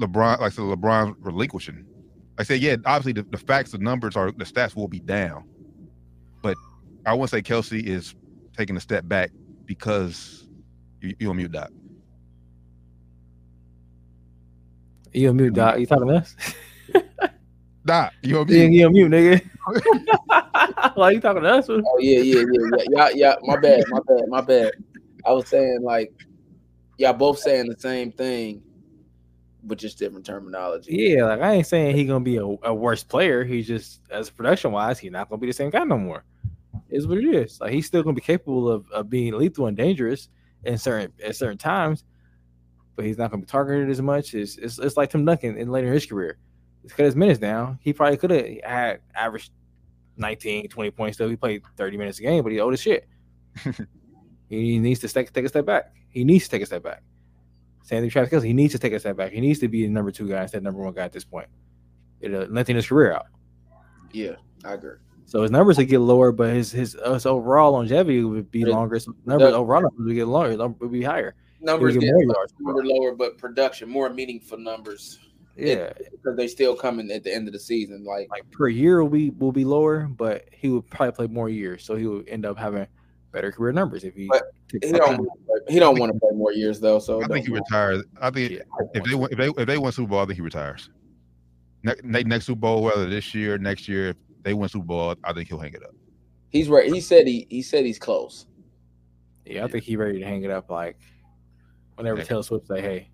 LeBron, 0.00 0.40
like 0.40 0.40
I 0.40 0.48
said, 0.48 0.64
LeBron 0.64 1.14
relinquishing. 1.20 1.86
I 2.38 2.42
said, 2.42 2.60
yeah, 2.60 2.76
obviously 2.86 3.12
the, 3.12 3.22
the 3.30 3.38
facts, 3.38 3.70
the 3.70 3.78
numbers 3.78 4.16
are 4.16 4.32
the 4.32 4.44
stats 4.44 4.74
will 4.74 4.88
be 4.88 4.98
down, 4.98 5.44
but 6.42 6.56
I 7.06 7.12
wouldn't 7.12 7.30
say 7.30 7.42
Kelce 7.42 7.84
is 7.84 8.14
taking 8.56 8.76
a 8.76 8.80
step 8.80 9.06
back 9.06 9.30
because 9.66 10.48
you, 11.00 11.14
you 11.20 11.34
mute 11.34 11.52
that. 11.52 11.70
you 15.12 15.32
mute, 15.32 15.54
Doc? 15.54 15.78
You 15.78 15.86
talking 15.86 16.08
to 16.08 16.14
us? 16.14 16.34
Nah, 17.84 18.10
you 18.22 18.38
on 18.38 18.48
You, 18.48 18.68
mute. 18.68 18.72
you 18.72 18.86
on 18.86 18.92
mute, 18.92 19.10
nigga? 19.10 20.96
like 20.96 21.14
you 21.14 21.20
talking 21.20 21.42
to 21.42 21.48
us? 21.48 21.68
Oh 21.68 21.98
yeah, 21.98 22.18
yeah, 22.20 22.40
yeah, 22.40 22.68
yeah. 22.76 22.84
Yeah, 22.90 23.08
yeah. 23.14 23.34
My 23.42 23.56
bad, 23.56 23.82
my 23.88 24.00
bad, 24.06 24.22
my 24.28 24.40
bad. 24.40 24.72
I 25.24 25.32
was 25.32 25.48
saying 25.48 25.80
like, 25.82 26.12
y'all 26.98 27.12
both 27.12 27.38
saying 27.38 27.68
the 27.68 27.78
same 27.78 28.12
thing, 28.12 28.62
but 29.62 29.78
just 29.78 29.98
different 29.98 30.26
terminology. 30.26 30.94
Yeah, 30.94 31.24
like 31.24 31.40
I 31.40 31.52
ain't 31.54 31.66
saying 31.66 31.96
he 31.96 32.04
gonna 32.04 32.24
be 32.24 32.36
a, 32.36 32.44
a 32.44 32.74
worse 32.74 33.02
player. 33.02 33.44
He's 33.44 33.66
just 33.66 34.00
as 34.10 34.28
production 34.30 34.72
wise, 34.72 34.98
he's 34.98 35.12
not 35.12 35.28
gonna 35.28 35.40
be 35.40 35.46
the 35.46 35.52
same 35.52 35.70
guy 35.70 35.84
no 35.84 35.98
more. 35.98 36.24
Is 36.90 37.06
what 37.06 37.18
it 37.18 37.24
is. 37.24 37.60
Like 37.60 37.72
he's 37.72 37.86
still 37.86 38.02
gonna 38.02 38.14
be 38.14 38.20
capable 38.20 38.70
of, 38.70 38.90
of 38.90 39.08
being 39.08 39.32
lethal 39.34 39.66
and 39.66 39.76
dangerous 39.76 40.28
in 40.64 40.76
certain 40.76 41.12
at 41.24 41.36
certain 41.36 41.58
times, 41.58 42.04
but 42.96 43.04
he's 43.04 43.16
not 43.16 43.30
gonna 43.30 43.42
be 43.42 43.46
targeted 43.46 43.88
as 43.88 44.02
much. 44.02 44.34
It's 44.34 44.58
it's, 44.58 44.78
it's 44.78 44.96
like 44.96 45.10
Tim 45.10 45.24
Duncan 45.24 45.56
in 45.56 45.70
later 45.70 45.86
in 45.86 45.94
his 45.94 46.06
career. 46.06 46.38
It's 46.84 46.92
cut 46.92 47.06
his 47.06 47.16
minutes 47.16 47.38
down. 47.38 47.78
He 47.82 47.92
probably 47.92 48.16
could 48.16 48.30
have 48.30 48.46
had 48.64 49.00
average 49.14 49.50
19, 50.16 50.68
20 50.68 50.90
points 50.90 51.18
though. 51.18 51.28
He 51.28 51.36
played 51.36 51.62
30 51.76 51.96
minutes 51.96 52.18
a 52.18 52.22
game, 52.22 52.42
but 52.42 52.52
he's 52.52 52.60
old 52.60 52.72
as 52.72 52.80
shit. 52.80 53.08
he 54.48 54.78
needs 54.78 55.00
to 55.00 55.08
take, 55.08 55.32
take 55.32 55.44
a 55.44 55.48
step 55.48 55.66
back. 55.66 55.92
He 56.08 56.24
needs 56.24 56.44
to 56.44 56.50
take 56.50 56.62
a 56.62 56.66
step 56.66 56.82
back. 56.82 57.02
Sandy 57.82 58.08
Travis 58.08 58.30
Kelce. 58.30 58.44
He 58.44 58.52
needs 58.52 58.72
to 58.72 58.78
take 58.78 58.92
a 58.92 59.00
step 59.00 59.16
back. 59.16 59.32
He 59.32 59.40
needs 59.40 59.58
to 59.60 59.68
be 59.68 59.82
the 59.82 59.88
number 59.88 60.10
two 60.10 60.28
guy 60.28 60.42
instead 60.42 60.58
of 60.58 60.64
number 60.64 60.82
one 60.82 60.94
guy 60.94 61.04
at 61.04 61.12
this 61.12 61.24
point. 61.24 61.48
It'll 62.20 62.44
lengthen 62.46 62.76
his 62.76 62.86
career 62.86 63.12
out. 63.12 63.26
Yeah, 64.12 64.36
I 64.64 64.74
agree. 64.74 64.96
So 65.24 65.42
his 65.42 65.50
numbers 65.50 65.78
would 65.78 65.88
get 65.88 66.00
lower, 66.00 66.32
but 66.32 66.52
his 66.52 66.72
his, 66.72 66.96
his 67.04 67.24
overall 67.24 67.72
longevity 67.72 68.24
would 68.24 68.50
be 68.50 68.64
longer. 68.64 68.98
So 68.98 69.14
numbers 69.24 69.52
the- 69.52 69.56
overall 69.56 69.82
numbers 69.82 70.06
would 70.06 70.14
get 70.14 70.26
longer, 70.26 70.68
would 70.68 70.92
be 70.92 71.02
higher. 71.02 71.34
Numbers 71.60 71.94
get 71.94 72.00
get 72.00 72.12
more 72.14 72.24
lower, 72.24 72.34
yards. 72.36 72.54
lower, 72.88 73.14
but 73.14 73.38
production 73.38 73.88
more 73.88 74.08
meaningful 74.10 74.58
numbers. 74.58 75.18
Yeah, 75.66 75.92
because 76.10 76.36
they 76.36 76.48
still 76.48 76.74
coming 76.74 77.10
at 77.10 77.24
the 77.24 77.34
end 77.34 77.46
of 77.48 77.52
the 77.52 77.58
season. 77.60 78.04
Like, 78.04 78.28
like 78.30 78.50
per 78.50 78.68
year 78.68 79.02
will 79.02 79.10
be 79.10 79.30
will 79.30 79.52
be 79.52 79.64
lower, 79.64 80.06
but 80.08 80.46
he 80.52 80.68
would 80.68 80.88
probably 80.90 81.12
play 81.12 81.26
more 81.26 81.48
years, 81.48 81.84
so 81.84 81.96
he 81.96 82.06
would 82.06 82.28
end 82.28 82.46
up 82.46 82.56
having 82.58 82.86
better 83.32 83.52
career 83.52 83.72
numbers 83.72 84.04
if 84.04 84.14
he. 84.14 84.26
But 84.26 84.44
he 84.82 84.92
don't 84.92 85.26
he 85.68 85.78
don't 85.78 85.98
want 85.98 86.12
to 86.12 86.18
play 86.18 86.30
more 86.34 86.52
years 86.52 86.80
though. 86.80 86.98
So 86.98 87.22
I 87.22 87.26
think 87.26 87.46
he 87.46 87.52
retires. 87.52 88.04
I 88.20 88.30
think 88.30 88.52
Yeah, 88.52 88.58
if 88.94 89.04
they 89.04 89.14
win- 89.14 89.28
if 89.32 89.38
they 89.38 89.48
if 89.48 89.66
they 89.66 89.78
win 89.78 89.92
Super 89.92 90.08
Bowl, 90.10 90.20
I 90.20 90.26
think 90.26 90.36
he 90.36 90.42
retires. 90.42 90.88
Next 91.82 92.04
next 92.04 92.46
Super 92.46 92.60
Bowl, 92.60 92.82
whether 92.82 93.08
this 93.08 93.34
year, 93.34 93.56
next 93.58 93.88
year, 93.88 94.10
if 94.10 94.16
they 94.42 94.54
win 94.54 94.68
Super 94.68 94.84
Bowl, 94.86 95.14
I 95.24 95.32
think 95.32 95.48
he'll 95.48 95.58
hang 95.58 95.74
it 95.74 95.82
up. 95.82 95.94
he's 96.50 96.68
right. 96.68 96.92
He 96.92 97.00
said 97.00 97.26
he 97.26 97.46
he 97.50 97.62
said 97.62 97.84
he's 97.84 97.98
close. 97.98 98.46
yeah, 99.46 99.64
I 99.64 99.68
think 99.68 99.84
he 99.84 99.96
ready 99.96 100.18
to 100.20 100.24
hang 100.24 100.44
it 100.44 100.50
up. 100.50 100.70
Like 100.70 100.98
whenever 101.96 102.18
Yeah. 102.18 102.24
Taylor 102.24 102.42
Swift 102.42 102.66
say, 102.66 102.80
"Hey," 102.80 103.09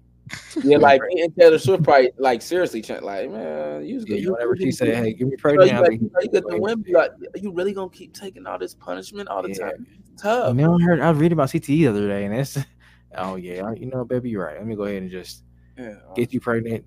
Yeah, 0.64 0.78
like 0.78 1.00
me 1.02 1.22
and 1.22 1.34
Taylor 1.36 1.58
Swift 1.58 1.84
probably 1.84 2.10
like 2.18 2.42
seriously 2.42 2.82
like 3.02 3.30
man, 3.30 3.86
you 3.86 3.94
was 3.96 4.04
yeah. 4.08 4.16
You, 4.16 4.32
whenever 4.32 4.56
she 4.56 4.72
said. 4.72 4.88
"Hey, 4.96 5.12
give 5.12 5.28
me 5.28 5.36
pregnant," 5.36 5.70
got- 5.70 5.86
think 5.86 6.02
you, 6.02 6.10
know, 6.12 6.20
you 6.20 6.28
got 6.30 6.50
the 6.50 6.58
women. 6.60 6.84
Like, 6.92 7.10
are 7.12 7.38
you 7.38 7.52
really 7.52 7.72
gonna 7.72 7.90
keep 7.90 8.12
taking 8.12 8.44
all 8.46 8.58
this 8.58 8.74
punishment 8.74 9.28
all 9.28 9.42
the 9.42 9.50
Yeah. 9.50 9.70
time? 9.70 9.86
It's 10.12 10.22
tough. 10.22 10.56
You 10.56 10.62
know, 10.62 10.78
I 10.78 10.82
heard 10.82 11.00
I 11.00 11.10
was 11.10 11.18
reading 11.20 11.34
about 11.34 11.50
CTE 11.50 11.66
the 11.66 11.86
other 11.88 12.08
day, 12.08 12.24
and 12.24 12.34
it's 12.34 12.58
oh 13.16 13.36
yeah, 13.36 13.72
you 13.74 13.86
know, 13.86 14.04
baby, 14.04 14.30
you're 14.30 14.44
right. 14.44 14.56
Let 14.56 14.66
me 14.66 14.74
go 14.74 14.84
ahead 14.84 15.02
and 15.02 15.10
just 15.10 15.44
Yeah. 15.78 15.94
Uh 16.10 16.14
get 16.14 16.32
you 16.32 16.40
pregnant, 16.40 16.84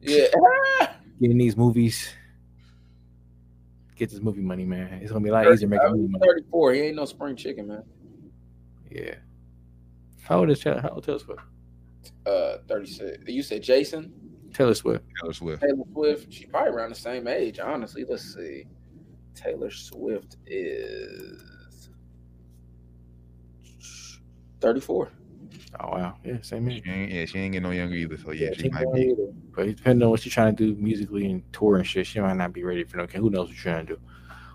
yeah. 0.00 0.26
get 1.20 1.30
in 1.32 1.38
these 1.38 1.56
movies, 1.56 2.08
get 3.96 4.10
this 4.10 4.20
movie 4.20 4.40
money, 4.42 4.64
man. 4.64 5.00
It's 5.02 5.10
gonna 5.10 5.24
be 5.24 5.30
a 5.30 5.32
lot 5.32 5.50
easier 5.52 5.66
making 5.68 5.90
movie 5.90 6.08
money. 6.12 6.24
34. 6.24 6.72
He 6.74 6.80
ain't 6.82 6.96
no 6.96 7.06
spring 7.06 7.34
chicken, 7.34 7.66
man. 7.66 7.82
Yeah. 8.90 9.14
How 10.22 10.40
old 10.40 10.50
is 10.50 10.60
Taylor? 10.60 10.80
How 10.80 10.90
old 10.90 11.00
is 11.00 11.06
Taylor 11.06 11.18
Swift? 11.18 11.40
Uh, 12.26 12.58
36. 12.68 13.18
You 13.26 13.42
said 13.42 13.62
Jason 13.62 14.12
Taylor 14.52 14.74
Swift. 14.74 15.04
Taylor 15.20 15.32
Swift. 15.32 15.62
Taylor 15.62 15.84
Swift. 15.92 16.32
She 16.32 16.46
probably 16.46 16.70
around 16.72 16.90
the 16.90 16.96
same 16.96 17.26
age, 17.28 17.58
honestly. 17.58 18.04
Let's 18.08 18.34
see. 18.34 18.64
Taylor 19.34 19.70
Swift 19.70 20.36
is 20.46 21.90
34. 24.60 25.10
Oh 25.80 25.88
wow, 25.90 26.16
yeah, 26.24 26.38
same 26.40 26.68
age. 26.70 26.82
She 26.84 26.90
ain't, 26.90 27.12
yeah, 27.12 27.24
she 27.26 27.38
ain't 27.38 27.52
getting 27.52 27.62
no 27.62 27.70
younger 27.70 27.94
either. 27.94 28.16
So 28.16 28.32
yeah, 28.32 28.50
she 28.54 28.62
she 28.62 28.68
might 28.70 28.92
be. 28.94 29.02
either. 29.10 29.28
But 29.54 29.66
depending 29.76 30.02
on 30.04 30.10
what 30.10 30.20
she's 30.20 30.32
trying 30.32 30.56
to 30.56 30.66
do 30.74 30.80
musically 30.80 31.26
and 31.30 31.42
tour 31.52 31.76
and 31.76 31.86
shit, 31.86 32.06
she 32.06 32.20
might 32.20 32.34
not 32.36 32.52
be 32.52 32.64
ready 32.64 32.84
for 32.84 32.96
no. 32.96 33.06
Kid. 33.06 33.20
Who 33.20 33.30
knows 33.30 33.48
what 33.48 33.54
she's 33.54 33.62
trying 33.62 33.86
to 33.86 33.94
do? 33.94 34.00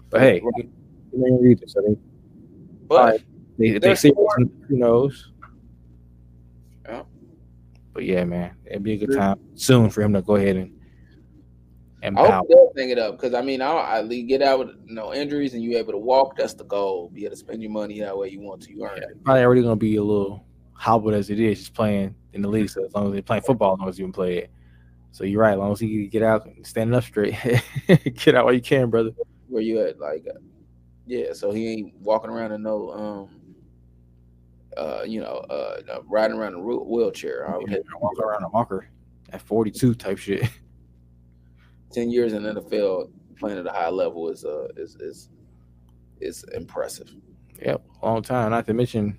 But 0.09 0.21
hey, 0.21 0.41
Right. 0.43 0.69
you 1.13 1.19
know, 1.19 1.45
either, 1.49 1.67
so 1.67 1.81
they 1.81 1.95
But 2.87 2.95
Alright. 2.99 3.23
they, 3.57 3.69
they 3.71 3.79
There's 3.79 3.99
see 3.99 4.11
who 4.15 4.77
knows. 4.77 5.31
Yeah. 7.93 7.99
But 7.99 8.03
yeah, 8.05 8.23
man, 8.25 8.55
it'd 8.65 8.83
be 8.83 8.93
a 8.93 9.05
good 9.05 9.15
time 9.15 9.39
soon 9.55 9.89
for 9.89 10.01
him 10.01 10.13
to 10.13 10.21
go 10.21 10.35
ahead 10.35 10.55
and 10.55 10.79
and 12.03 12.19
I 12.19 12.31
hope 12.31 12.49
they'll 12.49 12.71
hang 12.75 12.89
it 12.89 12.99
up 12.99 13.15
because 13.15 13.33
I 13.33 13.41
mean, 13.41 13.61
I'll 13.61 13.79
at 13.79 14.09
get 14.09 14.41
out 14.41 14.59
with 14.59 14.69
no 14.85 15.13
injuries 15.13 15.53
and 15.53 15.63
you 15.63 15.77
able 15.77 15.93
to 15.93 15.97
walk. 15.97 16.35
That's 16.35 16.53
the 16.53 16.65
goal. 16.65 17.09
Be 17.13 17.23
able 17.23 17.31
to 17.31 17.37
spend 17.37 17.61
your 17.61 17.71
money 17.71 18.01
that 18.01 18.17
way 18.17 18.27
you 18.27 18.41
want 18.41 18.61
to. 18.63 18.71
You 18.71 18.85
earn 18.85 18.97
it. 18.97 19.23
Probably 19.23 19.41
already 19.41 19.61
gonna 19.61 19.77
be 19.77 19.95
a 19.95 20.03
little 20.03 20.45
hobbled 20.73 21.13
as 21.13 21.29
it 21.29 21.39
is, 21.39 21.59
just 21.59 21.73
playing 21.73 22.13
in 22.33 22.41
the 22.41 22.49
league. 22.49 22.69
So 22.69 22.83
as 22.83 22.93
long 22.93 23.07
as 23.07 23.13
they're 23.13 23.21
playing 23.21 23.43
football, 23.43 23.73
as 23.73 23.79
long 23.79 23.89
as 23.89 23.97
you 23.97 24.05
can 24.05 24.11
play 24.11 24.39
it. 24.39 24.51
So 25.11 25.23
you're 25.23 25.39
right. 25.39 25.53
As 25.53 25.59
long 25.59 25.71
as 25.71 25.79
he 25.79 25.93
can 25.93 26.09
get 26.09 26.23
out 26.23 26.45
and 26.45 26.67
standing 26.67 26.93
up 26.93 27.05
straight, 27.05 27.35
get 27.87 28.35
out 28.35 28.45
while 28.45 28.53
you 28.53 28.61
can, 28.61 28.89
brother. 28.89 29.11
Where 29.47 29.61
you 29.61 29.79
at? 29.79 29.97
Like, 29.97 30.25
uh, 30.27 30.39
yeah. 31.05 31.31
So 31.31 31.51
he 31.51 31.71
ain't 31.71 31.95
walking 32.01 32.31
around 32.31 32.51
in 32.51 32.63
no, 32.63 32.89
um, 32.91 33.29
uh, 34.77 35.03
you 35.03 35.19
know, 35.21 35.45
uh, 35.49 35.81
uh, 35.91 36.01
riding 36.05 36.37
around 36.37 36.55
a 36.55 36.59
wheelchair. 36.59 37.49
I 37.49 37.57
would 37.57 37.69
hate 37.69 37.81
walk 37.99 38.19
around 38.19 38.43
a 38.43 38.49
walker 38.49 38.87
at 39.31 39.41
42 39.41 39.95
type 39.95 40.17
shit. 40.17 40.47
ten 41.93 42.09
years 42.09 42.33
in 42.33 42.43
the 42.43 42.53
NFL 42.53 43.11
playing 43.37 43.59
at 43.59 43.67
a 43.67 43.71
high 43.71 43.89
level 43.89 44.29
is 44.29 44.43
uh 44.43 44.67
is 44.75 44.95
is 44.95 45.29
is 46.19 46.43
impressive. 46.53 47.13
Yep, 47.63 47.83
long 48.01 48.21
time. 48.21 48.51
Not 48.51 48.65
to 48.65 48.73
mention 48.73 49.17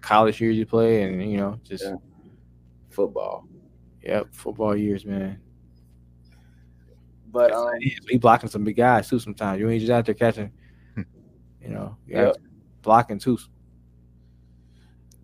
college 0.00 0.40
years 0.40 0.56
you 0.56 0.66
play, 0.66 1.02
and 1.02 1.30
you 1.30 1.38
know, 1.38 1.58
just 1.64 1.84
Yeah. 1.84 1.96
Football, 2.90 3.48
yep, 4.02 4.32
football 4.32 4.76
years, 4.76 5.04
man. 5.04 5.40
but 7.32 7.52
um, 7.52 7.70
He 7.80 8.18
blocking 8.18 8.48
some 8.48 8.62
big 8.62 8.76
guys 8.76 9.08
too. 9.08 9.18
Sometimes 9.18 9.58
you 9.58 9.68
ain't 9.68 9.80
just 9.80 9.90
out 9.90 10.06
there 10.06 10.14
catching, 10.14 10.52
you 10.96 11.70
know, 11.70 11.96
you 12.06 12.16
out 12.18 12.34
there 12.34 12.42
blocking 12.82 13.18
too. 13.18 13.38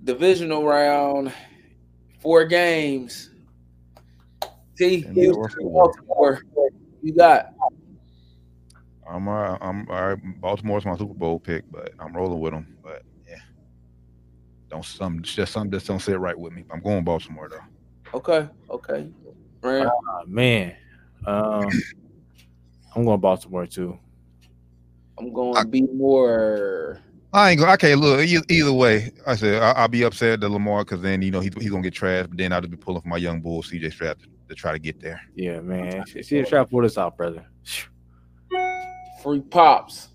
Divisional 0.05 0.65
round, 0.65 1.33
four 2.21 2.45
games. 2.45 3.31
T, 4.77 5.05
And 5.07 5.15
the 5.15 5.21
Houston, 5.23 5.41
Orphan 5.41 5.73
Baltimore. 5.73 6.43
You 7.03 7.15
got 7.15 7.55
I'm 9.11 9.27
all 9.27 9.35
right. 9.35 9.59
I'm 9.61 9.89
all 9.91 10.09
right. 10.11 10.41
Baltimore's 10.41 10.85
my 10.85 10.97
Super 10.97 11.15
Bowl 11.15 11.41
pick, 11.41 11.65
but 11.71 11.93
I'm 11.99 12.15
rolling 12.15 12.41
with 12.41 12.53
them. 12.53 12.77
But 12.83 13.03
yeah, 13.29 13.41
don't 14.69 14.85
some 14.85 15.21
just 15.23 15.53
something 15.53 15.73
just 15.73 15.87
don't 15.87 15.99
sit 15.99 16.19
right 16.19 16.39
with 16.39 16.53
me. 16.53 16.65
I'm 16.71 16.81
going 16.81 17.03
Baltimore 17.03 17.49
though. 17.51 18.19
okay, 18.19 18.49
okay. 18.71 19.11
Right. 19.63 19.87
Oh, 19.87 20.23
man, 20.27 20.77
um, 21.27 21.71
I'm 22.95 23.05
going 23.05 23.21
Baltimore 23.21 23.67
too. 23.67 23.99
I'm 25.19 25.33
going 25.33 25.65
to 25.65 25.69
be 25.69 25.83
more. 25.83 27.01
I 27.33 27.51
ain't 27.51 27.61
go. 27.61 27.67
I 27.67 27.77
can't 27.77 28.01
look 28.01 28.21
either, 28.21 28.45
either 28.49 28.73
way. 28.73 29.13
I 29.27 29.37
said 29.37 29.63
I, 29.63 29.73
I'll 29.73 29.89
be 29.89 30.03
upset 30.03 30.43
at 30.43 30.51
Lamar 30.51 30.85
because 30.85 31.01
then 31.01 31.23
you 31.23 31.31
know 31.31 31.41
he, 31.41 31.51
he's 31.61 31.71
gonna 31.71 31.83
get 31.83 31.95
trashed. 31.95 32.29
But 32.29 32.39
then 32.39 32.53
I'll 32.53 32.61
just 32.61 32.71
be 32.71 32.77
pulling 32.77 33.03
for 33.03 33.09
my 33.09 33.19
young 33.19 33.41
bull 33.41 33.63
CJ 33.63 33.93
Stroud 33.93 34.19
to, 34.21 34.27
to 34.49 34.55
try 34.55 34.73
to 34.73 34.79
get 34.79 35.01
there. 35.01 35.21
Yeah, 35.37 35.61
man. 35.61 36.05
See, 36.07 36.23
see 36.23 36.41
the 36.41 36.47
trap 36.47 36.71
pull 36.71 36.83
this 36.83 36.99
out, 36.99 37.17
brother. 37.17 37.47
Free 39.23 39.41
pops. 39.41 40.09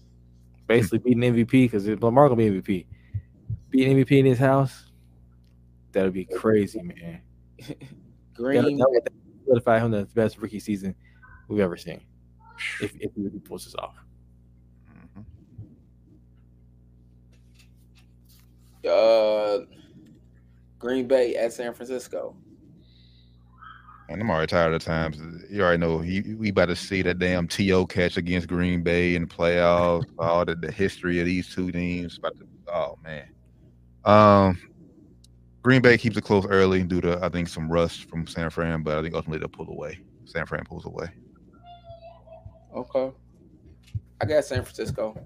Basically 0.68 0.99
beating 0.99 1.22
MVP 1.22 1.72
because 1.72 1.88
Lamar 1.88 2.28
gonna 2.28 2.38
be 2.38 2.61
MVP. 2.61 2.86
Beating 3.70 3.97
MVP 3.97 4.20
in 4.20 4.26
his 4.26 4.39
house, 4.39 4.91
that'll 5.91 6.11
be 6.11 6.26
crazy, 6.26 6.82
man. 6.82 7.22
Green. 8.34 8.55
That'll, 8.55 8.78
that 8.78 8.89
would 8.89 9.09
solidify 9.45 9.80
him 9.80 9.91
the 9.91 10.05
best 10.16 10.38
rookie 10.38 10.59
season 10.59 10.95
we've 11.47 11.59
ever 11.59 11.78
seen. 11.78 12.01
If 12.82 12.93
if 12.99 13.11
he 13.16 13.39
pulls 13.39 13.66
this 13.66 13.76
off. 13.76 13.95
Uh, 18.86 19.65
Green 20.79 21.07
Bay 21.07 21.36
at 21.36 21.53
San 21.53 21.73
Francisco. 21.73 22.36
And 24.07 24.21
I'm 24.21 24.29
already 24.29 24.47
tired 24.47 24.73
of 24.73 24.83
times. 24.83 25.17
You 25.49 25.63
already 25.63 25.79
know 25.79 25.99
he 25.99 26.36
we 26.36 26.49
about 26.49 26.67
to 26.67 26.75
see 26.75 27.01
that 27.01 27.17
damn 27.17 27.47
To 27.47 27.88
catch 27.88 28.17
against 28.17 28.47
Green 28.47 28.83
Bay 28.83 29.15
in 29.15 29.23
the 29.23 29.27
playoffs. 29.27 30.05
all 30.19 30.45
the, 30.45 30.55
the 30.55 30.71
history 30.71 31.19
of 31.19 31.25
these 31.25 31.53
two 31.53 31.71
teams. 31.71 32.19
About 32.19 32.38
to, 32.38 32.47
oh 32.67 32.99
man. 33.03 33.27
Um, 34.03 34.61
Green 35.63 35.81
Bay 35.81 35.97
keeps 35.97 36.17
it 36.17 36.24
close 36.24 36.45
early 36.45 36.83
due 36.83 37.01
to 37.01 37.20
I 37.24 37.29
think 37.29 37.47
some 37.47 37.67
rust 37.67 38.07
from 38.07 38.28
San 38.28 38.51
Fran, 38.51 38.83
but 38.83 38.99
I 38.99 39.01
think 39.01 39.16
ultimately 39.16 39.39
they'll 39.39 39.47
pull 39.49 39.70
away. 39.70 39.99
San 40.25 40.45
Fran 40.45 40.63
pulls 40.66 40.86
away. 40.86 41.07
Okay. 42.75 43.12
I 44.21 44.25
got 44.25 44.45
San 44.45 44.63
Francisco. 44.63 45.20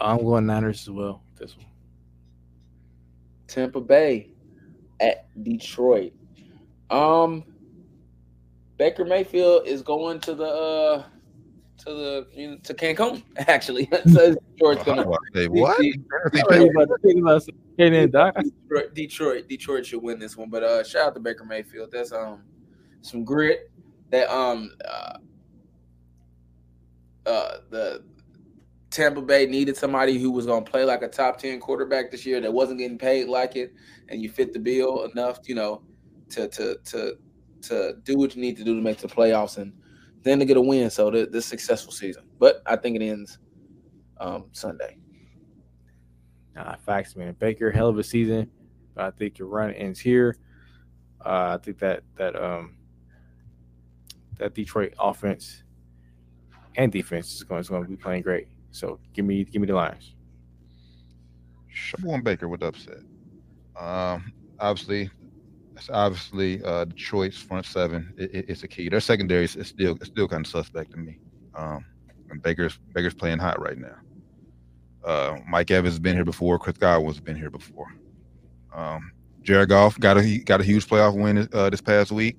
I'm 0.00 0.18
going 0.18 0.46
Niners 0.46 0.82
as 0.82 0.90
well. 0.90 1.22
This 1.36 1.56
one. 1.56 1.66
Tampa 3.46 3.80
Bay 3.80 4.30
at 5.00 5.28
Detroit. 5.42 6.12
Um, 6.90 7.44
Baker 8.78 9.04
Mayfield 9.04 9.66
is 9.66 9.82
going 9.82 10.20
to 10.20 10.34
the 10.34 10.44
uh 10.44 11.04
to 11.78 11.84
the 11.84 12.26
you 12.34 12.50
know, 12.50 12.56
to 12.62 12.74
Cancun 12.74 13.22
actually. 13.48 13.88
so 14.12 14.34
Detroit's 14.34 14.84
gonna 14.84 15.04
Say 15.34 15.48
what? 15.48 15.78
Doc. 18.12 18.34
Detroit, 18.36 18.94
Detroit, 18.94 19.48
Detroit 19.48 19.86
should 19.86 20.02
win 20.02 20.18
this 20.18 20.36
one. 20.36 20.50
But 20.50 20.62
uh, 20.62 20.84
shout 20.84 21.08
out 21.08 21.14
to 21.14 21.20
Baker 21.20 21.44
Mayfield. 21.44 21.90
That's 21.92 22.12
um 22.12 22.42
some 23.02 23.24
grit. 23.24 23.70
That 24.10 24.30
um 24.30 24.72
uh, 24.84 25.18
uh 27.26 27.56
the 27.70 28.04
Tampa 28.90 29.20
Bay 29.20 29.46
needed 29.46 29.76
somebody 29.76 30.18
who 30.18 30.30
was 30.30 30.46
gonna 30.46 30.64
play 30.64 30.84
like 30.84 31.02
a 31.02 31.08
top 31.08 31.38
ten 31.38 31.60
quarterback 31.60 32.10
this 32.10 32.24
year 32.24 32.40
that 32.40 32.52
wasn't 32.52 32.78
getting 32.78 32.98
paid 32.98 33.28
like 33.28 33.56
it, 33.56 33.72
and 34.08 34.22
you 34.22 34.28
fit 34.28 34.52
the 34.52 34.58
bill 34.58 35.04
enough, 35.04 35.40
you 35.44 35.54
know, 35.54 35.82
to 36.30 36.48
to 36.48 36.76
to 36.84 37.16
to 37.62 37.94
do 38.04 38.16
what 38.16 38.34
you 38.34 38.40
need 38.40 38.56
to 38.56 38.64
do 38.64 38.74
to 38.74 38.80
make 38.80 38.98
the 38.98 39.08
playoffs 39.08 39.58
and 39.58 39.72
then 40.22 40.38
to 40.38 40.44
get 40.44 40.56
a 40.56 40.60
win. 40.60 40.90
So 40.90 41.10
th- 41.10 41.30
this 41.30 41.46
successful 41.46 41.92
season. 41.92 42.24
But 42.38 42.62
I 42.66 42.76
think 42.76 42.96
it 42.96 43.02
ends 43.02 43.38
um 44.18 44.46
Sunday. 44.52 44.98
Nah, 46.54 46.76
facts, 46.76 47.16
man. 47.16 47.34
Baker, 47.38 47.70
hell 47.70 47.88
of 47.88 47.98
a 47.98 48.04
season. 48.04 48.50
But 48.94 49.04
I 49.04 49.10
think 49.10 49.38
your 49.38 49.48
run 49.48 49.72
ends 49.72 50.00
here. 50.00 50.36
Uh, 51.24 51.58
I 51.58 51.58
think 51.62 51.78
that 51.80 52.02
that 52.16 52.40
um 52.40 52.76
that 54.38 54.54
Detroit 54.54 54.94
offense 54.98 55.64
and 56.76 56.92
defense 56.92 57.34
is 57.34 57.42
going, 57.42 57.60
is 57.60 57.68
going 57.68 57.82
to 57.82 57.88
be 57.88 57.96
playing 57.96 58.22
great. 58.22 58.48
So 58.76 59.00
give 59.14 59.24
me 59.24 59.44
give 59.44 59.60
me 59.62 59.66
the 59.66 59.74
Lions. 59.74 60.14
I'm 62.10 62.22
Baker 62.22 62.48
with 62.48 62.62
upset. 62.62 62.98
Um, 63.78 64.32
obviously, 64.60 65.10
That's 65.74 65.88
obviously 65.90 66.62
uh, 66.62 66.84
Detroit's 66.84 67.38
front 67.38 67.64
seven. 67.64 68.12
It, 68.18 68.34
it, 68.34 68.44
it's 68.48 68.62
a 68.64 68.68
key. 68.68 68.88
Their 68.88 69.00
secondary 69.00 69.44
is 69.44 69.56
still 69.62 69.96
it's 69.96 70.06
still 70.06 70.28
kind 70.28 70.44
of 70.44 70.50
suspect 70.50 70.90
to 70.92 70.98
me. 70.98 71.18
Um, 71.54 71.84
and 72.30 72.42
Baker's 72.42 72.78
Baker's 72.92 73.14
playing 73.14 73.38
hot 73.38 73.60
right 73.60 73.78
now. 73.78 73.96
Uh, 75.04 75.38
Mike 75.48 75.70
Evans 75.70 75.94
has 75.94 75.98
been 75.98 76.14
here 76.14 76.24
before. 76.24 76.58
Chris 76.58 76.76
Godwin's 76.76 77.20
been 77.20 77.36
here 77.36 77.50
before. 77.50 77.94
Um, 78.74 79.10
Jared 79.42 79.70
Goff 79.70 79.98
got 79.98 80.18
a 80.18 80.38
got 80.38 80.60
a 80.60 80.64
huge 80.64 80.86
playoff 80.86 81.18
win 81.18 81.48
uh, 81.52 81.70
this 81.70 81.80
past 81.80 82.12
week. 82.12 82.36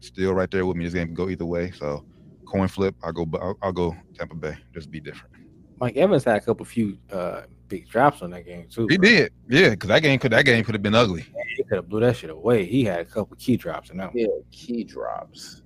Still 0.00 0.34
right 0.34 0.50
there 0.50 0.66
with 0.66 0.76
me. 0.76 0.84
This 0.84 0.92
game 0.94 1.06
can 1.06 1.14
go 1.14 1.30
either 1.30 1.46
way. 1.46 1.70
So 1.70 2.04
coin 2.46 2.68
flip. 2.68 2.94
I'll 3.02 3.12
go. 3.12 3.26
I'll, 3.40 3.58
I'll 3.62 3.72
go 3.72 3.96
Tampa 4.14 4.34
Bay. 4.34 4.56
Just 4.72 4.90
be 4.90 5.00
different. 5.00 5.34
Mike 5.78 5.96
Evans 5.96 6.24
had 6.24 6.36
a 6.36 6.40
couple 6.40 6.64
few 6.64 6.96
uh, 7.12 7.42
big 7.68 7.88
drops 7.88 8.22
on 8.22 8.30
that 8.30 8.46
game 8.46 8.66
too. 8.68 8.86
He 8.88 8.96
bro. 8.96 9.08
did. 9.08 9.32
Yeah, 9.48 9.70
because 9.70 9.88
that 9.88 10.02
game 10.02 10.18
could 10.18 10.32
that 10.32 10.44
game 10.44 10.64
could 10.64 10.74
have 10.74 10.82
been 10.82 10.94
ugly. 10.94 11.26
He 11.56 11.62
could 11.64 11.76
have 11.76 11.88
blew 11.88 12.00
that 12.00 12.16
shit 12.16 12.30
away. 12.30 12.64
He 12.64 12.84
had 12.84 13.00
a 13.00 13.04
couple 13.04 13.36
key 13.36 13.56
drops 13.56 13.90
in 13.90 13.98
that 13.98 14.14
one. 14.14 14.42
Key 14.50 14.84
drops. 14.84 15.62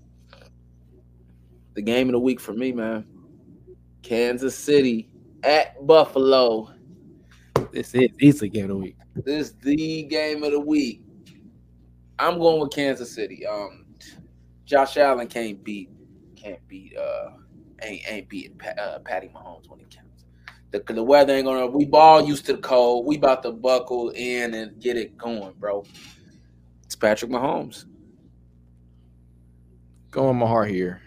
The 1.75 1.83
game 1.83 2.09
of 2.09 2.13
the 2.13 2.21
week 2.21 2.41
for 2.41 2.53
me, 2.53 2.73
man. 2.73 3.07
Kansas 4.03 4.57
City 4.57 5.09
at 5.45 5.87
Buffalo. 5.87 6.71
This 7.73 7.95
is 7.95 8.11
easily 8.21 8.49
game 8.49 8.65
of 8.65 8.69
the 8.71 8.77
week. 8.77 8.97
This 9.15 9.49
is 9.49 9.55
the 9.63 10.03
game 10.05 10.43
of 10.43 10.53
the 10.53 10.61
week. 10.61 11.03
I'm 12.19 12.39
going 12.39 12.61
with 12.61 12.73
Kansas 12.73 13.15
City. 13.15 13.47
Um, 13.47 13.87
Josh 14.65 14.97
Allen 14.97 15.27
can't 15.27 15.63
beat, 15.65 15.91
can't 16.41 16.67
beat, 16.69 16.97
uh, 16.97 17.31
ain't 17.83 18.03
ain't 18.09 18.29
beating 18.29 18.57
Pat, 18.57 18.79
uh, 18.79 18.99
Patty 19.01 19.29
Mahomes 19.29 19.69
when 19.69 19.81
it 19.81 19.91
counts. 19.91 20.25
The, 20.71 20.81
the 20.93 21.03
weather 21.03 21.35
ain't 21.35 21.47
gonna. 21.47 21.67
We 21.67 21.85
ball 21.85 22.25
used 22.25 22.47
to 22.47 22.55
the 22.55 22.63
cold. 22.63 23.07
We 23.07 23.17
about 23.17 23.43
to 23.43 23.53
buckle 23.53 24.11
in 24.11 24.55
and 24.55 24.81
get 24.81 24.97
it 24.97 25.17
going, 25.17 25.53
bro. 25.59 25.85
It's 26.85 26.97
Patrick 26.97 27.31
Mahomes. 27.31 27.85
Going 30.11 30.37
my 30.37 30.47
heart 30.47 30.71
here. 30.71 31.03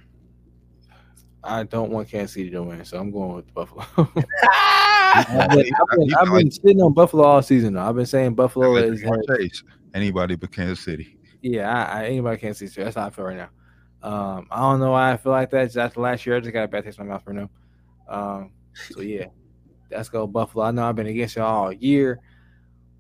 I 1.43 1.64
don't 1.64 1.91
want 1.91 2.07
Kansas 2.07 2.34
City 2.35 2.49
to 2.51 2.64
win, 2.64 2.85
so 2.85 2.97
I'm 2.97 3.11
going 3.11 3.35
with 3.35 3.53
Buffalo. 3.53 3.85
I've 3.97 5.49
been, 5.49 5.60
I've 5.60 5.97
been, 5.97 6.14
I've 6.15 6.31
been 6.31 6.51
sitting 6.51 6.81
on 6.81 6.93
Buffalo 6.93 7.23
all 7.23 7.41
season. 7.41 7.73
Though. 7.73 7.81
I've 7.81 7.95
been 7.95 8.05
saying 8.05 8.35
Buffalo 8.35 8.76
is. 8.77 9.03
Chase. 9.27 9.64
Anybody 9.93 10.35
but 10.35 10.51
Kansas 10.51 10.80
City. 10.80 11.18
Yeah, 11.41 11.69
I, 11.69 12.01
I, 12.01 12.05
anybody 12.05 12.38
can't 12.38 12.55
see. 12.55 12.68
That's 12.68 12.95
how 12.95 13.07
I 13.07 13.10
feel 13.10 13.26
right 13.26 13.38
now. 13.38 13.49
Um, 14.03 14.47
I 14.51 14.59
don't 14.59 14.80
know 14.80 14.91
why 14.91 15.13
I 15.13 15.17
feel 15.17 15.31
like 15.31 15.49
that. 15.51 15.65
Just 15.65 15.77
after 15.77 16.01
last 16.01 16.25
year, 16.25 16.35
I 16.35 16.39
just 16.41 16.51
got 16.53 16.63
a 16.65 16.67
bad 16.67 16.84
taste 16.84 16.99
in 16.99 17.07
my 17.07 17.13
mouth 17.13 17.23
for 17.23 17.34
them. 17.34 17.49
Um, 18.07 18.51
so 18.91 19.01
yeah, 19.01 19.27
let's 19.89 20.09
go 20.09 20.27
Buffalo. 20.27 20.65
I 20.65 20.71
know 20.71 20.88
I've 20.88 20.95
been 20.95 21.07
against 21.07 21.35
y'all 21.38 21.45
all 21.65 21.71
year. 21.71 22.19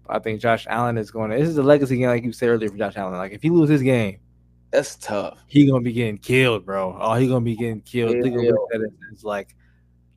But 0.07 0.15
I 0.15 0.19
think 0.19 0.39
Josh 0.41 0.65
Allen 0.69 0.97
is 0.97 1.11
going 1.11 1.31
to. 1.31 1.37
This 1.37 1.47
is 1.49 1.57
a 1.57 1.63
legacy 1.63 1.97
game, 1.97 2.07
like 2.07 2.23
you 2.23 2.31
said 2.31 2.49
earlier 2.49 2.69
for 2.69 2.77
Josh 2.77 2.95
Allen. 2.97 3.13
Like 3.17 3.31
if 3.33 3.41
he 3.41 3.49
loses 3.49 3.69
this 3.69 3.81
game, 3.81 4.19
That's 4.71 4.95
tough. 4.95 5.39
he 5.47 5.65
gonna 5.69 5.81
be 5.81 5.93
getting 5.93 6.17
killed, 6.17 6.65
bro. 6.65 6.97
Oh, 6.99 7.15
he 7.15 7.27
gonna 7.27 7.41
be 7.41 7.55
getting 7.55 7.81
killed. 7.81 8.15
Yeah. 8.15 8.21
They 8.23 8.29
gonna 8.29 8.49
look 8.49 8.69
at 8.73 8.81
it 8.81 8.91
as 9.11 9.23
like 9.23 9.55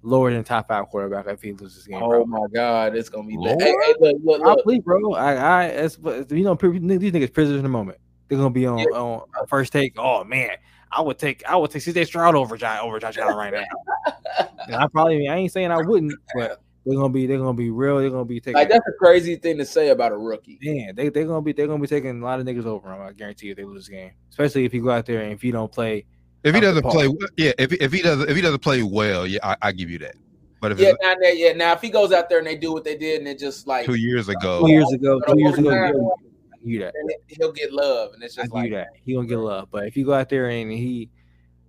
lower 0.02 0.32
than 0.32 0.44
top 0.44 0.68
five 0.68 0.86
quarterback 0.88 1.26
if 1.26 1.42
he 1.42 1.52
loses 1.52 1.78
this 1.78 1.86
game, 1.88 2.00
Oh 2.02 2.08
bro. 2.08 2.24
my 2.26 2.46
God, 2.54 2.94
it's 2.96 3.08
gonna 3.08 3.26
be 3.26 3.36
bad. 3.36 3.60
Hey, 3.60 3.72
hey, 3.84 3.94
look, 4.00 4.16
look, 4.22 4.22
look. 4.24 4.40
Probably, 4.42 4.78
bro. 4.80 5.14
I, 5.14 5.34
I, 5.34 5.64
it's, 5.66 5.98
you 6.30 6.44
know, 6.44 6.54
these 6.54 6.80
niggas 7.12 7.32
prisoners 7.32 7.58
in 7.58 7.62
the 7.64 7.68
moment. 7.68 7.98
They're 8.28 8.38
gonna 8.38 8.50
be 8.50 8.66
on, 8.66 8.78
Yeah. 8.78 8.84
on 8.98 9.22
first 9.48 9.72
take. 9.72 9.94
Oh 9.98 10.24
man, 10.24 10.50
I 10.97 11.02
would 11.02 11.18
take, 11.18 11.44
I 11.47 11.56
would 11.56 11.70
take 11.70 11.82
CJ 11.82 12.06
Stroud 12.06 12.35
over 12.35 12.56
Josh, 12.56 12.81
over 12.82 12.98
Josh 12.98 13.18
Allen 13.18 13.36
right 13.36 13.52
now. 13.52 14.47
And 14.66 14.77
I 14.77 14.86
probably, 14.89 15.28
I 15.28 15.36
ain't 15.36 15.52
saying 15.52 15.70
I 15.70 15.82
wouldn't, 15.82 16.14
but 16.35 16.62
they're 16.86 16.97
gonna 16.97 17.12
be, 17.12 17.27
they're 17.27 17.39
gonna 17.39 17.55
be 17.55 17.70
real. 17.70 17.98
They're 17.98 18.10
gonna 18.10 18.24
be 18.24 18.40
taking. 18.40 18.55
Like 18.55 18.68
that's 18.68 18.86
a 18.89 18.93
crazy 18.98 19.36
thing 19.36 19.59
to 19.59 19.64
say 19.64 19.89
about 19.89 20.12
a 20.12 20.16
rookie. 20.16 20.59
Man, 20.62 20.94
they 20.94 21.09
they're 21.09 21.27
gonna 21.27 21.43
be 21.43 21.52
they're 21.52 21.66
gonna 21.66 21.81
be 21.81 21.89
taking 21.89 22.23
a 22.23 22.24
lot 22.24 22.40
of 22.40 22.47
niggas 22.47 22.64
over 22.64 22.93
him. 22.93 23.02
I 23.02 23.12
guarantee 23.12 23.47
you, 23.47 23.52
if 23.52 23.59
they 23.59 23.64
lose 23.64 23.86
this 23.86 23.89
game, 23.89 24.12
especially 24.31 24.64
if 24.64 24.73
you 24.73 24.82
go 24.82 24.90
out 24.90 25.05
there 25.05 25.23
and 25.23 25.32
if 25.32 25.44
you 25.44 25.52
don't 25.52 25.70
play. 25.70 26.06
If 26.44 26.55
he 26.55 26.60
doesn't 26.60 26.85
play, 26.85 27.09
yeah. 27.36 27.52
If 27.59 27.73
if 27.73 27.93
he 27.93 28.02
doesn't 28.02 28.31
if 28.31 28.36
he 28.36 28.43
doesn't 28.43 28.60
play 28.60 28.82
well, 28.82 29.27
yeah, 29.27 29.40
I, 29.43 29.56
I 29.62 29.73
give 29.73 29.90
you 29.90 29.98
that. 29.98 30.14
But 30.60 30.73
if 30.73 30.78
Yeah, 30.78 30.93
now, 31.02 31.14
now, 31.18 31.28
yeah. 31.28 31.52
Now, 31.52 31.73
if 31.73 31.81
he 31.81 31.90
goes 31.90 32.12
out 32.12 32.28
there 32.28 32.39
and 32.39 32.47
they 32.47 32.56
do 32.56 32.73
what 32.73 32.85
they 32.85 32.97
did, 32.97 33.18
and 33.18 33.28
it 33.28 33.39
just 33.39 33.66
like 33.66 33.85
two 33.85 33.94
years 33.94 34.28
ago, 34.28 34.60
Two 34.60 34.70
years 34.70 34.93
ago, 34.93 35.20
two 35.20 35.40
years 35.40 35.59
ago, 35.59 35.68
Overtime, 35.68 35.94
I 35.94 36.23
give 36.23 36.35
you 36.66 36.80
that. 36.80 36.94
then 36.94 37.16
he'll 37.28 37.52
get 37.52 37.72
love, 37.72 38.12
and 38.14 38.22
it's 38.22 38.38
I 38.38 38.43
just 38.43 38.52
give 38.52 38.64
you 38.64 38.70
like 38.70 38.86
that. 38.86 38.88
He 39.05 39.14
gonna 39.14 39.26
get 39.26 39.38
love, 39.38 39.68
but 39.70 39.86
if 39.86 39.97
you 39.97 40.05
go 40.05 40.14
out 40.14 40.28
there 40.28 40.48
and 40.48 40.70
he 40.70 41.10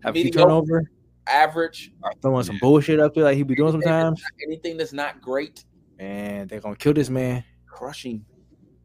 have 0.04 0.12
a 0.16 0.20
few 0.20 0.26
Mediocre. 0.26 0.44
turnover 0.44 0.92
average. 1.28 1.92
or 2.04 2.12
throwing 2.22 2.44
some 2.44 2.58
bullshit 2.60 3.00
up 3.00 3.14
there 3.14 3.26
like 3.26 3.36
he 3.38 3.44
be 3.44 3.56
doing 3.56 3.72
sometimes, 3.72 4.22
Anything 4.46 4.78
that's 4.78 4.94
not 4.94 5.22
great, 5.22 5.64
man, 6.00 6.48
they're 6.48 6.62
gonna 6.62 6.76
kill 6.76 6.94
this 6.94 7.10
man. 7.10 7.44
crushing. 7.68 8.26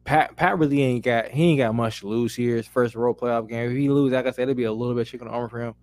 Pat 0.03 0.35
Pat 0.35 0.59
really 0.59 0.81
ain't 0.81 1.03
got 1.05 1.29
he 1.29 1.51
ain't 1.51 1.59
got 1.59 1.73
much 1.73 2.01
to 2.01 2.07
lose 2.07 2.35
here. 2.35 2.57
His 2.57 2.67
first 2.67 2.93
road 2.95 3.17
playoff 3.17 3.47
game. 3.47 3.71
If 3.71 3.77
he 3.77 3.89
lose, 3.89 4.11
like 4.11 4.27
I 4.27 4.31
said, 4.31 4.43
it'll 4.43 4.55
be 4.55 4.65
a 4.65 4.71
little 4.73 4.93
bit 4.95 5.07
chicken 5.07 5.29
armor 5.29 5.47
for 5.47 5.61
him, 5.61 5.75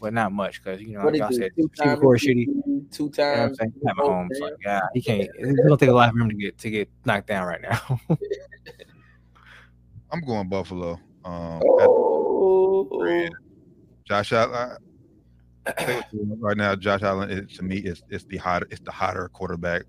but 0.00 0.12
not 0.12 0.32
much 0.32 0.62
because 0.62 0.82
you 0.82 0.94
know, 0.98 1.04
What 1.04 1.12
like 1.12 1.22
I 1.22 1.28
he 1.28 1.34
do? 1.36 1.42
said, 1.42 1.52
Two 1.56 1.62
Super 1.62 1.76
times, 1.76 2.00
Core 2.00 2.16
shitty. 2.16 2.46
two 2.46 3.04
You 3.04 3.04
know 3.04 3.24
what 3.28 3.38
I'm 3.38 3.46
times. 3.54 3.58
saying? 3.58 3.74
Pat 3.84 3.94
Mahomes, 3.96 4.40
like, 4.40 4.52
yeah, 4.64 4.80
he 4.92 5.00
can't. 5.00 5.30
It's 5.38 5.60
gonna 5.62 5.76
take 5.76 5.88
a 5.90 5.92
lot 5.92 6.12
for 6.12 6.18
him 6.18 6.28
to 6.30 6.34
get 6.34 6.58
to 6.58 6.70
get 6.70 6.88
knocked 7.04 7.28
down 7.28 7.46
right 7.46 7.62
now. 7.62 8.00
I'm 10.14 10.20
going 10.20 10.48
Buffalo. 10.48 10.92
Um, 11.24 11.60
Oh, 11.64 13.28
Josh 14.04 14.32
Allen. 14.32 14.76
I 15.66 15.84
say 15.84 15.96
what 15.96 16.06
you 16.12 16.20
want, 16.22 16.40
right 16.40 16.56
now, 16.56 16.76
Josh 16.76 17.02
Allen 17.02 17.30
is, 17.30 17.56
to 17.56 17.64
me 17.64 17.78
is 17.78 18.04
is 18.10 18.24
the 18.26 18.36
hotter 18.36 18.68
it's 18.70 18.80
the 18.82 18.92
hotter 18.92 19.28
quarterback. 19.32 19.82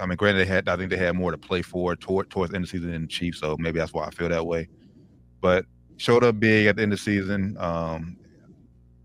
I 0.00 0.06
mean, 0.06 0.16
granted, 0.16 0.40
they 0.40 0.46
had 0.46 0.68
I 0.68 0.76
think 0.76 0.90
they 0.90 0.96
had 0.96 1.14
more 1.14 1.30
to 1.30 1.38
play 1.38 1.62
for 1.62 1.94
toward 1.94 2.28
towards 2.28 2.50
the 2.50 2.56
end 2.56 2.64
of 2.64 2.70
the 2.72 2.76
season 2.76 2.90
than 2.90 3.02
the 3.02 3.08
Chiefs, 3.08 3.38
so 3.38 3.56
maybe 3.56 3.78
that's 3.78 3.92
why 3.92 4.04
I 4.04 4.10
feel 4.10 4.28
that 4.30 4.44
way. 4.44 4.68
But 5.40 5.64
showed 5.96 6.24
up 6.24 6.40
big 6.40 6.66
at 6.66 6.74
the 6.74 6.82
end 6.82 6.92
of 6.92 6.98
the 6.98 7.04
season. 7.04 7.56
Um, 7.60 8.16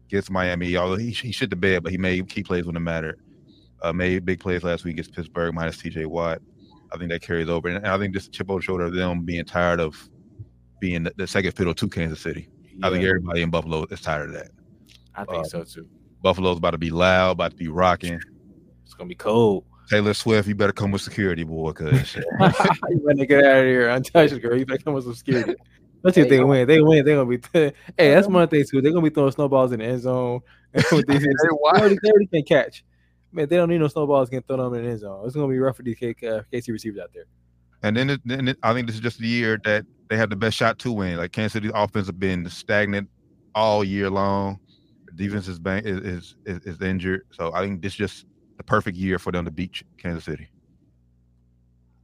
against 0.07 0.31
Miami, 0.31 0.75
although 0.75 0.95
he 0.95 1.11
he 1.11 1.31
shit 1.31 1.51
the 1.51 1.55
bed, 1.55 1.83
but 1.83 1.91
he 1.91 1.99
made 1.99 2.27
key 2.29 2.41
plays 2.41 2.65
when 2.65 2.75
it 2.75 2.79
mattered. 2.79 3.19
Uh, 3.83 3.93
made 3.93 4.25
big 4.25 4.39
plays 4.39 4.63
last 4.63 4.85
week 4.85 4.93
against 4.93 5.13
Pittsburgh 5.13 5.53
minus 5.53 5.77
T.J. 5.77 6.05
Watt. 6.05 6.41
I 6.91 6.97
think 6.97 7.11
that 7.11 7.21
carries 7.21 7.49
over, 7.49 7.67
and 7.67 7.85
I 7.85 7.97
think 7.99 8.15
this 8.15 8.27
chip 8.27 8.49
on 8.49 8.55
the 8.55 8.61
shoulder 8.63 8.85
of 8.85 8.93
them 8.95 9.21
being 9.23 9.45
tired 9.45 9.79
of 9.79 10.09
being 10.83 11.03
the, 11.03 11.13
the 11.15 11.25
second 11.25 11.53
fiddle 11.53 11.73
to 11.73 11.87
Kansas 11.87 12.19
City. 12.19 12.49
I 12.83 12.89
think 12.89 13.05
everybody 13.05 13.41
in 13.41 13.49
Buffalo 13.49 13.85
is 13.89 14.01
tired 14.01 14.31
of 14.31 14.35
that. 14.35 14.51
I 15.15 15.23
think 15.23 15.45
uh, 15.45 15.47
so 15.47 15.63
too. 15.63 15.87
Buffalo's 16.21 16.57
about 16.57 16.71
to 16.71 16.77
be 16.77 16.89
loud, 16.89 17.31
about 17.31 17.51
to 17.51 17.57
be 17.57 17.69
rocking. 17.69 18.19
It's 18.83 18.93
gonna 18.93 19.07
be 19.07 19.15
cold. 19.15 19.63
Taylor 19.89 20.13
Swift, 20.13 20.45
you 20.45 20.55
better 20.55 20.73
come 20.73 20.91
with 20.91 21.01
security, 21.01 21.45
boy, 21.45 21.71
because 21.71 22.15
you 22.89 23.01
better 23.07 23.25
get 23.25 23.45
out 23.45 23.59
of 23.59 23.63
here, 23.63 23.87
untouched, 23.87 24.41
girl. 24.41 24.59
You 24.59 24.65
better 24.65 24.83
come 24.83 24.93
with 24.93 25.05
some 25.05 25.13
security. 25.13 25.55
Let's 26.03 26.15
see 26.15 26.21
if 26.21 26.29
they 26.29 26.43
win. 26.43 26.67
They 26.67 26.81
win. 26.81 27.05
They're 27.05 27.15
gonna 27.15 27.37
be. 27.37 27.41
hey, 27.53 27.73
that's 27.97 28.27
one 28.27 28.45
thing 28.49 28.65
too. 28.69 28.81
They're 28.81 28.91
gonna 28.91 29.09
be 29.09 29.13
throwing 29.13 29.31
snowballs 29.31 29.71
in 29.71 29.79
the 29.79 29.85
end 29.85 30.01
zone. 30.01 30.41
With 30.91 31.07
these- 31.07 31.21
they, 31.21 31.29
already, 31.49 31.97
they 32.03 32.09
already 32.09 32.27
can 32.27 32.43
catch. 32.43 32.83
Man, 33.31 33.47
they 33.47 33.55
don't 33.55 33.69
need 33.69 33.79
no 33.79 33.87
snowballs 33.87 34.29
getting 34.29 34.43
thrown 34.43 34.59
on 34.59 34.75
in 34.75 34.83
the 34.83 34.89
end 34.89 34.99
zone. 34.99 35.25
It's 35.25 35.35
gonna 35.35 35.47
be 35.47 35.59
rough 35.59 35.77
for 35.77 35.83
these 35.83 35.97
K, 35.97 36.09
uh, 36.09 36.41
KC 36.51 36.73
receivers 36.73 36.99
out 36.99 37.11
there. 37.13 37.23
And 37.83 37.95
then, 37.95 38.09
it, 38.09 38.21
then 38.25 38.47
it, 38.47 38.57
I 38.63 38.73
think 38.73 38.87
this 38.87 38.95
is 38.95 39.01
just 39.01 39.19
the 39.19 39.27
year 39.27 39.59
that 39.65 39.85
they 40.09 40.17
have 40.17 40.29
the 40.29 40.35
best 40.35 40.57
shot 40.57 40.79
to 40.79 40.91
win. 40.91 41.17
Like 41.17 41.31
Kansas 41.31 41.53
City's 41.53 41.71
offense 41.73 42.07
have 42.07 42.19
been 42.19 42.49
stagnant 42.49 43.09
all 43.53 43.83
year 43.83 44.09
long. 44.09 44.59
Defense 45.15 45.47
is, 45.47 45.59
bang, 45.59 45.83
is, 45.85 45.99
is 45.99 46.35
is 46.45 46.59
is 46.65 46.81
injured, 46.81 47.21
so 47.31 47.53
I 47.53 47.61
think 47.61 47.83
this 47.83 47.93
is 47.93 47.97
just 47.97 48.25
the 48.57 48.63
perfect 48.63 48.97
year 48.97 49.19
for 49.19 49.31
them 49.31 49.45
to 49.45 49.51
beat 49.51 49.83
Kansas 49.97 50.23
City. 50.23 50.47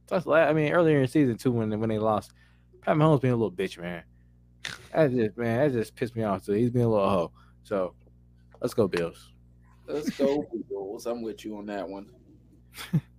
That's 0.06 0.26
la- 0.26 0.36
I 0.36 0.52
mean, 0.52 0.72
earlier 0.72 0.96
in 0.96 1.02
the 1.02 1.08
season 1.08 1.36
too, 1.36 1.50
when 1.50 1.78
when 1.80 1.88
they 1.88 1.98
lost, 1.98 2.32
Pat 2.82 2.96
Mahomes 2.96 3.20
being 3.20 3.34
a 3.34 3.36
little 3.36 3.50
bitch, 3.50 3.78
man. 3.78 4.04
That 4.92 5.10
just 5.10 5.36
man, 5.36 5.58
that 5.58 5.72
just 5.72 5.96
pissed 5.96 6.14
me 6.14 6.22
off 6.22 6.44
too. 6.44 6.52
He's 6.52 6.70
being 6.70 6.84
a 6.84 6.88
little 6.88 7.08
hoe. 7.08 7.32
So 7.64 7.94
let's 8.60 8.74
go 8.74 8.86
Bills. 8.86 9.32
let's 9.86 10.10
go, 10.10 10.46
Eagles. 10.56 11.06
I'm 11.06 11.22
with 11.22 11.44
you 11.44 11.56
on 11.56 11.66
that 11.66 11.88
one. 11.88 12.10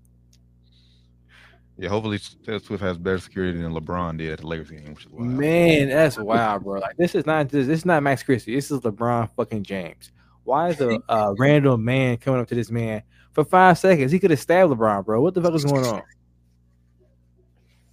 Yeah, 1.77 1.89
hopefully 1.89 2.19
Taylor 2.45 2.59
Swift 2.59 2.83
has 2.83 2.97
better 2.97 3.17
security 3.17 3.59
than 3.59 3.73
LeBron 3.73 4.17
did 4.17 4.31
at 4.31 4.39
the 4.39 4.47
Lakers 4.47 4.69
game, 4.69 4.93
which 4.93 5.05
is 5.05 5.11
wild. 5.11 5.27
Man, 5.27 5.89
that's 5.89 6.17
wild, 6.17 6.63
bro. 6.63 6.79
Like 6.79 6.97
this 6.97 7.15
is 7.15 7.25
not 7.25 7.49
this, 7.49 7.67
this 7.67 7.79
is 7.79 7.85
not 7.85 8.03
Max 8.03 8.21
Christie. 8.23 8.53
This 8.55 8.69
is 8.69 8.81
LeBron 8.81 9.29
fucking 9.35 9.63
James. 9.63 10.11
Why 10.43 10.69
is 10.69 10.81
a 10.81 10.99
uh, 11.09 11.33
random 11.37 11.83
man 11.83 12.17
coming 12.17 12.41
up 12.41 12.47
to 12.49 12.55
this 12.55 12.69
man 12.69 13.03
for 13.31 13.43
five 13.43 13.77
seconds? 13.77 14.11
He 14.11 14.19
could 14.19 14.31
have 14.31 14.39
stabbed 14.39 14.71
LeBron, 14.71 15.05
bro. 15.05 15.21
What 15.21 15.33
the 15.33 15.41
fuck 15.41 15.53
is 15.53 15.65
going 15.65 15.85
on? 15.85 16.01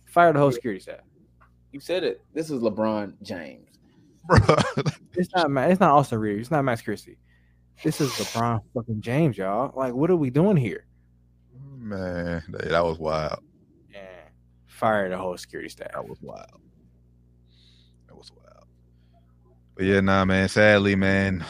Fire 0.07 0.33
the 0.33 0.39
whole 0.39 0.53
security 0.53 0.81
staff. 0.81 1.01
You 1.73 1.81
said 1.81 2.05
it. 2.05 2.23
This 2.35 2.51
is 2.51 2.61
LeBron 2.61 3.15
James. 3.23 3.69
Bruh. 4.29 4.99
It's 5.15 5.35
not 5.35 5.51
Ma- 5.51 5.63
it's 5.63 5.81
not 5.81 5.93
Austin 5.93 6.19
Reaves. 6.19 6.43
It's 6.43 6.51
not 6.51 6.65
Max 6.65 6.83
Christie. 6.83 7.19
This 7.83 8.01
is 8.01 8.11
LeBron 8.11 8.61
fucking 8.75 9.01
James, 9.01 9.39
y'all. 9.39 9.73
Like, 9.77 9.95
what 9.95 10.11
are 10.11 10.17
we 10.17 10.31
doing 10.31 10.57
here? 10.57 10.87
Man, 11.79 12.43
that 12.51 12.69
that 12.71 12.85
was 12.85 12.99
wild. 12.99 13.41
And 14.79 14.91
fire 14.91 15.09
the 15.09 15.19
whole 15.19 15.37
security 15.37 15.69
staff. 15.69 15.93
That 15.93 16.09
was 16.09 16.21
wild. 16.23 16.61
That 18.07 18.17
was 18.17 18.31
wild. 18.31 18.67
But 19.75 19.87
yeah, 19.87 20.01
nah, 20.01 20.25
man. 20.25 20.49
Sadly, 20.49 20.95
man, 20.95 21.45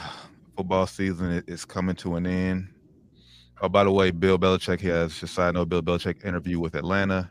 football 0.57 0.87
season 0.87 1.45
is 1.47 1.65
coming 1.65 1.97
to 1.97 2.17
an 2.17 2.27
end. 2.27 2.69
Oh, 3.61 3.69
by 3.69 3.85
the 3.85 3.91
way, 3.91 4.11
Bill 4.13 4.39
Belichick 4.39 4.81
has 4.81 5.19
just 5.19 5.35
side 5.35 5.55
note. 5.55 5.69
Bill 5.69 5.83
Belichick 5.83 6.25
interview 6.25 6.59
with 6.59 6.75
Atlanta. 6.75 7.31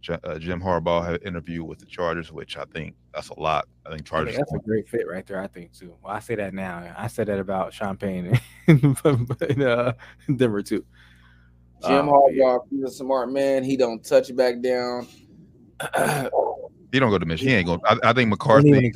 J- 0.00 0.18
uh, 0.24 0.38
Jim 0.38 0.60
Harbaugh 0.60 1.04
had 1.04 1.20
an 1.20 1.26
interview 1.26 1.62
with 1.62 1.78
the 1.78 1.86
Chargers, 1.86 2.32
which 2.32 2.56
I 2.56 2.64
think 2.64 2.94
that's 3.14 3.28
a 3.28 3.38
lot. 3.38 3.66
I 3.86 3.90
think 3.90 3.92
I 3.92 3.96
think 3.96 4.06
Chargers. 4.06 4.36
that's 4.36 4.52
a 4.54 4.58
great 4.58 4.88
fit 4.88 5.06
right 5.08 5.26
there. 5.26 5.40
I 5.40 5.46
think 5.46 5.72
too. 5.72 5.94
Well, 6.02 6.14
I 6.14 6.20
say 6.20 6.34
that 6.36 6.54
now. 6.54 6.94
I 6.96 7.06
said 7.06 7.28
that 7.28 7.38
about 7.38 7.72
Champagne 7.72 8.38
Payne 8.66 8.96
in, 8.96 8.96
in 9.50 9.62
uh, 9.62 9.92
Denver 10.36 10.62
too. 10.62 10.84
Jim 11.86 12.08
Um, 12.08 12.22
yeah. 12.32 12.44
Harbaugh, 12.44 12.60
he's 12.70 12.84
a 12.84 12.90
smart 12.90 13.30
man. 13.30 13.62
He 13.62 13.76
don't 13.76 14.04
touch 14.04 14.30
it 14.30 14.36
back 14.36 14.60
down. 14.60 15.06
he 16.92 16.98
don't 16.98 17.10
go 17.10 17.18
to 17.18 17.26
Michigan. 17.26 17.52
He 17.52 17.56
ain't 17.56 17.66
going. 17.66 17.80
I, 17.84 17.98
I 18.02 18.12
think 18.12 18.28
McCarthy. 18.30 18.92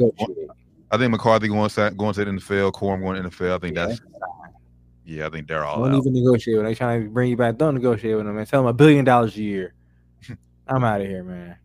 I 0.90 0.98
think 0.98 1.10
McCarthy 1.10 1.48
going 1.48 1.68
to 1.70 1.90
going 1.96 2.14
to 2.14 2.24
the 2.24 2.30
NFL. 2.32 2.72
Corum 2.72 3.00
going 3.00 3.22
to 3.22 3.28
the 3.28 3.28
NFL. 3.28 3.56
I 3.56 3.58
think 3.58 3.76
Yeah, 3.76 3.86
that's. 3.86 4.00
Yeah, 5.04 5.26
I 5.26 5.30
think 5.30 5.48
they're 5.48 5.64
all 5.64 5.82
Don't 5.82 5.94
out. 5.94 5.98
even 5.98 6.12
negotiate 6.14 6.56
when 6.56 6.66
they 6.66 6.74
trying 6.74 7.02
to 7.02 7.08
bring 7.10 7.30
you 7.30 7.36
back. 7.36 7.56
Don't 7.56 7.74
negotiate 7.74 8.16
with 8.16 8.26
them, 8.26 8.36
man. 8.36 8.46
Tell 8.46 8.62
them 8.62 8.68
a 8.68 8.72
billion 8.72 9.04
dollars 9.04 9.36
a 9.36 9.42
year. 9.42 9.74
I'm 10.68 10.84
out 10.84 11.00
of 11.00 11.06
here, 11.08 11.24
man. 11.24 11.56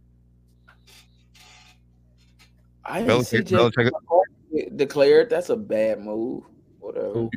I 2.83 3.01
didn't 3.03 3.25
see 3.25 3.39
Belichick, 3.39 3.75
Jim 3.75 3.91
Belichick, 4.09 4.77
declared 4.77 5.29
that's 5.29 5.49
a 5.49 5.57
bad 5.57 5.99
move. 5.99 6.43
Whatever. 6.79 7.11
Who? 7.11 7.29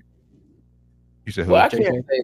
you 1.27 1.32
said 1.32 1.47
who? 1.47 1.52
Well, 1.52 1.62
I 1.62 1.69
can't 1.69 2.07
say. 2.09 2.23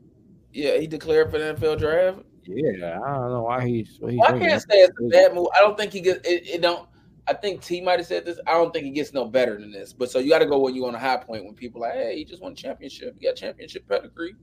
Yeah, 0.53 0.79
he 0.79 0.87
declared 0.87 1.31
for 1.31 1.39
the 1.39 1.55
NFL 1.55 1.79
draft. 1.79 2.21
Yeah, 2.47 3.01
I 3.01 3.15
don't 3.15 3.31
know 3.31 3.43
why 3.43 3.67
he's. 3.67 3.97
What 3.99 4.13
he's 4.13 4.21
Well, 4.21 4.35
I 4.35 4.39
can't 4.39 4.63
say 4.63 4.79
it's 4.79 4.99
a 5.01 5.09
bad 5.09 5.35
move. 5.35 5.49
I 5.57 5.61
don't 5.61 5.77
think 5.77 5.93
he 5.93 6.01
gets 6.01 6.27
it. 6.29 6.47
it 6.47 6.63
don't. 6.63 6.89
I 7.29 7.35
think 7.35 7.61
T 7.61 7.81
might 7.81 7.99
have 7.99 8.07
said 8.07 8.25
this. 8.25 8.39
I 8.47 8.53
don't 8.53 8.73
think 8.73 8.85
he 8.85 8.93
gets 8.93 9.13
no 9.13 9.25
better 9.25 9.59
than 9.59 9.73
this. 9.73 9.93
But 9.93 10.11
so 10.11 10.19
you 10.21 10.31
got 10.31 10.39
to 10.39 10.47
go 10.47 10.59
when 10.59 10.75
you're 10.75 10.87
on 10.87 10.95
a 10.95 10.99
high 10.99 11.17
point 11.17 11.45
when 11.45 11.55
people 11.55 11.85
are 11.85 11.89
like, 11.89 11.99
hey, 11.99 12.17
he 12.17 12.25
just 12.25 12.41
won 12.41 12.53
a 12.53 12.55
championship. 12.55 13.17
You 13.19 13.31
got 13.31 13.37
championship 13.37 13.89
pedigree. 13.89 14.35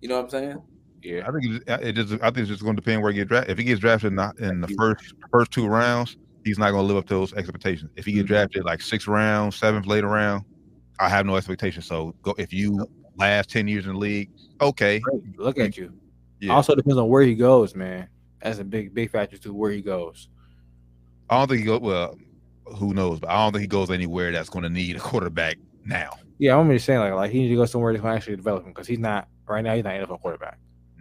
You 0.00 0.08
know 0.08 0.16
what 0.16 0.24
I'm 0.24 0.30
saying? 0.30 0.62
Yeah, 1.02 1.26
I 1.26 1.32
think 1.32 1.44
it, 1.44 1.66
just- 1.66 1.82
it 1.82 1.92
just. 1.92 2.12
I 2.22 2.26
think 2.26 2.38
it's 2.38 2.48
just 2.48 2.62
going 2.62 2.76
to 2.76 2.82
depend 2.82 3.02
where 3.02 3.10
he 3.10 3.16
gets 3.16 3.28
drafted. 3.28 3.52
If 3.52 3.58
he 3.58 3.64
gets 3.64 3.80
drafted 3.80 4.12
in 4.12 4.16
the, 4.16 4.32
in 4.38 4.60
the 4.60 4.68
first 4.68 5.14
first 5.30 5.50
two 5.50 5.66
rounds, 5.66 6.16
he's 6.44 6.58
not 6.58 6.70
going 6.70 6.82
to 6.82 6.86
live 6.86 6.96
up 6.96 7.06
to 7.08 7.14
those 7.14 7.32
expectations. 7.34 7.90
If 7.96 8.04
he 8.04 8.12
gets 8.12 8.24
mm-hmm. 8.24 8.34
drafted 8.34 8.64
like 8.64 8.82
sixth 8.82 9.08
round, 9.08 9.54
seventh, 9.54 9.86
later 9.86 10.08
round, 10.08 10.44
I 11.00 11.08
have 11.08 11.26
no 11.26 11.36
expectations. 11.36 11.86
So 11.86 12.14
go 12.22 12.34
if 12.38 12.52
you 12.52 12.86
last 13.16 13.50
ten 13.50 13.66
years 13.66 13.86
in 13.86 13.94
the 13.94 13.98
league, 13.98 14.30
okay, 14.60 14.98
great. 14.98 15.38
Look 15.38 15.58
at 15.58 15.76
you. 15.76 15.92
Yeah. 16.44 16.54
Also 16.54 16.74
depends 16.74 16.98
on 16.98 17.08
where 17.08 17.22
he 17.22 17.34
goes, 17.34 17.74
man. 17.74 18.08
That's 18.42 18.58
a 18.58 18.64
big, 18.64 18.94
big 18.94 19.10
factor 19.10 19.38
too. 19.38 19.54
Where 19.54 19.70
he 19.70 19.80
goes. 19.80 20.28
I 21.30 21.38
don't 21.38 21.48
think 21.48 21.60
he 21.60 21.66
go. 21.66 21.78
Well, 21.78 22.18
who 22.76 22.92
knows? 22.94 23.20
But 23.20 23.30
I 23.30 23.36
don't 23.44 23.52
think 23.52 23.62
he 23.62 23.66
goes 23.68 23.90
anywhere 23.90 24.32
that's 24.32 24.50
going 24.50 24.62
to 24.64 24.68
need 24.68 24.96
a 24.96 25.00
quarterback 25.00 25.56
now. 25.84 26.10
Yeah, 26.38 26.56
I'm 26.58 26.70
just 26.70 26.84
saying 26.84 27.00
like, 27.00 27.12
like 27.14 27.30
he 27.30 27.38
needs 27.40 27.52
to 27.52 27.56
go 27.56 27.64
somewhere 27.66 27.92
that 27.92 28.00
can 28.00 28.08
actually 28.10 28.36
develop 28.36 28.64
him 28.64 28.72
because 28.72 28.86
he's 28.86 28.98
not 28.98 29.28
right 29.46 29.62
now. 29.62 29.74
He's 29.74 29.84
not 29.84 29.94
NFL 29.94 30.20
quarterback, 30.20 30.58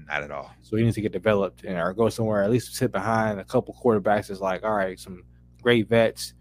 Not 0.08 0.24
at 0.24 0.32
all. 0.32 0.52
so 0.62 0.78
he 0.78 0.84
needs 0.84 0.96
to 0.96 1.02
get 1.02 1.12
developed 1.12 1.64
and 1.64 1.78
or 1.78 1.94
go 1.94 2.08
somewhere 2.10 2.44
at 2.44 2.52
least 2.52 2.76
sit 2.76 2.92
behind 2.92 3.40
a 3.40 3.44
couple 3.44 3.76
quarterbacks. 3.84 4.30
Is 4.30 4.40
like, 4.40 4.64
all 4.64 4.74
right, 4.76 4.98
some 5.00 5.24
great 5.62 5.90
vets, 5.90 6.34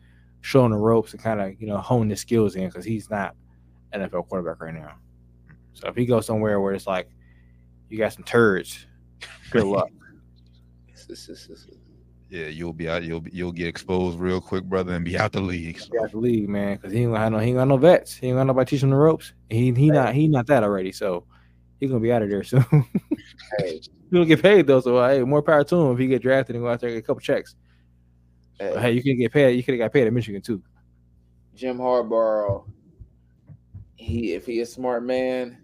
showing 0.42 0.70
the 0.72 0.76
ropes 0.76 1.12
and 1.12 1.22
kind 1.22 1.40
of 1.40 1.60
you 1.60 1.66
know 1.66 1.78
hone 1.78 2.10
his 2.10 2.20
skills 2.20 2.54
in 2.54 2.68
because 2.68 2.84
he's 2.84 3.08
not 3.10 3.34
NFL 3.92 4.28
quarterback 4.28 4.60
right 4.60 4.74
now. 4.74 4.92
So 5.72 5.88
if 5.88 5.96
he 5.96 6.04
goes 6.06 6.26
somewhere 6.26 6.60
where 6.60 6.74
it's 6.74 6.86
like 6.86 7.08
you 7.88 7.98
got 7.98 8.12
some 8.12 8.24
turds, 8.24 8.86
good 9.50 9.64
luck. 9.64 9.88
Yeah, 12.32 12.46
you'll 12.46 12.72
be 12.72 12.88
out. 12.88 13.02
You'll 13.02 13.20
be, 13.20 13.30
you'll 13.34 13.52
get 13.52 13.66
exposed 13.66 14.18
real 14.18 14.40
quick, 14.40 14.64
brother, 14.64 14.94
and 14.94 15.04
be 15.04 15.18
out 15.18 15.32
the 15.32 15.40
league. 15.42 15.78
So, 15.78 15.88
Get 15.92 16.04
out 16.04 16.12
the 16.12 16.18
league, 16.18 16.48
man, 16.48 16.76
because 16.76 16.90
he 16.90 17.00
ain't 17.00 17.10
gonna 17.10 17.22
have 17.22 17.32
no, 17.32 17.38
he 17.38 17.48
ain't 17.48 17.58
got 17.58 17.68
no 17.68 17.76
vets. 17.76 18.14
He 18.16 18.28
ain't 18.28 18.38
got 18.38 18.46
nobody 18.46 18.70
teaching 18.70 18.88
the 18.88 18.96
ropes. 18.96 19.34
He 19.50 19.70
he 19.70 19.90
not 19.90 20.14
he 20.14 20.28
not 20.28 20.46
that 20.46 20.62
already. 20.62 20.92
So 20.92 21.26
he's 21.78 21.90
gonna 21.90 22.00
be 22.00 22.10
out 22.10 22.22
of 22.22 22.30
there 22.30 22.42
soon. 22.42 22.64
Hey, 23.58 23.82
he 23.82 23.90
gonna 24.10 24.24
get 24.24 24.40
paid 24.40 24.66
though. 24.66 24.80
So 24.80 25.06
hey, 25.06 25.22
more 25.24 25.42
power 25.42 25.62
to 25.62 25.76
him 25.76 25.92
if 25.92 25.98
he 25.98 26.06
get 26.06 26.22
drafted 26.22 26.56
and 26.56 26.64
go 26.64 26.70
out 26.70 26.80
there 26.80 26.88
and 26.88 26.96
get 26.96 27.04
a 27.04 27.06
couple 27.06 27.20
checks. 27.20 27.54
hey, 28.58 28.70
But, 28.72 28.80
hey, 28.82 28.92
you 28.92 29.02
can 29.02 29.18
get 29.18 29.30
paid. 29.30 29.54
You 29.54 29.62
could 29.62 29.74
have 29.74 29.80
got 29.80 29.92
paid 29.92 30.06
at 30.06 30.12
Michigan 30.14 30.40
too. 30.40 30.62
Jim 31.54 31.76
Harbaugh, 31.76 32.64
he 33.96 34.32
if 34.32 34.46
he 34.46 34.60
a 34.60 34.66
smart 34.66 35.04
man, 35.04 35.58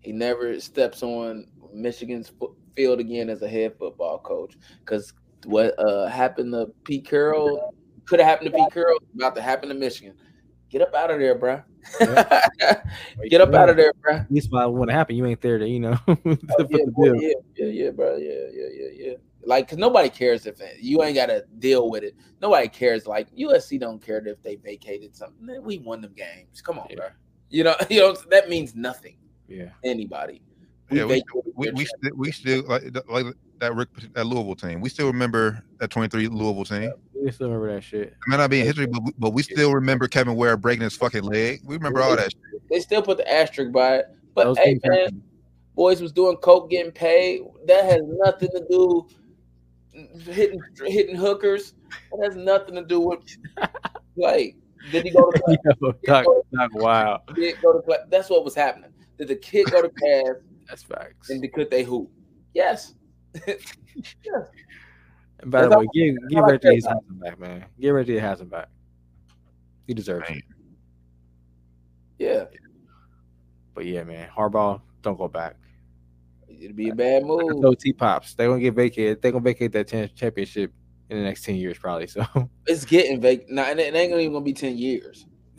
he 0.00 0.10
never 0.10 0.58
steps 0.58 1.02
on 1.02 1.48
Michigan's 1.74 2.30
fo- 2.30 2.56
field 2.74 3.00
again 3.00 3.28
as 3.28 3.42
a 3.42 3.48
head 3.48 3.74
football 3.78 4.18
coach. 4.18 4.56
Because 4.80 5.12
what 5.46 5.78
uh, 5.78 6.06
happened 6.06 6.52
to 6.52 6.70
Pete 6.84 7.06
Carroll 7.06 7.74
could 8.06 8.20
have 8.20 8.28
happened 8.28 8.50
to 8.50 8.56
Pete 8.56 8.72
Carroll, 8.72 8.98
about 9.14 9.34
to 9.34 9.42
happen 9.42 9.68
to 9.68 9.74
Michigan. 9.74 10.14
Get 10.70 10.82
up 10.82 10.94
out 10.94 11.10
of 11.10 11.20
there, 11.20 11.38
bruh. 11.38 11.62
Get 13.30 13.40
up 13.40 13.54
out 13.54 13.68
of 13.68 13.76
there, 13.76 13.92
bruh. 14.04 14.20
At 14.22 14.32
least 14.32 14.50
by 14.50 14.66
when 14.66 14.88
it 14.88 14.92
happened, 14.92 15.18
you 15.18 15.26
ain't 15.26 15.40
there 15.40 15.58
to 15.58 15.68
you 15.68 15.80
know 15.80 15.98
Oh, 16.08 16.16
yeah, 16.18 16.84
boy, 16.88 17.12
yeah, 17.14 17.32
yeah, 17.56 17.66
yeah, 17.66 17.90
bro. 17.90 18.16
Yeah, 18.16 18.32
yeah, 18.52 18.66
yeah, 18.72 18.88
yeah. 18.92 19.14
Like, 19.46 19.68
cause 19.68 19.78
nobody 19.78 20.08
cares 20.08 20.46
if 20.46 20.60
it, 20.60 20.78
you 20.80 21.02
ain't 21.02 21.14
got 21.14 21.26
to 21.26 21.44
deal 21.58 21.90
with 21.90 22.02
it. 22.02 22.14
Nobody 22.40 22.66
cares. 22.68 23.06
Like 23.06 23.30
USC 23.36 23.78
don't 23.78 24.00
care 24.00 24.26
if 24.26 24.42
they 24.42 24.56
vacated 24.56 25.14
something. 25.14 25.62
We 25.62 25.78
won 25.78 26.00
them 26.00 26.14
games. 26.16 26.60
Come 26.62 26.78
on, 26.78 26.86
Yeah. 26.90 26.96
bro. 26.96 27.06
You 27.50 27.64
know, 27.64 27.76
you 27.90 28.00
know 28.00 28.16
that 28.30 28.48
means 28.48 28.74
nothing. 28.74 29.16
Yeah, 29.46 29.68
to 29.84 30.40
Anybody. 30.90 31.22
yeah, 31.34 31.40
we, 31.56 31.70
we, 31.70 31.72
we, 31.72 31.84
still, 31.84 32.10
we 32.16 32.32
still 32.32 32.62
like 32.64 32.84
like 33.08 33.26
that 33.60 33.74
Rick 33.74 33.88
that 34.12 34.26
Louisville 34.26 34.54
team. 34.54 34.80
We 34.80 34.88
still 34.88 35.06
remember 35.06 35.64
that 35.78 35.90
twenty 35.90 36.08
three 36.08 36.28
Louisville 36.28 36.64
team. 36.64 36.92
we 37.14 37.30
still 37.30 37.48
remember 37.48 37.74
that 37.74 37.82
shit. 37.82 38.08
It 38.08 38.16
may 38.26 38.36
not 38.36 38.50
be 38.50 38.60
in 38.60 38.66
history, 38.66 38.86
but 38.86 39.02
we, 39.02 39.12
but 39.18 39.30
we 39.30 39.42
still 39.42 39.72
remember 39.72 40.08
Kevin 40.08 40.36
Ware 40.36 40.56
breaking 40.56 40.82
his 40.82 40.96
fucking 40.96 41.22
leg. 41.22 41.62
We 41.64 41.76
remember 41.76 42.02
all 42.02 42.16
that. 42.16 42.32
Shit. 42.32 42.68
they 42.68 42.80
still 42.80 43.02
put 43.02 43.16
the 43.16 43.32
asterisk 43.32 43.72
by 43.72 43.96
it. 43.98 44.06
But 44.34 44.44
Those 44.44 44.58
hey, 44.58 44.78
man, 44.84 44.98
happen. 44.98 45.22
boys 45.74 46.02
was 46.02 46.12
doing 46.12 46.36
coke, 46.36 46.70
getting 46.70 46.92
paid. 46.92 47.42
That 47.66 47.84
has 47.84 48.00
nothing 48.04 48.50
to 48.50 48.66
do 48.68 49.06
hitting 50.18 50.60
hitting 50.84 51.16
hookers. 51.16 51.72
That 52.12 52.24
has 52.24 52.36
nothing 52.36 52.74
to 52.74 52.84
do 52.84 53.00
with 53.00 53.20
like. 54.16 54.56
Did 54.92 55.04
he 55.04 55.10
go 55.12 55.30
to 55.30 55.40
class? 55.46 55.56
Yo, 55.80 55.92
Doc, 56.04 56.26
Doc, 56.52 56.74
wow, 56.74 57.22
Did 57.34 57.56
go 57.62 57.72
to 57.72 57.80
class? 57.80 58.00
That's 58.10 58.28
what 58.28 58.44
was 58.44 58.54
happening. 58.54 58.90
Did 59.16 59.28
the 59.28 59.36
kid 59.36 59.70
go 59.70 59.80
to 59.80 59.88
class 59.98 60.34
that's 60.68 60.82
facts. 60.82 61.30
and 61.30 61.52
could 61.52 61.70
they 61.70 61.82
hoop? 61.84 62.10
Yes. 62.54 62.94
And 65.40 65.50
by 65.50 65.66
the 65.66 65.78
way, 65.78 65.86
give 65.92 66.16
give 66.30 66.38
all 66.38 66.44
I 66.48 66.52
Reggie 66.52 66.74
his 66.74 66.86
Heisman 66.86 67.20
back, 67.20 67.38
man. 67.38 67.64
Give 67.80 67.94
Reggie 67.94 68.18
Heisman 68.18 68.48
back. 68.48 68.68
He 69.86 69.94
deserves 69.94 70.28
Man. 70.28 70.38
it. 70.38 70.44
Yeah. 72.18 72.44
But 73.74 73.86
yeah, 73.86 74.04
man, 74.04 74.28
Harbaugh, 74.36 74.80
don't 75.02 75.18
go 75.18 75.28
back. 75.28 75.56
It'd 76.48 76.76
be 76.76 76.90
a 76.90 76.94
bad 76.94 77.24
move. 77.24 77.58
No 77.60 77.74
T 77.74 77.92
Pops 77.92 78.34
They're 78.34 78.48
gonna 78.48 78.60
get 78.60 78.74
vacated. 78.74 79.20
They're 79.20 79.32
gonna 79.32 79.42
vacate 79.42 79.72
that 79.72 79.88
cha- 79.88 80.06
championship 80.06 80.72
in 81.10 81.18
the 81.18 81.24
next 81.24 81.44
ten 81.44 81.56
years, 81.56 81.76
probably. 81.78 82.06
So 82.06 82.24
It's 82.66 82.84
getting 82.84 83.20
vac. 83.20 83.48
Nah, 83.48 83.64
and 83.64 83.80
it 83.80 83.94
ain't 83.94 84.10
gonna 84.10 84.22
even 84.22 84.32
gonna 84.32 84.44
be 84.44 84.52
ten 84.52 84.76
years. 84.78 85.26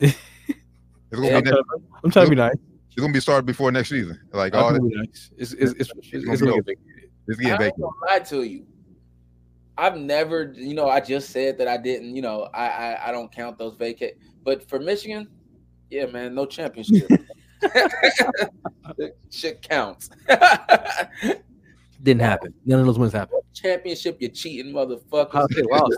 It's 1.08 1.20
gonna, 1.20 1.28
Yeah, 1.28 1.40
be, 1.40 1.50
next, 1.52 1.62
I'm 2.02 2.10
trying 2.10 2.24
to 2.26 2.30
be 2.30 2.36
nice. 2.36 2.56
It's 2.96 3.00
gonna 3.02 3.12
be 3.12 3.20
started 3.20 3.44
before 3.44 3.70
next 3.70 3.90
season. 3.90 4.18
Like 4.32 4.54
I'm 4.54 4.62
all 4.64 4.70
trying 4.70 4.82
this, 4.84 4.92
to 4.92 4.98
be 4.98 5.06
nice. 5.06 5.30
It's 5.36 5.52
it's 5.52 5.72
it's, 5.72 5.90
it's, 5.90 5.90
It's 6.12 6.24
it's 6.30 6.40
gonna 6.40 6.52
gonna 6.52 6.62
be 6.62 6.74
get 6.74 6.78
vacated. 6.86 7.10
it's 7.28 7.38
I 7.38 7.42
getting 7.42 7.50
ain't 7.52 7.58
vacant. 7.60 7.80
gonna 7.80 8.12
lie 8.12 8.18
to 8.20 8.42
you. 8.42 8.66
I've 9.78 9.96
never, 9.98 10.52
you 10.56 10.72
know, 10.74 10.88
I 10.88 11.00
just 11.00 11.28
said 11.30 11.58
that 11.58 11.68
I 11.68 11.76
didn't, 11.76 12.16
you 12.16 12.22
know, 12.22 12.48
I 12.54 12.66
I, 12.68 13.08
I 13.08 13.12
don't 13.12 13.30
count 13.30 13.58
those 13.58 13.74
vacate. 13.76 14.14
But 14.42 14.66
for 14.68 14.78
Michigan, 14.78 15.28
yeah, 15.90 16.06
man, 16.06 16.34
no 16.34 16.46
championship. 16.46 17.06
Shit 19.30 19.62
counts. 19.62 20.08
Didn't 22.02 22.20
happen. 22.22 22.54
None 22.64 22.80
of 22.80 22.86
those 22.86 22.98
wins 22.98 23.12
happened. 23.12 23.42
championship, 23.52 24.18
you 24.20 24.28
cheating 24.28 24.72
I 24.76 24.80
motherfuckers. 24.84 25.32
was 25.34 25.56
like, 25.56 25.70
wow, 25.70 25.88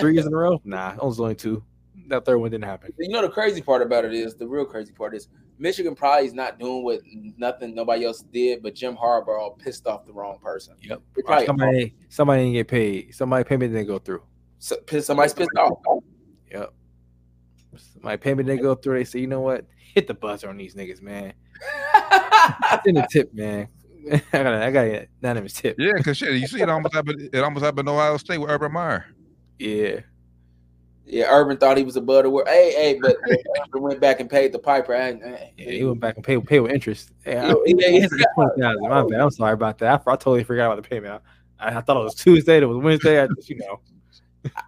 three 0.00 0.14
years 0.14 0.26
in 0.26 0.32
a 0.32 0.36
row? 0.36 0.60
Nah, 0.64 0.92
it 0.94 1.02
was 1.04 1.20
only 1.20 1.34
two. 1.34 1.62
That 2.08 2.24
third 2.24 2.38
one 2.38 2.50
didn't 2.50 2.64
happen. 2.64 2.92
You 2.98 3.08
know 3.10 3.22
the 3.22 3.28
crazy 3.28 3.60
part 3.62 3.82
about 3.82 4.04
it 4.04 4.12
is 4.14 4.34
the 4.34 4.46
real 4.48 4.64
crazy 4.64 4.92
part 4.92 5.14
is 5.14 5.28
Michigan 5.60 5.94
probably 5.94 6.26
is 6.26 6.32
not 6.32 6.58
doing 6.58 6.82
what 6.82 7.02
nothing 7.36 7.74
nobody 7.74 8.06
else 8.06 8.22
did, 8.32 8.62
but 8.62 8.74
Jim 8.74 8.96
Harbaugh 8.96 9.58
pissed 9.58 9.86
off 9.86 10.06
the 10.06 10.12
wrong 10.12 10.38
person. 10.42 10.74
Yep. 10.82 11.02
Probably 11.24 11.46
Somebody 11.46 11.94
somebody 12.08 12.42
didn't 12.44 12.54
get 12.54 12.68
paid. 12.68 13.14
Somebody 13.14 13.44
payment 13.44 13.72
didn't 13.72 13.86
go 13.86 13.98
through. 13.98 14.22
so- 14.58 14.80
pissed, 14.86 15.06
somebody's 15.06 15.34
pissed 15.34 15.50
off. 15.58 15.78
Yep. 16.50 16.72
My 18.00 18.16
payment 18.16 18.48
didn't 18.48 18.62
go 18.62 18.74
through. 18.74 18.98
They 18.98 19.04
say, 19.04 19.20
you 19.20 19.26
know 19.26 19.42
what? 19.42 19.66
Hit 19.94 20.06
the 20.06 20.14
buzzer 20.14 20.48
on 20.48 20.56
these 20.56 20.74
niggas, 20.74 21.02
man. 21.02 21.34
Send 22.84 22.96
a 22.98 23.06
tip, 23.10 23.32
man. 23.34 23.68
I 24.12 24.18
got 24.32 24.46
I 24.46 24.70
got 24.70 24.86
a 24.86 25.08
anonymous 25.22 25.52
tip. 25.52 25.76
Yeah, 25.78 25.92
because 25.96 26.16
shit, 26.16 26.32
you 26.40 26.46
see, 26.46 26.62
it 26.62 26.70
almost 26.70 26.94
happened. 26.94 27.28
It 27.34 27.44
almost 27.44 27.64
happened 27.64 27.86
in 27.86 27.94
Ohio 27.94 28.16
State 28.16 28.38
with 28.38 28.50
Urban 28.50 28.72
Meyer. 28.72 29.04
Yeah. 29.58 30.00
Yeah, 31.12 31.26
Urban 31.28 31.56
thought 31.56 31.76
he 31.76 31.84
was 31.84 31.96
above 31.96 32.24
the 32.24 32.30
world. 32.30 32.48
Hey, 32.48 32.72
hey, 32.72 32.98
but 33.00 33.16
Urban 33.68 33.82
went 33.82 34.00
back 34.00 34.20
and 34.20 34.28
paid 34.30 34.52
the 34.52 34.58
piper. 34.58 34.94
I, 34.94 35.08
I, 35.08 35.52
Yeah, 35.56 35.70
he 35.70 35.84
went 35.84 36.00
back 36.00 36.16
and 36.16 36.24
paid 36.24 36.44
pay 36.46 36.60
with 36.60 36.72
interest. 36.72 37.10
Yeah, 37.26 37.48
Yeah, 37.48 37.52
I- 37.54 37.62
yeah, 37.66 37.88
he 37.88 38.00
has 38.00 38.10
twenty 38.34 38.60
thousand. 38.60 38.88
My 38.88 39.02
bad. 39.04 39.20
I'm 39.20 39.30
sorry 39.30 39.52
about 39.54 39.78
that. 39.78 40.02
I, 40.06 40.10
I 40.12 40.16
totally 40.16 40.44
forgot 40.44 40.66
about 40.72 40.82
the 40.82 40.88
payment. 40.88 41.22
I, 41.58 41.76
I 41.76 41.80
thought 41.80 41.96
it 42.00 42.04
was 42.04 42.14
Tuesday. 42.14 42.58
It 42.58 42.64
was 42.64 42.78
Wednesday. 42.78 43.22
I 43.22 43.26
just, 43.26 43.48
you 43.50 43.56
know, 43.58 43.80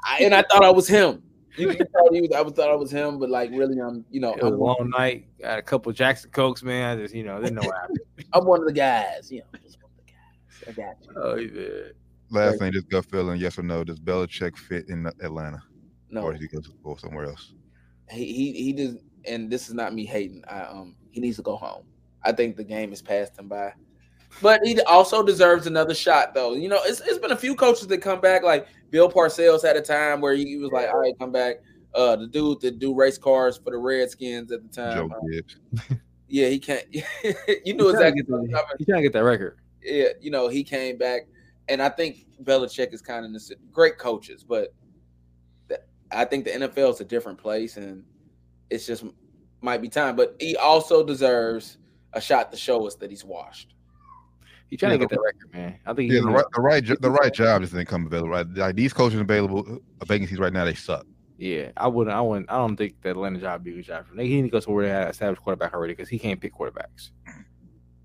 I- 0.05 0.19
and 0.23 0.35
I 0.35 0.43
thought 0.43 0.65
I 0.65 0.71
was 0.71 0.89
him. 0.89 1.23
You, 1.57 1.71
you 1.71 1.77
thought 1.77 2.13
he 2.15 2.23
was, 2.23 2.31
I 2.33 2.43
thought 2.45 2.71
I 2.71 2.75
was 2.75 2.91
him, 2.91 3.19
but 3.19 3.29
like 3.29 3.51
really, 3.51 3.79
I'm 3.79 4.07
you 4.11 4.21
know 4.21 4.33
it 4.33 4.43
was 4.43 4.53
a 4.53 4.55
I'm, 4.55 4.61
long 4.61 4.91
night. 4.97 5.27
Got 5.39 5.59
a 5.59 5.63
couple 5.63 5.93
Jackson 5.93 6.31
Cokes, 6.31 6.63
man. 6.63 6.99
I 6.99 7.03
just, 7.03 7.15
you 7.15 7.25
know, 7.25 7.39
didn't 7.43 7.57
know 7.57 7.63
what 7.69 7.77
happened. 7.77 7.99
I'm 8.33 8.47
one 8.47 8.61
of 8.61 8.67
the 8.67 8.73
guys. 8.73 9.31
You 9.31 9.41
know, 9.41 9.59
just 9.63 9.77
one 9.83 9.91
of 9.93 9.99
the 10.07 10.13
guys. 10.13 10.69
I 10.69 10.73
got 10.73 10.97
you. 11.03 11.23
Oh, 11.23 11.37
yeah. 11.37 11.93
last 12.31 12.59
thing, 12.59 12.73
just 12.73 12.89
gut 12.89 13.05
feeling, 13.05 13.39
yes 13.39 13.59
or 13.59 13.63
no? 13.65 13.85
Does 13.85 14.01
Belichick 14.01 14.57
fit 14.57 14.89
in 14.89 15.07
Atlanta, 15.21 15.63
No, 16.13 16.23
or 16.23 16.33
does 16.33 16.43
he 16.43 16.47
go, 16.47 16.61
go 16.85 16.95
somewhere 16.97 17.25
else? 17.25 17.55
he 18.13 18.33
he 18.33 18.53
he 18.53 18.73
does, 18.73 18.97
and 19.27 19.51
this 19.51 19.69
is 19.69 19.75
not 19.75 19.95
me 19.95 20.05
hating. 20.05 20.45
I 20.49 20.63
um 20.63 20.95
he 21.11 21.21
needs 21.21 21.37
to 21.37 21.43
go 21.43 21.57
home. 21.57 21.85
I 22.23 22.33
think 22.33 22.57
the 22.57 22.65
game 22.65 22.91
has 22.91 23.03
passed 23.03 23.39
him 23.39 23.49
by. 23.49 23.73
But 24.41 24.61
he 24.65 24.81
also 24.83 25.23
deserves 25.23 25.67
another 25.67 25.95
shot, 25.95 26.33
though. 26.33 26.55
You 26.55 26.69
know, 26.69 26.81
it's, 26.85 27.01
it's 27.01 27.19
been 27.19 27.33
a 27.33 27.37
few 27.37 27.55
coaches 27.55 27.87
that 27.89 27.99
come 27.99 28.21
back. 28.21 28.43
Like 28.43 28.67
Bill 28.91 29.11
Parcells 29.11 29.63
had 29.63 29.77
a 29.77 29.83
time 29.83 30.21
where 30.21 30.35
he 30.35 30.57
was 30.57 30.71
like, 30.73 30.89
"All 30.89 31.01
right, 31.01 31.19
come 31.19 31.33
back." 31.33 31.57
Uh, 31.95 32.17
the 32.17 32.27
dude 32.27 32.61
that 32.63 32.79
do 32.79 32.95
race 32.95 33.19
cars 33.19 33.59
for 33.59 33.71
the 33.71 33.77
Redskins 33.77 34.51
at 34.51 34.63
the 34.63 34.69
time. 34.69 35.11
Joe 35.11 35.15
uh, 35.91 35.95
yeah, 36.29 36.49
he 36.49 36.59
can't. 36.59 36.85
you 36.93 37.75
knew 37.75 37.87
He's 37.87 37.95
exactly. 37.95 38.23
to 38.23 38.27
get 38.27 38.31
what 38.31 38.41
was 38.43 38.51
that, 38.51 38.65
he's 38.79 38.87
trying 38.87 39.01
to 39.01 39.03
get 39.03 39.13
that 39.13 39.25
record. 39.25 39.59
Yeah, 39.83 40.09
you 40.21 40.31
know, 40.31 40.49
he 40.49 40.65
came 40.65 40.97
back, 40.97 41.23
and 41.69 41.83
I 41.83 41.91
think 41.91 42.27
Belichick 42.43 42.95
is 42.95 43.03
kind 43.03 43.27
of 43.27 43.33
this 43.35 43.53
great 43.71 43.99
coaches, 43.99 44.43
but 44.43 44.73
the, 44.81 44.82
I 46.13 46.25
think 46.25 46.45
the 46.45 46.51
NFL 46.51 46.95
is 46.95 47.01
a 47.01 47.05
different 47.05 47.39
place, 47.39 47.77
and 47.77 48.05
it's 48.71 48.87
just 48.87 49.05
might 49.61 49.83
be 49.83 49.89
time. 49.89 50.17
But 50.17 50.37
he 50.41 50.57
also 50.57 51.05
deserves 51.05 51.79
a 52.13 52.21
shot 52.21 52.51
to 52.53 52.57
show 52.59 52.87
us 52.87 52.95
that 52.97 53.11
he's 53.11 53.25
washed. 53.25 53.75
He's 54.69 54.81
trying 54.81 54.93
Yeah, 54.93 54.99
to 54.99 55.01
get 55.05 55.11
that 55.11 55.21
record, 55.21 55.53
man. 55.53 55.79
I 55.85 55.93
think 55.93 56.11
Yeah, 56.11 56.21
he 56.21 56.25
the 56.25 56.31
right, 56.31 56.45
the 56.55 56.61
right, 56.61 57.01
the 57.03 57.11
right 57.11 57.33
job 57.33 57.61
just 57.61 57.75
didn't 57.75 57.89
come 57.89 58.07
available. 58.07 58.31
Right, 58.31 58.47
like 58.55 58.75
these 58.77 58.93
coaches 58.93 59.21
available 59.21 59.81
uh, 60.01 60.05
vacancies 60.07 60.39
right 60.39 60.53
now, 60.53 60.65
they 60.65 60.75
suck. 60.75 61.07
Yeah, 61.39 61.73
I 61.77 61.89
wouldn't. 61.89 62.17
I 62.17 62.21
wouldn't. 62.21 62.51
I 62.51 62.57
don't 62.57 62.77
think 62.77 63.01
that 63.03 63.11
Atlanta 63.11 63.39
job 63.39 63.61
would 63.61 63.65
be 63.65 63.73
a 63.73 63.75
good 63.75 63.85
job 63.85 64.07
for 64.07 64.13
him. 64.15 64.21
He 64.21 64.37
need 64.37 64.43
to 64.43 64.49
go 64.49 64.61
somewhere 64.61 64.87
that 64.87 65.07
has 65.07 65.15
established 65.17 65.43
quarterback 65.43 65.75
already 65.75 65.93
because 65.93 66.09
he 66.09 66.19
can't 66.19 66.41
pick 66.41 66.55
quarterbacks, 66.55 67.11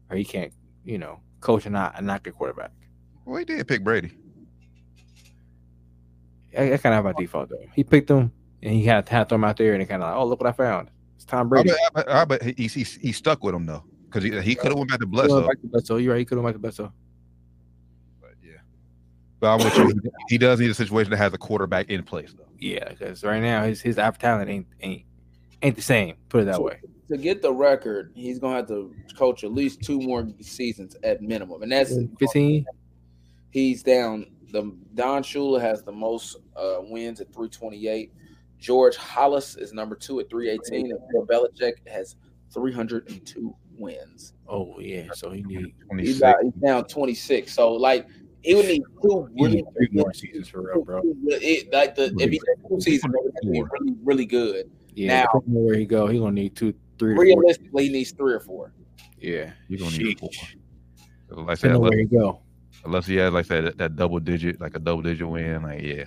or 0.09 0.17
he 0.17 0.25
can't, 0.25 0.51
you 0.83 0.97
know, 0.97 1.19
coach 1.39 1.65
and 1.65 1.73
not 1.73 1.93
and 1.97 2.07
not 2.07 2.23
get 2.23 2.35
quarterback. 2.35 2.71
Well, 3.25 3.37
he 3.37 3.45
did 3.45 3.67
pick 3.67 3.83
Brady. 3.83 4.11
I, 6.57 6.73
I 6.73 6.77
kind 6.77 6.93
of 6.95 7.03
have 7.03 7.03
by 7.05 7.13
default 7.19 7.49
though. 7.49 7.63
He 7.75 7.83
picked 7.83 8.09
him 8.09 8.31
and 8.61 8.73
he 8.73 8.83
had, 8.83 9.07
had 9.09 9.23
to 9.23 9.29
throw 9.29 9.35
him 9.37 9.43
out 9.43 9.57
there 9.57 9.73
and 9.73 9.81
he 9.81 9.87
kind 9.87 10.03
of 10.03 10.09
like, 10.09 10.17
oh 10.17 10.25
look 10.25 10.39
what 10.39 10.49
I 10.49 10.51
found. 10.51 10.89
It's 11.15 11.25
Tom 11.25 11.47
I 11.47 11.49
Brady. 11.49 11.69
bet, 11.69 11.79
I 11.83 11.89
bet, 12.03 12.09
I 12.09 12.25
bet 12.25 12.43
he, 12.59 12.67
he, 12.67 12.83
he 12.83 13.11
stuck 13.11 13.43
with 13.43 13.55
him 13.55 13.65
though, 13.65 13.83
because 14.05 14.23
he, 14.23 14.29
he 14.41 14.55
could 14.55 14.67
have 14.69 14.77
went 14.77 14.89
back 14.89 14.99
to 14.99 15.05
He 15.05 15.11
Bledsoe. 15.11 15.47
back 15.47 15.59
to 15.61 15.67
Bledsoe. 15.67 15.97
You're 15.97 16.13
right. 16.13 16.19
He 16.19 16.25
could 16.25 16.37
have 16.37 16.43
went 16.43 16.53
back 16.53 16.57
to 16.57 16.77
Bledsoe. 16.77 16.93
But 18.21 18.31
yeah, 18.43 18.57
but 19.39 19.53
I'm 19.53 19.57
with 19.63 19.77
you. 19.77 19.87
He- 20.03 20.09
He 20.29 20.37
does 20.37 20.59
need 20.59 20.69
a 20.69 20.73
situation 20.73 21.09
that 21.11 21.17
has 21.17 21.33
a 21.33 21.37
quarterback 21.37 21.89
in 21.89 22.03
place 22.03 22.33
though. 22.37 22.43
Yeah, 22.59 22.89
because 22.89 23.23
right 23.23 23.41
now 23.41 23.63
his 23.63 23.81
his 23.81 23.97
African 23.97 24.29
talent 24.29 24.49
ain't 24.49 24.67
ain't 24.81 25.03
ain't 25.61 25.75
the 25.75 25.81
same. 25.81 26.15
Put 26.29 26.41
it 26.41 26.45
that 26.45 26.55
So- 26.55 26.63
way. 26.63 26.79
To 27.09 27.15
get 27.15 27.41
the 27.41 27.53
record, 27.53 28.11
he's 28.15 28.37
gonna 28.37 28.57
have 28.57 28.67
to 28.67 28.93
coach 29.15 29.45
at 29.45 29.53
least 29.53 29.81
two 29.81 30.01
more 30.01 30.27
seasons 30.41 30.97
at 31.03 31.21
minimum, 31.21 31.61
and 31.63 31.71
that's 31.71 31.93
Fifteen. 32.19 32.65
He's 33.49 33.83
down. 33.83 34.27
The 34.51 34.75
Don 34.95 35.23
Shula 35.23 35.59
has 35.61 35.83
the 35.83 35.91
most 35.91 36.37
uh, 36.55 36.77
wins 36.81 37.19
at 37.19 37.27
328. 37.27 38.11
George 38.59 38.97
Halas 38.97 39.59
is 39.59 39.73
number 39.73 39.95
two 39.95 40.19
at 40.19 40.29
318, 40.29 40.91
and 40.91 40.99
Bill 41.11 41.25
Belichick 41.25 41.87
has 41.87 42.15
302 42.53 43.55
wins. 43.77 44.33
Oh 44.47 44.79
yeah. 44.79 45.07
So 45.13 45.31
he 45.31 45.43
need 45.43 45.73
He's, 45.99 46.19
26. 46.19 46.19
got, 46.19 46.35
he's 46.43 46.53
down 46.53 46.85
26. 46.85 47.53
So 47.53 47.73
like 47.73 48.07
he 48.41 48.55
would 48.55 48.65
need 48.65 48.83
two 49.01 49.29
really 49.39 49.57
need 49.57 49.65
three 49.75 49.89
more 49.91 50.13
seasons 50.13 50.47
for 50.47 50.61
real, 50.61 50.83
bro. 50.83 51.01
It, 51.25 51.71
like 51.73 51.95
the 51.95 52.13
if 52.19 52.31
he 52.31 52.39
two 52.69 52.79
seasons, 52.81 53.13
it 53.13 53.23
would 53.23 53.33
have 53.33 53.41
to 53.41 53.51
be 53.51 53.61
really 53.61 53.95
really 54.03 54.25
good. 54.25 54.71
Yeah. 54.93 55.23
Now- 55.23 55.41
where 55.45 55.75
he 55.75 55.85
go, 55.85 56.07
he 56.07 56.19
gonna 56.19 56.31
need 56.31 56.55
two, 56.55 56.73
three, 56.97 57.13
to 57.13 57.15
four. 57.15 57.23
Realistically, 57.25 57.83
he 57.85 57.89
needs 57.91 58.11
three 58.11 58.33
or 58.33 58.39
four. 58.39 58.73
Yeah. 59.19 59.51
You're 59.67 59.79
gonna 59.79 59.97
need 59.97 60.19
four. 60.19 60.29
Sheesh. 60.29 60.55
Like 61.29 61.49
I 61.49 61.53
said, 61.53 61.73
Depending 61.73 61.75
on 61.75 61.81
where 61.81 61.97
he 61.99 62.05
go. 62.05 62.41
Unless 62.87 63.05
he 63.05 63.15
has 63.17 63.31
like 63.31 63.47
that 63.47 63.77
that 63.77 63.95
double 63.95 64.19
digit, 64.19 64.59
like 64.59 64.75
a 64.75 64.79
double 64.79 65.01
digit 65.01 65.27
win, 65.27 65.61
like 65.63 65.81
yeah, 65.83 66.05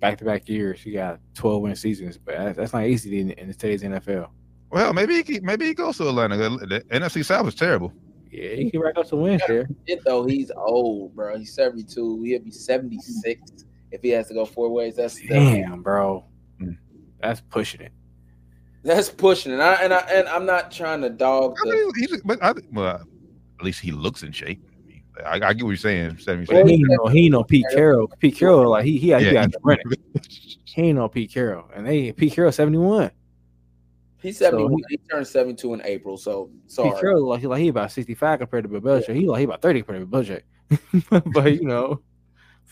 Back 0.00 0.18
to 0.18 0.24
back 0.24 0.48
years, 0.48 0.82
he 0.82 0.92
got 0.92 1.18
twelve 1.34 1.62
win 1.62 1.74
seasons, 1.74 2.18
but 2.18 2.36
that's, 2.36 2.56
that's 2.58 2.72
not 2.72 2.84
easy 2.84 3.20
in, 3.20 3.30
in 3.32 3.50
today's 3.52 3.82
NFL. 3.82 4.28
Well, 4.70 4.92
maybe 4.92 5.22
he 5.22 5.38
ke- 5.38 5.42
maybe 5.42 5.66
he 5.66 5.74
goes 5.74 5.96
to 5.96 6.08
Atlanta. 6.08 6.36
The 6.36 6.50
the 6.66 6.80
NFC 6.90 7.24
South 7.24 7.46
is 7.48 7.54
terrible. 7.54 7.92
Yeah, 8.30 8.50
he 8.50 8.70
can 8.70 8.80
rack 8.80 8.98
up 8.98 9.06
some 9.06 9.22
wins 9.22 9.42
there. 9.48 9.68
It 9.86 10.00
though 10.04 10.26
he's 10.26 10.50
old, 10.56 11.14
bro. 11.14 11.38
He's 11.38 11.54
72. 11.54 12.22
He'll 12.22 12.40
be 12.40 12.50
76 12.50 13.64
if 13.92 14.02
he 14.02 14.08
has 14.10 14.28
to 14.28 14.34
go 14.34 14.44
four 14.44 14.68
ways. 14.70 14.96
That's 14.96 15.14
that's, 15.20 15.28
Damn, 15.28 15.82
bro. 15.82 16.24
Mm. 16.60 16.76
That's 17.22 17.40
pushing 17.40 17.80
it. 17.80 17.92
that's 18.82 19.08
pushing. 19.08 19.52
And 19.52 19.62
I 19.62 19.74
and 19.74 19.94
I 19.94 20.00
and 20.00 20.28
I'm 20.28 20.44
not 20.44 20.70
trying 20.70 21.00
to 21.02 21.10
dog 21.10 21.54
I 21.64 21.70
the 21.70 21.76
mean, 21.76 21.92
he's, 21.96 22.20
but 22.22 22.42
I, 22.42 22.52
well, 22.72 23.00
at 23.58 23.64
least 23.64 23.80
he 23.80 23.92
looks 23.92 24.22
in 24.22 24.32
shape. 24.32 24.62
I, 25.18 25.22
I, 25.22 25.48
I 25.48 25.52
get 25.52 25.64
what 25.64 25.70
you're 25.70 25.76
saying. 25.76 26.18
Seventy 26.18 26.52
Well. 26.52 26.66
He 26.66 26.74
ain't 26.74 26.88
no, 26.88 27.06
he 27.06 27.24
ain't 27.24 27.32
no 27.32 27.44
Pete 27.44 27.66
Carroll. 27.72 28.10
Pete 28.18 28.36
Carroll, 28.36 28.70
like 28.70 28.84
he 28.84 28.92
he, 28.92 28.98
he 28.98 29.08
Yeah, 29.08 29.32
got 29.32 29.52
to. 29.52 29.96
He 30.64 30.82
ain't 30.82 30.98
no 30.98 31.08
Pete 31.08 31.32
Carroll, 31.32 31.70
and 31.74 31.86
they 31.86 32.12
Pete 32.12 32.32
Carroll 32.32 32.52
seventy 32.52 32.78
one. 32.78 33.10
he's 34.20 34.38
71. 34.38 34.72
So 34.72 34.78
he, 34.88 34.96
turned 35.08 35.26
72 35.26 35.74
in 35.74 35.82
April. 35.84 36.16
So 36.16 36.50
sorry. 36.66 36.90
Pete. 36.90 37.00
Carroll 37.00 37.28
like 37.28 37.40
he 37.40 37.46
like 37.46 37.60
he 37.60 37.68
about 37.68 37.92
sixty 37.92 38.14
five 38.14 38.40
compared 38.40 38.64
to 38.64 38.68
Bill 38.68 38.80
Belichick. 38.80 39.14
He 39.14 39.26
like 39.26 39.40
he 39.40 39.44
about 39.44 39.62
thirty 39.62 39.82
compared 39.82 40.10
to 40.10 40.16
Belichick. 40.16 40.42
but 41.32 41.52
you 41.52 41.64
know, 41.64 42.00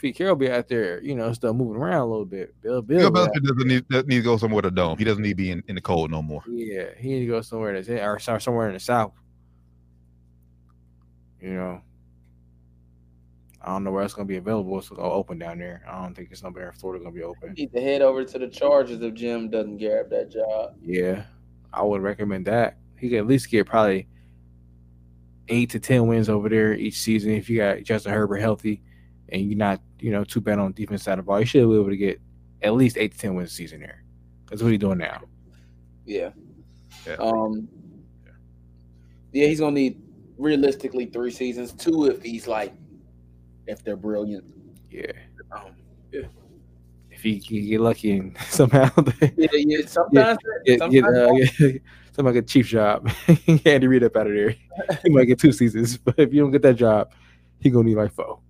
Pete 0.00 0.16
Carroll 0.16 0.34
be 0.34 0.50
out 0.50 0.66
there, 0.66 1.00
you 1.00 1.14
know, 1.14 1.32
still 1.32 1.54
moving 1.54 1.80
around 1.80 2.00
a 2.00 2.06
little 2.06 2.24
bit. 2.24 2.60
Bill 2.60 2.82
Bill, 2.82 3.08
Bill 3.10 3.28
Belichick 3.28 3.44
doesn't 3.44 3.68
need, 3.68 3.88
doesn't 3.88 4.08
need 4.08 4.16
to 4.16 4.22
go 4.22 4.36
somewhere 4.36 4.62
to 4.62 4.70
dome. 4.72 4.98
He 4.98 5.04
doesn't 5.04 5.22
need 5.22 5.30
to 5.30 5.36
be 5.36 5.52
in, 5.52 5.62
in 5.68 5.76
the 5.76 5.80
cold 5.80 6.10
no 6.10 6.22
more. 6.22 6.42
yeah, 6.48 6.86
he 6.98 7.10
need 7.10 7.20
to 7.20 7.26
go 7.26 7.40
somewhere 7.40 7.80
that's 7.80 7.88
or 7.88 8.40
somewhere 8.40 8.66
in 8.66 8.74
the 8.74 8.80
south. 8.80 9.12
You 11.40 11.54
know. 11.54 11.82
I 13.64 13.66
don't 13.68 13.84
know 13.84 13.92
where 13.92 14.02
it's 14.02 14.14
gonna 14.14 14.26
be 14.26 14.36
available. 14.36 14.78
It's 14.78 14.88
gonna 14.88 15.02
open 15.02 15.38
down 15.38 15.58
there. 15.58 15.84
I 15.88 16.02
don't 16.02 16.14
think 16.14 16.30
it's 16.32 16.42
nowhere 16.42 16.70
in 16.70 16.72
Florida 16.72 17.04
gonna 17.04 17.14
be 17.14 17.22
open. 17.22 17.54
He 17.54 17.62
need 17.62 17.72
to 17.72 17.80
head 17.80 18.02
over 18.02 18.24
to 18.24 18.38
the 18.38 18.48
Chargers 18.48 19.00
if 19.00 19.14
Jim 19.14 19.50
doesn't 19.50 19.78
grab 19.78 20.10
that 20.10 20.30
job. 20.30 20.74
Yeah, 20.82 21.24
I 21.72 21.82
would 21.82 22.02
recommend 22.02 22.46
that. 22.46 22.78
He 22.98 23.08
could 23.08 23.18
at 23.18 23.26
least 23.26 23.50
get 23.50 23.66
probably 23.66 24.08
eight 25.48 25.70
to 25.70 25.80
ten 25.80 26.06
wins 26.06 26.28
over 26.28 26.48
there 26.48 26.74
each 26.74 26.98
season 26.98 27.32
if 27.32 27.48
you 27.48 27.58
got 27.58 27.82
Justin 27.82 28.12
Herbert 28.12 28.38
healthy 28.38 28.82
and 29.28 29.42
you're 29.42 29.58
not, 29.58 29.80
you 30.00 30.10
know, 30.10 30.24
too 30.24 30.40
bad 30.40 30.58
on 30.58 30.72
defense 30.72 31.04
side 31.04 31.18
of 31.18 31.24
the 31.24 31.28
ball. 31.28 31.40
You 31.40 31.46
should 31.46 31.68
be 31.68 31.74
able 31.74 31.88
to 31.88 31.96
get 31.96 32.20
at 32.62 32.74
least 32.74 32.96
eight 32.98 33.12
to 33.12 33.18
ten 33.18 33.34
wins 33.34 33.50
a 33.50 33.54
season 33.54 33.80
there. 33.80 34.02
That's 34.48 34.62
what 34.62 34.70
he's 34.70 34.80
doing 34.80 34.98
now. 34.98 35.22
Yeah. 36.04 36.30
Yeah. 37.06 37.14
Um. 37.14 37.68
Yeah, 39.32 39.46
he's 39.46 39.60
gonna 39.60 39.72
need 39.72 40.00
realistically 40.36 41.06
three 41.06 41.30
seasons. 41.30 41.72
Two 41.72 42.06
if 42.06 42.22
he's 42.22 42.46
like, 42.46 42.74
if 43.66 43.82
they're 43.84 43.96
brilliant. 43.96 44.44
Yeah. 44.90 45.12
Um, 45.50 45.74
If 47.10 47.24
you, 47.24 47.40
can 47.40 47.68
get 47.68 47.80
lucky 47.80 48.12
and 48.12 48.36
somehow 48.48 48.88
they 49.20 49.32
yeah, 49.36 49.48
yeah. 49.52 49.86
Sometimes, 49.86 50.38
get, 50.64 50.66
get, 50.66 50.78
sometimes 50.78 51.16
uh, 51.16 51.32
get 51.58 51.82
somebody 52.12 52.34
get 52.34 52.44
a 52.44 52.46
chief 52.46 52.66
job, 52.66 53.10
Andy 53.64 53.86
Reid 53.86 54.04
up 54.04 54.16
out 54.16 54.26
of 54.26 54.34
there. 54.34 54.54
He 55.02 55.10
might 55.10 55.24
get 55.24 55.38
two 55.38 55.52
seasons, 55.52 55.96
but 55.96 56.14
if 56.18 56.32
you 56.32 56.42
don't 56.42 56.50
get 56.50 56.62
that 56.62 56.76
job, 56.76 57.12
he 57.60 57.70
gonna 57.70 57.88
need 57.88 57.96
like 57.96 58.12
four. 58.12 58.40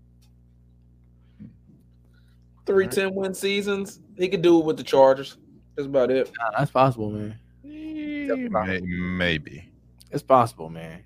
three 2.66 2.86
10 2.86 3.14
win 3.14 3.34
seasons. 3.34 4.00
He 4.16 4.28
could 4.28 4.42
do 4.42 4.58
it 4.58 4.64
with 4.64 4.76
the 4.76 4.82
Chargers. 4.82 5.36
That's 5.76 5.86
about 5.86 6.10
it. 6.10 6.30
Nah, 6.38 6.58
that's 6.58 6.70
possible, 6.70 7.10
man. 7.10 7.38
Maybe. 7.64 9.70
It's 10.10 10.22
possible, 10.22 10.68
man. 10.68 11.02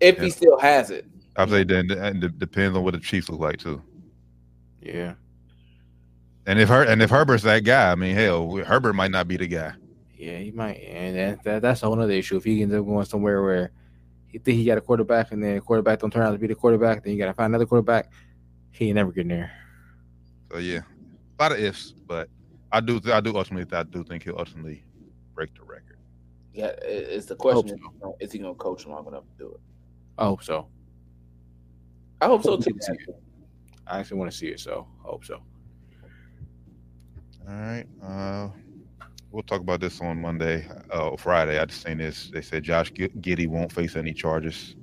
If 0.00 0.16
Yeah. 0.16 0.24
he 0.24 0.30
still 0.30 0.58
has 0.58 0.90
it. 0.90 1.06
I 1.36 1.46
say 1.46 1.64
that 1.64 1.90
and 1.90 2.24
it 2.24 2.38
depends 2.38 2.76
on 2.76 2.84
what 2.84 2.94
the 2.94 3.00
Chiefs 3.00 3.28
look 3.28 3.40
like 3.40 3.58
too. 3.58 3.82
Yeah. 4.80 5.14
And 6.46 6.58
if 6.58 6.68
her 6.68 6.82
and 6.82 7.02
if 7.02 7.10
Herbert's 7.10 7.44
that 7.44 7.64
guy, 7.64 7.92
I 7.92 7.94
mean, 7.94 8.16
hell, 8.16 8.56
Herbert 8.56 8.94
might 8.94 9.10
not 9.10 9.28
be 9.28 9.36
the 9.36 9.46
guy. 9.46 9.74
Yeah, 10.16 10.38
he 10.38 10.50
might, 10.50 10.76
and 10.76 11.16
that, 11.16 11.44
that 11.44 11.62
that's 11.62 11.82
a 11.82 11.86
whole 11.86 12.00
other 12.00 12.12
issue. 12.12 12.36
If 12.36 12.44
he 12.44 12.62
ends 12.62 12.74
up 12.74 12.84
going 12.84 13.06
somewhere 13.06 13.42
where 13.42 13.72
he 14.26 14.38
think 14.38 14.58
he 14.58 14.64
got 14.64 14.78
a 14.78 14.80
quarterback, 14.80 15.32
and 15.32 15.42
then 15.42 15.54
the 15.56 15.60
quarterback 15.60 16.00
don't 16.00 16.12
turn 16.12 16.26
out 16.26 16.32
to 16.32 16.38
be 16.38 16.46
the 16.46 16.54
quarterback, 16.54 17.02
then 17.02 17.12
you 17.12 17.18
got 17.18 17.26
to 17.26 17.34
find 17.34 17.50
another 17.50 17.66
quarterback. 17.66 18.12
He 18.70 18.88
ain't 18.88 18.96
never 18.96 19.12
getting 19.12 19.28
there. 19.28 19.52
So 20.50 20.58
yeah, 20.58 20.80
a 21.38 21.42
lot 21.42 21.52
of 21.52 21.58
ifs, 21.58 21.92
but 22.06 22.28
I 22.72 22.80
do 22.80 23.00
I 23.12 23.20
do 23.20 23.36
ultimately 23.36 23.76
I 23.76 23.82
do 23.82 24.02
think 24.04 24.24
he'll 24.24 24.38
ultimately 24.38 24.84
break 25.34 25.54
the 25.54 25.62
record. 25.62 25.98
Yeah, 26.52 26.72
it's 26.82 27.26
the 27.26 27.36
Hope 27.40 27.66
question: 27.66 27.80
is 28.18 28.32
he 28.32 28.38
going 28.38 28.54
to 28.54 28.58
coach 28.58 28.86
long 28.86 29.06
enough 29.06 29.24
to 29.24 29.44
do 29.44 29.52
it? 29.52 29.60
I 30.18 30.24
hope 30.24 30.42
so. 30.42 30.68
I 32.20 32.26
hope 32.26 32.42
so 32.42 32.56
too. 32.56 32.64
we 32.66 32.72
can 32.72 32.82
see 32.82 32.92
it. 33.08 33.22
I 33.86 33.98
actually 34.00 34.18
want 34.18 34.30
to 34.30 34.36
see 34.36 34.48
it, 34.48 34.60
so 34.60 34.86
I 35.04 35.08
hope 35.08 35.24
so. 35.24 35.40
All 37.48 37.54
right. 37.54 37.86
Uh, 38.02 38.48
we'll 39.30 39.42
talk 39.42 39.60
about 39.60 39.80
this 39.80 40.00
on 40.00 40.20
Monday, 40.20 40.68
uh, 40.90 41.16
Friday. 41.16 41.58
I 41.58 41.64
just 41.64 41.82
seen 41.82 41.98
this. 41.98 42.30
They 42.30 42.42
said 42.42 42.62
Josh 42.62 42.92
Giddey 42.92 43.48
won't 43.48 43.72
face 43.72 43.96
any 43.96 44.12
charges. 44.12 44.76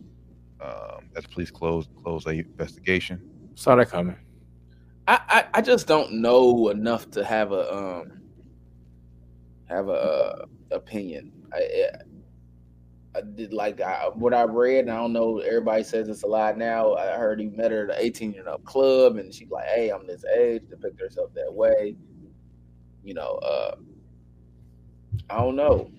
Um, 0.59 1.09
as 1.15 1.25
police 1.27 1.51
close 1.51 1.87
close 2.03 2.25
a 2.25 2.31
investigation. 2.31 3.21
Saw 3.55 3.75
that 3.75 3.89
coming. 3.89 4.15
I, 5.07 5.19
I 5.29 5.45
I 5.55 5.61
just 5.61 5.87
don't 5.87 6.13
know 6.13 6.69
enough 6.69 7.09
to 7.11 7.23
have 7.23 7.51
a 7.51 7.73
um 7.73 8.21
have 9.65 9.87
a 9.87 9.91
uh, 9.91 10.45
opinion. 10.71 11.31
I 11.53 11.89
Did 13.21 13.53
like 13.53 13.81
I, 13.81 14.09
what 14.13 14.33
I 14.33 14.43
read, 14.43 14.89
I 14.89 14.97
don't 14.97 15.13
know. 15.13 15.39
Everybody 15.39 15.83
says 15.83 16.09
it's 16.09 16.23
a 16.23 16.27
lie 16.27 16.53
now. 16.53 16.95
I 16.95 17.17
heard 17.17 17.39
he 17.39 17.47
met 17.47 17.71
her 17.71 17.89
at 17.89 17.97
the 17.97 18.05
18 18.05 18.35
and 18.37 18.47
up 18.47 18.63
club, 18.63 19.17
and 19.17 19.33
she's 19.33 19.49
like, 19.49 19.67
"Hey, 19.67 19.89
I'm 19.89 20.05
this 20.07 20.23
age," 20.37 20.63
depict 20.69 20.99
herself 20.99 21.33
that 21.35 21.53
way. 21.53 21.95
You 23.03 23.13
know, 23.13 23.35
uh, 23.35 23.75
I 25.29 25.37
don't 25.37 25.55
know. 25.55 25.91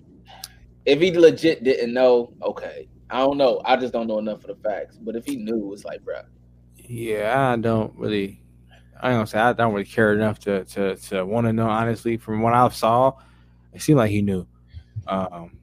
If 0.85 0.99
he 1.01 1.11
legit 1.11 1.63
didn't 1.63 1.93
know, 1.93 2.33
okay. 2.41 2.87
I 3.09 3.19
don't 3.19 3.37
know. 3.37 3.61
I 3.65 3.75
just 3.75 3.93
don't 3.93 4.07
know 4.07 4.19
enough 4.19 4.43
of 4.45 4.47
the 4.47 4.69
facts. 4.69 4.97
But 4.97 5.15
if 5.15 5.25
he 5.25 5.35
knew, 5.35 5.73
it's 5.73 5.83
like, 5.83 6.03
bro, 6.03 6.21
Yeah, 6.75 7.51
I 7.51 7.55
don't 7.55 7.93
really. 7.97 8.41
I 9.01 9.11
gonna 9.11 9.27
say 9.27 9.39
I 9.39 9.53
don't 9.53 9.73
really 9.73 9.85
care 9.85 10.13
enough 10.13 10.39
to 10.39 10.65
to 10.65 10.95
to 10.95 11.25
want 11.25 11.47
to 11.47 11.53
know. 11.53 11.67
Honestly, 11.67 12.17
from 12.17 12.41
what 12.41 12.53
I 12.53 12.67
saw, 12.69 13.13
it 13.73 13.81
seemed 13.81 13.97
like 13.97 14.11
he 14.11 14.21
knew. 14.21 14.45
Um, 15.07 15.58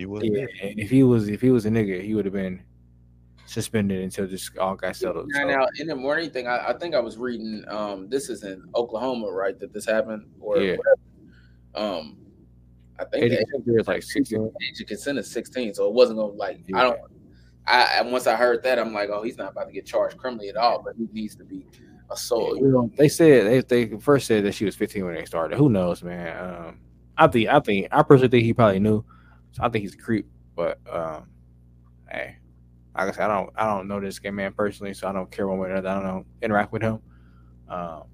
He 0.00 0.06
was. 0.06 0.24
yeah, 0.24 0.46
and 0.62 0.80
if 0.80 0.88
he 0.88 1.02
was 1.02 1.28
if 1.28 1.42
he 1.42 1.50
was 1.50 1.66
a 1.66 1.70
nigga, 1.70 2.02
he 2.02 2.14
would 2.14 2.24
have 2.24 2.32
been 2.32 2.62
suspended 3.44 4.00
until 4.02 4.26
this 4.26 4.50
all 4.58 4.74
got 4.74 4.96
settled. 4.96 5.26
Now, 5.28 5.40
So, 5.42 5.48
now 5.48 5.66
in 5.78 5.88
the 5.88 5.94
morning 5.94 6.30
thing, 6.30 6.46
I, 6.46 6.68
I 6.68 6.72
think 6.78 6.94
I 6.94 7.00
was 7.00 7.18
reading. 7.18 7.62
Um, 7.68 8.08
this 8.08 8.30
is 8.30 8.42
in 8.42 8.62
Oklahoma, 8.74 9.30
right? 9.30 9.58
That 9.60 9.74
this 9.74 9.84
happened, 9.84 10.24
or 10.40 10.56
Yeah. 10.58 10.76
whatever. 10.76 11.98
Um, 11.98 12.16
I 12.98 13.04
think 13.04 13.24
Eddie 13.24 13.36
the 13.36 13.46
Kingsbury 13.52 13.80
is 13.80 13.88
like 13.88 14.02
sixteen. 14.02 14.50
age 14.62 14.80
of 14.80 14.86
consent 14.86 15.18
is 15.18 15.30
16, 15.30 15.74
so 15.74 15.86
it 15.86 15.92
wasn't 15.92 16.18
gonna 16.18 16.32
like. 16.32 16.60
I 16.74 16.82
don't. 16.82 16.98
I 17.66 17.82
and 17.98 18.10
once 18.10 18.26
I 18.26 18.36
heard 18.36 18.62
that, 18.62 18.78
I'm 18.78 18.94
like, 18.94 19.10
oh, 19.10 19.22
he's 19.22 19.36
not 19.36 19.52
about 19.52 19.66
to 19.66 19.72
get 19.72 19.84
charged 19.84 20.16
criminally 20.16 20.48
at 20.48 20.56
all, 20.56 20.82
but 20.82 20.94
he 20.96 21.08
needs 21.12 21.36
to 21.36 21.44
be 21.44 21.66
assault. 22.10 22.56
You 22.56 22.68
know, 22.68 22.90
they 22.96 23.08
said 23.08 23.68
they, 23.68 23.86
they 23.86 23.98
first 23.98 24.26
said 24.26 24.44
that 24.44 24.54
she 24.54 24.64
was 24.64 24.76
15 24.76 25.04
when 25.04 25.14
they 25.14 25.26
started. 25.26 25.58
Who 25.58 25.68
knows, 25.68 26.02
man? 26.02 26.54
Um, 26.66 26.80
I 27.18 27.26
think 27.26 27.48
I 27.50 27.60
think 27.60 27.88
I 27.90 28.02
personally 28.02 28.28
think 28.28 28.44
he 28.44 28.54
probably 28.54 28.80
knew. 28.80 29.04
So 29.52 29.62
I 29.62 29.68
think 29.68 29.82
he's 29.82 29.94
a 29.94 29.98
creep. 29.98 30.26
But 30.54 30.78
um, 30.90 31.28
hey, 32.10 32.36
like 32.96 33.08
I 33.08 33.12
said, 33.12 33.30
I 33.30 33.36
don't 33.36 33.50
I 33.56 33.66
don't 33.66 33.88
know 33.88 34.00
this 34.00 34.18
gay 34.18 34.30
man 34.30 34.52
personally, 34.52 34.94
so 34.94 35.08
I 35.08 35.12
don't 35.12 35.30
care 35.30 35.48
one 35.48 35.58
way 35.58 35.68
or 35.68 35.72
another. 35.72 35.88
I 35.88 35.94
don't 35.94 36.04
know, 36.04 36.26
interact 36.42 36.72
with 36.72 36.82
him. 36.82 37.00
Um, 37.68 38.04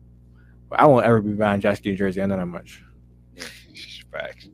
but 0.69 0.81
I 0.81 0.87
won't 0.87 1.07
ever 1.07 1.21
be 1.21 1.33
buying 1.33 1.61
Josh 1.61 1.81
Giddey 1.81 1.97
jersey. 1.97 2.23
I 2.23 2.27
know 2.27 2.37
that 2.37 2.47
much. 2.47 2.83
Facts. 4.11 4.49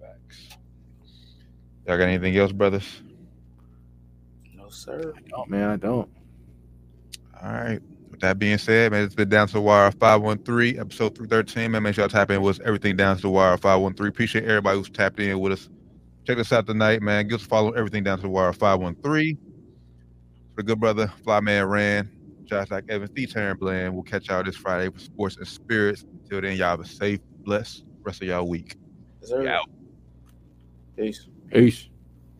Facts. 0.00 0.58
Y'all 1.86 1.98
got 1.98 2.04
anything 2.04 2.36
else, 2.36 2.52
brothers? 2.52 3.02
No, 4.54 4.68
sir. 4.68 5.14
Oh 5.34 5.46
man, 5.46 5.70
I 5.70 5.76
don't. 5.76 6.08
All 7.42 7.52
right. 7.52 7.80
With 8.16 8.22
that 8.22 8.38
being 8.38 8.56
said, 8.56 8.92
man, 8.92 9.04
it's 9.04 9.14
been 9.14 9.28
down 9.28 9.46
to 9.48 9.52
the 9.52 9.60
wire 9.60 9.92
513, 9.92 10.80
episode 10.80 11.14
313. 11.14 11.70
Man, 11.70 11.82
make 11.82 11.94
sure 11.94 12.00
y'all 12.00 12.08
tap 12.08 12.30
in 12.30 12.40
with 12.40 12.58
us. 12.58 12.66
everything 12.66 12.96
down 12.96 13.16
to 13.16 13.22
the 13.22 13.28
wire 13.28 13.58
513. 13.58 14.08
Appreciate 14.08 14.44
everybody 14.44 14.78
who's 14.78 14.88
tapped 14.88 15.20
in 15.20 15.38
with 15.38 15.52
us. 15.52 15.68
Check 16.26 16.38
us 16.38 16.50
out 16.50 16.66
tonight, 16.66 17.02
man. 17.02 17.28
Give 17.28 17.38
us 17.38 17.44
a 17.44 17.46
follow 17.46 17.72
everything 17.72 18.04
down 18.04 18.16
to 18.16 18.22
the 18.22 18.30
wire 18.30 18.54
513. 18.54 19.36
For 19.36 19.42
the 20.56 20.62
good 20.62 20.80
brother, 20.80 21.12
Flyman 21.26 21.68
Rand, 21.68 22.08
Josh 22.46 22.70
like 22.70 22.84
Evans, 22.88 23.10
the 23.12 23.26
Terran 23.26 23.58
Bland. 23.58 23.92
We'll 23.92 24.02
catch 24.02 24.28
y'all 24.28 24.42
this 24.42 24.56
Friday 24.56 24.90
for 24.90 24.98
sports 24.98 25.36
and 25.36 25.46
spirits. 25.46 26.06
Until 26.22 26.40
then, 26.40 26.56
y'all 26.56 26.70
have 26.70 26.80
a 26.80 26.86
safe, 26.86 27.20
blessed 27.44 27.84
rest 28.02 28.22
of 28.22 28.28
y'all 28.28 28.48
week. 28.48 28.76
Yes, 29.20 29.30
Peace. 30.96 31.28
Peace. 31.52 31.90